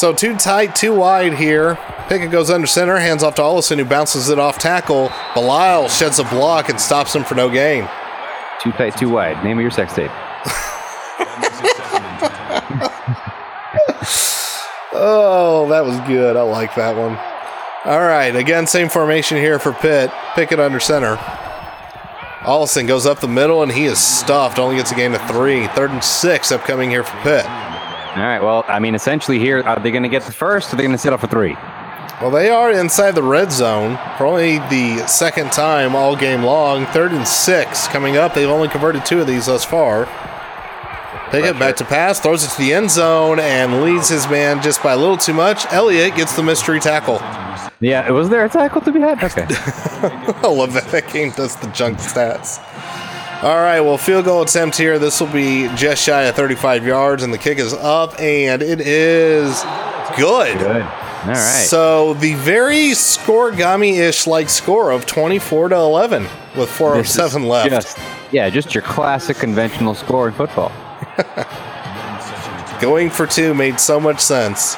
So 0.00 0.14
too 0.14 0.34
tight, 0.34 0.74
too 0.74 0.94
wide 0.94 1.34
here. 1.34 1.78
Pickett 2.08 2.30
goes 2.30 2.48
under 2.48 2.66
center, 2.66 2.96
hands 2.96 3.22
off 3.22 3.34
to 3.34 3.42
Ollison, 3.42 3.76
who 3.76 3.84
bounces 3.84 4.30
it 4.30 4.38
off 4.38 4.56
tackle. 4.56 5.12
Belial 5.34 5.90
sheds 5.90 6.18
a 6.18 6.24
block 6.24 6.70
and 6.70 6.80
stops 6.80 7.14
him 7.14 7.22
for 7.22 7.34
no 7.34 7.50
gain. 7.50 7.86
Too 8.62 8.72
tight, 8.72 8.96
too 8.96 9.10
wide. 9.10 9.44
Name 9.44 9.58
of 9.58 9.60
your 9.60 9.70
sex 9.70 9.92
tape. 9.92 10.10
Oh, 14.94 15.66
that 15.68 15.84
was 15.84 16.00
good. 16.08 16.34
I 16.34 16.42
like 16.44 16.74
that 16.76 16.96
one. 16.96 17.18
All 17.84 18.00
right, 18.00 18.34
again, 18.34 18.66
same 18.66 18.88
formation 18.88 19.36
here 19.36 19.58
for 19.58 19.74
Pitt. 19.74 20.10
Pickett 20.34 20.58
under 20.58 20.80
center. 20.80 21.16
Ollison 22.46 22.88
goes 22.88 23.04
up 23.04 23.20
the 23.20 23.28
middle, 23.28 23.62
and 23.62 23.70
he 23.70 23.84
is 23.84 23.98
stuffed. 23.98 24.58
Only 24.58 24.76
gets 24.76 24.92
a 24.92 24.94
gain 24.94 25.12
of 25.12 25.20
three. 25.28 25.66
Third 25.66 25.90
and 25.90 26.02
six 26.02 26.50
upcoming 26.50 26.88
here 26.88 27.04
for 27.04 27.18
Pitt. 27.18 27.44
All 28.16 28.22
right. 28.22 28.42
Well, 28.42 28.64
I 28.66 28.80
mean, 28.80 28.94
essentially 28.94 29.38
here, 29.38 29.62
are 29.62 29.78
they 29.78 29.90
going 29.90 30.02
to 30.02 30.08
get 30.08 30.22
the 30.24 30.32
first 30.32 30.72
or 30.72 30.74
are 30.74 30.76
they 30.76 30.82
going 30.82 30.92
to 30.92 30.98
settle 30.98 31.18
for 31.18 31.28
three? 31.28 31.56
Well, 32.20 32.30
they 32.30 32.50
are 32.50 32.70
inside 32.70 33.12
the 33.12 33.22
red 33.22 33.50
zone 33.50 33.96
for 34.18 34.26
only 34.26 34.58
the 34.58 35.06
second 35.06 35.52
time 35.52 35.96
all 35.96 36.16
game 36.16 36.42
long. 36.42 36.86
Third 36.86 37.12
and 37.12 37.26
six 37.26 37.88
coming 37.88 38.16
up. 38.16 38.34
They've 38.34 38.48
only 38.48 38.68
converted 38.68 39.06
two 39.06 39.20
of 39.20 39.26
these 39.26 39.46
thus 39.46 39.64
far. 39.64 40.06
Pickett 41.30 41.58
back 41.60 41.76
to 41.76 41.84
pass, 41.84 42.18
throws 42.18 42.44
it 42.44 42.50
to 42.50 42.58
the 42.58 42.74
end 42.74 42.90
zone, 42.90 43.38
and 43.38 43.82
leads 43.82 44.08
his 44.08 44.28
man 44.28 44.60
just 44.60 44.82
by 44.82 44.92
a 44.94 44.96
little 44.96 45.16
too 45.16 45.32
much. 45.32 45.64
Elliott 45.72 46.16
gets 46.16 46.34
the 46.34 46.42
mystery 46.42 46.80
tackle. 46.80 47.18
Yeah. 47.80 48.06
It 48.06 48.10
was 48.10 48.28
there 48.28 48.44
a 48.44 48.48
tackle 48.48 48.80
to 48.82 48.92
be 48.92 49.00
had? 49.00 49.22
Okay. 49.22 49.46
I 49.48 50.48
love 50.48 50.72
that 50.74 50.88
that 50.88 51.10
game 51.12 51.30
does 51.30 51.54
the 51.56 51.68
junk 51.68 51.98
stats. 51.98 52.58
All 53.42 53.56
right, 53.56 53.80
well, 53.80 53.96
field 53.96 54.26
goal 54.26 54.42
attempt 54.42 54.76
here. 54.76 54.98
This 54.98 55.18
will 55.18 55.32
be 55.32 55.68
just 55.74 56.02
shy 56.02 56.24
of 56.24 56.34
35 56.34 56.86
yards, 56.86 57.22
and 57.22 57.32
the 57.32 57.38
kick 57.38 57.56
is 57.58 57.72
up, 57.72 58.20
and 58.20 58.60
it 58.60 58.82
is 58.82 59.62
good. 60.14 60.58
Good. 60.58 60.82
All 60.82 61.26
right. 61.26 61.36
So 61.36 62.12
the 62.14 62.34
very 62.34 62.90
scorigami-ish 62.90 64.26
like 64.26 64.50
score 64.50 64.90
of 64.90 65.06
24 65.06 65.70
to 65.70 65.74
11 65.76 66.24
with 66.54 66.70
407 66.70 67.48
left. 67.48 67.70
Just, 67.70 67.98
yeah, 68.30 68.50
just 68.50 68.74
your 68.74 68.82
classic 68.82 69.38
conventional 69.38 69.94
score 69.94 70.28
in 70.28 70.34
football. 70.34 70.70
Going 72.82 73.08
for 73.08 73.26
two 73.26 73.54
made 73.54 73.80
so 73.80 73.98
much 73.98 74.20
sense. 74.20 74.76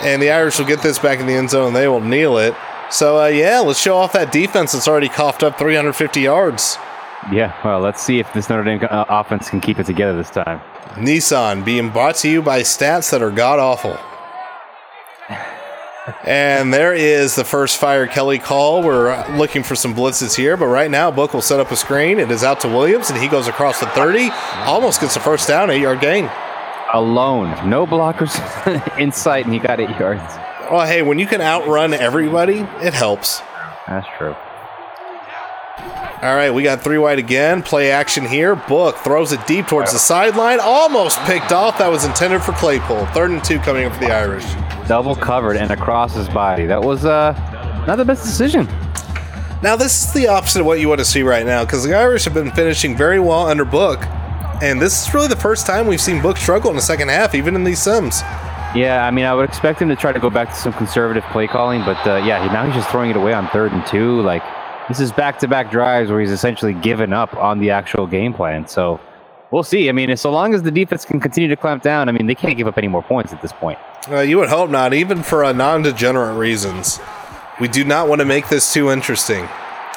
And 0.00 0.20
the 0.22 0.30
Irish 0.30 0.58
will 0.58 0.66
get 0.66 0.82
this 0.82 0.98
back 0.98 1.18
in 1.18 1.26
the 1.26 1.32
end 1.32 1.50
zone 1.50 1.72
they 1.72 1.88
will 1.88 2.00
kneel 2.00 2.36
it. 2.38 2.54
So, 2.90 3.22
uh, 3.22 3.26
yeah, 3.26 3.60
let's 3.60 3.80
show 3.80 3.96
off 3.96 4.12
that 4.14 4.32
defense 4.32 4.72
that's 4.72 4.88
already 4.88 5.08
coughed 5.08 5.42
up 5.42 5.58
350 5.58 6.20
yards. 6.20 6.78
Yeah. 7.30 7.54
Well, 7.64 7.80
let's 7.80 8.02
see 8.02 8.18
if 8.18 8.32
this 8.32 8.48
Notre 8.48 8.64
Dame 8.64 8.86
uh, 8.88 9.04
offense 9.08 9.50
can 9.50 9.60
keep 9.60 9.78
it 9.78 9.84
together 9.84 10.16
this 10.16 10.30
time. 10.30 10.60
Nissan 10.94 11.64
being 11.64 11.90
brought 11.90 12.16
to 12.16 12.30
you 12.30 12.40
by 12.40 12.62
stats 12.62 13.10
that 13.10 13.22
are 13.22 13.30
god 13.30 13.58
awful. 13.58 13.98
And 16.24 16.72
there 16.72 16.94
is 16.94 17.34
the 17.34 17.44
first 17.44 17.76
Fire 17.76 18.06
Kelly 18.06 18.38
call. 18.38 18.82
We're 18.82 19.36
looking 19.36 19.62
for 19.62 19.74
some 19.74 19.94
blitzes 19.94 20.34
here, 20.34 20.56
but 20.56 20.66
right 20.66 20.90
now 20.90 21.10
Book 21.10 21.34
will 21.34 21.42
set 21.42 21.60
up 21.60 21.70
a 21.70 21.76
screen. 21.76 22.18
It 22.18 22.30
is 22.30 22.42
out 22.42 22.60
to 22.60 22.68
Williams, 22.68 23.10
and 23.10 23.20
he 23.20 23.28
goes 23.28 23.46
across 23.46 23.80
the 23.80 23.86
30, 23.88 24.30
almost 24.60 25.02
gets 25.02 25.16
a 25.16 25.20
first 25.20 25.48
down, 25.48 25.68
eight 25.68 25.82
yard 25.82 26.00
gain. 26.00 26.30
Alone, 26.94 27.68
no 27.68 27.86
blockers 27.86 28.38
in 28.98 29.12
sight, 29.12 29.44
and 29.44 29.52
he 29.52 29.60
got 29.60 29.80
eight 29.80 29.90
yards. 29.98 30.47
Well, 30.70 30.86
hey, 30.86 31.02
when 31.02 31.18
you 31.18 31.26
can 31.26 31.40
outrun 31.40 31.94
everybody, 31.94 32.58
it 32.82 32.92
helps. 32.92 33.40
That's 33.86 34.06
true. 34.18 34.34
All 36.20 36.34
right, 36.34 36.50
we 36.50 36.62
got 36.64 36.82
three 36.82 36.98
wide 36.98 37.18
again. 37.18 37.62
Play 37.62 37.92
action 37.92 38.26
here. 38.26 38.56
Book 38.56 38.96
throws 38.96 39.32
it 39.32 39.46
deep 39.46 39.66
towards 39.66 39.92
the 39.92 39.98
sideline, 39.98 40.58
almost 40.60 41.18
picked 41.20 41.52
off. 41.52 41.78
That 41.78 41.88
was 41.90 42.04
intended 42.04 42.42
for 42.42 42.52
Claypool. 42.52 43.06
Third 43.06 43.30
and 43.30 43.42
two 43.42 43.60
coming 43.60 43.84
up 43.84 43.92
for 43.94 44.00
the 44.00 44.12
Irish. 44.12 44.44
Double 44.88 45.14
covered 45.14 45.56
and 45.56 45.70
across 45.70 46.14
his 46.14 46.28
body. 46.28 46.66
That 46.66 46.82
was 46.82 47.04
uh 47.04 47.32
not 47.86 47.96
the 47.96 48.04
best 48.04 48.24
decision. 48.24 48.66
Now, 49.62 49.74
this 49.76 50.04
is 50.04 50.12
the 50.12 50.28
opposite 50.28 50.60
of 50.60 50.66
what 50.66 50.80
you 50.80 50.88
want 50.88 50.98
to 50.98 51.04
see 51.04 51.22
right 51.22 51.46
now 51.46 51.64
because 51.64 51.84
the 51.84 51.94
Irish 51.94 52.24
have 52.24 52.34
been 52.34 52.50
finishing 52.50 52.96
very 52.96 53.20
well 53.20 53.46
under 53.46 53.64
Book, 53.64 54.04
and 54.60 54.82
this 54.82 55.06
is 55.06 55.14
really 55.14 55.28
the 55.28 55.36
first 55.36 55.66
time 55.66 55.86
we've 55.86 56.00
seen 56.00 56.20
Book 56.20 56.36
struggle 56.36 56.70
in 56.70 56.76
the 56.76 56.82
second 56.82 57.08
half, 57.08 57.34
even 57.34 57.54
in 57.54 57.64
these 57.64 57.80
sims. 57.80 58.22
Yeah, 58.74 59.06
I 59.06 59.10
mean, 59.10 59.24
I 59.24 59.34
would 59.34 59.48
expect 59.48 59.80
him 59.80 59.88
to 59.88 59.96
try 59.96 60.12
to 60.12 60.20
go 60.20 60.28
back 60.28 60.50
to 60.50 60.54
some 60.54 60.72
conservative 60.74 61.24
play 61.32 61.46
calling, 61.46 61.80
but 61.84 61.96
uh, 62.06 62.16
yeah, 62.16 62.44
now 62.52 62.66
he's 62.66 62.74
just 62.74 62.90
throwing 62.90 63.10
it 63.10 63.16
away 63.16 63.32
on 63.32 63.48
third 63.48 63.72
and 63.72 63.86
two. 63.86 64.20
Like 64.20 64.42
this 64.88 65.00
is 65.00 65.12
back-to-back 65.12 65.70
drives 65.70 66.10
where 66.10 66.20
he's 66.20 66.30
essentially 66.30 66.74
given 66.74 67.12
up 67.12 67.34
on 67.36 67.60
the 67.60 67.70
actual 67.70 68.06
game 68.06 68.34
plan. 68.34 68.68
So 68.68 69.00
we'll 69.50 69.62
see. 69.62 69.88
I 69.88 69.92
mean, 69.92 70.14
so 70.16 70.30
long 70.30 70.54
as 70.54 70.62
the 70.62 70.70
defense 70.70 71.04
can 71.04 71.20
continue 71.20 71.48
to 71.48 71.56
clamp 71.56 71.82
down, 71.82 72.08
I 72.08 72.12
mean, 72.12 72.26
they 72.26 72.34
can't 72.34 72.56
give 72.56 72.66
up 72.66 72.78
any 72.78 72.88
more 72.88 73.02
points 73.02 73.32
at 73.32 73.42
this 73.42 73.52
point. 73.52 73.78
Uh, 74.10 74.20
you 74.20 74.38
would 74.38 74.48
hope 74.48 74.70
not, 74.70 74.94
even 74.94 75.22
for 75.22 75.44
uh, 75.44 75.52
non 75.52 75.82
degenerate 75.82 76.36
reasons. 76.36 77.00
We 77.60 77.68
do 77.68 77.84
not 77.84 78.08
want 78.08 78.20
to 78.20 78.24
make 78.24 78.48
this 78.48 78.72
too 78.72 78.90
interesting. 78.90 79.44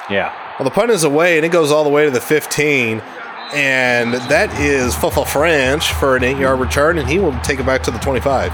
Yeah. 0.10 0.36
Well, 0.60 0.68
the 0.68 0.74
punt 0.74 0.92
is 0.92 1.04
away, 1.04 1.38
and 1.38 1.46
it 1.46 1.52
goes 1.52 1.72
all 1.72 1.84
the 1.84 1.90
way 1.90 2.06
to 2.06 2.12
the 2.12 2.22
15. 2.22 3.02
And 3.54 4.14
that 4.14 4.58
is 4.60 4.96
Fuffle 4.96 5.26
French 5.26 5.92
for 5.94 6.16
an 6.16 6.24
eight 6.24 6.38
yard 6.38 6.60
return, 6.60 6.98
and 6.98 7.08
he 7.08 7.20
will 7.20 7.38
take 7.42 7.60
it 7.60 7.66
back 7.66 7.84
to 7.84 7.92
the 7.92 8.00
25. 8.00 8.52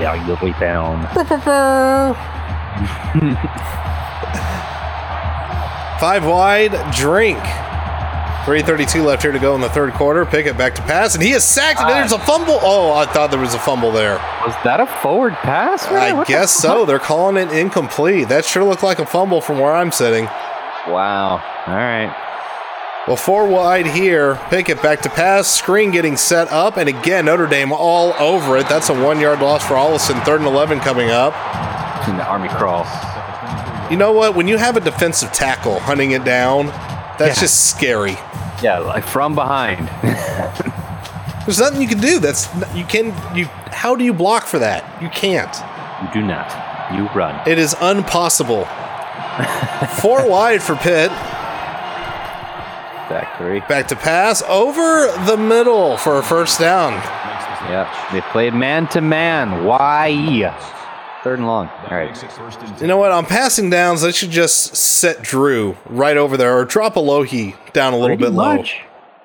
Yeah, 0.00 0.26
you'll 0.26 0.52
down. 0.58 1.02
Five 6.00 6.24
wide, 6.26 6.72
drink. 6.94 7.38
332 8.46 9.02
left 9.02 9.22
here 9.22 9.32
to 9.32 9.38
go 9.38 9.54
in 9.54 9.60
the 9.60 9.68
third 9.68 9.92
quarter. 9.94 10.24
Pickett 10.26 10.56
back 10.58 10.74
to 10.74 10.82
pass, 10.82 11.14
and 11.14 11.22
he 11.22 11.32
is 11.32 11.44
sacked, 11.44 11.80
and 11.80 11.90
there's 11.90 12.12
a 12.12 12.16
ah. 12.16 12.26
fumble. 12.26 12.58
Oh, 12.60 12.92
I 12.92 13.06
thought 13.06 13.30
there 13.30 13.40
was 13.40 13.54
a 13.54 13.58
fumble 13.58 13.92
there. 13.92 14.14
Was 14.44 14.54
that 14.64 14.80
a 14.80 14.86
forward 14.86 15.32
pass? 15.34 15.84
man? 15.90 15.96
I 15.96 16.12
What 16.12 16.26
the 16.26 16.32
guess 16.34 16.50
so. 16.50 16.84
They're 16.84 16.98
calling 16.98 17.36
it 17.36 17.52
incomplete. 17.52 18.28
That 18.28 18.44
sure 18.44 18.64
looked 18.64 18.82
like 18.82 18.98
a 18.98 19.06
fumble 19.06 19.40
from 19.40 19.58
where 19.60 19.74
I'm 19.74 19.92
sitting. 19.92 20.24
Wow. 20.88 21.42
All 21.66 21.74
right. 21.74 22.23
Well, 23.06 23.16
four 23.16 23.46
wide 23.46 23.86
here. 23.86 24.36
Pickett 24.48 24.80
back 24.82 25.02
to 25.02 25.10
pass. 25.10 25.46
Screen 25.46 25.90
getting 25.90 26.16
set 26.16 26.50
up. 26.50 26.78
And 26.78 26.88
again, 26.88 27.26
Notre 27.26 27.46
Dame 27.46 27.70
all 27.70 28.14
over 28.18 28.56
it. 28.56 28.66
That's 28.68 28.88
a 28.88 28.94
one 28.98 29.20
yard 29.20 29.40
loss 29.40 29.66
for 29.66 29.76
Allison. 29.76 30.18
Third 30.22 30.40
and 30.40 30.48
11 30.48 30.80
coming 30.80 31.10
up. 31.10 31.34
In 32.08 32.16
the 32.16 32.24
army 32.26 32.48
crawl. 32.48 32.86
You 33.90 33.98
know 33.98 34.12
what? 34.12 34.34
When 34.34 34.48
you 34.48 34.56
have 34.56 34.78
a 34.78 34.80
defensive 34.80 35.32
tackle 35.32 35.80
hunting 35.80 36.12
it 36.12 36.24
down, 36.24 36.68
that's 37.18 37.36
Yeah. 37.36 37.40
just 37.42 37.68
scary. 37.68 38.16
Yeah, 38.62 38.78
like 38.78 39.04
from 39.04 39.34
behind. 39.34 39.86
There's 41.44 41.58
nothing 41.60 41.82
you 41.82 41.88
can 41.88 42.00
do. 42.00 42.18
That's 42.20 42.48
you 42.74 42.84
can 42.86 43.12
you. 43.36 43.44
How 43.70 43.94
do 43.96 44.02
you 44.04 44.14
block 44.14 44.44
for 44.46 44.58
that? 44.60 45.02
You 45.02 45.10
can't. 45.10 45.54
you 46.02 46.22
do 46.22 46.26
not. 46.26 46.48
You 46.94 47.06
run. 47.14 47.38
It 47.46 47.58
is 47.58 47.74
impossible. 47.82 48.64
Four 50.00 50.26
wide 50.30 50.62
for 50.62 50.74
Pitt. 50.76 51.10
Back 53.08 53.36
three. 53.38 53.60
Back 53.60 53.88
to 53.88 53.96
pass 53.96 54.42
over 54.48 55.06
the 55.26 55.36
middle 55.36 55.96
for 55.96 56.18
a 56.18 56.22
first 56.22 56.58
down. 56.58 56.92
Yeah, 57.68 58.08
they 58.12 58.20
played 58.20 58.54
man 58.54 58.86
to 58.88 59.00
man. 59.00 59.64
Why? 59.64 60.10
Third 61.22 61.38
and 61.38 61.46
long. 61.46 61.68
All 61.90 61.96
right. 61.96 62.80
You 62.80 62.86
know 62.86 62.98
what? 62.98 63.10
On 63.12 63.24
passing 63.24 63.70
downs, 63.70 64.02
they 64.02 64.12
should 64.12 64.30
just 64.30 64.76
set 64.76 65.22
Drew 65.22 65.76
right 65.86 66.16
over 66.18 66.36
there 66.36 66.56
or 66.58 66.64
drop 66.66 66.94
Alohi 66.94 67.54
down 67.72 67.92
a 67.94 67.96
little 67.96 68.16
Pretty 68.16 68.30
bit 68.30 68.36
low. 68.36 68.56
much. 68.56 68.80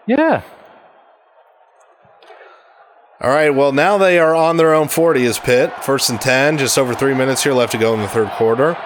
Yeah. 0.06 0.42
All 3.22 3.30
right, 3.30 3.50
well, 3.50 3.74
now 3.74 3.98
they 3.98 4.18
are 4.18 4.34
on 4.34 4.56
their 4.56 4.74
own 4.74 4.88
40 4.88 5.26
as 5.26 5.38
Pitt. 5.40 5.74
First 5.84 6.10
and 6.10 6.22
10, 6.22 6.58
just 6.58 6.78
over 6.78 6.94
three 6.94 7.14
minutes 7.14 7.44
here 7.44 7.52
left 7.52 7.74
to 7.74 7.78
go 7.78 7.94
in 7.94 8.00
the 8.00 8.08
third 8.08 8.30
quarter. 8.32 8.78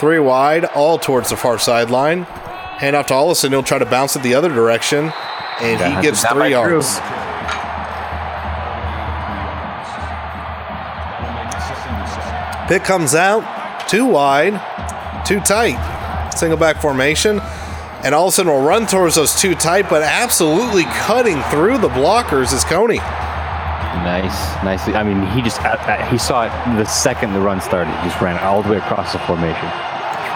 Three 0.00 0.18
wide, 0.18 0.64
all 0.64 0.98
towards 0.98 1.28
the 1.28 1.36
far 1.36 1.58
sideline. 1.58 2.26
Hand 2.78 2.96
off 2.96 3.06
to 3.06 3.14
Ollison. 3.14 3.50
He'll 3.50 3.62
try 3.62 3.78
to 3.78 3.86
bounce 3.86 4.16
it 4.16 4.22
the 4.22 4.34
other 4.34 4.48
direction, 4.48 5.12
and 5.60 5.78
Got 5.78 5.96
he 5.96 6.02
gets 6.02 6.24
three 6.24 6.40
Drew. 6.40 6.50
yards. 6.50 6.98
Pitt 12.68 12.82
comes 12.82 13.14
out, 13.14 13.44
too 13.88 14.06
wide, 14.06 14.54
too 15.26 15.38
tight. 15.40 15.76
Single 16.34 16.56
back 16.58 16.80
formation. 16.80 17.40
And 18.02 18.14
Ollison 18.14 18.46
will 18.46 18.62
run 18.62 18.86
towards 18.86 19.14
those 19.16 19.38
two 19.38 19.54
tight, 19.54 19.88
but 19.90 20.02
absolutely 20.02 20.84
cutting 20.84 21.42
through 21.44 21.78
the 21.78 21.88
blockers 21.88 22.52
is 22.54 22.64
Coney. 22.64 22.96
Nice, 22.96 24.62
nicely. 24.64 24.94
I 24.94 25.02
mean, 25.02 25.26
he 25.32 25.40
just 25.42 25.60
uh, 25.62 25.76
uh, 25.78 26.04
he 26.10 26.18
saw 26.18 26.44
it 26.46 26.76
the 26.76 26.84
second 26.86 27.32
the 27.32 27.40
run 27.40 27.60
started. 27.60 27.94
He 28.02 28.08
just 28.08 28.20
ran 28.20 28.38
all 28.38 28.62
the 28.62 28.70
way 28.70 28.76
across 28.78 29.12
the 29.12 29.18
formation. 29.20 29.68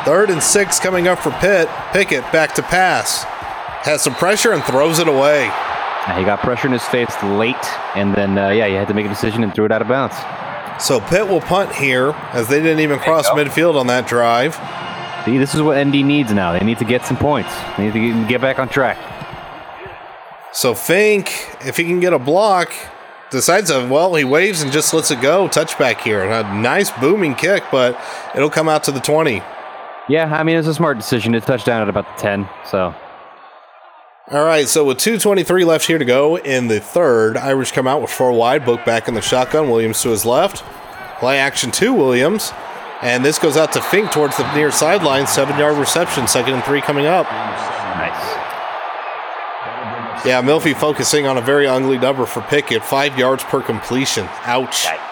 Third 0.08 0.30
and 0.30 0.42
six 0.42 0.80
coming 0.80 1.06
up 1.06 1.18
for 1.18 1.30
Pitt. 1.32 1.68
Pickett 1.92 2.22
back 2.32 2.54
to 2.54 2.62
pass. 2.62 3.24
Has 3.84 4.00
some 4.00 4.14
pressure 4.14 4.52
and 4.54 4.64
throws 4.64 5.00
it 5.00 5.06
away. 5.06 5.50
Uh, 5.50 6.16
He 6.18 6.24
got 6.24 6.40
pressure 6.40 6.66
in 6.66 6.72
his 6.72 6.82
face 6.82 7.14
late, 7.22 7.54
and 7.94 8.14
then 8.14 8.38
uh, 8.38 8.48
yeah, 8.48 8.68
he 8.68 8.72
had 8.72 8.88
to 8.88 8.94
make 8.94 9.04
a 9.04 9.10
decision 9.10 9.44
and 9.44 9.54
threw 9.54 9.66
it 9.66 9.70
out 9.70 9.82
of 9.82 9.88
bounds. 9.88 10.16
So 10.82 10.98
Pitt 10.98 11.28
will 11.28 11.42
punt 11.42 11.74
here 11.74 12.12
as 12.32 12.48
they 12.48 12.58
didn't 12.62 12.80
even 12.80 12.98
cross 13.00 13.28
midfield 13.28 13.78
on 13.78 13.88
that 13.88 14.06
drive. 14.06 14.54
See, 15.26 15.36
this 15.36 15.54
is 15.54 15.60
what 15.60 15.76
ND 15.76 15.96
needs 16.06 16.32
now. 16.32 16.58
They 16.58 16.64
need 16.64 16.78
to 16.78 16.86
get 16.86 17.04
some 17.04 17.18
points. 17.18 17.54
They 17.76 17.90
need 17.90 17.92
to 17.92 18.00
get, 18.00 18.28
get 18.28 18.40
back 18.40 18.58
on 18.58 18.70
track. 18.70 18.96
So 20.54 20.74
Fink, 20.74 21.28
if 21.66 21.76
he 21.76 21.84
can 21.84 22.00
get 22.00 22.14
a 22.14 22.18
block, 22.18 22.72
decides 23.30 23.70
to, 23.70 23.86
well, 23.86 24.14
he 24.14 24.24
waves 24.24 24.62
and 24.62 24.72
just 24.72 24.94
lets 24.94 25.10
it 25.10 25.20
go. 25.20 25.48
Touchback 25.48 26.00
here. 26.00 26.24
And 26.24 26.32
a 26.32 26.54
nice 26.54 26.90
booming 26.92 27.34
kick, 27.34 27.64
but 27.70 28.02
it'll 28.34 28.48
come 28.48 28.70
out 28.70 28.84
to 28.84 28.90
the 28.90 29.00
20. 29.00 29.42
Yeah, 30.08 30.34
I 30.34 30.42
mean, 30.42 30.56
it's 30.56 30.68
a 30.68 30.74
smart 30.74 30.96
decision 30.96 31.32
to 31.34 31.40
touch 31.40 31.64
down 31.64 31.82
at 31.82 31.88
about 31.88 32.16
the 32.16 32.22
10. 32.22 32.48
So, 32.70 32.94
All 34.30 34.44
right, 34.44 34.66
so 34.66 34.84
with 34.84 34.98
2.23 34.98 35.66
left 35.66 35.86
here 35.86 35.98
to 35.98 36.04
go 36.04 36.36
in 36.36 36.68
the 36.68 36.80
third, 36.80 37.36
Irish 37.36 37.72
come 37.72 37.86
out 37.86 38.00
with 38.00 38.10
four 38.10 38.32
wide, 38.32 38.64
book 38.64 38.84
back 38.84 39.06
in 39.08 39.14
the 39.14 39.20
shotgun, 39.22 39.68
Williams 39.70 40.00
to 40.02 40.08
his 40.10 40.24
left. 40.24 40.64
Play 41.18 41.38
action 41.38 41.70
to 41.72 41.92
Williams. 41.92 42.52
And 43.02 43.24
this 43.24 43.38
goes 43.38 43.56
out 43.56 43.72
to 43.72 43.80
Fink 43.80 44.10
towards 44.10 44.36
the 44.36 44.54
near 44.54 44.70
sideline, 44.72 45.26
seven 45.26 45.58
yard 45.58 45.76
reception, 45.78 46.26
second 46.26 46.54
and 46.54 46.64
three 46.64 46.80
coming 46.80 47.06
up. 47.06 47.26
nice. 47.30 48.36
Yeah, 50.24 50.42
Milfy 50.42 50.74
focusing 50.76 51.26
on 51.26 51.38
a 51.38 51.40
very 51.40 51.66
ugly 51.66 51.96
number 51.98 52.26
for 52.26 52.40
Pickett, 52.42 52.82
five 52.82 53.16
yards 53.18 53.44
per 53.44 53.62
completion. 53.62 54.26
Ouch. 54.44 54.84
Yikes. 54.86 55.07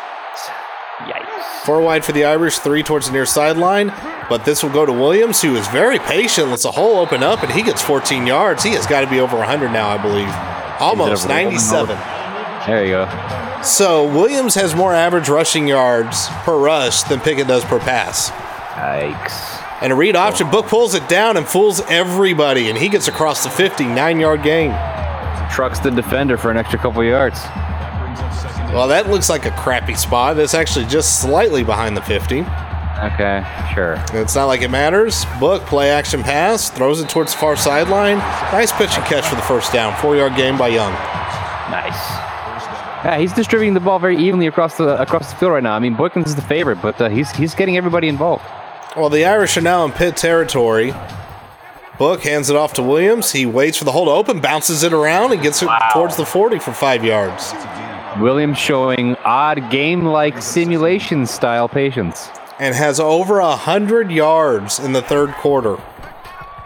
Four 1.66 1.80
wide 1.80 2.04
for 2.04 2.12
the 2.12 2.24
Irish, 2.24 2.58
three 2.58 2.84
towards 2.84 3.08
the 3.08 3.12
near 3.12 3.26
sideline. 3.26 3.88
But 4.28 4.44
this 4.44 4.62
will 4.62 4.70
go 4.70 4.86
to 4.86 4.92
Williams, 4.92 5.42
who 5.42 5.56
is 5.56 5.66
very 5.66 5.98
patient, 5.98 6.50
lets 6.50 6.64
a 6.64 6.70
hole 6.70 6.98
open 6.98 7.24
up, 7.24 7.42
and 7.42 7.50
he 7.50 7.64
gets 7.64 7.82
14 7.82 8.24
yards. 8.24 8.62
He 8.62 8.70
has 8.74 8.86
got 8.86 9.00
to 9.00 9.10
be 9.10 9.18
over 9.18 9.36
100 9.36 9.72
now, 9.72 9.88
I 9.88 10.00
believe. 10.00 10.32
Almost 10.80 11.26
97. 11.26 11.98
There 12.68 12.84
you 12.84 12.90
go. 12.92 13.60
So 13.64 14.06
Williams 14.06 14.54
has 14.54 14.76
more 14.76 14.94
average 14.94 15.28
rushing 15.28 15.66
yards 15.66 16.28
per 16.44 16.56
rush 16.56 17.02
than 17.02 17.18
Pickett 17.18 17.48
does 17.48 17.64
per 17.64 17.80
pass. 17.80 18.30
Yikes. 18.76 19.82
And 19.82 19.92
a 19.92 19.96
read 19.96 20.14
option, 20.14 20.48
Book 20.48 20.66
pulls 20.66 20.94
it 20.94 21.08
down 21.08 21.36
and 21.36 21.44
fools 21.44 21.80
everybody, 21.88 22.68
and 22.68 22.78
he 22.78 22.88
gets 22.88 23.08
across 23.08 23.42
the 23.42 23.50
50, 23.50 23.86
nine 23.86 24.20
yard 24.20 24.44
gain. 24.44 24.70
Trucks 25.50 25.80
the 25.80 25.90
defender 25.90 26.36
for 26.36 26.52
an 26.52 26.58
extra 26.58 26.78
couple 26.78 27.02
yards. 27.02 27.40
Well, 28.72 28.88
that 28.88 29.08
looks 29.08 29.28
like 29.28 29.46
a 29.46 29.50
crappy 29.52 29.94
spot. 29.94 30.36
That's 30.36 30.54
actually 30.54 30.86
just 30.86 31.20
slightly 31.20 31.62
behind 31.64 31.96
the 31.96 32.02
50. 32.02 32.40
Okay, 32.40 33.44
sure. 33.74 34.02
It's 34.12 34.34
not 34.34 34.46
like 34.46 34.62
it 34.62 34.70
matters. 34.70 35.26
Book, 35.38 35.62
play 35.66 35.90
action 35.90 36.22
pass, 36.22 36.70
throws 36.70 37.00
it 37.00 37.10
towards 37.10 37.32
the 37.32 37.38
far 37.38 37.54
sideline. 37.56 38.18
Nice 38.52 38.72
pitch 38.72 38.96
and 38.96 39.04
catch 39.04 39.26
for 39.26 39.36
the 39.36 39.42
first 39.42 39.72
down. 39.72 39.94
Four 40.00 40.16
yard 40.16 40.34
gain 40.34 40.56
by 40.56 40.68
Young. 40.68 40.92
Nice. 41.70 41.94
Yeah, 43.04 43.18
he's 43.18 43.34
distributing 43.34 43.74
the 43.74 43.80
ball 43.80 43.98
very 43.98 44.16
evenly 44.16 44.46
across 44.46 44.78
the 44.78 45.00
across 45.00 45.30
the 45.30 45.36
field 45.36 45.52
right 45.52 45.62
now. 45.62 45.74
I 45.74 45.78
mean, 45.78 45.94
Boykins 45.94 46.26
is 46.26 46.34
the 46.34 46.42
favorite, 46.42 46.80
but 46.80 46.98
uh, 47.00 47.08
he's 47.10 47.30
he's 47.32 47.54
getting 47.54 47.76
everybody 47.76 48.08
involved. 48.08 48.44
Well, 48.96 49.10
the 49.10 49.26
Irish 49.26 49.56
are 49.58 49.60
now 49.60 49.84
in 49.84 49.92
Pitt 49.92 50.16
territory. 50.16 50.94
Book 51.98 52.22
hands 52.22 52.48
it 52.50 52.56
off 52.56 52.72
to 52.74 52.82
Williams. 52.82 53.32
He 53.32 53.44
waits 53.44 53.76
for 53.76 53.84
the 53.84 53.92
hole 53.92 54.06
to 54.06 54.10
open, 54.10 54.40
bounces 54.40 54.82
it 54.82 54.92
around, 54.92 55.32
and 55.32 55.42
gets 55.42 55.62
it 55.62 55.68
towards 55.92 56.16
the 56.16 56.24
40 56.26 56.58
for 56.58 56.72
five 56.72 57.04
yards. 57.04 57.52
Williams 58.20 58.58
showing 58.58 59.16
odd 59.16 59.70
game-like 59.70 60.40
simulation 60.42 61.26
style 61.26 61.68
patience. 61.68 62.28
And 62.58 62.74
has 62.74 62.98
over 62.98 63.38
a 63.40 63.54
hundred 63.56 64.10
yards 64.10 64.78
in 64.78 64.92
the 64.92 65.02
third 65.02 65.32
quarter. 65.34 65.78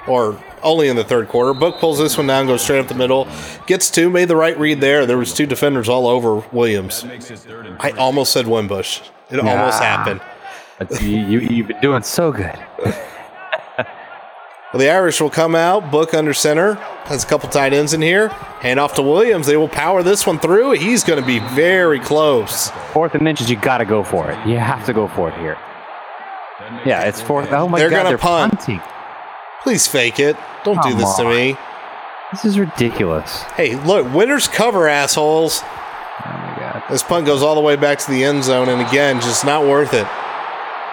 Or 0.06 0.42
only 0.62 0.88
in 0.88 0.96
the 0.96 1.04
third 1.04 1.28
quarter. 1.28 1.52
Book 1.52 1.78
pulls 1.78 1.98
this 1.98 2.16
one 2.16 2.26
down, 2.26 2.46
goes 2.46 2.62
straight 2.62 2.78
up 2.78 2.88
the 2.88 2.94
middle. 2.94 3.28
Gets 3.66 3.90
two, 3.90 4.10
made 4.10 4.28
the 4.28 4.36
right 4.36 4.58
read 4.58 4.80
there. 4.80 5.06
There 5.06 5.18
was 5.18 5.34
two 5.34 5.46
defenders 5.46 5.88
all 5.88 6.06
over 6.06 6.46
Williams. 6.52 7.04
I 7.78 7.90
almost 7.98 8.32
said 8.32 8.46
Wimbush. 8.46 9.00
It 9.30 9.40
almost 9.40 9.80
happened. 9.80 10.20
You, 11.02 11.18
you 11.18 11.40
you've 11.40 11.68
been 11.68 11.80
doing 11.80 12.02
so 12.02 12.32
good. 12.32 12.58
Well, 14.72 14.78
the 14.78 14.88
Irish 14.88 15.20
will 15.20 15.30
come 15.30 15.56
out, 15.56 15.90
book 15.90 16.14
under 16.14 16.32
center. 16.32 16.74
Has 17.06 17.24
a 17.24 17.26
couple 17.26 17.48
tight 17.48 17.72
ends 17.72 17.92
in 17.92 18.02
here. 18.02 18.28
Hand 18.28 18.78
off 18.78 18.94
to 18.94 19.02
Williams. 19.02 19.48
They 19.48 19.56
will 19.56 19.68
power 19.68 20.04
this 20.04 20.24
one 20.24 20.38
through. 20.38 20.72
He's 20.72 21.02
going 21.02 21.20
to 21.20 21.26
be 21.26 21.40
very 21.40 21.98
close. 21.98 22.70
Fourth 22.92 23.16
and 23.16 23.26
inches, 23.26 23.50
you 23.50 23.56
got 23.56 23.78
to 23.78 23.84
go 23.84 24.04
for 24.04 24.30
it. 24.30 24.46
You 24.46 24.58
have 24.58 24.86
to 24.86 24.92
go 24.92 25.08
for 25.08 25.28
it 25.28 25.34
here. 25.38 25.58
Yeah, 26.86 27.02
it's 27.02 27.20
fourth. 27.20 27.50
Oh 27.50 27.66
my 27.68 27.80
They're 27.80 27.90
god, 27.90 27.96
gonna 28.04 28.08
they're 28.10 28.18
punt. 28.18 28.58
punting. 28.60 28.80
Please 29.64 29.88
fake 29.88 30.20
it. 30.20 30.36
Don't 30.62 30.80
do 30.82 30.90
Come 30.90 30.98
this 30.98 31.16
to 31.16 31.24
me. 31.24 31.56
This 32.30 32.44
is 32.44 32.56
ridiculous. 32.56 33.42
Hey, 33.54 33.74
look, 33.84 34.12
winners 34.14 34.46
cover, 34.46 34.86
assholes. 34.86 35.62
Oh 35.62 35.66
my 36.26 36.56
god. 36.60 36.84
This 36.88 37.02
punt 37.02 37.26
goes 37.26 37.42
all 37.42 37.56
the 37.56 37.60
way 37.60 37.74
back 37.74 37.98
to 37.98 38.10
the 38.10 38.22
end 38.22 38.44
zone, 38.44 38.68
and 38.68 38.80
again, 38.86 39.20
just 39.20 39.44
not 39.44 39.64
worth 39.66 39.94
it. 39.94 40.04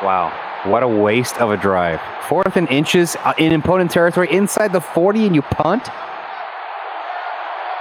Wow. 0.02 0.34
What 0.70 0.84
a 0.84 0.88
waste 0.88 1.38
of 1.40 1.52
a 1.52 1.58
drive. 1.58 2.00
Fourth 2.28 2.56
and 2.58 2.70
inches 2.70 3.16
uh, 3.24 3.34
in 3.38 3.54
opponent 3.54 3.92
territory 3.92 4.28
inside 4.32 4.74
the 4.74 4.82
40 4.82 5.28
and 5.28 5.36
you 5.36 5.42
punt? 5.42 5.88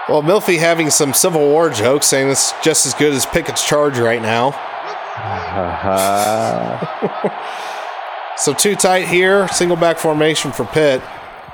Well, 0.09 0.23
Milfy 0.23 0.59
having 0.59 0.91
some 0.91 1.13
Civil 1.13 1.41
War 1.41 1.69
jokes, 1.71 2.07
saying 2.07 2.29
it's 2.31 2.53
just 2.63 2.87
as 2.87 2.95
good 2.95 3.13
as 3.13 3.27
Pickett's 3.27 3.67
charge 3.67 3.99
right 3.99 4.23
now. 4.23 4.51
Uh, 5.19 6.79
So 8.39 8.53
too 8.53 8.77
tight 8.77 9.09
here, 9.09 9.49
single 9.49 9.79
back 9.79 9.97
formation 9.99 10.53
for 10.53 10.67
Pitt. 10.67 11.03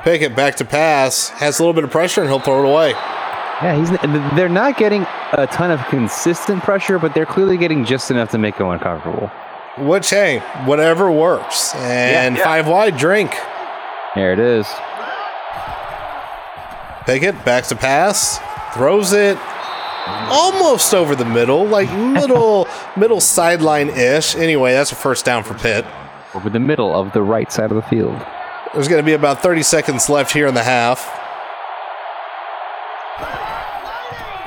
Pickett 0.02 0.34
back 0.34 0.56
to 0.56 0.64
pass, 0.64 1.28
has 1.28 1.60
a 1.60 1.62
little 1.62 1.74
bit 1.74 1.84
of 1.84 1.92
pressure, 1.92 2.22
and 2.22 2.28
he'll 2.28 2.40
throw 2.40 2.58
it 2.64 2.68
away. 2.68 2.90
yeah, 2.90 3.78
he's 3.78 3.88
they're 4.34 4.48
not 4.48 4.76
getting 4.76 5.06
a 5.32 5.46
ton 5.46 5.70
of 5.70 5.78
consistent 5.86 6.60
pressure, 6.64 6.98
but 6.98 7.14
they're 7.14 7.24
clearly 7.24 7.56
getting 7.56 7.84
just 7.84 8.10
enough 8.10 8.30
to 8.30 8.38
make 8.38 8.56
him 8.56 8.66
uncomfortable. 8.66 9.30
Which, 9.78 10.10
hey, 10.10 10.38
whatever 10.64 11.10
works. 11.10 11.74
And 11.74 12.34
Yeah, 12.36 12.38
yeah. 12.40 12.44
five 12.44 12.68
wide 12.68 12.96
drink. 12.96 13.34
There 14.14 14.32
it 14.32 14.38
is. 14.38 14.66
Pickett 17.06 17.44
back 17.44 17.64
to 17.64 17.76
pass, 17.76 18.38
throws 18.74 19.12
it 19.12 19.36
almost 20.06 20.94
over 20.94 21.14
the 21.16 21.24
middle, 21.24 21.64
like 21.66 21.90
middle 21.96 22.68
middle 22.96 23.20
sideline 23.20 23.88
ish. 23.88 24.36
Anyway, 24.36 24.72
that's 24.72 24.92
a 24.92 24.94
first 24.94 25.24
down 25.24 25.42
for 25.42 25.54
Pitt. 25.54 25.84
Over 26.34 26.48
the 26.50 26.60
middle 26.60 26.94
of 26.94 27.12
the 27.12 27.22
right 27.22 27.50
side 27.50 27.70
of 27.70 27.76
the 27.76 27.82
field. 27.82 28.20
There's 28.72 28.88
going 28.88 29.02
to 29.02 29.06
be 29.06 29.12
about 29.12 29.42
30 29.42 29.62
seconds 29.62 30.08
left 30.08 30.32
here 30.32 30.46
in 30.46 30.54
the 30.54 30.62
half. 30.62 31.00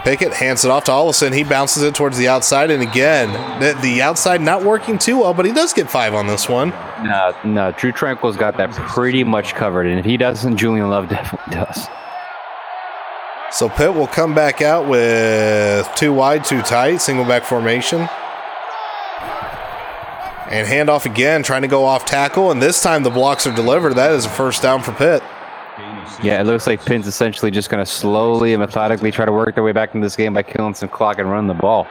Pickett 0.06 0.34
hands 0.34 0.64
it 0.64 0.70
off 0.70 0.84
to 0.84 0.92
Ollison. 0.92 1.34
He 1.34 1.44
bounces 1.44 1.82
it 1.82 1.96
towards 1.96 2.16
the 2.16 2.28
outside, 2.28 2.70
and 2.70 2.84
again, 2.84 3.32
the, 3.60 3.74
the 3.82 4.04
outside 4.04 4.40
not 4.40 4.64
working 4.64 5.00
too 5.00 5.18
well, 5.18 5.34
but 5.34 5.48
he 5.48 5.52
does 5.52 5.74
get 5.74 5.90
five 5.90 6.14
on 6.14 6.28
this 6.28 6.48
one. 6.48 6.70
No, 7.04 7.36
no, 7.44 7.72
Drew 7.72 7.92
Tranquill's 7.92 8.38
got 8.38 8.56
that 8.58 8.70
pretty 8.70 9.24
much 9.24 9.56
covered, 9.56 9.88
and 9.88 9.98
if 9.98 10.06
he 10.06 10.16
doesn't, 10.16 10.58
Julian 10.58 10.92
Love 10.92 11.10
definitely 11.10 11.56
does. 11.56 11.88
So 13.50 13.68
Pitt 13.68 13.96
will 13.96 14.06
come 14.06 14.36
back 14.36 14.62
out 14.62 14.88
with 14.88 15.90
two 15.96 16.14
wide, 16.14 16.46
two 16.46 16.62
tight, 16.62 16.98
single 16.98 17.26
back 17.26 17.44
formation. 17.44 18.08
And 20.52 20.68
handoff 20.68 21.08
again, 21.08 21.42
trying 21.42 21.64
to 21.64 21.68
go 21.68 21.84
off 21.84 22.06
tackle, 22.06 22.52
and 22.52 22.62
this 22.62 22.80
time 22.80 23.02
the 23.02 23.10
blocks 23.10 23.48
are 23.48 23.56
delivered. 23.56 23.96
That 23.96 24.12
is 24.12 24.26
a 24.26 24.30
first 24.30 24.62
down 24.62 24.84
for 24.84 24.92
Pitt. 24.92 25.24
Yeah, 26.24 26.40
it 26.42 26.46
looks 26.46 26.68
like 26.68 26.84
Pitt's 26.86 27.08
essentially 27.08 27.52
just 27.52 27.70
going 27.70 27.84
to 27.84 27.90
slowly 27.90 28.54
and 28.54 28.62
methodically 28.62 29.12
try 29.12 29.26
to 29.26 29.32
work 29.32 29.56
their 29.56 29.64
way 29.64 29.72
back 29.72 29.94
into 29.94 30.06
this 30.06 30.16
game 30.16 30.34
by 30.34 30.44
killing 30.44 30.74
some 30.74 30.90
clock 30.90 31.20
and 31.20 31.30
running 31.30 31.48
the 31.48 31.54
ball. 31.54 31.88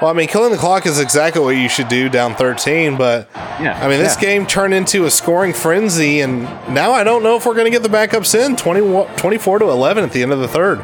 Well, 0.00 0.10
I 0.10 0.12
mean, 0.12 0.28
killing 0.28 0.52
the 0.52 0.58
clock 0.58 0.84
is 0.84 1.00
exactly 1.00 1.40
what 1.40 1.56
you 1.56 1.70
should 1.70 1.88
do 1.88 2.10
down 2.10 2.34
13, 2.34 2.98
but 2.98 3.28
Yeah, 3.34 3.78
I 3.82 3.88
mean, 3.88 3.98
this 3.98 4.14
yeah. 4.16 4.20
game 4.20 4.46
turned 4.46 4.74
into 4.74 5.06
a 5.06 5.10
scoring 5.10 5.54
frenzy, 5.54 6.20
and 6.20 6.42
now 6.68 6.92
I 6.92 7.02
don't 7.02 7.22
know 7.22 7.36
if 7.36 7.46
we're 7.46 7.54
going 7.54 7.64
to 7.64 7.70
get 7.70 7.82
the 7.82 7.88
backups 7.88 8.34
in 8.34 8.56
20, 8.56 9.16
24 9.16 9.58
to 9.60 9.70
11 9.70 10.04
at 10.04 10.12
the 10.12 10.22
end 10.22 10.32
of 10.32 10.40
the 10.40 10.48
third. 10.48 10.80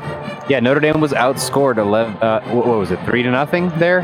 Yeah, 0.48 0.60
Notre 0.60 0.80
Dame 0.80 0.98
was 0.98 1.12
outscored 1.12 1.76
11. 1.76 2.16
Uh, 2.16 2.40
what, 2.54 2.66
what 2.66 2.78
was 2.78 2.90
it? 2.90 2.98
Three 3.04 3.22
to 3.22 3.30
nothing 3.30 3.68
there? 3.78 4.00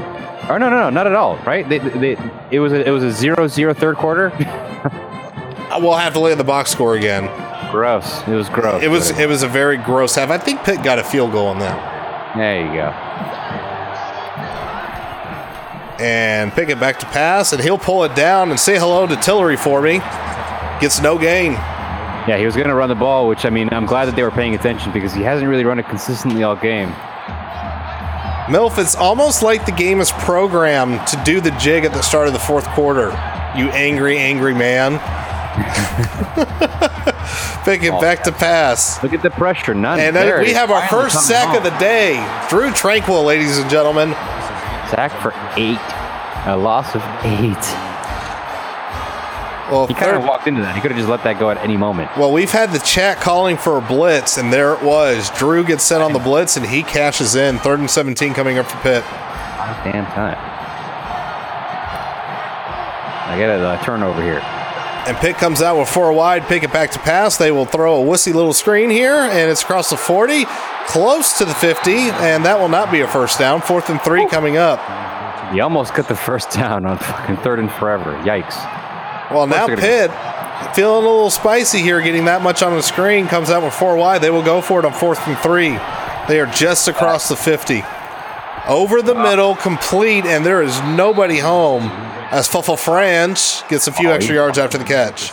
Or 0.50 0.58
no, 0.58 0.68
no, 0.68 0.78
no, 0.78 0.90
not 0.90 1.06
at 1.06 1.14
all. 1.14 1.38
Right? 1.38 1.66
They, 1.66 1.78
they, 1.78 2.16
it 2.50 2.60
was 2.60 2.72
a, 2.74 2.86
it 2.86 2.90
was 2.90 3.02
a 3.02 3.10
zero 3.10 3.48
zero 3.48 3.72
third 3.74 3.96
quarter. 3.96 4.30
We'll 5.80 5.94
have 5.94 6.14
to 6.14 6.18
look 6.20 6.32
at 6.32 6.38
the 6.38 6.44
box 6.44 6.70
score 6.70 6.96
again. 6.96 7.24
Gross. 7.70 8.26
It 8.26 8.34
was 8.34 8.48
gross. 8.48 8.82
It 8.82 8.88
was 8.88 9.10
it 9.18 9.28
was 9.28 9.42
a 9.42 9.48
very 9.48 9.76
gross 9.76 10.14
half. 10.14 10.30
I 10.30 10.38
think 10.38 10.64
Pitt 10.64 10.82
got 10.82 10.98
a 10.98 11.04
field 11.04 11.32
goal 11.32 11.48
on 11.48 11.58
that. 11.58 12.34
there 12.36 12.64
you 12.64 12.72
go. 12.72 12.94
and 16.02 16.52
Pickett 16.52 16.78
back 16.78 16.98
to 17.00 17.06
pass, 17.06 17.52
and 17.52 17.62
he'll 17.62 17.78
pull 17.78 18.04
it 18.04 18.14
down 18.14 18.50
and 18.50 18.60
say 18.60 18.78
hello 18.78 19.06
to 19.06 19.16
Tillery 19.16 19.56
for 19.56 19.82
me. 19.82 19.98
Gets 20.80 21.00
no 21.00 21.18
gain. 21.18 21.52
Yeah, 21.52 22.36
he 22.38 22.44
was 22.44 22.54
going 22.54 22.68
to 22.68 22.74
run 22.74 22.88
the 22.88 22.94
ball, 22.94 23.26
which 23.26 23.44
I 23.44 23.50
mean, 23.50 23.68
I'm 23.72 23.86
glad 23.86 24.04
that 24.04 24.14
they 24.14 24.22
were 24.22 24.30
paying 24.30 24.54
attention 24.54 24.92
because 24.92 25.12
he 25.12 25.22
hasn't 25.22 25.48
really 25.48 25.64
run 25.64 25.78
it 25.78 25.88
consistently 25.88 26.44
all 26.44 26.56
game. 26.56 26.90
Milf, 28.48 28.78
it's 28.78 28.94
almost 28.94 29.42
like 29.42 29.66
the 29.66 29.72
game 29.72 30.00
is 30.00 30.12
programmed 30.12 31.04
to 31.08 31.20
do 31.24 31.40
the 31.40 31.50
jig 31.52 31.84
at 31.84 31.92
the 31.92 32.02
start 32.02 32.28
of 32.28 32.32
the 32.32 32.38
fourth 32.38 32.66
quarter. 32.68 33.08
You 33.56 33.68
angry, 33.70 34.18
angry 34.18 34.54
man. 34.54 34.92
Pickett 37.64 38.00
back 38.00 38.22
to 38.24 38.32
pass. 38.32 39.02
Look 39.02 39.12
at 39.12 39.22
the 39.22 39.30
pressure. 39.30 39.74
None. 39.74 40.00
And 40.00 40.14
there 40.16 40.40
we 40.40 40.52
have 40.52 40.70
our 40.70 40.86
first 40.88 41.26
sack 41.26 41.56
of 41.56 41.62
the 41.62 41.76
day. 41.78 42.14
Drew 42.48 42.70
Tranquill, 42.70 43.24
ladies 43.24 43.58
and 43.58 43.68
gentlemen. 43.70 44.12
sack 44.90 45.12
for 45.20 45.32
eight. 45.56 45.78
A 46.46 46.56
loss 46.56 46.94
of 46.94 47.02
eight. 47.24 47.56
Well, 49.70 49.86
He 49.86 49.92
kind 49.92 50.16
of 50.16 50.24
walked 50.24 50.46
into 50.46 50.62
that. 50.62 50.74
He 50.74 50.80
could 50.80 50.92
have 50.92 50.98
just 50.98 51.10
let 51.10 51.24
that 51.24 51.38
go 51.38 51.50
at 51.50 51.58
any 51.58 51.76
moment. 51.76 52.10
well, 52.16 52.32
we've 52.32 52.50
had 52.50 52.72
the 52.72 52.78
chat 52.78 53.18
calling 53.18 53.58
for 53.58 53.76
a 53.76 53.82
blitz, 53.82 54.38
and 54.38 54.50
there 54.50 54.72
it 54.72 54.82
was. 54.82 55.28
Drew 55.36 55.62
gets 55.62 55.84
sent 55.84 56.02
on 56.02 56.14
the 56.14 56.18
blitz, 56.18 56.56
and 56.56 56.64
he 56.64 56.82
cashes 56.82 57.34
in. 57.34 57.58
Third 57.58 57.78
and 57.80 57.90
17 57.90 58.32
coming 58.32 58.56
up 58.58 58.64
for 58.66 58.78
Pitt. 58.78 59.04
Damn 59.84 60.06
time. 60.06 60.38
I 63.28 63.36
get 63.36 63.50
a 63.50 63.62
uh, 63.62 63.84
turnover 63.84 64.22
here. 64.22 64.40
And 65.08 65.16
Pitt 65.16 65.36
comes 65.36 65.62
out 65.62 65.78
with 65.78 65.88
four 65.88 66.12
wide, 66.12 66.42
Pickett 66.42 66.70
back 66.70 66.90
to 66.90 66.98
pass. 66.98 67.38
They 67.38 67.50
will 67.50 67.64
throw 67.64 68.02
a 68.02 68.04
wussy 68.04 68.34
little 68.34 68.52
screen 68.52 68.90
here, 68.90 69.14
and 69.14 69.50
it's 69.50 69.62
across 69.62 69.88
the 69.88 69.96
40, 69.96 70.44
close 70.86 71.38
to 71.38 71.46
the 71.46 71.54
50, 71.54 71.92
and 71.92 72.44
that 72.44 72.60
will 72.60 72.68
not 72.68 72.92
be 72.92 73.00
a 73.00 73.08
first 73.08 73.38
down. 73.38 73.62
Fourth 73.62 73.88
and 73.88 73.98
three 74.02 74.26
coming 74.28 74.58
up. 74.58 74.78
He 75.50 75.60
almost 75.60 75.94
got 75.94 76.08
the 76.08 76.14
first 76.14 76.50
down 76.50 76.84
on 76.84 76.98
fucking 76.98 77.38
third 77.38 77.58
and 77.58 77.72
forever. 77.72 78.12
Yikes. 78.16 78.54
Well, 79.30 79.46
now 79.46 79.66
Pitt 79.66 80.10
feeling 80.74 81.06
a 81.06 81.08
little 81.08 81.30
spicy 81.30 81.78
here, 81.78 82.02
getting 82.02 82.26
that 82.26 82.42
much 82.42 82.62
on 82.62 82.74
the 82.74 82.82
screen, 82.82 83.28
comes 83.28 83.48
out 83.48 83.62
with 83.62 83.72
four 83.72 83.96
wide. 83.96 84.20
They 84.20 84.28
will 84.28 84.42
go 84.42 84.60
for 84.60 84.78
it 84.78 84.84
on 84.84 84.92
fourth 84.92 85.26
and 85.26 85.38
three. 85.38 85.70
They 86.28 86.38
are 86.38 86.50
just 86.52 86.86
across 86.86 87.30
the 87.30 87.36
50. 87.36 87.82
Over 88.68 89.00
the 89.00 89.14
middle, 89.14 89.56
complete, 89.56 90.26
and 90.26 90.44
there 90.44 90.60
is 90.60 90.78
nobody 90.82 91.38
home 91.38 91.90
as 92.30 92.48
Fuffle 92.48 92.76
Franch 92.76 93.66
gets 93.68 93.86
a 93.86 93.92
few 93.92 94.10
extra 94.10 94.34
yards 94.34 94.58
after 94.58 94.78
the 94.78 94.84
catch. 94.84 95.30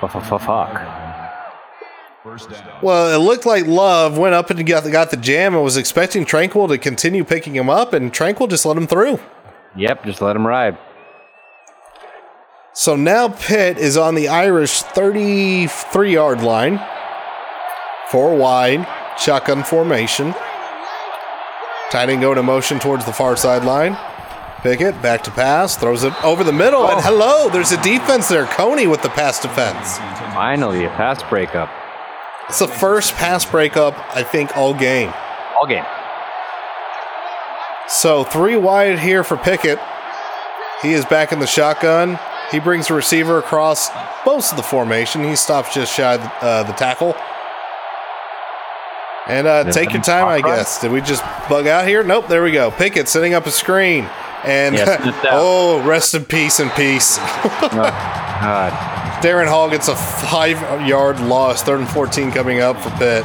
Fuck. 0.00 0.80
Well, 2.82 3.14
it 3.14 3.22
looked 3.24 3.46
like 3.46 3.66
Love 3.66 4.16
went 4.16 4.34
up 4.34 4.50
and 4.50 4.66
got, 4.66 4.90
got 4.90 5.10
the 5.10 5.16
jam 5.16 5.54
and 5.54 5.62
was 5.62 5.76
expecting 5.76 6.24
Tranquill 6.24 6.68
to 6.68 6.78
continue 6.78 7.22
picking 7.24 7.54
him 7.54 7.68
up, 7.68 7.92
and 7.92 8.12
Tranquill 8.12 8.48
just 8.48 8.64
let 8.64 8.76
him 8.76 8.86
through. 8.86 9.20
Yep, 9.76 10.04
just 10.04 10.22
let 10.22 10.34
him 10.34 10.46
ride. 10.46 10.78
So 12.72 12.96
now 12.96 13.28
Pitt 13.28 13.78
is 13.78 13.96
on 13.96 14.14
the 14.14 14.28
Irish 14.28 14.82
33 14.82 16.12
yard 16.12 16.42
line. 16.42 16.80
Four 18.08 18.36
wide, 18.36 18.86
shotgun 19.18 19.62
formation. 19.62 20.34
Tight 21.90 22.08
end 22.08 22.22
going 22.22 22.36
to 22.36 22.42
motion 22.42 22.78
towards 22.80 23.04
the 23.04 23.12
far 23.12 23.36
sideline. 23.36 23.96
Pickett 24.64 25.02
back 25.02 25.22
to 25.24 25.30
pass, 25.30 25.76
throws 25.76 26.04
it 26.04 26.24
over 26.24 26.42
the 26.42 26.50
middle, 26.50 26.88
and 26.88 26.98
hello, 27.04 27.50
there's 27.50 27.72
a 27.72 27.82
defense 27.82 28.30
there. 28.30 28.46
Coney 28.46 28.86
with 28.86 29.02
the 29.02 29.10
pass 29.10 29.38
defense. 29.38 29.98
Finally, 30.32 30.86
a 30.86 30.88
pass 30.88 31.22
breakup. 31.28 31.68
It's 32.48 32.60
the 32.60 32.66
first 32.66 33.12
pass 33.12 33.44
breakup, 33.44 33.94
I 34.16 34.22
think, 34.22 34.56
all 34.56 34.72
game. 34.72 35.12
All 35.60 35.66
game. 35.66 35.84
So 37.88 38.24
three 38.24 38.56
wide 38.56 38.98
here 38.98 39.22
for 39.22 39.36
Pickett. 39.36 39.78
He 40.80 40.94
is 40.94 41.04
back 41.04 41.30
in 41.30 41.40
the 41.40 41.46
shotgun. 41.46 42.18
He 42.50 42.58
brings 42.58 42.88
the 42.88 42.94
receiver 42.94 43.36
across 43.36 43.90
most 44.24 44.50
of 44.50 44.56
the 44.56 44.62
formation. 44.62 45.24
He 45.24 45.36
stops 45.36 45.74
just 45.74 45.94
shy 45.94 46.14
of 46.14 46.22
the, 46.22 46.32
uh, 46.40 46.62
the 46.62 46.72
tackle. 46.72 47.14
And 49.26 49.46
uh, 49.46 49.64
take 49.70 49.92
your 49.92 50.02
time, 50.02 50.26
I 50.26 50.40
guess. 50.40 50.80
Did 50.80 50.90
we 50.90 51.02
just 51.02 51.22
bug 51.50 51.66
out 51.66 51.86
here? 51.86 52.02
Nope, 52.02 52.28
there 52.28 52.42
we 52.42 52.52
go. 52.52 52.70
Pickett 52.70 53.08
setting 53.08 53.34
up 53.34 53.44
a 53.44 53.50
screen. 53.50 54.08
And 54.44 54.76
out. 54.78 55.14
oh, 55.24 55.82
rest 55.86 56.14
in 56.14 56.24
peace 56.24 56.60
and 56.60 56.70
peace. 56.72 57.18
Oh, 58.36 58.40
God. 58.40 59.22
Darren 59.22 59.48
Hall 59.48 59.70
gets 59.70 59.88
a 59.88 59.96
five 59.96 60.58
yard 60.86 61.18
loss. 61.20 61.62
Third 61.62 61.80
and 61.80 61.88
14 61.88 62.30
coming 62.30 62.60
up 62.60 62.76
for 62.78 62.90
Pitt. 62.90 63.24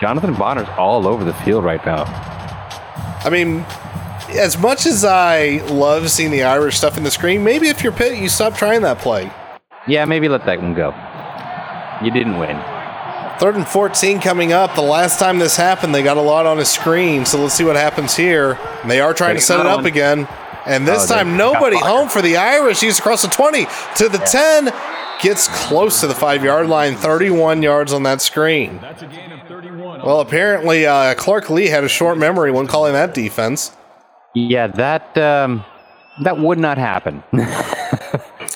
Jonathan 0.00 0.34
Bonner's 0.34 0.68
all 0.76 1.06
over 1.06 1.24
the 1.24 1.32
field 1.32 1.64
right 1.64 1.84
now. 1.86 2.02
I 3.24 3.30
mean, 3.30 3.64
as 4.36 4.58
much 4.58 4.84
as 4.84 5.04
I 5.04 5.62
love 5.68 6.10
seeing 6.10 6.30
the 6.30 6.42
Irish 6.42 6.76
stuff 6.76 6.98
in 6.98 7.04
the 7.04 7.10
screen, 7.10 7.44
maybe 7.44 7.68
if 7.68 7.82
you're 7.82 7.92
Pitt, 7.92 8.18
you 8.18 8.28
stop 8.28 8.56
trying 8.56 8.82
that 8.82 8.98
play. 8.98 9.32
Yeah, 9.86 10.04
maybe 10.04 10.28
let 10.28 10.44
that 10.46 10.60
one 10.60 10.74
go. 10.74 10.90
You 12.04 12.10
didn't 12.10 12.38
win. 12.38 12.60
Third 13.38 13.54
and 13.54 13.66
14 13.66 14.20
coming 14.20 14.52
up. 14.52 14.74
The 14.74 14.82
last 14.82 15.18
time 15.18 15.38
this 15.38 15.56
happened, 15.56 15.94
they 15.94 16.02
got 16.02 16.16
a 16.16 16.22
lot 16.22 16.44
on 16.44 16.58
his 16.58 16.68
screen. 16.68 17.24
So 17.24 17.40
let's 17.40 17.54
see 17.54 17.64
what 17.64 17.76
happens 17.76 18.16
here. 18.16 18.58
And 18.82 18.90
they 18.90 19.00
are 19.00 19.14
trying 19.14 19.36
to 19.36 19.40
set 19.40 19.60
it 19.60 19.66
up 19.66 19.78
one. 19.78 19.86
again. 19.86 20.28
And 20.68 20.86
this 20.86 21.10
Oh, 21.10 21.14
time, 21.14 21.36
nobody 21.36 21.78
home 21.78 22.08
for 22.08 22.22
the 22.22 22.36
Irish. 22.36 22.80
He's 22.80 22.98
across 22.98 23.22
the 23.22 23.28
20 23.28 23.66
to 23.96 24.08
the 24.08 24.18
10. 24.18 24.70
Gets 25.20 25.48
close 25.48 26.00
to 26.00 26.06
the 26.06 26.14
five 26.14 26.44
yard 26.44 26.68
line, 26.68 26.94
31 26.94 27.62
yards 27.62 27.92
on 27.92 28.04
that 28.04 28.20
screen. 28.20 28.78
That's 28.80 29.02
a 29.02 29.06
gain 29.06 29.32
of 29.32 29.48
31. 29.48 30.02
Well, 30.02 30.20
apparently, 30.20 30.86
uh, 30.86 31.14
Clark 31.16 31.50
Lea 31.50 31.66
had 31.66 31.82
a 31.82 31.88
short 31.88 32.18
memory 32.18 32.52
when 32.52 32.66
calling 32.68 32.92
that 32.92 33.14
defense. 33.14 33.76
Yeah, 34.34 34.68
that 34.68 35.18
um, 35.18 35.64
that 36.22 36.38
would 36.38 36.58
not 36.58 36.78
happen. 36.78 37.24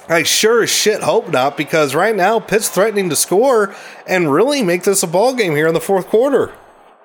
I 0.08 0.22
sure 0.24 0.62
as 0.62 0.70
shit 0.70 1.02
hope 1.02 1.30
not, 1.30 1.56
because 1.56 1.94
right 1.94 2.14
now 2.14 2.38
Pitt's 2.38 2.68
threatening 2.68 3.08
to 3.10 3.16
score 3.16 3.74
and 4.06 4.32
really 4.32 4.62
make 4.62 4.82
this 4.84 5.02
a 5.02 5.06
ball 5.06 5.34
game 5.34 5.56
here 5.56 5.66
in 5.66 5.74
the 5.74 5.80
fourth 5.80 6.06
quarter. 6.08 6.52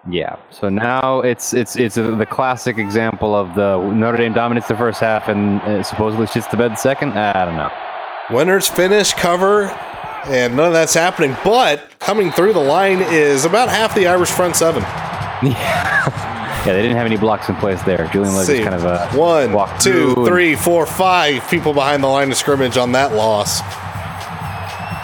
Yeah. 0.10 0.38
So 0.52 0.70
now 0.70 1.22
it's 1.22 1.54
it's 1.54 1.76
it's 1.76 1.96
the 1.96 2.28
classic 2.30 2.78
example 2.78 3.36
of 3.36 3.56
the 3.56 3.78
Notre 3.92 4.18
Dame 4.18 4.34
dominates 4.34 4.68
the 4.68 4.76
first 4.78 5.00
half 5.00 5.28
and 5.28 5.62
uh, 5.62 5.84
supposedly 5.84 6.26
shits 6.28 6.50
the 6.50 6.58
bed 6.58 6.72
the 6.72 6.76
second. 6.76 7.14
I 7.14 7.46
don't 7.46 7.56
know. 7.56 7.72
Winners 8.30 8.68
finish, 8.68 9.14
cover, 9.14 9.66
and 10.26 10.56
none 10.56 10.68
of 10.68 10.74
that's 10.74 10.94
happening. 10.94 11.36
But 11.44 11.90
coming 12.00 12.32
through 12.32 12.54
the 12.54 12.60
line 12.60 13.02
is 13.02 13.46
about 13.46 13.70
half 13.70 13.96
the 13.96 14.08
Irish 14.08 14.30
front 14.30 14.56
seven. 14.56 14.82
Yeah, 14.82 15.44
yeah, 16.66 16.74
they 16.74 16.82
didn't 16.82 16.98
have 16.98 17.06
any 17.06 17.18
blocks 17.18 17.50
in 17.50 17.56
place 17.56 17.82
there. 17.84 18.08
Julian 18.12 18.34
just 18.46 18.64
kind 18.64 18.76
of 18.76 18.86
a 18.86 19.08
one, 19.18 19.80
two, 19.80 20.14
three, 20.26 20.56
four, 20.56 20.86
five 20.86 21.48
people 21.50 21.74
behind 21.74 22.04
the 22.04 22.08
line 22.08 22.32
of 22.32 22.38
scrimmage 22.38 22.78
on 22.78 22.94
that 22.94 23.14
loss. 23.14 23.62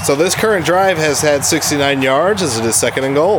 So 0.04 0.18
this 0.18 0.36
current 0.36 0.66
drive 0.66 0.98
has 0.98 1.22
had 1.22 1.46
69 1.46 2.02
yards 2.02 2.42
as 2.42 2.58
it 2.58 2.66
is 2.66 2.76
second 2.76 3.06
and 3.06 3.16
goal. 3.16 3.38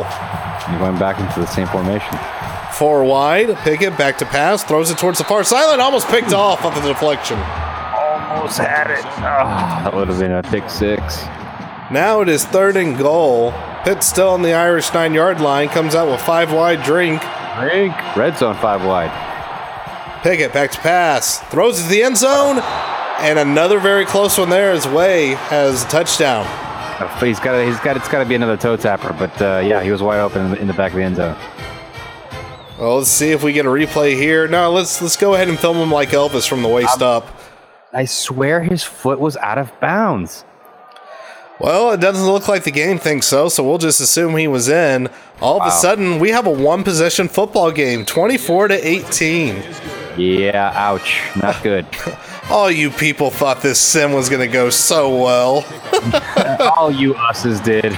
You're 0.70 0.78
going 0.78 0.98
back 0.98 1.20
into 1.20 1.38
the 1.38 1.46
same 1.46 1.66
formation. 1.66 2.18
Four 2.72 3.04
wide, 3.04 3.54
Pickett 3.58 3.98
back 3.98 4.16
to 4.18 4.24
pass, 4.24 4.64
throws 4.64 4.90
it 4.90 4.96
towards 4.96 5.18
the 5.18 5.24
far 5.24 5.44
sideline, 5.44 5.80
almost 5.80 6.08
picked 6.08 6.32
off 6.32 6.64
on 6.64 6.74
the 6.74 6.80
deflection. 6.80 7.36
Almost 7.36 8.58
had 8.58 8.90
it. 8.90 9.04
Ah, 9.04 9.82
that 9.84 9.94
would 9.94 10.08
have 10.08 10.18
been 10.18 10.32
a 10.32 10.42
pick 10.42 10.70
six. 10.70 11.24
Now 11.90 12.22
it 12.22 12.30
is 12.30 12.46
third 12.46 12.78
and 12.78 12.96
goal. 12.96 13.52
Pitt 13.84 14.02
still 14.02 14.30
on 14.30 14.40
the 14.40 14.54
Irish 14.54 14.92
nine 14.94 15.12
yard 15.12 15.42
line, 15.42 15.68
comes 15.68 15.94
out 15.94 16.10
with 16.10 16.22
five 16.22 16.50
wide 16.50 16.82
drink. 16.82 17.20
Drink. 17.60 17.94
Red 18.16 18.38
zone 18.38 18.56
five 18.56 18.82
wide. 18.84 19.12
Pickett 20.22 20.54
back 20.54 20.70
to 20.70 20.78
pass, 20.78 21.40
throws 21.50 21.78
it 21.78 21.82
to 21.82 21.88
the 21.90 22.02
end 22.02 22.16
zone, 22.16 22.56
and 23.24 23.38
another 23.38 23.78
very 23.80 24.04
close 24.04 24.36
one 24.38 24.50
there 24.50 24.70
as 24.70 24.86
Way 24.86 25.28
has 25.34 25.84
a 25.84 25.88
touchdown. 25.88 26.46
Uh, 26.46 27.08
He's 27.20 27.40
got. 27.40 27.66
He's 27.66 27.80
got. 27.80 27.96
It's 27.96 28.08
got 28.08 28.22
to 28.22 28.28
be 28.28 28.34
another 28.34 28.56
toe 28.56 28.76
tapper. 28.76 29.12
But 29.14 29.40
uh, 29.40 29.62
yeah, 29.64 29.82
he 29.82 29.90
was 29.90 30.02
wide 30.02 30.20
open 30.20 30.44
in 30.44 30.50
the, 30.52 30.60
in 30.60 30.66
the 30.66 30.74
back 30.74 30.92
of 30.92 30.98
the 30.98 31.02
end 31.02 31.16
zone. 31.16 31.36
Well, 32.78 32.98
let's 32.98 33.08
see 33.08 33.30
if 33.30 33.42
we 33.42 33.52
get 33.52 33.66
a 33.66 33.68
replay 33.70 34.14
here. 34.14 34.46
No, 34.46 34.70
let's 34.70 35.00
let's 35.00 35.16
go 35.16 35.34
ahead 35.34 35.48
and 35.48 35.58
film 35.58 35.78
him 35.78 35.90
like 35.90 36.10
Elvis 36.10 36.46
from 36.48 36.62
the 36.62 36.68
waist 36.68 37.02
up. 37.02 37.26
I 37.92 38.04
swear 38.04 38.62
his 38.62 38.82
foot 38.82 39.18
was 39.18 39.36
out 39.38 39.58
of 39.58 39.72
bounds. 39.80 40.44
Well, 41.60 41.92
it 41.92 42.00
doesn't 42.00 42.26
look 42.26 42.48
like 42.48 42.64
the 42.64 42.72
game 42.72 42.98
thinks 42.98 43.26
so, 43.26 43.48
so 43.48 43.62
we'll 43.62 43.78
just 43.78 44.00
assume 44.00 44.36
he 44.36 44.48
was 44.48 44.68
in. 44.68 45.08
All 45.40 45.62
of 45.62 45.68
a 45.68 45.70
sudden, 45.70 46.18
we 46.18 46.30
have 46.30 46.46
a 46.48 46.50
one 46.50 46.82
possession 46.82 47.28
football 47.28 47.70
game, 47.70 48.04
24 48.04 48.68
to 48.68 48.88
18. 48.88 49.62
Yeah. 50.16 50.72
Ouch. 50.74 51.22
Not 51.40 51.62
good. 51.62 51.86
All 52.50 52.70
you 52.70 52.90
people 52.90 53.30
thought 53.30 53.62
this 53.62 53.80
sim 53.80 54.12
was 54.12 54.28
going 54.28 54.40
to 54.46 54.52
go 54.52 54.70
so 54.70 55.22
well. 55.22 55.64
All 56.76 56.90
you 56.90 57.14
usses 57.14 57.60
did. 57.60 57.92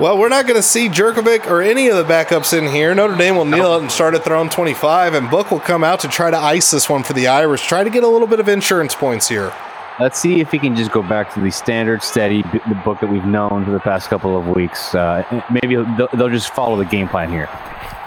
Well, 0.00 0.16
we're 0.16 0.28
not 0.28 0.46
going 0.46 0.56
to 0.56 0.62
see 0.62 0.88
Jurkovec 0.88 1.46
or 1.50 1.60
any 1.60 1.88
of 1.88 1.96
the 1.96 2.04
backups 2.04 2.56
in 2.56 2.68
here. 2.72 2.94
Notre 2.94 3.16
Dame 3.16 3.34
will 3.36 3.44
kneel 3.44 3.72
out 3.72 3.82
and 3.82 3.90
start 3.90 4.14
at 4.14 4.24
their 4.24 4.36
own 4.36 4.48
25, 4.48 5.14
and 5.14 5.28
Book 5.28 5.50
will 5.50 5.58
come 5.58 5.82
out 5.82 5.98
to 6.00 6.08
try 6.08 6.30
to 6.30 6.36
ice 6.38 6.70
this 6.70 6.88
one 6.88 7.02
for 7.02 7.14
the 7.14 7.26
Irish, 7.26 7.66
try 7.66 7.82
to 7.82 7.90
get 7.90 8.04
a 8.04 8.08
little 8.08 8.28
bit 8.28 8.38
of 8.38 8.48
insurance 8.48 8.94
points 8.94 9.28
here. 9.28 9.52
Let's 9.98 10.16
see 10.20 10.40
if 10.40 10.52
he 10.52 10.60
can 10.60 10.76
just 10.76 10.92
go 10.92 11.02
back 11.02 11.34
to 11.34 11.40
the 11.40 11.50
standard, 11.50 12.04
steady 12.04 12.42
b- 12.44 12.60
the 12.68 12.76
book 12.84 13.00
that 13.00 13.08
we've 13.08 13.24
known 13.24 13.64
for 13.64 13.72
the 13.72 13.80
past 13.80 14.08
couple 14.08 14.38
of 14.38 14.46
weeks. 14.54 14.94
Uh, 14.94 15.24
maybe 15.50 15.74
they'll, 15.74 16.08
they'll 16.14 16.28
just 16.28 16.54
follow 16.54 16.76
the 16.76 16.84
game 16.84 17.08
plan 17.08 17.28
here. 17.28 17.48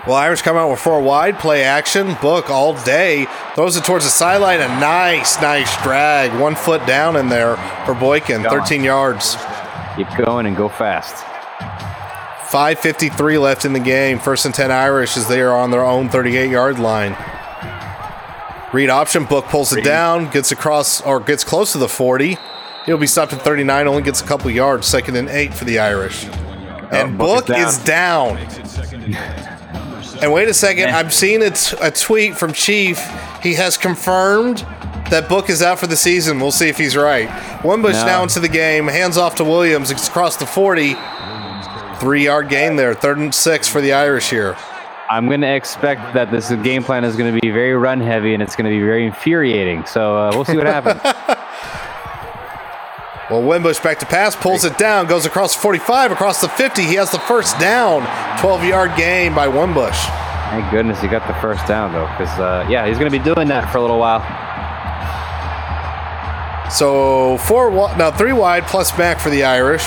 Well, 0.07 0.15
Irish 0.15 0.41
come 0.41 0.57
out 0.57 0.71
with 0.71 0.79
four 0.79 0.99
wide, 0.99 1.37
play 1.37 1.63
action, 1.63 2.15
Book 2.21 2.49
all 2.49 2.73
day, 2.83 3.27
throws 3.53 3.77
it 3.77 3.85
towards 3.85 4.03
the 4.03 4.09
sideline, 4.09 4.59
a 4.59 4.67
nice, 4.79 5.39
nice 5.39 5.81
drag, 5.83 6.37
one 6.41 6.55
foot 6.55 6.85
down 6.87 7.15
in 7.15 7.29
there 7.29 7.55
for 7.85 7.93
Boykin, 7.93 8.41
13 8.41 8.83
yards. 8.83 9.35
Keep 9.95 10.07
going 10.25 10.47
and 10.47 10.57
go 10.57 10.69
fast. 10.69 11.23
5.53 12.51 13.39
left 13.39 13.63
in 13.63 13.73
the 13.73 13.79
game. 13.79 14.17
First 14.17 14.45
and 14.45 14.53
10 14.53 14.71
Irish 14.71 15.15
as 15.15 15.27
they 15.27 15.39
are 15.39 15.55
on 15.55 15.69
their 15.71 15.85
own 15.85 16.09
38 16.09 16.49
yard 16.49 16.79
line. 16.79 17.15
Read 18.73 18.89
option, 18.89 19.25
Book 19.25 19.45
pulls 19.45 19.71
it 19.71 19.83
down, 19.83 20.29
gets 20.31 20.51
across 20.51 21.01
or 21.01 21.19
gets 21.19 21.43
close 21.43 21.73
to 21.73 21.77
the 21.77 21.87
40. 21.87 22.37
He'll 22.87 22.97
be 22.97 23.07
stopped 23.07 23.33
at 23.33 23.41
39, 23.41 23.87
only 23.87 24.01
gets 24.01 24.21
a 24.21 24.25
couple 24.25 24.49
yards. 24.49 24.87
Second 24.87 25.15
and 25.15 25.29
eight 25.29 25.53
for 25.53 25.65
the 25.65 25.77
Irish. 25.77 26.25
Oh, 26.27 26.89
and 26.91 27.17
Book 27.17 27.47
Book 27.47 27.57
is 27.57 27.77
is 27.77 27.83
down. 27.83 28.37
And 30.21 30.31
wait 30.31 30.47
a 30.49 30.53
second, 30.53 30.89
I'm 30.89 31.09
seeing 31.09 31.41
a, 31.41 31.49
t- 31.49 31.75
a 31.81 31.89
tweet 31.91 32.35
from 32.35 32.53
Chief. 32.53 32.99
He 33.41 33.55
has 33.55 33.75
confirmed 33.77 34.59
that 35.09 35.27
book 35.27 35.49
is 35.49 35.61
out 35.61 35.79
for 35.79 35.87
the 35.87 35.95
season. 35.95 36.39
We'll 36.39 36.51
see 36.51 36.69
if 36.69 36.77
he's 36.77 36.95
right. 36.95 37.27
Wimbush 37.63 37.93
No. 37.93 38.05
now 38.05 38.23
into 38.23 38.39
the 38.39 38.47
game. 38.49 38.87
Hands 38.87 39.17
off 39.17 39.35
to 39.35 39.43
Williams. 39.43 39.89
It's 39.91 40.07
across 40.07 40.37
the 40.37 40.45
40. 40.45 40.95
Three 41.99 42.25
yard 42.25 42.49
gain 42.49 42.75
there. 42.75 42.93
Third 42.93 43.17
and 43.19 43.33
six 43.33 43.67
for 43.67 43.81
the 43.81 43.93
Irish 43.93 44.29
here. 44.29 44.55
I'm 45.09 45.27
going 45.27 45.41
to 45.41 45.53
expect 45.53 46.13
that 46.13 46.31
this 46.31 46.49
game 46.63 46.83
plan 46.83 47.03
is 47.03 47.15
going 47.15 47.33
to 47.33 47.41
be 47.41 47.49
very 47.51 47.73
run 47.73 47.99
heavy 47.99 48.33
and 48.33 48.41
it's 48.41 48.55
going 48.55 48.71
to 48.71 48.71
be 48.75 48.83
very 48.83 49.05
infuriating. 49.05 49.85
So 49.85 50.17
uh, 50.17 50.31
we'll 50.33 50.45
see 50.45 50.55
what 50.57 50.67
happens. 50.67 51.01
Well, 53.31 53.41
Wimbush 53.43 53.79
back 53.79 53.97
to 53.99 54.05
pass, 54.05 54.35
pulls 54.35 54.65
it 54.65 54.77
down, 54.77 55.07
goes 55.07 55.25
across 55.25 55.55
the 55.55 55.61
45, 55.61 56.11
across 56.11 56.41
the 56.41 56.49
50. 56.49 56.81
He 56.83 56.95
has 56.95 57.11
the 57.11 57.19
first 57.19 57.57
down. 57.59 58.01
12 58.41 58.65
yard 58.65 58.91
gain 58.97 59.33
by 59.33 59.47
Wimbush. 59.47 59.97
Thank 60.49 60.69
goodness 60.69 60.99
he 61.01 61.07
got 61.07 61.25
the 61.27 61.33
first 61.35 61.65
down 61.65 61.93
though, 61.93 62.07
because 62.07 62.37
uh, 62.39 62.67
yeah, 62.69 62.85
he's 62.85 62.97
going 62.97 63.09
to 63.09 63.17
be 63.17 63.23
doing 63.23 63.47
that 63.47 63.71
for 63.71 63.77
a 63.77 63.81
little 63.81 63.99
while. 63.99 64.19
So 66.69 67.37
four, 67.37 67.71
now 67.97 68.11
three 68.11 68.33
wide 68.33 68.63
plus 68.63 68.91
back 68.91 69.19
for 69.19 69.29
the 69.29 69.43
Irish. 69.45 69.83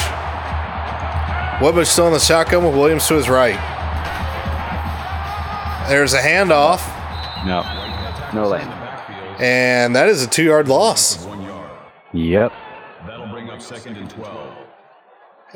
Wimbush 1.62 1.88
still 1.88 2.06
in 2.06 2.12
the 2.14 2.18
shotgun 2.18 2.64
with 2.64 2.74
Williams 2.74 3.06
to 3.08 3.14
his 3.14 3.28
right. 3.28 3.56
There's 5.88 6.14
a 6.14 6.18
handoff, 6.20 6.80
No, 7.46 7.62
no 8.32 8.48
lane. 8.48 8.66
and 9.38 9.94
that 9.94 10.08
is 10.08 10.22
a 10.22 10.26
two 10.26 10.44
yard 10.44 10.66
loss. 10.68 11.26
Yep. 12.14 12.52
That'll 13.68 13.84
bring 13.84 13.96
up 13.96 14.10
second 14.10 14.18
and 14.18 14.24
12. 14.24 14.56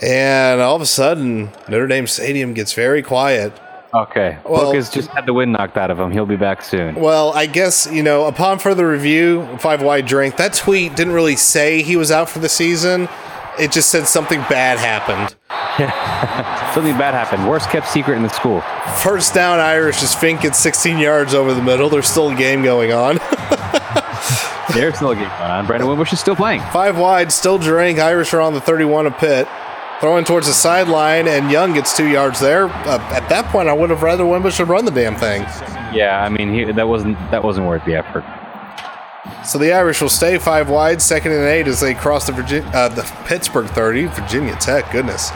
And 0.00 0.60
all 0.60 0.76
of 0.76 0.82
a 0.82 0.86
sudden, 0.86 1.50
Notre 1.68 1.86
Dame 1.88 2.06
Stadium 2.06 2.54
gets 2.54 2.72
very 2.72 3.02
quiet. 3.02 3.52
Okay. 3.92 4.38
Well- 4.44 4.66
Book 4.66 4.74
has 4.74 4.90
just 4.90 5.08
had 5.10 5.26
the 5.26 5.32
wind 5.32 5.52
knocked 5.52 5.76
out 5.76 5.90
of 5.90 5.98
him. 5.98 6.10
He'll 6.12 6.26
be 6.26 6.36
back 6.36 6.62
soon. 6.62 6.94
Well, 6.94 7.32
I 7.32 7.46
guess, 7.46 7.90
you 7.90 8.02
know, 8.02 8.26
upon 8.26 8.58
further 8.58 8.88
review, 8.88 9.48
five 9.58 9.82
wide 9.82 10.06
drink, 10.06 10.36
that 10.36 10.52
tweet 10.54 10.94
didn't 10.94 11.14
really 11.14 11.36
say 11.36 11.82
he 11.82 11.96
was 11.96 12.10
out 12.10 12.28
for 12.28 12.38
the 12.38 12.48
season. 12.48 13.08
It 13.58 13.72
just 13.72 13.90
said 13.90 14.06
something 14.06 14.40
bad 14.42 14.78
happened. 14.78 15.34
Something 16.74 16.96
bad 16.98 17.14
happened. 17.14 17.48
Worst 17.48 17.70
kept 17.70 17.88
secret 17.88 18.16
in 18.16 18.22
the 18.22 18.28
school. 18.28 18.60
First 19.02 19.34
down, 19.34 19.58
Irish 19.58 20.02
as 20.02 20.14
Fink 20.14 20.42
gets 20.42 20.58
16 20.58 20.98
yards 20.98 21.34
over 21.34 21.54
the 21.54 21.62
middle. 21.62 21.88
There's 21.88 22.08
still 22.08 22.30
a 22.30 22.34
game 22.36 22.62
going 22.62 22.92
on. 22.92 23.18
There's 24.74 24.96
still 24.96 25.10
a 25.10 25.14
game 25.14 25.28
going 25.28 25.50
on. 25.50 25.66
Brandon 25.66 25.88
Wimbush 25.88 26.12
is 26.12 26.20
still 26.20 26.36
playing. 26.36 26.60
Five 26.72 26.98
wide, 26.98 27.32
still 27.32 27.58
drink. 27.58 27.98
Irish 27.98 28.34
are 28.34 28.40
on 28.40 28.54
the 28.54 28.60
31 28.60 29.06
of 29.06 29.16
Pitt. 29.16 29.48
Throwing 30.00 30.24
towards 30.24 30.46
the 30.46 30.52
sideline, 30.52 31.26
and 31.26 31.50
Young 31.50 31.72
gets 31.74 31.96
two 31.96 32.06
yards 32.06 32.38
there. 32.38 32.66
Uh, 32.66 33.00
at 33.12 33.28
that 33.30 33.46
point, 33.46 33.68
I 33.68 33.72
would 33.72 33.90
have 33.90 34.02
rather 34.02 34.24
Wimbush 34.24 34.58
had 34.58 34.68
run 34.68 34.84
the 34.84 34.92
damn 34.92 35.16
thing. 35.16 35.42
Yeah, 35.92 36.22
I 36.24 36.28
mean, 36.28 36.52
he, 36.54 36.70
that 36.70 36.86
wasn't 36.86 37.18
that 37.32 37.42
wasn't 37.42 37.66
worth 37.66 37.84
the 37.84 37.96
effort. 37.96 38.24
So 39.44 39.58
the 39.58 39.72
Irish 39.72 40.00
will 40.00 40.08
stay 40.08 40.38
five 40.38 40.70
wide, 40.70 41.02
second 41.02 41.32
and 41.32 41.44
eight 41.44 41.66
as 41.66 41.80
they 41.80 41.94
cross 41.94 42.26
the 42.26 42.32
Virginia, 42.32 42.70
uh, 42.72 42.88
the 42.88 43.02
Pittsburgh 43.26 43.66
30, 43.66 44.06
Virginia 44.06 44.54
Tech. 44.56 44.90
Goodness. 44.92 45.30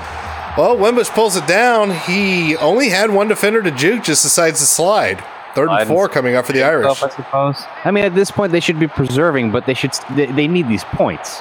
Well, 0.57 0.77
Wimbush 0.77 1.09
pulls 1.09 1.35
it 1.37 1.47
down. 1.47 1.91
He 1.91 2.57
only 2.57 2.91
had 2.91 3.11
one 3.11 3.27
defender 3.27 3.63
to 3.63 3.71
juke, 3.71 4.05
just 4.05 4.23
decides 4.23 4.61
to 4.61 4.67
slide. 4.67 5.25
Third 5.55 5.69
and 5.69 5.81
and 5.81 5.89
four 5.89 6.09
coming 6.09 6.35
up 6.35 6.47
for 6.47 6.53
the 6.53 6.63
Irish. 6.63 7.03
I 7.03 7.09
suppose. 7.09 7.63
I 7.85 7.91
mean, 7.91 8.05
at 8.05 8.15
this 8.15 8.31
point, 8.31 8.53
they 8.53 8.61
should 8.61 8.81
be 8.81 8.87
preserving, 8.87 9.51
but 9.51 9.67
they 9.67 9.75
should 9.75 9.93
they, 10.15 10.27
they 10.27 10.49
need 10.49 10.69
these 10.69 10.85
points. 10.85 11.41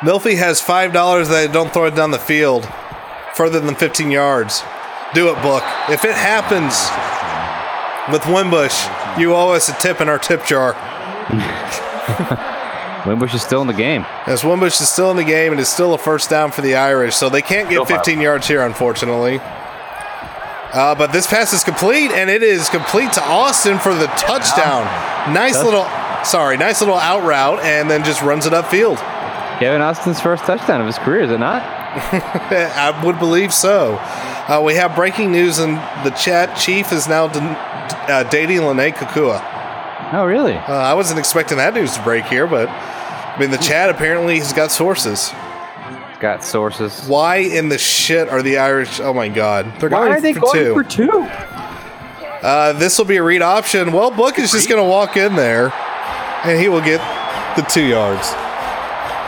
Milfy 0.00 0.36
has 0.36 0.60
five 0.60 0.92
dollars 0.92 1.28
that 1.28 1.52
don't 1.52 1.72
throw 1.72 1.86
it 1.86 1.94
down 1.94 2.10
the 2.10 2.18
field 2.18 2.66
further 3.34 3.60
than 3.60 3.74
15 3.74 4.10
yards. 4.10 4.62
Do 5.14 5.28
it, 5.28 5.40
book. 5.42 5.62
If 5.88 6.04
it 6.04 6.14
happens 6.14 6.74
with 8.12 8.26
Wimbush, 8.26 8.74
you 9.20 9.34
owe 9.34 9.50
us 9.50 9.68
a 9.68 9.74
tip 9.74 10.00
in 10.00 10.08
our 10.08 10.18
tip 10.18 10.44
jar. 10.46 10.72
Wimbush 13.06 13.34
is 13.34 13.42
still 13.42 13.60
in 13.60 13.66
the 13.68 13.74
game. 13.74 14.04
As 14.26 14.42
Wimbush 14.42 14.80
is 14.80 14.88
still 14.88 15.10
in 15.10 15.16
the 15.16 15.24
game, 15.24 15.52
and 15.52 15.60
it 15.60 15.62
is 15.62 15.68
still 15.68 15.94
a 15.94 15.98
first 15.98 16.28
down 16.28 16.50
for 16.50 16.62
the 16.62 16.74
Irish, 16.74 17.14
so 17.14 17.28
they 17.28 17.42
can't 17.42 17.68
get 17.68 17.86
15 17.86 18.20
yards 18.20 18.48
here, 18.48 18.62
unfortunately. 18.62 19.38
Uh, 20.76 20.94
but 20.94 21.10
this 21.10 21.26
pass 21.26 21.54
is 21.54 21.64
complete, 21.64 22.10
and 22.10 22.28
it 22.28 22.42
is 22.42 22.68
complete 22.68 23.10
to 23.14 23.22
Austin 23.24 23.78
for 23.78 23.94
the 23.94 24.08
touchdown. 24.08 24.84
Nice 25.32 25.64
little, 25.64 25.86
sorry, 26.22 26.58
nice 26.58 26.80
little 26.82 26.98
out 26.98 27.24
route, 27.24 27.60
and 27.60 27.90
then 27.90 28.04
just 28.04 28.20
runs 28.20 28.44
it 28.44 28.52
upfield. 28.52 28.98
Kevin 29.58 29.80
Austin's 29.80 30.20
first 30.20 30.44
touchdown 30.44 30.82
of 30.82 30.86
his 30.86 30.98
career, 30.98 31.22
is 31.22 31.30
it 31.30 31.38
not? 31.38 31.62
I 31.96 33.02
would 33.06 33.18
believe 33.18 33.54
so. 33.54 33.96
Uh, 33.96 34.60
we 34.62 34.74
have 34.74 34.94
breaking 34.94 35.32
news 35.32 35.58
in 35.58 35.76
the 36.04 36.10
chat. 36.10 36.58
Chief 36.58 36.92
is 36.92 37.08
now 37.08 37.26
d- 37.28 37.40
uh, 37.40 38.24
dating 38.24 38.58
Lennay 38.58 38.92
Kekua. 38.92 40.12
Oh, 40.12 40.26
really? 40.26 40.52
Uh, 40.52 40.72
I 40.72 40.92
wasn't 40.92 41.18
expecting 41.18 41.56
that 41.56 41.72
news 41.72 41.96
to 41.96 42.02
break 42.02 42.26
here, 42.26 42.46
but 42.46 42.68
I 42.68 43.36
mean, 43.40 43.50
the 43.50 43.56
chat 43.56 43.88
apparently 43.88 44.38
has 44.38 44.52
got 44.52 44.70
sources. 44.70 45.32
Got 46.20 46.42
sources. 46.44 47.06
Why 47.06 47.36
in 47.36 47.68
the 47.68 47.76
shit 47.78 48.28
are 48.30 48.40
the 48.42 48.56
Irish? 48.58 49.00
Oh 49.00 49.12
my 49.12 49.28
god, 49.28 49.66
they're 49.80 49.90
Why 49.90 49.98
going 49.98 50.12
are 50.12 50.20
they 50.20 50.32
for 50.32 50.40
going 50.40 50.54
two. 50.54 50.74
for 50.74 50.82
two? 50.84 51.20
uh, 52.42 52.72
this 52.74 52.96
will 52.96 53.04
be 53.04 53.16
a 53.16 53.22
read 53.22 53.42
option. 53.42 53.92
Well, 53.92 54.10
Book 54.10 54.38
is 54.38 54.50
just 54.52 54.66
going 54.68 54.82
to 54.82 54.88
walk 54.88 55.16
in 55.18 55.36
there, 55.36 55.72
and 56.44 56.58
he 56.58 56.68
will 56.68 56.80
get 56.80 57.00
the 57.56 57.62
two 57.62 57.84
yards. 57.84 58.32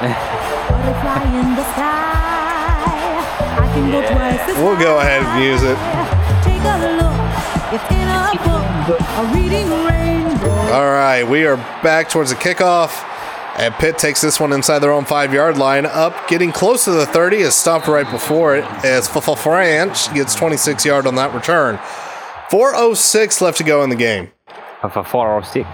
Butterfly 0.01 1.41
in 1.41 1.55
the 1.57 1.65
sky. 1.73 1.85
I 3.59 3.71
can 3.75 3.91
go 3.91 4.01
twice 4.01 4.41
as 4.49 4.57
We'll 4.63 4.79
go 4.79 4.99
ahead 5.01 5.23
and 5.23 5.45
use 5.45 5.63
it. 5.63 5.77
high. 5.77 6.43
Take 6.43 6.63
a 6.63 6.79
look. 6.97 7.19
It's 7.75 7.91
in 7.93 8.09
a 8.09 8.33
book. 8.47 9.01
A 9.19 9.25
reading 9.35 9.69
rainbow. 9.85 10.73
All 10.73 10.91
right, 10.91 11.25
we 11.25 11.45
are 11.45 11.57
back 11.83 12.09
towards 12.09 12.31
the 12.31 12.37
kickoff. 12.37 13.05
And 13.59 13.75
Pitt 13.75 13.99
takes 13.99 14.21
this 14.21 14.39
one 14.39 14.53
inside 14.53 14.79
their 14.79 14.93
own 14.93 15.05
five 15.05 15.35
yard 15.35 15.59
line, 15.59 15.85
up, 15.85 16.29
getting 16.29 16.53
close 16.53 16.85
to 16.85 16.93
the 16.93 17.07
30, 17.07 17.39
is 17.39 17.57
stopped 17.57 17.89
right 17.89 18.09
before 18.09 18.57
it 18.57 18.65
as 18.85 19.09
F- 19.09 19.29
F- 19.29 19.41
French 19.41 20.15
gets 20.15 20.37
26 20.37 20.85
yard 20.85 21.09
on 21.09 21.17
that 21.17 21.35
return. 21.35 21.77
4.06 22.51 23.41
left 23.41 23.59
to 23.59 23.65
go 23.65 23.83
in 23.83 23.91
the 23.91 23.97
game. 23.97 24.31
Of 24.85 24.97
a 24.97 25.03
406. 25.03 25.67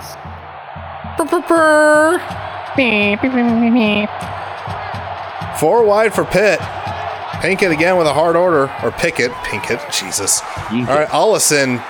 Four 5.60 5.84
wide 5.84 6.14
for 6.14 6.24
Pitt. 6.24 6.58
Pinkett 6.60 7.70
again 7.70 7.98
with 7.98 8.06
a 8.06 8.14
hard 8.14 8.34
order. 8.34 8.72
Or 8.82 8.92
Pickett. 8.92 9.30
Pinkett. 9.44 9.92
Jesus. 9.92 10.40
All 10.88 10.96
right, 10.98 11.08
Ollison 11.08 11.84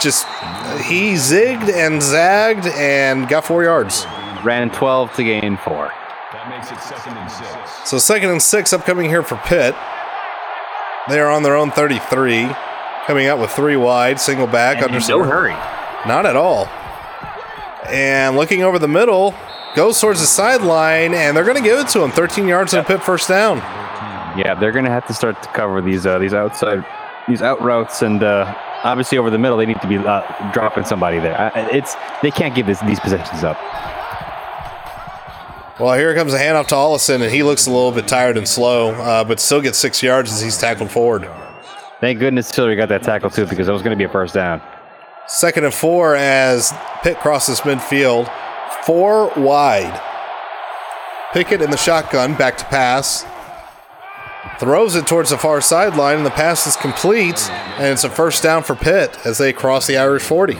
just, 0.00 0.26
he 0.86 1.12
zigged 1.12 1.70
and 1.72 2.02
zagged 2.02 2.66
and 2.66 3.28
got 3.28 3.44
four 3.44 3.62
yards. 3.62 4.06
Ran 4.44 4.70
12 4.70 5.14
to 5.14 5.24
gain 5.24 5.56
four. 5.56 5.90
That 6.32 6.48
makes 6.48 6.70
it 6.70 6.80
second 6.80 7.16
and 7.16 7.30
six. 7.30 7.88
So 7.90 7.98
second 7.98 8.30
and 8.30 8.42
six 8.42 8.72
upcoming 8.72 9.08
here 9.08 9.22
for 9.22 9.36
Pitt. 9.44 9.74
They 11.08 11.20
are 11.20 11.30
on 11.30 11.42
their 11.42 11.56
own 11.56 11.70
33. 11.70 12.48
Coming 13.06 13.26
out 13.26 13.38
with 13.38 13.50
three 13.50 13.76
wide, 13.76 14.18
single 14.18 14.46
back 14.46 14.78
under 14.82 14.94
no 14.94 14.98
center. 14.98 15.24
hurry. 15.24 15.52
Not 16.06 16.24
at 16.26 16.36
all. 16.36 16.66
And 17.88 18.36
looking 18.36 18.62
over 18.62 18.78
the 18.78 18.88
middle, 18.88 19.34
goes 19.76 20.00
towards 20.00 20.20
the 20.20 20.26
sideline, 20.26 21.12
and 21.12 21.36
they're 21.36 21.44
going 21.44 21.56
to 21.56 21.62
give 21.62 21.78
it 21.78 21.88
to 21.88 22.02
him. 22.02 22.10
13 22.10 22.48
yards 22.48 22.72
and 22.72 22.82
a 22.84 22.86
Pitt 22.86 23.02
first 23.02 23.28
down. 23.28 23.58
Yeah, 24.38 24.56
they're 24.58 24.72
going 24.72 24.86
to 24.86 24.90
have 24.90 25.06
to 25.08 25.14
start 25.14 25.42
to 25.42 25.48
cover 25.50 25.80
these 25.82 26.06
uh, 26.06 26.18
these 26.18 26.34
outside 26.34 26.84
these 27.28 27.40
out 27.42 27.60
routes, 27.62 28.02
and 28.02 28.22
uh, 28.22 28.52
obviously 28.82 29.16
over 29.18 29.30
the 29.30 29.38
middle 29.38 29.56
they 29.58 29.66
need 29.66 29.80
to 29.82 29.86
be 29.88 29.96
uh, 29.98 30.52
dropping 30.52 30.84
somebody 30.84 31.18
there. 31.20 31.38
I- 31.38 31.68
It's 31.70 31.94
they 32.22 32.30
can't 32.30 32.54
give 32.54 32.66
this, 32.66 32.80
these 32.80 32.98
possessions 33.00 33.44
up. 33.44 33.58
Well, 35.80 35.98
here 35.98 36.14
comes 36.14 36.32
a 36.32 36.38
handoff 36.38 36.68
to 36.68 36.76
Ollison, 36.76 37.20
and 37.20 37.32
he 37.32 37.42
looks 37.42 37.66
a 37.66 37.70
little 37.70 37.90
bit 37.90 38.06
tired 38.06 38.36
and 38.36 38.46
slow, 38.46 38.90
uh, 38.92 39.24
but 39.24 39.40
still 39.40 39.60
gets 39.60 39.76
six 39.76 40.04
yards 40.04 40.32
as 40.32 40.40
he's 40.40 40.56
tackled 40.56 40.92
forward. 40.92 41.28
Thank 42.00 42.20
goodness 42.20 42.52
Tillery 42.52 42.76
got 42.76 42.88
that 42.90 43.02
tackle 43.02 43.28
too, 43.28 43.44
because 43.44 43.66
that 43.66 43.72
was 43.72 43.82
going 43.82 43.90
to 43.90 43.96
be 43.96 44.04
a 44.04 44.08
first 44.08 44.34
down. 44.34 44.62
Second 45.26 45.64
and 45.64 45.74
four 45.74 46.14
as 46.14 46.72
Pitt 47.02 47.18
crosses 47.18 47.62
midfield. 47.62 48.32
Four 48.84 49.32
wide. 49.36 50.00
Pickett 51.32 51.60
in 51.60 51.72
the 51.72 51.76
shotgun, 51.76 52.36
back 52.36 52.56
to 52.58 52.64
pass. 52.66 53.26
Throws 54.60 54.94
it 54.94 55.08
towards 55.08 55.30
the 55.30 55.38
far 55.38 55.60
sideline, 55.60 56.18
and 56.18 56.26
the 56.26 56.30
pass 56.30 56.68
is 56.68 56.76
complete. 56.76 57.50
And 57.78 57.86
it's 57.86 58.04
a 58.04 58.10
first 58.10 58.44
down 58.44 58.62
for 58.62 58.76
Pitt 58.76 59.18
as 59.24 59.38
they 59.38 59.52
cross 59.52 59.88
the 59.88 59.96
Irish 59.96 60.22
40. 60.22 60.56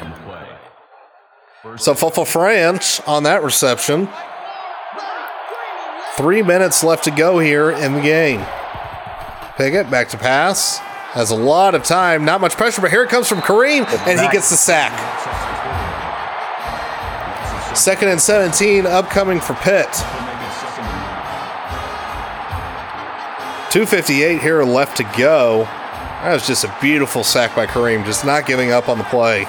So 1.77 1.95
for 1.95 2.27
France 2.27 3.01
on 3.07 3.23
that 3.23 3.45
reception. 3.45 4.09
Three 6.17 6.43
minutes 6.43 6.85
left 6.85 7.05
to 7.05 7.11
go 7.11 7.41
here 7.41 7.71
in 7.71 7.93
the 7.95 8.01
game. 8.01 8.45
Pickett 9.57 9.91
back 9.91 10.09
to 10.11 10.19
pass. 10.19 10.79
Has 10.79 11.31
a 11.31 11.37
lot 11.37 11.75
of 11.75 11.83
time, 11.85 12.25
not 12.25 12.41
much 12.41 12.57
pressure, 12.57 12.81
but 12.81 12.91
here 12.91 13.03
it 13.05 13.09
comes 13.09 13.29
from 13.29 13.39
Kareem, 13.39 13.87
and 14.07 14.21
he 14.21 14.29
gets 14.29 14.51
the 14.51 14.57
sack. 14.57 14.93
Second 17.77 18.09
and 18.09 18.21
17 18.21 18.87
upcoming 18.87 19.41
for 19.41 19.55
Pitt. 19.55 19.93
258 23.73 24.41
here 24.41 24.63
left 24.63 24.97
to 24.99 25.05
go. 25.17 25.65
That 26.23 26.33
was 26.33 26.47
just 26.47 26.63
a 26.65 26.77
beautiful 26.81 27.25
sack 27.25 27.57
by 27.57 27.67
Kareem, 27.67 28.05
just 28.05 28.25
not 28.25 28.47
giving 28.47 28.71
up 28.71 28.89
on 28.89 28.99
the 28.99 29.05
play. 29.05 29.45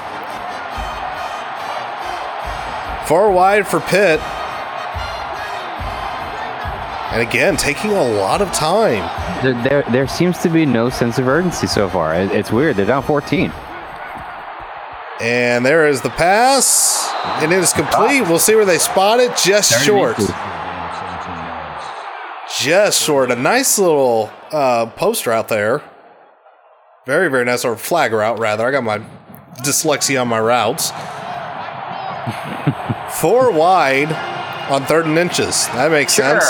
Far 3.08 3.30
wide 3.32 3.68
for 3.68 3.80
Pitt. 3.82 4.20
And 7.16 7.26
again, 7.26 7.56
taking 7.56 7.92
a 7.92 8.04
lot 8.04 8.42
of 8.42 8.52
time. 8.52 9.00
There, 9.42 9.54
there, 9.64 9.84
there 9.90 10.06
seems 10.06 10.38
to 10.40 10.50
be 10.50 10.66
no 10.66 10.90
sense 10.90 11.18
of 11.18 11.30
urgency 11.30 11.66
so 11.66 11.88
far. 11.88 12.14
It, 12.14 12.30
it's 12.32 12.52
weird. 12.52 12.76
They're 12.76 12.86
down 12.86 13.04
14. 13.04 13.54
And 15.22 15.66
there 15.66 15.88
is 15.88 16.02
the 16.02 16.10
pass. 16.10 17.10
And 17.42 17.54
it 17.54 17.60
is 17.60 17.72
complete. 17.72 18.24
We'll 18.24 18.38
see 18.38 18.54
where 18.54 18.66
they 18.66 18.80
spot 18.80 19.22
it. 19.22 19.30
Just 19.38 19.86
short. 19.86 20.18
Just 22.60 23.02
short. 23.02 23.32
A 23.32 23.36
nice 23.38 23.80
little 23.80 24.30
uh, 24.52 24.88
post 24.88 25.26
route 25.26 25.48
there. 25.48 25.82
Very, 27.06 27.30
very 27.30 27.46
nice. 27.46 27.64
Or 27.64 27.78
flag 27.78 28.12
route, 28.12 28.40
rather. 28.40 28.68
I 28.68 28.72
got 28.72 28.84
my 28.84 29.00
dyslexia 29.60 30.20
on 30.20 30.28
my 30.28 30.42
routes. 30.42 30.92
Four 33.22 33.54
wide 33.54 34.35
on 34.70 34.84
third 34.86 35.06
and 35.06 35.18
inches. 35.18 35.68
That 35.68 35.92
makes 35.92 36.14
sense. 36.14 36.46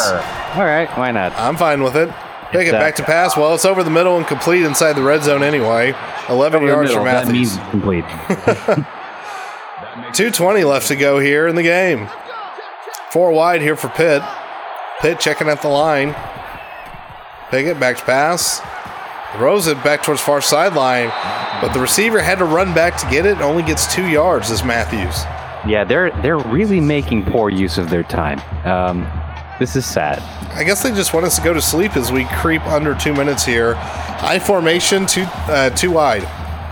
All 0.55 0.63
right, 0.63 0.89
why 0.97 1.11
not? 1.11 1.33
I'm 1.33 1.57
fine 1.57 1.83
with 1.83 1.95
it. 1.95 2.09
Take 2.51 2.67
it 2.67 2.71
back 2.71 2.95
to 2.95 3.03
pass. 3.03 3.35
Well, 3.35 3.53
it's 3.55 3.65
over 3.65 3.83
the 3.83 3.89
middle 3.89 4.17
and 4.17 4.25
complete 4.25 4.63
inside 4.63 4.93
the 4.93 5.03
red 5.03 5.23
zone 5.23 5.43
anyway. 5.43 5.93
11 6.29 6.57
Over 6.63 6.67
yards 6.67 6.89
middle, 6.89 7.03
for 7.03 7.11
that 7.11 7.27
means 7.27 7.57
complete. 7.71 8.05
220 10.13 10.63
left 10.63 10.87
to 10.87 10.95
go 10.95 11.19
here 11.19 11.47
in 11.47 11.55
the 11.55 11.63
game. 11.63 12.07
Four 13.11 13.31
wide 13.31 13.61
here 13.61 13.75
for 13.75 13.89
Pitt. 13.89 14.21
Pitt 15.01 15.19
checking 15.19 15.47
at 15.49 15.61
the 15.61 15.67
line. 15.67 16.15
Pickett 17.49 17.79
back 17.79 17.97
to 17.97 18.03
pass. 18.03 18.61
Throws 19.33 19.67
it 19.67 19.81
back 19.83 20.01
towards 20.03 20.21
far 20.21 20.39
sideline, 20.39 21.09
but 21.61 21.73
the 21.73 21.79
receiver 21.79 22.21
had 22.21 22.37
to 22.37 22.45
run 22.45 22.73
back 22.73 22.97
to 22.97 23.09
get 23.09 23.25
it. 23.25 23.39
Only 23.39 23.63
gets 23.63 23.93
two 23.93 24.07
yards. 24.07 24.49
as 24.49 24.63
Matthews. 24.63 25.23
Yeah, 25.67 25.83
they're 25.83 26.11
they're 26.21 26.37
really 26.37 26.79
making 26.79 27.25
poor 27.25 27.49
use 27.49 27.77
of 27.77 27.89
their 27.89 28.03
time. 28.03 28.39
Um, 28.65 29.07
this 29.59 29.75
is 29.75 29.85
sad. 29.85 30.19
I 30.53 30.63
guess 30.63 30.83
they 30.83 30.91
just 30.91 31.13
want 31.13 31.25
us 31.25 31.37
to 31.37 31.43
go 31.43 31.53
to 31.53 31.61
sleep 31.61 31.95
as 31.97 32.11
we 32.11 32.25
creep 32.25 32.61
under 32.67 32.93
two 32.95 33.13
minutes 33.13 33.45
here. 33.45 33.75
High 33.75 34.39
formation, 34.39 35.05
two 35.05 35.25
uh, 35.47 35.69
two 35.71 35.91
wide. 35.91 36.23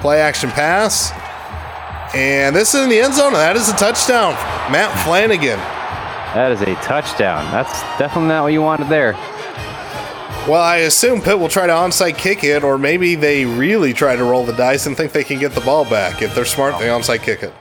Play 0.01 0.19
action 0.21 0.49
pass. 0.49 1.11
And 2.13 2.55
this 2.55 2.75
is 2.75 2.83
in 2.83 2.89
the 2.89 2.99
end 2.99 3.13
zone. 3.13 3.27
and 3.27 3.35
That 3.35 3.55
is 3.55 3.69
a 3.69 3.73
touchdown. 3.73 4.33
Matt 4.71 4.91
Flanagan. 5.03 5.57
That 6.35 6.51
is 6.51 6.61
a 6.61 6.75
touchdown. 6.83 7.49
That's 7.51 7.81
definitely 7.97 8.27
not 8.29 8.43
what 8.43 8.53
you 8.53 8.61
wanted 8.61 8.89
there. 8.89 9.13
Well, 10.47 10.61
I 10.61 10.77
assume 10.77 11.21
Pitt 11.21 11.39
will 11.39 11.47
try 11.47 11.67
to 11.67 11.73
onside 11.73 12.17
kick 12.17 12.43
it, 12.43 12.63
or 12.63 12.77
maybe 12.77 13.15
they 13.15 13.45
really 13.45 13.93
try 13.93 14.15
to 14.15 14.23
roll 14.23 14.43
the 14.43 14.53
dice 14.53 14.85
and 14.87 14.97
think 14.97 15.13
they 15.13 15.23
can 15.23 15.39
get 15.39 15.53
the 15.53 15.61
ball 15.61 15.85
back. 15.85 16.21
If 16.21 16.35
they're 16.35 16.43
smart, 16.43 16.77
they 16.79 16.87
onside 16.87 17.21
kick 17.23 17.43
it. 17.43 17.53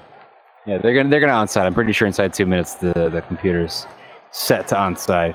Yeah, 0.66 0.78
they're 0.78 0.94
gonna 0.94 1.08
they're 1.08 1.20
gonna 1.20 1.32
onside. 1.32 1.62
I'm 1.66 1.74
pretty 1.74 1.92
sure 1.92 2.06
inside 2.06 2.32
two 2.32 2.46
minutes 2.46 2.74
the 2.74 2.92
the 3.10 3.22
computer's 3.22 3.86
set 4.30 4.68
to 4.68 4.74
onside. 4.76 5.34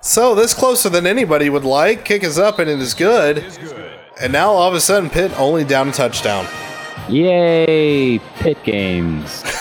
So 0.00 0.34
this 0.34 0.52
closer 0.52 0.88
than 0.88 1.06
anybody 1.06 1.48
would 1.48 1.64
like. 1.64 2.04
Kick 2.04 2.22
is 2.24 2.38
up 2.38 2.58
and 2.58 2.68
it 2.68 2.78
is 2.80 2.92
good. 2.94 3.36
good. 3.60 3.90
And 4.20 4.32
now 4.32 4.50
all 4.50 4.68
of 4.68 4.74
a 4.74 4.80
sudden, 4.80 5.10
Pitt 5.10 5.32
only 5.38 5.64
down 5.64 5.88
a 5.88 5.92
touchdown. 5.92 6.46
Yay, 7.08 8.18
pit 8.36 8.58
games. 8.64 9.42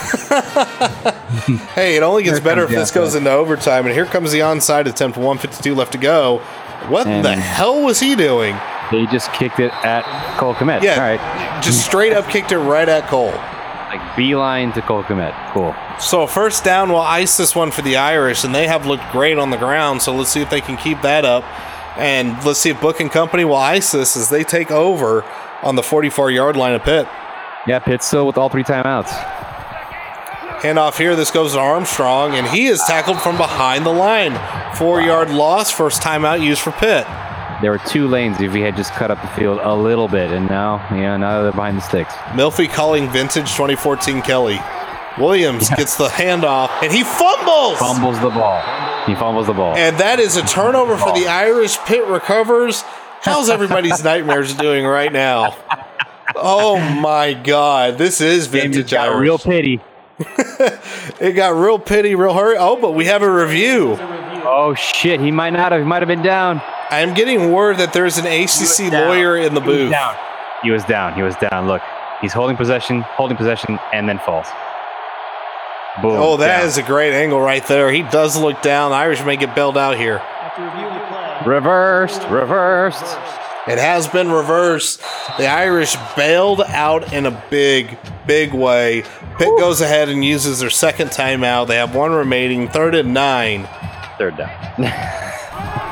Hey, 1.74 1.96
it 1.98 2.04
only 2.04 2.24
gets 2.24 2.38
Here 2.38 2.44
better 2.46 2.64
if 2.64 2.70
this 2.70 2.92
goes 2.92 3.16
into 3.16 3.30
overtime. 3.32 3.86
And 3.86 3.94
here 3.94 4.06
comes 4.06 4.32
the 4.32 4.40
onside 4.40 4.86
attempt. 4.88 5.18
152 5.18 5.74
left 5.76 5.92
to 5.94 5.98
go. 5.98 6.38
What 6.88 7.08
And- 7.08 7.26
the 7.26 7.36
hell 7.36 7.82
was 7.84 8.00
he 8.00 8.16
doing? 8.16 8.56
They 8.92 9.06
just 9.08 9.34
kicked 9.34 9.60
it 9.60 9.72
at 9.84 10.04
Cole 10.38 10.54
Kmet. 10.54 10.84
Yeah, 10.84 10.94
All 10.94 11.00
right. 11.00 11.64
just 11.64 11.84
straight 11.86 12.14
up 12.14 12.30
kicked 12.30 12.52
it 12.52 12.60
right 12.60 12.88
at 12.88 13.08
Cole. 13.08 13.34
Beeline 14.16 14.72
to 14.74 14.82
Cole 14.82 15.04
Kmet. 15.04 15.54
Cool. 15.54 15.76
So 16.00 16.28
first 16.28 16.64
down 16.64 16.90
will 16.90 16.98
ice 16.98 17.38
this 17.38 17.56
one 17.56 17.72
for 17.72 17.82
the 17.82 17.98
Irish, 17.98 18.44
and 18.44 18.54
they 18.54 18.68
have 18.68 18.86
looked 18.86 19.10
great 19.12 19.38
on 19.38 19.50
the 19.50 19.58
ground. 19.58 20.02
So 20.02 20.14
let's 20.16 20.30
see 20.30 20.42
if 20.42 20.50
they 20.50 20.62
can 20.62 20.78
keep 20.78 21.02
that 21.02 21.26
up, 21.26 21.44
and 21.98 22.44
let's 22.46 22.60
see 22.60 22.70
if 22.70 22.80
Book 22.82 23.00
and 23.00 23.12
Company 23.12 23.46
will 23.46 23.56
ice 23.56 23.92
this 23.92 24.16
as 24.16 24.30
they 24.30 24.44
take 24.44 24.72
over 24.72 25.24
on 25.64 25.76
the 25.76 25.82
44-yard 25.82 26.56
line 26.56 26.74
of 26.74 26.84
Pitt. 26.84 27.08
Yeah, 27.66 27.80
Pitt 27.80 28.04
still 28.04 28.28
with 28.28 28.38
all 28.38 28.50
three 28.50 28.64
timeouts. 28.64 29.10
Handoff 30.60 30.98
here. 30.98 31.16
This 31.16 31.32
goes 31.32 31.54
to 31.54 31.60
Armstrong, 31.60 32.36
and 32.36 32.48
he 32.48 32.68
is 32.68 32.82
tackled 32.84 33.22
from 33.22 33.38
behind 33.38 33.86
the 33.86 33.92
line. 33.92 34.34
Four-yard 34.76 35.30
loss. 35.30 35.72
First 35.72 36.02
timeout 36.02 36.42
used 36.42 36.62
for 36.62 36.72
Pitt. 36.72 37.06
There 37.62 37.72
were 37.72 37.80
two 37.80 38.08
lanes 38.08 38.40
if 38.42 38.52
we 38.54 38.62
had 38.62 38.76
just 38.76 38.92
cut 38.94 39.12
up 39.12 39.22
the 39.22 39.28
field 39.30 39.60
a 39.62 39.76
little 39.76 40.08
bit, 40.08 40.32
and 40.32 40.48
now, 40.50 40.76
yeah, 40.92 41.18
now 41.18 41.44
they're 41.44 41.52
behind 41.52 41.78
the 41.78 41.82
sticks. 41.82 42.14
Milfy 42.32 42.70
calling 42.70 43.10
vintage 43.10 43.52
2014 43.52 44.22
Kelly. 44.22 44.60
Williams 45.18 45.70
gets 45.70 45.96
the 45.96 46.08
handoff, 46.08 46.70
and 46.82 46.92
he 46.92 47.04
fumbles. 47.04 47.78
Fumbles 47.78 48.20
the 48.20 48.30
ball. 48.30 48.62
He 49.06 49.16
fumbles 49.16 49.48
the 49.48 49.54
ball. 49.54 49.76
And 49.76 49.98
that 50.00 50.20
is 50.20 50.38
a 50.38 50.42
turnover 50.44 50.98
for 50.98 51.14
the 51.14 51.28
Irish. 51.28 51.78
Pitt 51.80 52.06
recovers. 52.08 52.84
How's 53.22 53.50
everybody's 53.50 54.04
nightmares 54.04 54.54
doing 54.56 54.86
right 54.86 55.12
now? 55.12 55.56
Oh 56.36 56.80
my 56.80 57.34
God, 57.34 57.98
this 57.98 58.22
is 58.22 58.48
vintage 58.48 58.92
got 58.92 59.10
Irish. 59.10 59.22
real 59.22 59.38
pity. 59.38 59.82
it 61.20 61.36
got 61.36 61.50
real 61.56 61.80
pity, 61.80 62.16
real 62.16 62.34
hurry. 62.34 62.56
Oh, 62.58 62.80
but 62.80 62.92
we 62.92 63.06
have 63.06 63.22
a 63.22 63.32
review. 63.32 63.98
Oh 64.46 64.74
shit, 64.76 65.20
he 65.20 65.32
might 65.32 65.52
not 65.52 65.72
have. 65.72 65.82
He 65.82 65.88
might 65.88 66.02
have 66.02 66.08
been 66.08 66.22
down. 66.22 66.62
I 66.94 67.00
am 67.02 67.14
getting 67.16 67.52
word 67.52 67.78
that 67.78 67.92
there's 67.92 68.18
an 68.20 68.26
ACC 68.28 68.92
lawyer 68.94 69.36
in 69.38 69.54
the 69.56 69.62
He 69.62 69.66
booth. 69.66 69.92
down. 69.92 70.16
He 70.62 70.70
was 70.72 70.84
down. 70.86 71.16
He 71.16 71.24
was 71.24 71.36
down. 71.38 71.68
Look, 71.68 71.82
he's 72.22 72.34
holding 72.34 72.56
possession, 72.56 73.02
holding 73.02 73.36
possession, 73.36 73.80
and 73.92 74.08
then 74.08 74.20
falls. 74.20 74.48
Boom. 76.02 76.12
Oh, 76.14 76.38
that 76.38 76.60
down. 76.60 76.68
is 76.68 76.78
a 76.78 76.84
great 76.84 77.14
angle 77.14 77.40
right 77.40 77.66
there. 77.68 77.92
He 77.92 78.04
does 78.04 78.38
look 78.38 78.62
down. 78.62 78.92
The 78.92 78.98
Irish 78.98 79.24
may 79.26 79.38
get 79.38 79.56
bailed 79.56 79.78
out 79.78 79.98
here. 79.98 80.22
reversed. 81.46 82.22
Reversed. 82.30 83.18
It 83.68 83.78
has 83.80 84.08
been 84.08 84.30
reversed. 84.32 85.02
The 85.38 85.48
Irish 85.48 85.96
bailed 86.16 86.62
out 86.62 87.12
in 87.14 87.26
a 87.26 87.44
big, 87.50 87.98
big 88.28 88.54
way. 88.54 89.04
Pitt 89.38 89.50
goes 89.58 89.82
ahead 89.82 90.10
and 90.10 90.24
uses 90.24 90.60
their 90.60 90.70
second 90.70 91.10
timeout. 91.10 91.68
They 91.68 91.78
have 91.78 91.96
one 91.96 92.12
remaining, 92.12 92.68
third 92.68 92.94
and 92.94 93.14
nine. 93.14 93.68
Third 94.18 94.38
down. 94.38 94.50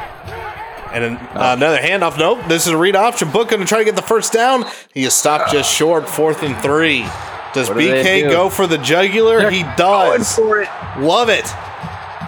And 0.93 1.03
an, 1.03 1.15
uh, 1.18 1.55
another 1.57 1.77
handoff. 1.77 2.18
Nope, 2.18 2.39
this 2.47 2.68
is 2.68 2.73
a 2.73 2.77
read 2.77 2.95
option. 2.95 3.31
Book 3.31 3.49
going 3.49 3.61
to 3.61 3.68
try 3.68 3.80
to 3.80 3.85
get 3.85 3.95
the 3.95 4.01
first 4.01 4.34
down. 4.34 4.65
He 4.93 5.03
is 5.03 5.13
stopped 5.13 5.51
just 5.51 5.73
short, 5.73 6.09
fourth 6.09 6.43
and 6.43 6.57
three. 6.57 7.05
Does 7.53 7.69
What 7.69 7.77
BK 7.77 8.22
do? 8.23 8.30
go 8.30 8.49
for 8.49 8.68
the 8.68 8.77
jugular? 8.77 9.49
he 9.49 9.63
does. 9.77 10.38
It. 10.39 10.69
Love 10.99 11.30
it. 11.30 11.45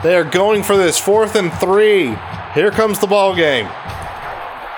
They 0.04 0.16
are 0.16 0.24
going 0.26 0.64
for 0.64 0.76
this 0.76 1.00
fourth 1.00 1.36
and 1.36 1.52
three. 1.54 2.14
Here 2.54 2.72
comes 2.72 3.00
the 3.00 3.08
ball 3.08 3.36
game. 3.36 3.66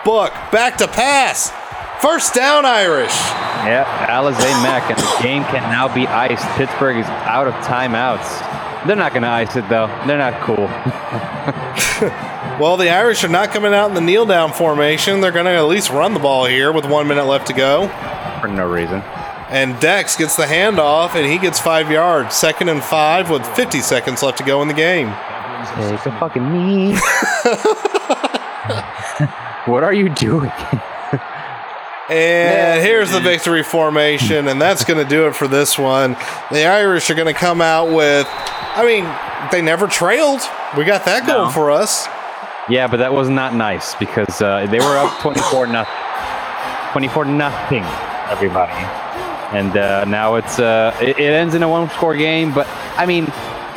Book 0.05 0.31
back 0.51 0.77
to 0.77 0.87
pass. 0.87 1.51
First 1.99 2.35
down, 2.35 2.65
Irish. 2.65 3.15
Yep, 3.65 3.87
Alizé 3.87 4.37
Mack, 4.61 4.91
and 4.91 4.99
the 4.99 5.23
game 5.23 5.43
can 5.45 5.63
now 5.71 5.91
be 5.93 6.05
iced. 6.05 6.45
Pittsburgh 6.57 6.97
is 6.97 7.05
out 7.07 7.47
of 7.47 7.53
timeouts. 7.65 8.85
They're 8.85 8.95
not 8.95 9.13
going 9.13 9.23
to 9.23 9.29
ice 9.29 9.55
it 9.55 9.67
though. 9.67 9.87
They're 10.05 10.19
not 10.19 10.39
cool. 10.41 10.67
Well, 12.60 12.77
the 12.77 12.90
Irish 12.90 13.23
are 13.23 13.27
not 13.30 13.52
coming 13.52 13.73
out 13.73 13.90
in 13.90 13.95
the 13.95 14.02
kneel 14.02 14.26
down 14.26 14.53
formation. 14.53 15.19
They're 15.19 15.32
going 15.32 15.45
to 15.45 15.52
at 15.52 15.65
least 15.68 15.90
run 15.90 16.14
the 16.14 16.22
ball 16.22 16.45
here 16.45 16.72
with 16.72 16.86
one 16.86 17.06
minute 17.07 17.26
left 17.26 17.48
to 17.48 17.53
go. 17.53 17.90
For 18.40 18.48
no 18.48 18.65
reason. 18.65 19.02
And 19.49 19.77
Dex 19.82 20.15
gets 20.15 20.38
the 20.38 20.45
handoff 20.45 21.15
and 21.15 21.30
he 21.30 21.38
gets 21.38 21.60
five 21.60 21.91
yards. 21.91 22.34
Second 22.36 22.69
and 22.69 22.82
five 22.82 23.30
with 23.30 23.45
50 23.56 23.82
seconds 23.82 24.23
left 24.23 24.38
to 24.38 24.45
go 24.45 24.61
in 24.61 24.69
the 24.69 24.73
game. 24.73 25.07
Take 25.10 26.06
a 26.06 26.18
fucking 26.19 26.49
knee. 26.52 26.94
what 29.65 29.84
are 29.84 29.94
you 29.94 30.07
doing? 30.10 30.52
And 32.07 32.84
here's 32.84 33.11
the 33.11 33.19
victory 33.19 33.64
formation, 33.64 34.48
and 34.48 34.61
that's 34.61 34.86
going 34.86 35.03
to 35.03 35.10
do 35.10 35.26
it 35.26 35.36
for 35.36 35.48
this 35.48 35.80
one. 35.80 36.11
The 36.52 36.65
Irish 36.65 37.10
are 37.10 37.15
going 37.15 37.34
to 37.34 37.40
come 37.40 37.61
out 37.61 37.88
with, 37.91 38.27
I 38.30 38.84
mean, 38.86 39.06
they 39.52 39.64
never 39.64 39.88
trailed. 39.88 40.41
We 40.77 40.84
got 40.86 41.06
that 41.06 41.26
going 41.26 41.48
No. 41.48 41.52
for 41.52 41.72
us. 41.72 42.06
Yeah, 42.67 42.87
but 42.87 42.97
that 42.97 43.13
was 43.13 43.29
not 43.29 43.53
nice 43.53 43.93
because 43.95 44.41
uh, 44.41 44.65
they 44.67 44.79
were 44.79 44.97
up 44.97 45.19
24 45.21 45.67
nothing. 45.67 45.93
24 46.93 47.25
nothing, 47.25 47.83
everybody. 48.31 48.73
And 49.55 49.77
uh, 49.77 50.05
now 50.05 50.35
it's 50.35 50.57
uh, 50.59 50.97
it, 50.99 51.19
it 51.19 51.33
ends 51.33 51.53
in 51.53 51.61
a 51.61 51.69
one 51.69 51.89
score 51.91 52.15
game. 52.15 52.53
But 52.53 52.67
I 52.97 53.05
mean, 53.05 53.25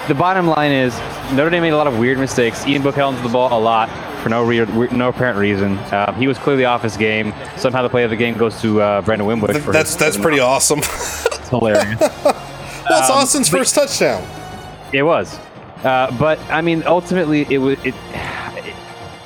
the 0.09 0.15
bottom 0.15 0.47
line 0.47 0.73
is 0.73 0.97
Notre 1.32 1.51
Dame 1.51 1.62
made 1.62 1.70
a 1.70 1.77
lot 1.77 1.86
of 1.86 1.98
weird 1.98 2.19
mistakes. 2.19 2.66
Ian 2.66 2.82
Book 2.82 2.94
held 2.94 3.16
the 3.23 3.28
ball 3.28 3.56
a 3.56 3.60
lot 3.60 3.90
for 4.23 4.31
no 4.31 4.43
re- 4.43 4.89
no 4.90 5.09
apparent 5.10 5.39
reason. 5.39 5.77
Uh, 5.78 6.12
he 6.15 6.27
was 6.27 6.39
clearly 6.39 6.65
off 6.65 6.82
his 6.82 6.97
game. 6.97 7.35
Somehow 7.59 7.82
the 7.82 7.90
play 7.90 8.05
of 8.05 8.10
the 8.10 8.16
game 8.16 8.39
goes 8.39 8.59
to 8.62 8.81
uh, 8.81 9.02
Brandon 9.02 9.27
Wimbush. 9.27 9.59
for 9.59 9.73
That's 9.73 9.97
that's 9.97 10.16
pretty 10.16 10.40
awesome. 10.40 10.81
It's 11.48 11.51
hilarious. 11.51 11.98
That's 12.90 13.10
Austin's 13.10 13.48
first 13.48 13.74
touchdown. 13.74 14.23
It 14.93 15.02
was, 15.02 15.39
uh, 15.82 16.15
but 16.19 16.39
I 16.51 16.60
mean, 16.60 16.82
ultimately, 16.85 17.47
it 17.48 17.56
was. 17.56 17.78
It, 17.85 17.94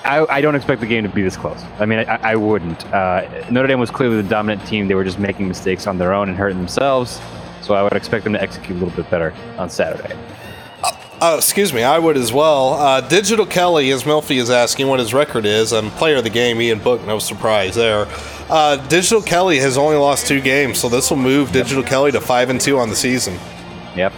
I, 0.05 0.27
I 0.29 0.41
don't 0.41 0.55
expect 0.55 0.81
the 0.81 0.87
game 0.87 1.05
to 1.05 1.09
be 1.09 1.23
this 1.23 1.37
close. 1.37 1.63
I 1.79 1.87
mean, 1.87 2.01
I, 2.01 2.33
I 2.33 2.37
wouldn't. 2.37 2.85
Uh, 2.93 3.49
Notre 3.51 3.69
Dame 3.69 3.81
was 3.81 3.91
clearly 3.91 4.21
the 4.21 4.29
dominant 4.29 4.67
team. 4.67 4.89
They 4.89 4.95
were 4.95 5.05
just 5.05 5.19
making 5.19 5.49
mistakes 5.49 5.87
on 5.87 5.99
their 5.99 6.13
own 6.13 6.29
and 6.29 6.37
hurting 6.37 6.59
themselves. 6.59 7.21
So 7.61 7.75
I 7.75 7.83
would 7.83 7.93
expect 7.93 8.25
them 8.25 8.33
to 8.33 8.43
execute 8.43 8.77
a 8.77 8.85
little 8.85 8.95
bit 9.03 9.09
better 9.11 9.33
on 9.59 9.71
Saturday. 9.71 10.17
Uh, 11.21 11.37
excuse 11.37 11.73
me, 11.73 11.85
I 11.85 12.01
would 12.01 12.17
as 12.17 12.33
well. 12.33 12.73
Uh, 12.73 13.01
Digital 13.01 13.47
Kelly, 13.47 13.93
as 13.93 14.03
Melfi 14.03 14.39
is 14.39 14.51
asking 14.51 14.89
what 14.89 14.99
his 14.99 15.15
record 15.15 15.47
is, 15.47 15.71
and 15.71 15.89
player 15.93 16.17
of 16.17 16.25
the 16.25 16.31
game, 16.31 16.61
Ian 16.61 16.81
Book, 16.81 17.07
no 17.07 17.21
surprise 17.21 17.77
there. 17.77 18.09
Uh, 18.51 18.77
Digital 18.89 19.23
Kelly 19.23 19.61
has 19.61 19.79
only 19.79 19.95
lost 19.95 20.27
two 20.27 20.41
games, 20.41 20.81
so 20.81 20.89
this 20.89 21.11
will 21.11 21.19
move 21.19 21.53
Digital 21.53 21.85
Kelly 21.85 22.11
to 22.11 22.21
five 22.21 22.51
and 22.51 22.61
two 22.61 22.77
on 22.77 22.89
the 22.89 22.97
season. 22.97 23.39
Yep. 23.95 24.13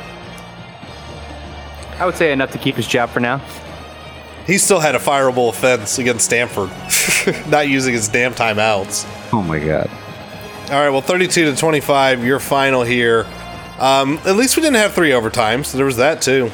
I 1.98 2.06
would 2.06 2.16
say 2.16 2.32
enough 2.32 2.52
to 2.52 2.58
keep 2.58 2.74
his 2.76 2.86
job 2.86 3.10
for 3.10 3.20
now. 3.20 3.42
He 4.46 4.58
still 4.58 4.80
had 4.80 4.94
a 4.94 4.98
fireable 4.98 5.48
offense 5.48 5.98
against 5.98 6.26
Stanford, 6.26 6.70
not 7.48 7.68
using 7.68 7.94
his 7.94 8.08
damn 8.08 8.34
timeouts. 8.34 9.06
Oh 9.32 9.42
my 9.42 9.58
god. 9.58 9.90
All 10.70 10.80
right, 10.80 10.90
well, 10.90 11.00
32 11.00 11.50
to 11.50 11.56
25, 11.56 12.24
your 12.24 12.40
final 12.40 12.82
here. 12.82 13.26
Um, 13.78 14.18
at 14.24 14.36
least 14.36 14.56
we 14.56 14.62
didn't 14.62 14.76
have 14.76 14.94
three 14.94 15.10
overtimes. 15.10 15.72
There 15.72 15.84
was 15.84 15.96
that 15.96 16.22
too. 16.22 16.46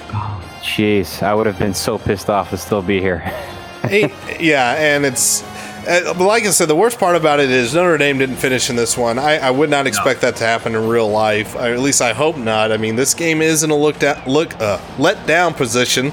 Jeez, 0.62 1.22
I 1.22 1.34
would 1.34 1.46
have 1.46 1.58
been 1.58 1.74
so 1.74 1.98
pissed 1.98 2.30
off 2.30 2.50
to 2.50 2.56
still 2.56 2.82
be 2.82 3.00
here. 3.00 3.22
Eight, 3.88 4.12
yeah, 4.38 4.74
and 4.74 5.06
it's 5.06 5.42
uh, 5.88 6.14
like 6.18 6.44
I 6.44 6.50
said, 6.50 6.68
the 6.68 6.76
worst 6.76 6.98
part 6.98 7.16
about 7.16 7.40
it 7.40 7.50
is 7.50 7.74
Notre 7.74 7.96
Dame 7.96 8.18
didn't 8.18 8.36
finish 8.36 8.68
in 8.68 8.76
this 8.76 8.96
one. 8.96 9.18
I, 9.18 9.38
I 9.38 9.50
would 9.50 9.70
not 9.70 9.86
expect 9.86 10.20
that 10.20 10.36
to 10.36 10.44
happen 10.44 10.74
in 10.74 10.86
real 10.86 11.08
life, 11.08 11.56
at 11.56 11.78
least 11.78 12.02
I 12.02 12.12
hope 12.12 12.36
not. 12.36 12.70
I 12.70 12.76
mean, 12.76 12.96
this 12.96 13.14
game 13.14 13.40
is 13.40 13.62
in 13.62 13.70
a 13.70 13.76
look 13.76 13.98
down, 13.98 14.22
look 14.26 14.54
uh, 14.60 14.78
let 14.98 15.26
down 15.26 15.54
position 15.54 16.12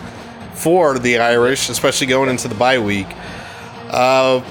for 0.57 0.97
the 0.99 1.19
Irish, 1.19 1.69
especially 1.69 2.07
going 2.07 2.29
into 2.29 2.47
the 2.47 2.55
bye 2.55 2.79
week. 2.79 3.07
Uh, 3.89 4.41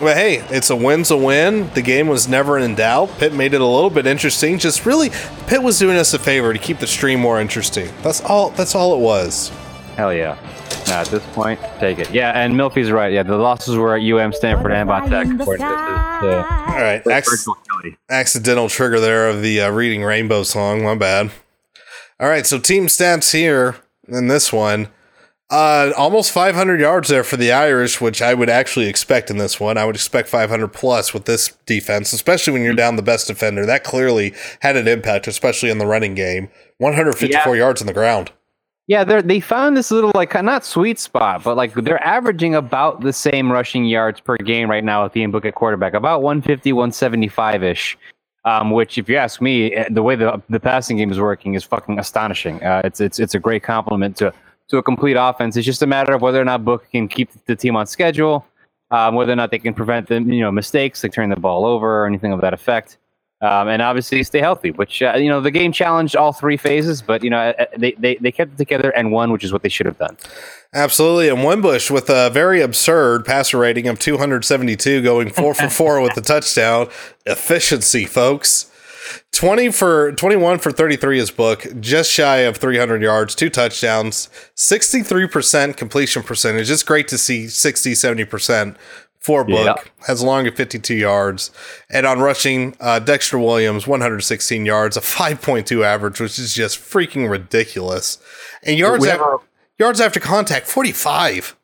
but 0.00 0.16
hey, 0.16 0.38
it's 0.50 0.70
a 0.70 0.76
win's 0.76 1.10
a 1.10 1.16
win. 1.16 1.70
The 1.74 1.82
game 1.82 2.08
was 2.08 2.26
never 2.26 2.58
in 2.58 2.74
doubt. 2.74 3.10
Pitt 3.18 3.32
made 3.34 3.54
it 3.54 3.60
a 3.60 3.66
little 3.66 3.90
bit 3.90 4.06
interesting. 4.06 4.58
Just 4.58 4.84
really, 4.84 5.10
Pitt 5.46 5.62
was 5.62 5.78
doing 5.78 5.96
us 5.96 6.12
a 6.14 6.18
favor 6.18 6.52
to 6.52 6.58
keep 6.58 6.78
the 6.78 6.86
stream 6.86 7.20
more 7.20 7.40
interesting. 7.40 7.92
That's 8.02 8.20
all. 8.22 8.50
That's 8.50 8.74
all 8.74 8.94
it 8.94 9.00
was. 9.00 9.50
Hell 9.96 10.12
yeah. 10.12 10.36
Nah, 10.88 10.94
at 11.02 11.06
this 11.08 11.24
point, 11.34 11.60
take 11.78 11.98
it. 11.98 12.10
Yeah, 12.10 12.32
and 12.32 12.54
Milfy's 12.54 12.90
right. 12.90 13.12
Yeah, 13.12 13.22
the 13.22 13.36
losses 13.36 13.76
were 13.76 13.96
at 13.96 14.02
UM, 14.02 14.32
Stanford, 14.32 14.72
and 14.72 14.88
Von 14.88 15.08
Tech. 15.08 15.26
according 15.28 15.64
to 15.64 15.70
this, 16.22 16.34
uh, 16.34 16.64
All 16.68 16.80
right, 16.80 17.06
acc- 17.06 17.26
accidental 18.10 18.68
trigger 18.68 18.98
there 18.98 19.28
of 19.28 19.42
the 19.42 19.60
uh, 19.60 19.70
reading 19.70 20.02
rainbow 20.02 20.42
song. 20.42 20.82
My 20.82 20.96
bad. 20.96 21.30
All 22.18 22.28
right, 22.28 22.44
so 22.46 22.58
team 22.58 22.86
stats 22.86 23.32
here 23.32 23.76
in 24.08 24.26
this 24.28 24.52
one. 24.52 24.88
Uh, 25.52 25.92
almost 25.98 26.32
500 26.32 26.80
yards 26.80 27.10
there 27.10 27.22
for 27.22 27.36
the 27.36 27.52
Irish, 27.52 28.00
which 28.00 28.22
I 28.22 28.32
would 28.32 28.48
actually 28.48 28.88
expect 28.88 29.30
in 29.30 29.36
this 29.36 29.60
one. 29.60 29.76
I 29.76 29.84
would 29.84 29.94
expect 29.94 30.30
500 30.30 30.68
plus 30.68 31.12
with 31.12 31.26
this 31.26 31.54
defense, 31.66 32.14
especially 32.14 32.54
when 32.54 32.62
you're 32.62 32.72
down 32.72 32.96
the 32.96 33.02
best 33.02 33.26
defender. 33.26 33.66
That 33.66 33.84
clearly 33.84 34.32
had 34.60 34.76
an 34.76 34.88
impact, 34.88 35.26
especially 35.26 35.68
in 35.68 35.76
the 35.76 35.86
running 35.86 36.14
game. 36.14 36.48
154 36.78 37.54
yards 37.54 37.82
on 37.82 37.86
the 37.86 37.92
ground. 37.92 38.32
Yeah, 38.86 39.04
they 39.04 39.20
they 39.20 39.40
found 39.40 39.76
this 39.76 39.90
little 39.90 40.10
like 40.14 40.34
not 40.42 40.64
sweet 40.64 40.98
spot, 40.98 41.44
but 41.44 41.54
like 41.54 41.74
they're 41.74 42.02
averaging 42.02 42.54
about 42.54 43.02
the 43.02 43.12
same 43.12 43.52
rushing 43.52 43.84
yards 43.84 44.20
per 44.20 44.38
game 44.38 44.70
right 44.70 44.82
now 44.82 45.04
with 45.04 45.14
Ian 45.14 45.32
Book 45.32 45.44
at 45.44 45.54
quarterback, 45.54 45.92
about 45.92 46.22
150, 46.22 46.72
175 46.72 47.62
ish. 47.62 47.98
Um, 48.44 48.70
which, 48.70 48.98
if 48.98 49.08
you 49.08 49.16
ask 49.16 49.40
me, 49.40 49.72
eh, 49.74 49.86
the 49.90 50.02
way 50.02 50.16
the 50.16 50.42
the 50.48 50.58
passing 50.58 50.96
game 50.96 51.10
is 51.12 51.20
working 51.20 51.54
is 51.54 51.62
fucking 51.62 51.98
astonishing. 51.98 52.62
Uh, 52.64 52.80
it's 52.84 53.02
it's 53.02 53.20
it's 53.20 53.34
a 53.34 53.38
great 53.38 53.62
compliment 53.62 54.16
to 54.16 54.32
to 54.72 54.78
a 54.78 54.82
complete 54.82 55.16
offense. 55.18 55.56
It's 55.56 55.66
just 55.66 55.82
a 55.82 55.86
matter 55.86 56.14
of 56.14 56.22
whether 56.22 56.40
or 56.40 56.44
not 56.44 56.64
Book 56.64 56.88
can 56.90 57.06
keep 57.06 57.30
the 57.44 57.54
team 57.54 57.76
on 57.76 57.86
schedule, 57.86 58.44
um, 58.90 59.14
whether 59.14 59.30
or 59.30 59.36
not 59.36 59.50
they 59.50 59.58
can 59.58 59.74
prevent 59.74 60.08
the 60.08 60.14
you 60.14 60.40
know 60.40 60.50
mistakes 60.50 61.04
like 61.04 61.12
turning 61.12 61.30
the 61.30 61.36
ball 61.36 61.64
over 61.64 62.02
or 62.02 62.06
anything 62.06 62.32
of 62.32 62.40
that 62.40 62.54
effect. 62.54 62.98
Um, 63.42 63.66
and 63.66 63.82
obviously 63.82 64.22
stay 64.22 64.38
healthy, 64.38 64.70
which 64.70 65.02
uh, 65.02 65.14
you 65.16 65.28
know 65.28 65.40
the 65.40 65.50
game 65.50 65.72
challenged 65.72 66.16
all 66.16 66.32
three 66.32 66.56
phases, 66.56 67.02
but 67.02 67.22
you 67.22 67.28
know 67.28 67.38
uh, 67.38 67.66
they, 67.76 67.92
they 67.98 68.14
they 68.16 68.32
kept 68.32 68.54
it 68.54 68.56
together 68.56 68.90
and 68.90 69.12
won, 69.12 69.30
which 69.30 69.44
is 69.44 69.52
what 69.52 69.62
they 69.62 69.68
should 69.68 69.86
have 69.86 69.98
done. 69.98 70.16
Absolutely. 70.72 71.28
And 71.28 71.44
Wimbush 71.44 71.90
with 71.90 72.08
a 72.08 72.30
very 72.30 72.62
absurd 72.62 73.26
passer 73.26 73.58
rating 73.58 73.88
of 73.88 73.98
272, 73.98 75.02
going 75.02 75.28
four 75.28 75.54
for 75.54 75.68
four 75.68 76.00
with 76.00 76.14
the 76.14 76.22
touchdown. 76.22 76.88
Efficiency, 77.26 78.06
folks. 78.06 78.71
20 79.32 79.70
for 79.70 80.12
21 80.12 80.58
for 80.58 80.70
33 80.72 81.18
is 81.18 81.30
book, 81.30 81.66
just 81.80 82.10
shy 82.10 82.38
of 82.38 82.56
300 82.56 83.02
yards, 83.02 83.34
two 83.34 83.50
touchdowns, 83.50 84.28
63% 84.56 85.76
completion 85.76 86.22
percentage. 86.22 86.70
It's 86.70 86.82
great 86.82 87.08
to 87.08 87.18
see 87.18 87.48
60, 87.48 87.92
70% 87.92 88.76
for 89.20 89.44
book. 89.44 89.64
Yeah. 89.84 90.06
Has 90.06 90.22
long 90.22 90.46
at 90.46 90.56
52 90.56 90.94
yards. 90.94 91.50
And 91.90 92.06
on 92.06 92.18
rushing, 92.20 92.76
uh, 92.80 92.98
Dexter 92.98 93.38
Williams, 93.38 93.86
116 93.86 94.66
yards, 94.66 94.96
a 94.96 95.00
5.2 95.00 95.84
average, 95.84 96.20
which 96.20 96.38
is 96.38 96.54
just 96.54 96.78
freaking 96.78 97.30
ridiculous. 97.30 98.18
And 98.64 98.78
yards, 98.78 99.02
We 99.02 99.08
af- 99.08 99.18
have 99.18 99.26
a- 99.26 99.38
yards 99.78 100.00
after 100.00 100.18
contact, 100.20 100.66
45. 100.66 101.56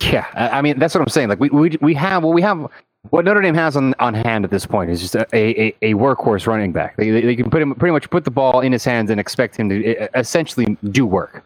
Yeah, 0.00 0.26
I 0.34 0.62
mean 0.62 0.78
that's 0.78 0.94
what 0.94 1.02
I'm 1.02 1.08
saying. 1.08 1.28
Like 1.28 1.38
we 1.38 1.50
we, 1.50 1.76
we 1.82 1.94
have 1.94 2.24
what 2.24 2.34
we 2.34 2.40
have. 2.42 2.66
What 3.10 3.24
Notre 3.24 3.40
Dame 3.40 3.54
has 3.54 3.76
on, 3.76 3.94
on 3.98 4.14
hand 4.14 4.44
at 4.44 4.50
this 4.50 4.64
point 4.64 4.90
is 4.90 5.00
just 5.00 5.14
a, 5.14 5.26
a, 5.34 5.74
a 5.82 5.94
workhorse 5.94 6.46
running 6.46 6.72
back. 6.72 6.96
They, 6.96 7.10
they 7.10 7.36
can 7.36 7.50
put 7.50 7.60
him 7.60 7.74
pretty 7.74 7.92
much 7.92 8.08
put 8.10 8.24
the 8.24 8.30
ball 8.30 8.60
in 8.60 8.72
his 8.72 8.84
hands 8.84 9.10
and 9.10 9.18
expect 9.18 9.56
him 9.56 9.68
to 9.68 10.18
essentially 10.18 10.76
do 10.90 11.04
work. 11.04 11.44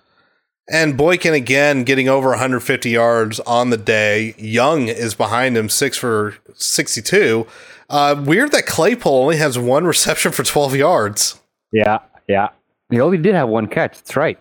And 0.68 0.96
Boykin 0.98 1.32
again 1.32 1.84
getting 1.84 2.08
over 2.08 2.30
150 2.30 2.90
yards 2.90 3.40
on 3.40 3.70
the 3.70 3.76
day. 3.76 4.34
Young 4.36 4.88
is 4.88 5.14
behind 5.14 5.56
him, 5.56 5.68
six 5.68 5.96
for 5.96 6.34
62. 6.54 7.46
Uh, 7.88 8.22
weird 8.26 8.52
that 8.52 8.66
Claypool 8.66 9.14
only 9.14 9.36
has 9.36 9.58
one 9.58 9.84
reception 9.84 10.32
for 10.32 10.42
12 10.42 10.74
yards. 10.74 11.40
Yeah, 11.72 12.00
yeah. 12.28 12.48
He 12.90 13.00
only 13.00 13.18
did 13.18 13.34
have 13.34 13.48
one 13.48 13.68
catch. 13.68 13.96
That's 13.96 14.16
right. 14.16 14.38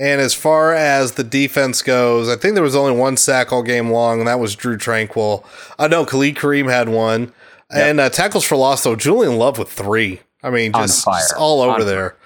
And 0.00 0.20
as 0.20 0.32
far 0.32 0.74
as 0.74 1.12
the 1.12 1.24
defense 1.24 1.82
goes, 1.82 2.28
I 2.28 2.36
think 2.36 2.54
there 2.54 2.62
was 2.62 2.76
only 2.76 2.92
one 2.96 3.16
sack 3.16 3.52
all 3.52 3.62
game 3.64 3.90
long, 3.90 4.20
and 4.20 4.28
that 4.28 4.38
was 4.38 4.54
Drew 4.54 4.76
Tranquill. 4.76 5.44
Uh, 5.78 5.88
no, 5.88 6.04
Khalid 6.06 6.36
Kareem 6.36 6.70
had 6.70 6.88
one. 6.88 7.32
And 7.70 7.98
uh, 8.00 8.08
tackles 8.08 8.44
for 8.44 8.56
loss, 8.56 8.84
though, 8.84 8.94
Julian 8.96 9.36
Love 9.36 9.58
with 9.58 9.70
three. 9.70 10.20
I 10.42 10.50
mean, 10.50 10.72
just, 10.72 11.04
just 11.04 11.34
all 11.34 11.60
over 11.60 11.82
there. 11.82 12.16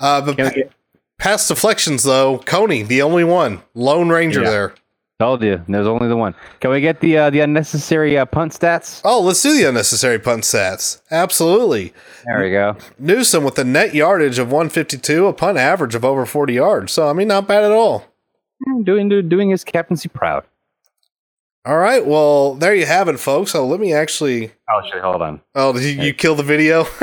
Uh, 0.00 0.20
but 0.22 0.36
pa- 0.36 0.50
get- 0.50 0.72
past 1.18 1.48
deflections, 1.48 2.02
though, 2.02 2.38
Coney, 2.38 2.82
the 2.82 3.00
only 3.02 3.22
one. 3.24 3.62
Lone 3.74 4.08
Ranger 4.08 4.42
Yeah. 4.42 4.50
there. 4.50 4.74
Told 5.20 5.42
you. 5.42 5.62
There's 5.68 5.86
only 5.86 6.08
the 6.08 6.16
one. 6.16 6.34
Can 6.60 6.70
we 6.70 6.80
get 6.80 7.00
the 7.00 7.18
uh, 7.18 7.28
the 7.28 7.40
unnecessary 7.40 8.16
uh, 8.16 8.24
punt 8.24 8.54
stats? 8.54 9.02
Oh, 9.04 9.20
let's 9.20 9.42
do 9.42 9.54
the 9.54 9.68
unnecessary 9.68 10.18
punt 10.18 10.44
stats. 10.44 11.02
Absolutely. 11.10 11.92
There 12.24 12.42
we 12.42 12.50
go. 12.50 12.78
Newsome 12.98 13.44
with 13.44 13.58
a 13.58 13.64
net 13.64 13.94
yardage 13.94 14.38
of 14.38 14.46
152, 14.50 15.26
a 15.26 15.34
punt 15.34 15.58
average 15.58 15.94
of 15.94 16.06
over 16.06 16.24
40 16.24 16.54
yards. 16.54 16.92
So, 16.92 17.06
I 17.06 17.12
mean, 17.12 17.28
not 17.28 17.46
bad 17.46 17.64
at 17.64 17.70
all. 17.70 18.06
Doing 18.82 19.10
doing 19.28 19.50
his 19.50 19.62
captaincy 19.62 20.08
proud. 20.08 20.44
All 21.66 21.76
right. 21.76 22.06
Well, 22.06 22.54
there 22.54 22.74
you 22.74 22.86
have 22.86 23.06
it, 23.08 23.20
folks. 23.20 23.50
So, 23.50 23.66
let 23.66 23.78
me 23.78 23.92
actually. 23.92 24.52
Oh 24.70 24.80
shit! 24.90 25.02
Hold 25.02 25.20
on. 25.20 25.42
Oh, 25.54 25.74
did 25.74 25.82
you, 25.82 26.02
you 26.02 26.14
kill 26.14 26.34
the 26.34 26.42
video? 26.42 26.86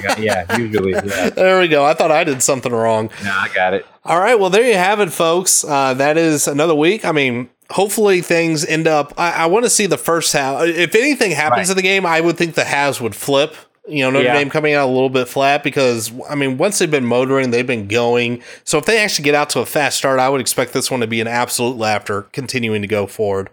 Got, 0.00 0.20
yeah, 0.20 0.56
usually. 0.56 0.92
Yeah. 0.92 1.30
there 1.30 1.60
we 1.60 1.68
go. 1.68 1.84
I 1.84 1.92
thought 1.92 2.10
I 2.10 2.24
did 2.24 2.42
something 2.42 2.72
wrong. 2.72 3.10
No, 3.24 3.30
I 3.32 3.48
got 3.52 3.74
it. 3.74 3.84
All 4.04 4.20
right. 4.20 4.38
Well, 4.38 4.48
there 4.50 4.66
you 4.66 4.74
have 4.74 5.00
it, 5.00 5.10
folks. 5.10 5.64
Uh, 5.64 5.94
that 5.94 6.16
is 6.16 6.46
another 6.46 6.74
week. 6.74 7.04
I 7.04 7.10
mean, 7.12 7.50
hopefully 7.70 8.20
things 8.22 8.64
end 8.64 8.86
up. 8.88 9.12
I, 9.18 9.30
I 9.32 9.46
want 9.46 9.64
to 9.64 9.70
see 9.70 9.86
the 9.86 9.98
first 9.98 10.32
half. 10.32 10.62
If 10.64 10.94
anything 10.94 11.32
happens 11.32 11.68
Right. 11.68 11.70
in 11.70 11.76
the 11.76 11.82
game, 11.82 12.06
I 12.06 12.20
would 12.20 12.36
think 12.36 12.54
the 12.54 12.64
halves 12.64 13.00
would 13.00 13.14
flip. 13.14 13.54
You 13.86 14.02
know, 14.04 14.10
Notre 14.10 14.26
Yeah. 14.26 14.34
Dame 14.34 14.50
coming 14.50 14.74
out 14.74 14.86
a 14.86 14.92
little 14.92 15.08
bit 15.08 15.28
flat 15.28 15.62
because, 15.64 16.12
I 16.28 16.34
mean, 16.34 16.58
once 16.58 16.78
they've 16.78 16.90
been 16.90 17.06
motoring, 17.06 17.50
they've 17.52 17.66
been 17.66 17.88
going. 17.88 18.42
So 18.64 18.76
if 18.76 18.84
they 18.84 18.98
actually 18.98 19.24
get 19.24 19.34
out 19.34 19.48
to 19.50 19.60
a 19.60 19.66
fast 19.66 19.96
start, 19.96 20.18
I 20.20 20.28
would 20.28 20.42
expect 20.42 20.74
this 20.74 20.90
one 20.90 21.00
to 21.00 21.06
be 21.06 21.20
an 21.22 21.26
absolute 21.26 21.76
laughter 21.78 22.22
continuing 22.32 22.82
to 22.82 22.88
go 22.88 23.06
forward. 23.06 23.48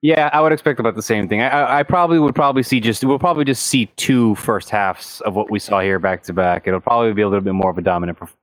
Yeah, 0.00 0.28
I 0.32 0.40
would 0.42 0.52
expect 0.52 0.80
about 0.80 0.96
the 0.96 1.02
same 1.02 1.28
thing. 1.28 1.40
I, 1.42 1.78
I, 1.78 1.82
probably 1.82 2.18
would 2.18 2.34
probably 2.34 2.62
see 2.62 2.78
just 2.80 3.02
we'll 3.04 3.18
probably 3.18 3.44
just 3.46 3.66
see 3.66 3.86
two 3.96 4.34
first 4.36 4.68
halves 4.68 5.22
of 5.22 5.34
what 5.34 5.50
we 5.50 5.58
saw 5.58 5.80
here 5.80 5.98
back 5.98 6.22
to 6.24 6.32
back. 6.34 6.66
It'll 6.66 6.80
probably 6.80 7.12
be 7.14 7.22
a 7.22 7.28
little 7.28 7.44
bit 7.44 7.54
more 7.54 7.70
of 7.70 7.78
a 7.78 7.82
dominant. 7.82 8.18
perf- 8.18 8.34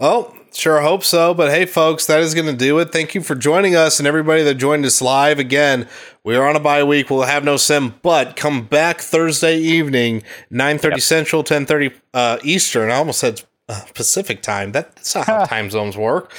Oh, 0.00 0.34
sure 0.52 0.80
hope 0.80 1.04
so. 1.04 1.34
But 1.34 1.50
hey, 1.50 1.66
folks, 1.66 2.06
that 2.06 2.20
is 2.20 2.34
going 2.34 2.46
to 2.46 2.52
do 2.52 2.78
it. 2.78 2.92
Thank 2.92 3.14
you 3.14 3.22
for 3.22 3.34
joining 3.34 3.74
us 3.76 3.98
and 3.98 4.06
everybody 4.06 4.42
that 4.42 4.54
joined 4.54 4.84
us 4.84 5.00
live. 5.02 5.38
Again, 5.38 5.88
we 6.24 6.36
are 6.36 6.46
on 6.46 6.56
a 6.56 6.60
bye 6.60 6.84
week. 6.84 7.10
We'll 7.10 7.22
have 7.22 7.44
no 7.44 7.56
sim, 7.56 7.94
but 8.02 8.36
come 8.36 8.64
back 8.64 9.00
Thursday 9.00 9.58
evening, 9.58 10.22
9.30 10.52 11.02
Central, 11.02 11.44
10.30 11.44 11.92
uh, 12.14 12.38
Eastern. 12.42 12.90
I 12.90 12.94
almost 12.94 13.20
said 13.20 13.42
uh, 13.68 13.80
Pacific 13.94 14.42
time. 14.42 14.72
That, 14.72 14.94
that's 14.96 15.14
not 15.14 15.26
how 15.26 15.44
time 15.46 15.70
zones 15.70 15.96
work. 15.96 16.32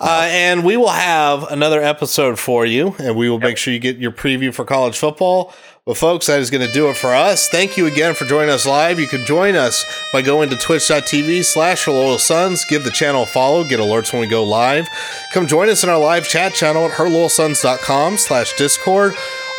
Uh, 0.00 0.28
and 0.30 0.64
we 0.64 0.76
will 0.76 0.88
have 0.88 1.44
another 1.50 1.82
episode 1.82 2.38
for 2.38 2.66
you, 2.66 2.94
and 2.98 3.16
we 3.16 3.28
will 3.30 3.38
make 3.38 3.56
sure 3.56 3.72
you 3.72 3.78
get 3.78 3.98
your 3.98 4.12
preview 4.12 4.52
for 4.52 4.64
college 4.64 4.98
football. 4.98 5.54
But 5.90 5.96
folks, 5.96 6.26
that 6.28 6.38
is 6.38 6.50
going 6.50 6.64
to 6.64 6.72
do 6.72 6.88
it 6.88 6.96
for 6.96 7.16
us. 7.16 7.48
Thank 7.48 7.76
you 7.76 7.86
again 7.86 8.14
for 8.14 8.24
joining 8.24 8.50
us 8.50 8.64
live. 8.64 9.00
You 9.00 9.08
can 9.08 9.24
join 9.24 9.56
us 9.56 9.84
by 10.12 10.22
going 10.22 10.48
to 10.50 10.56
twitch.tv 10.56 11.44
slash 11.44 11.88
Loyal 11.88 12.16
Sons. 12.16 12.64
Give 12.64 12.84
the 12.84 12.92
channel 12.92 13.24
a 13.24 13.26
follow. 13.26 13.64
Get 13.64 13.80
alerts 13.80 14.12
when 14.12 14.20
we 14.20 14.28
go 14.28 14.44
live. 14.44 14.88
Come 15.32 15.48
join 15.48 15.68
us 15.68 15.82
in 15.82 15.90
our 15.90 15.98
live 15.98 16.28
chat 16.28 16.54
channel 16.54 16.84
at 16.84 16.92
herloyalsons.com 16.92 18.18
slash 18.18 18.52
discord. 18.52 19.14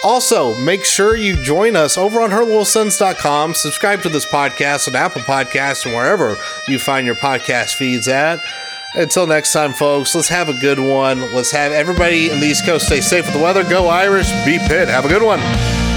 Also, 0.06 0.56
make 0.56 0.86
sure 0.86 1.18
you 1.18 1.36
join 1.44 1.76
us 1.76 1.98
over 1.98 2.22
on 2.22 2.30
herloyalsons.com. 2.30 3.54
Subscribe 3.54 4.02
to 4.04 4.08
this 4.08 4.26
podcast 4.26 4.88
on 4.88 4.96
Apple 4.96 5.24
Podcasts 5.24 5.86
and 5.86 5.94
wherever 5.94 6.38
you 6.70 6.80
find 6.80 7.06
your 7.06 7.16
podcast 7.16 7.74
feeds 7.74 8.08
at. 8.08 8.40
Until 8.94 9.28
next 9.28 9.52
time, 9.52 9.74
folks, 9.74 10.16
let's 10.16 10.30
have 10.30 10.48
a 10.48 10.54
good 10.54 10.80
one. 10.80 11.34
Let's 11.34 11.52
have 11.52 11.74
everybody 11.74 12.30
in 12.30 12.40
the 12.40 12.46
East 12.46 12.66
Coast 12.66 12.86
stay 12.86 13.02
safe 13.02 13.26
with 13.26 13.34
the 13.34 13.44
weather. 13.44 13.66
Go 13.66 13.90
Irish, 13.90 14.32
be 14.46 14.60
Pitt. 14.60 14.88
Have 14.88 15.04
a 15.04 15.10
good 15.10 15.24
one. 15.24 15.91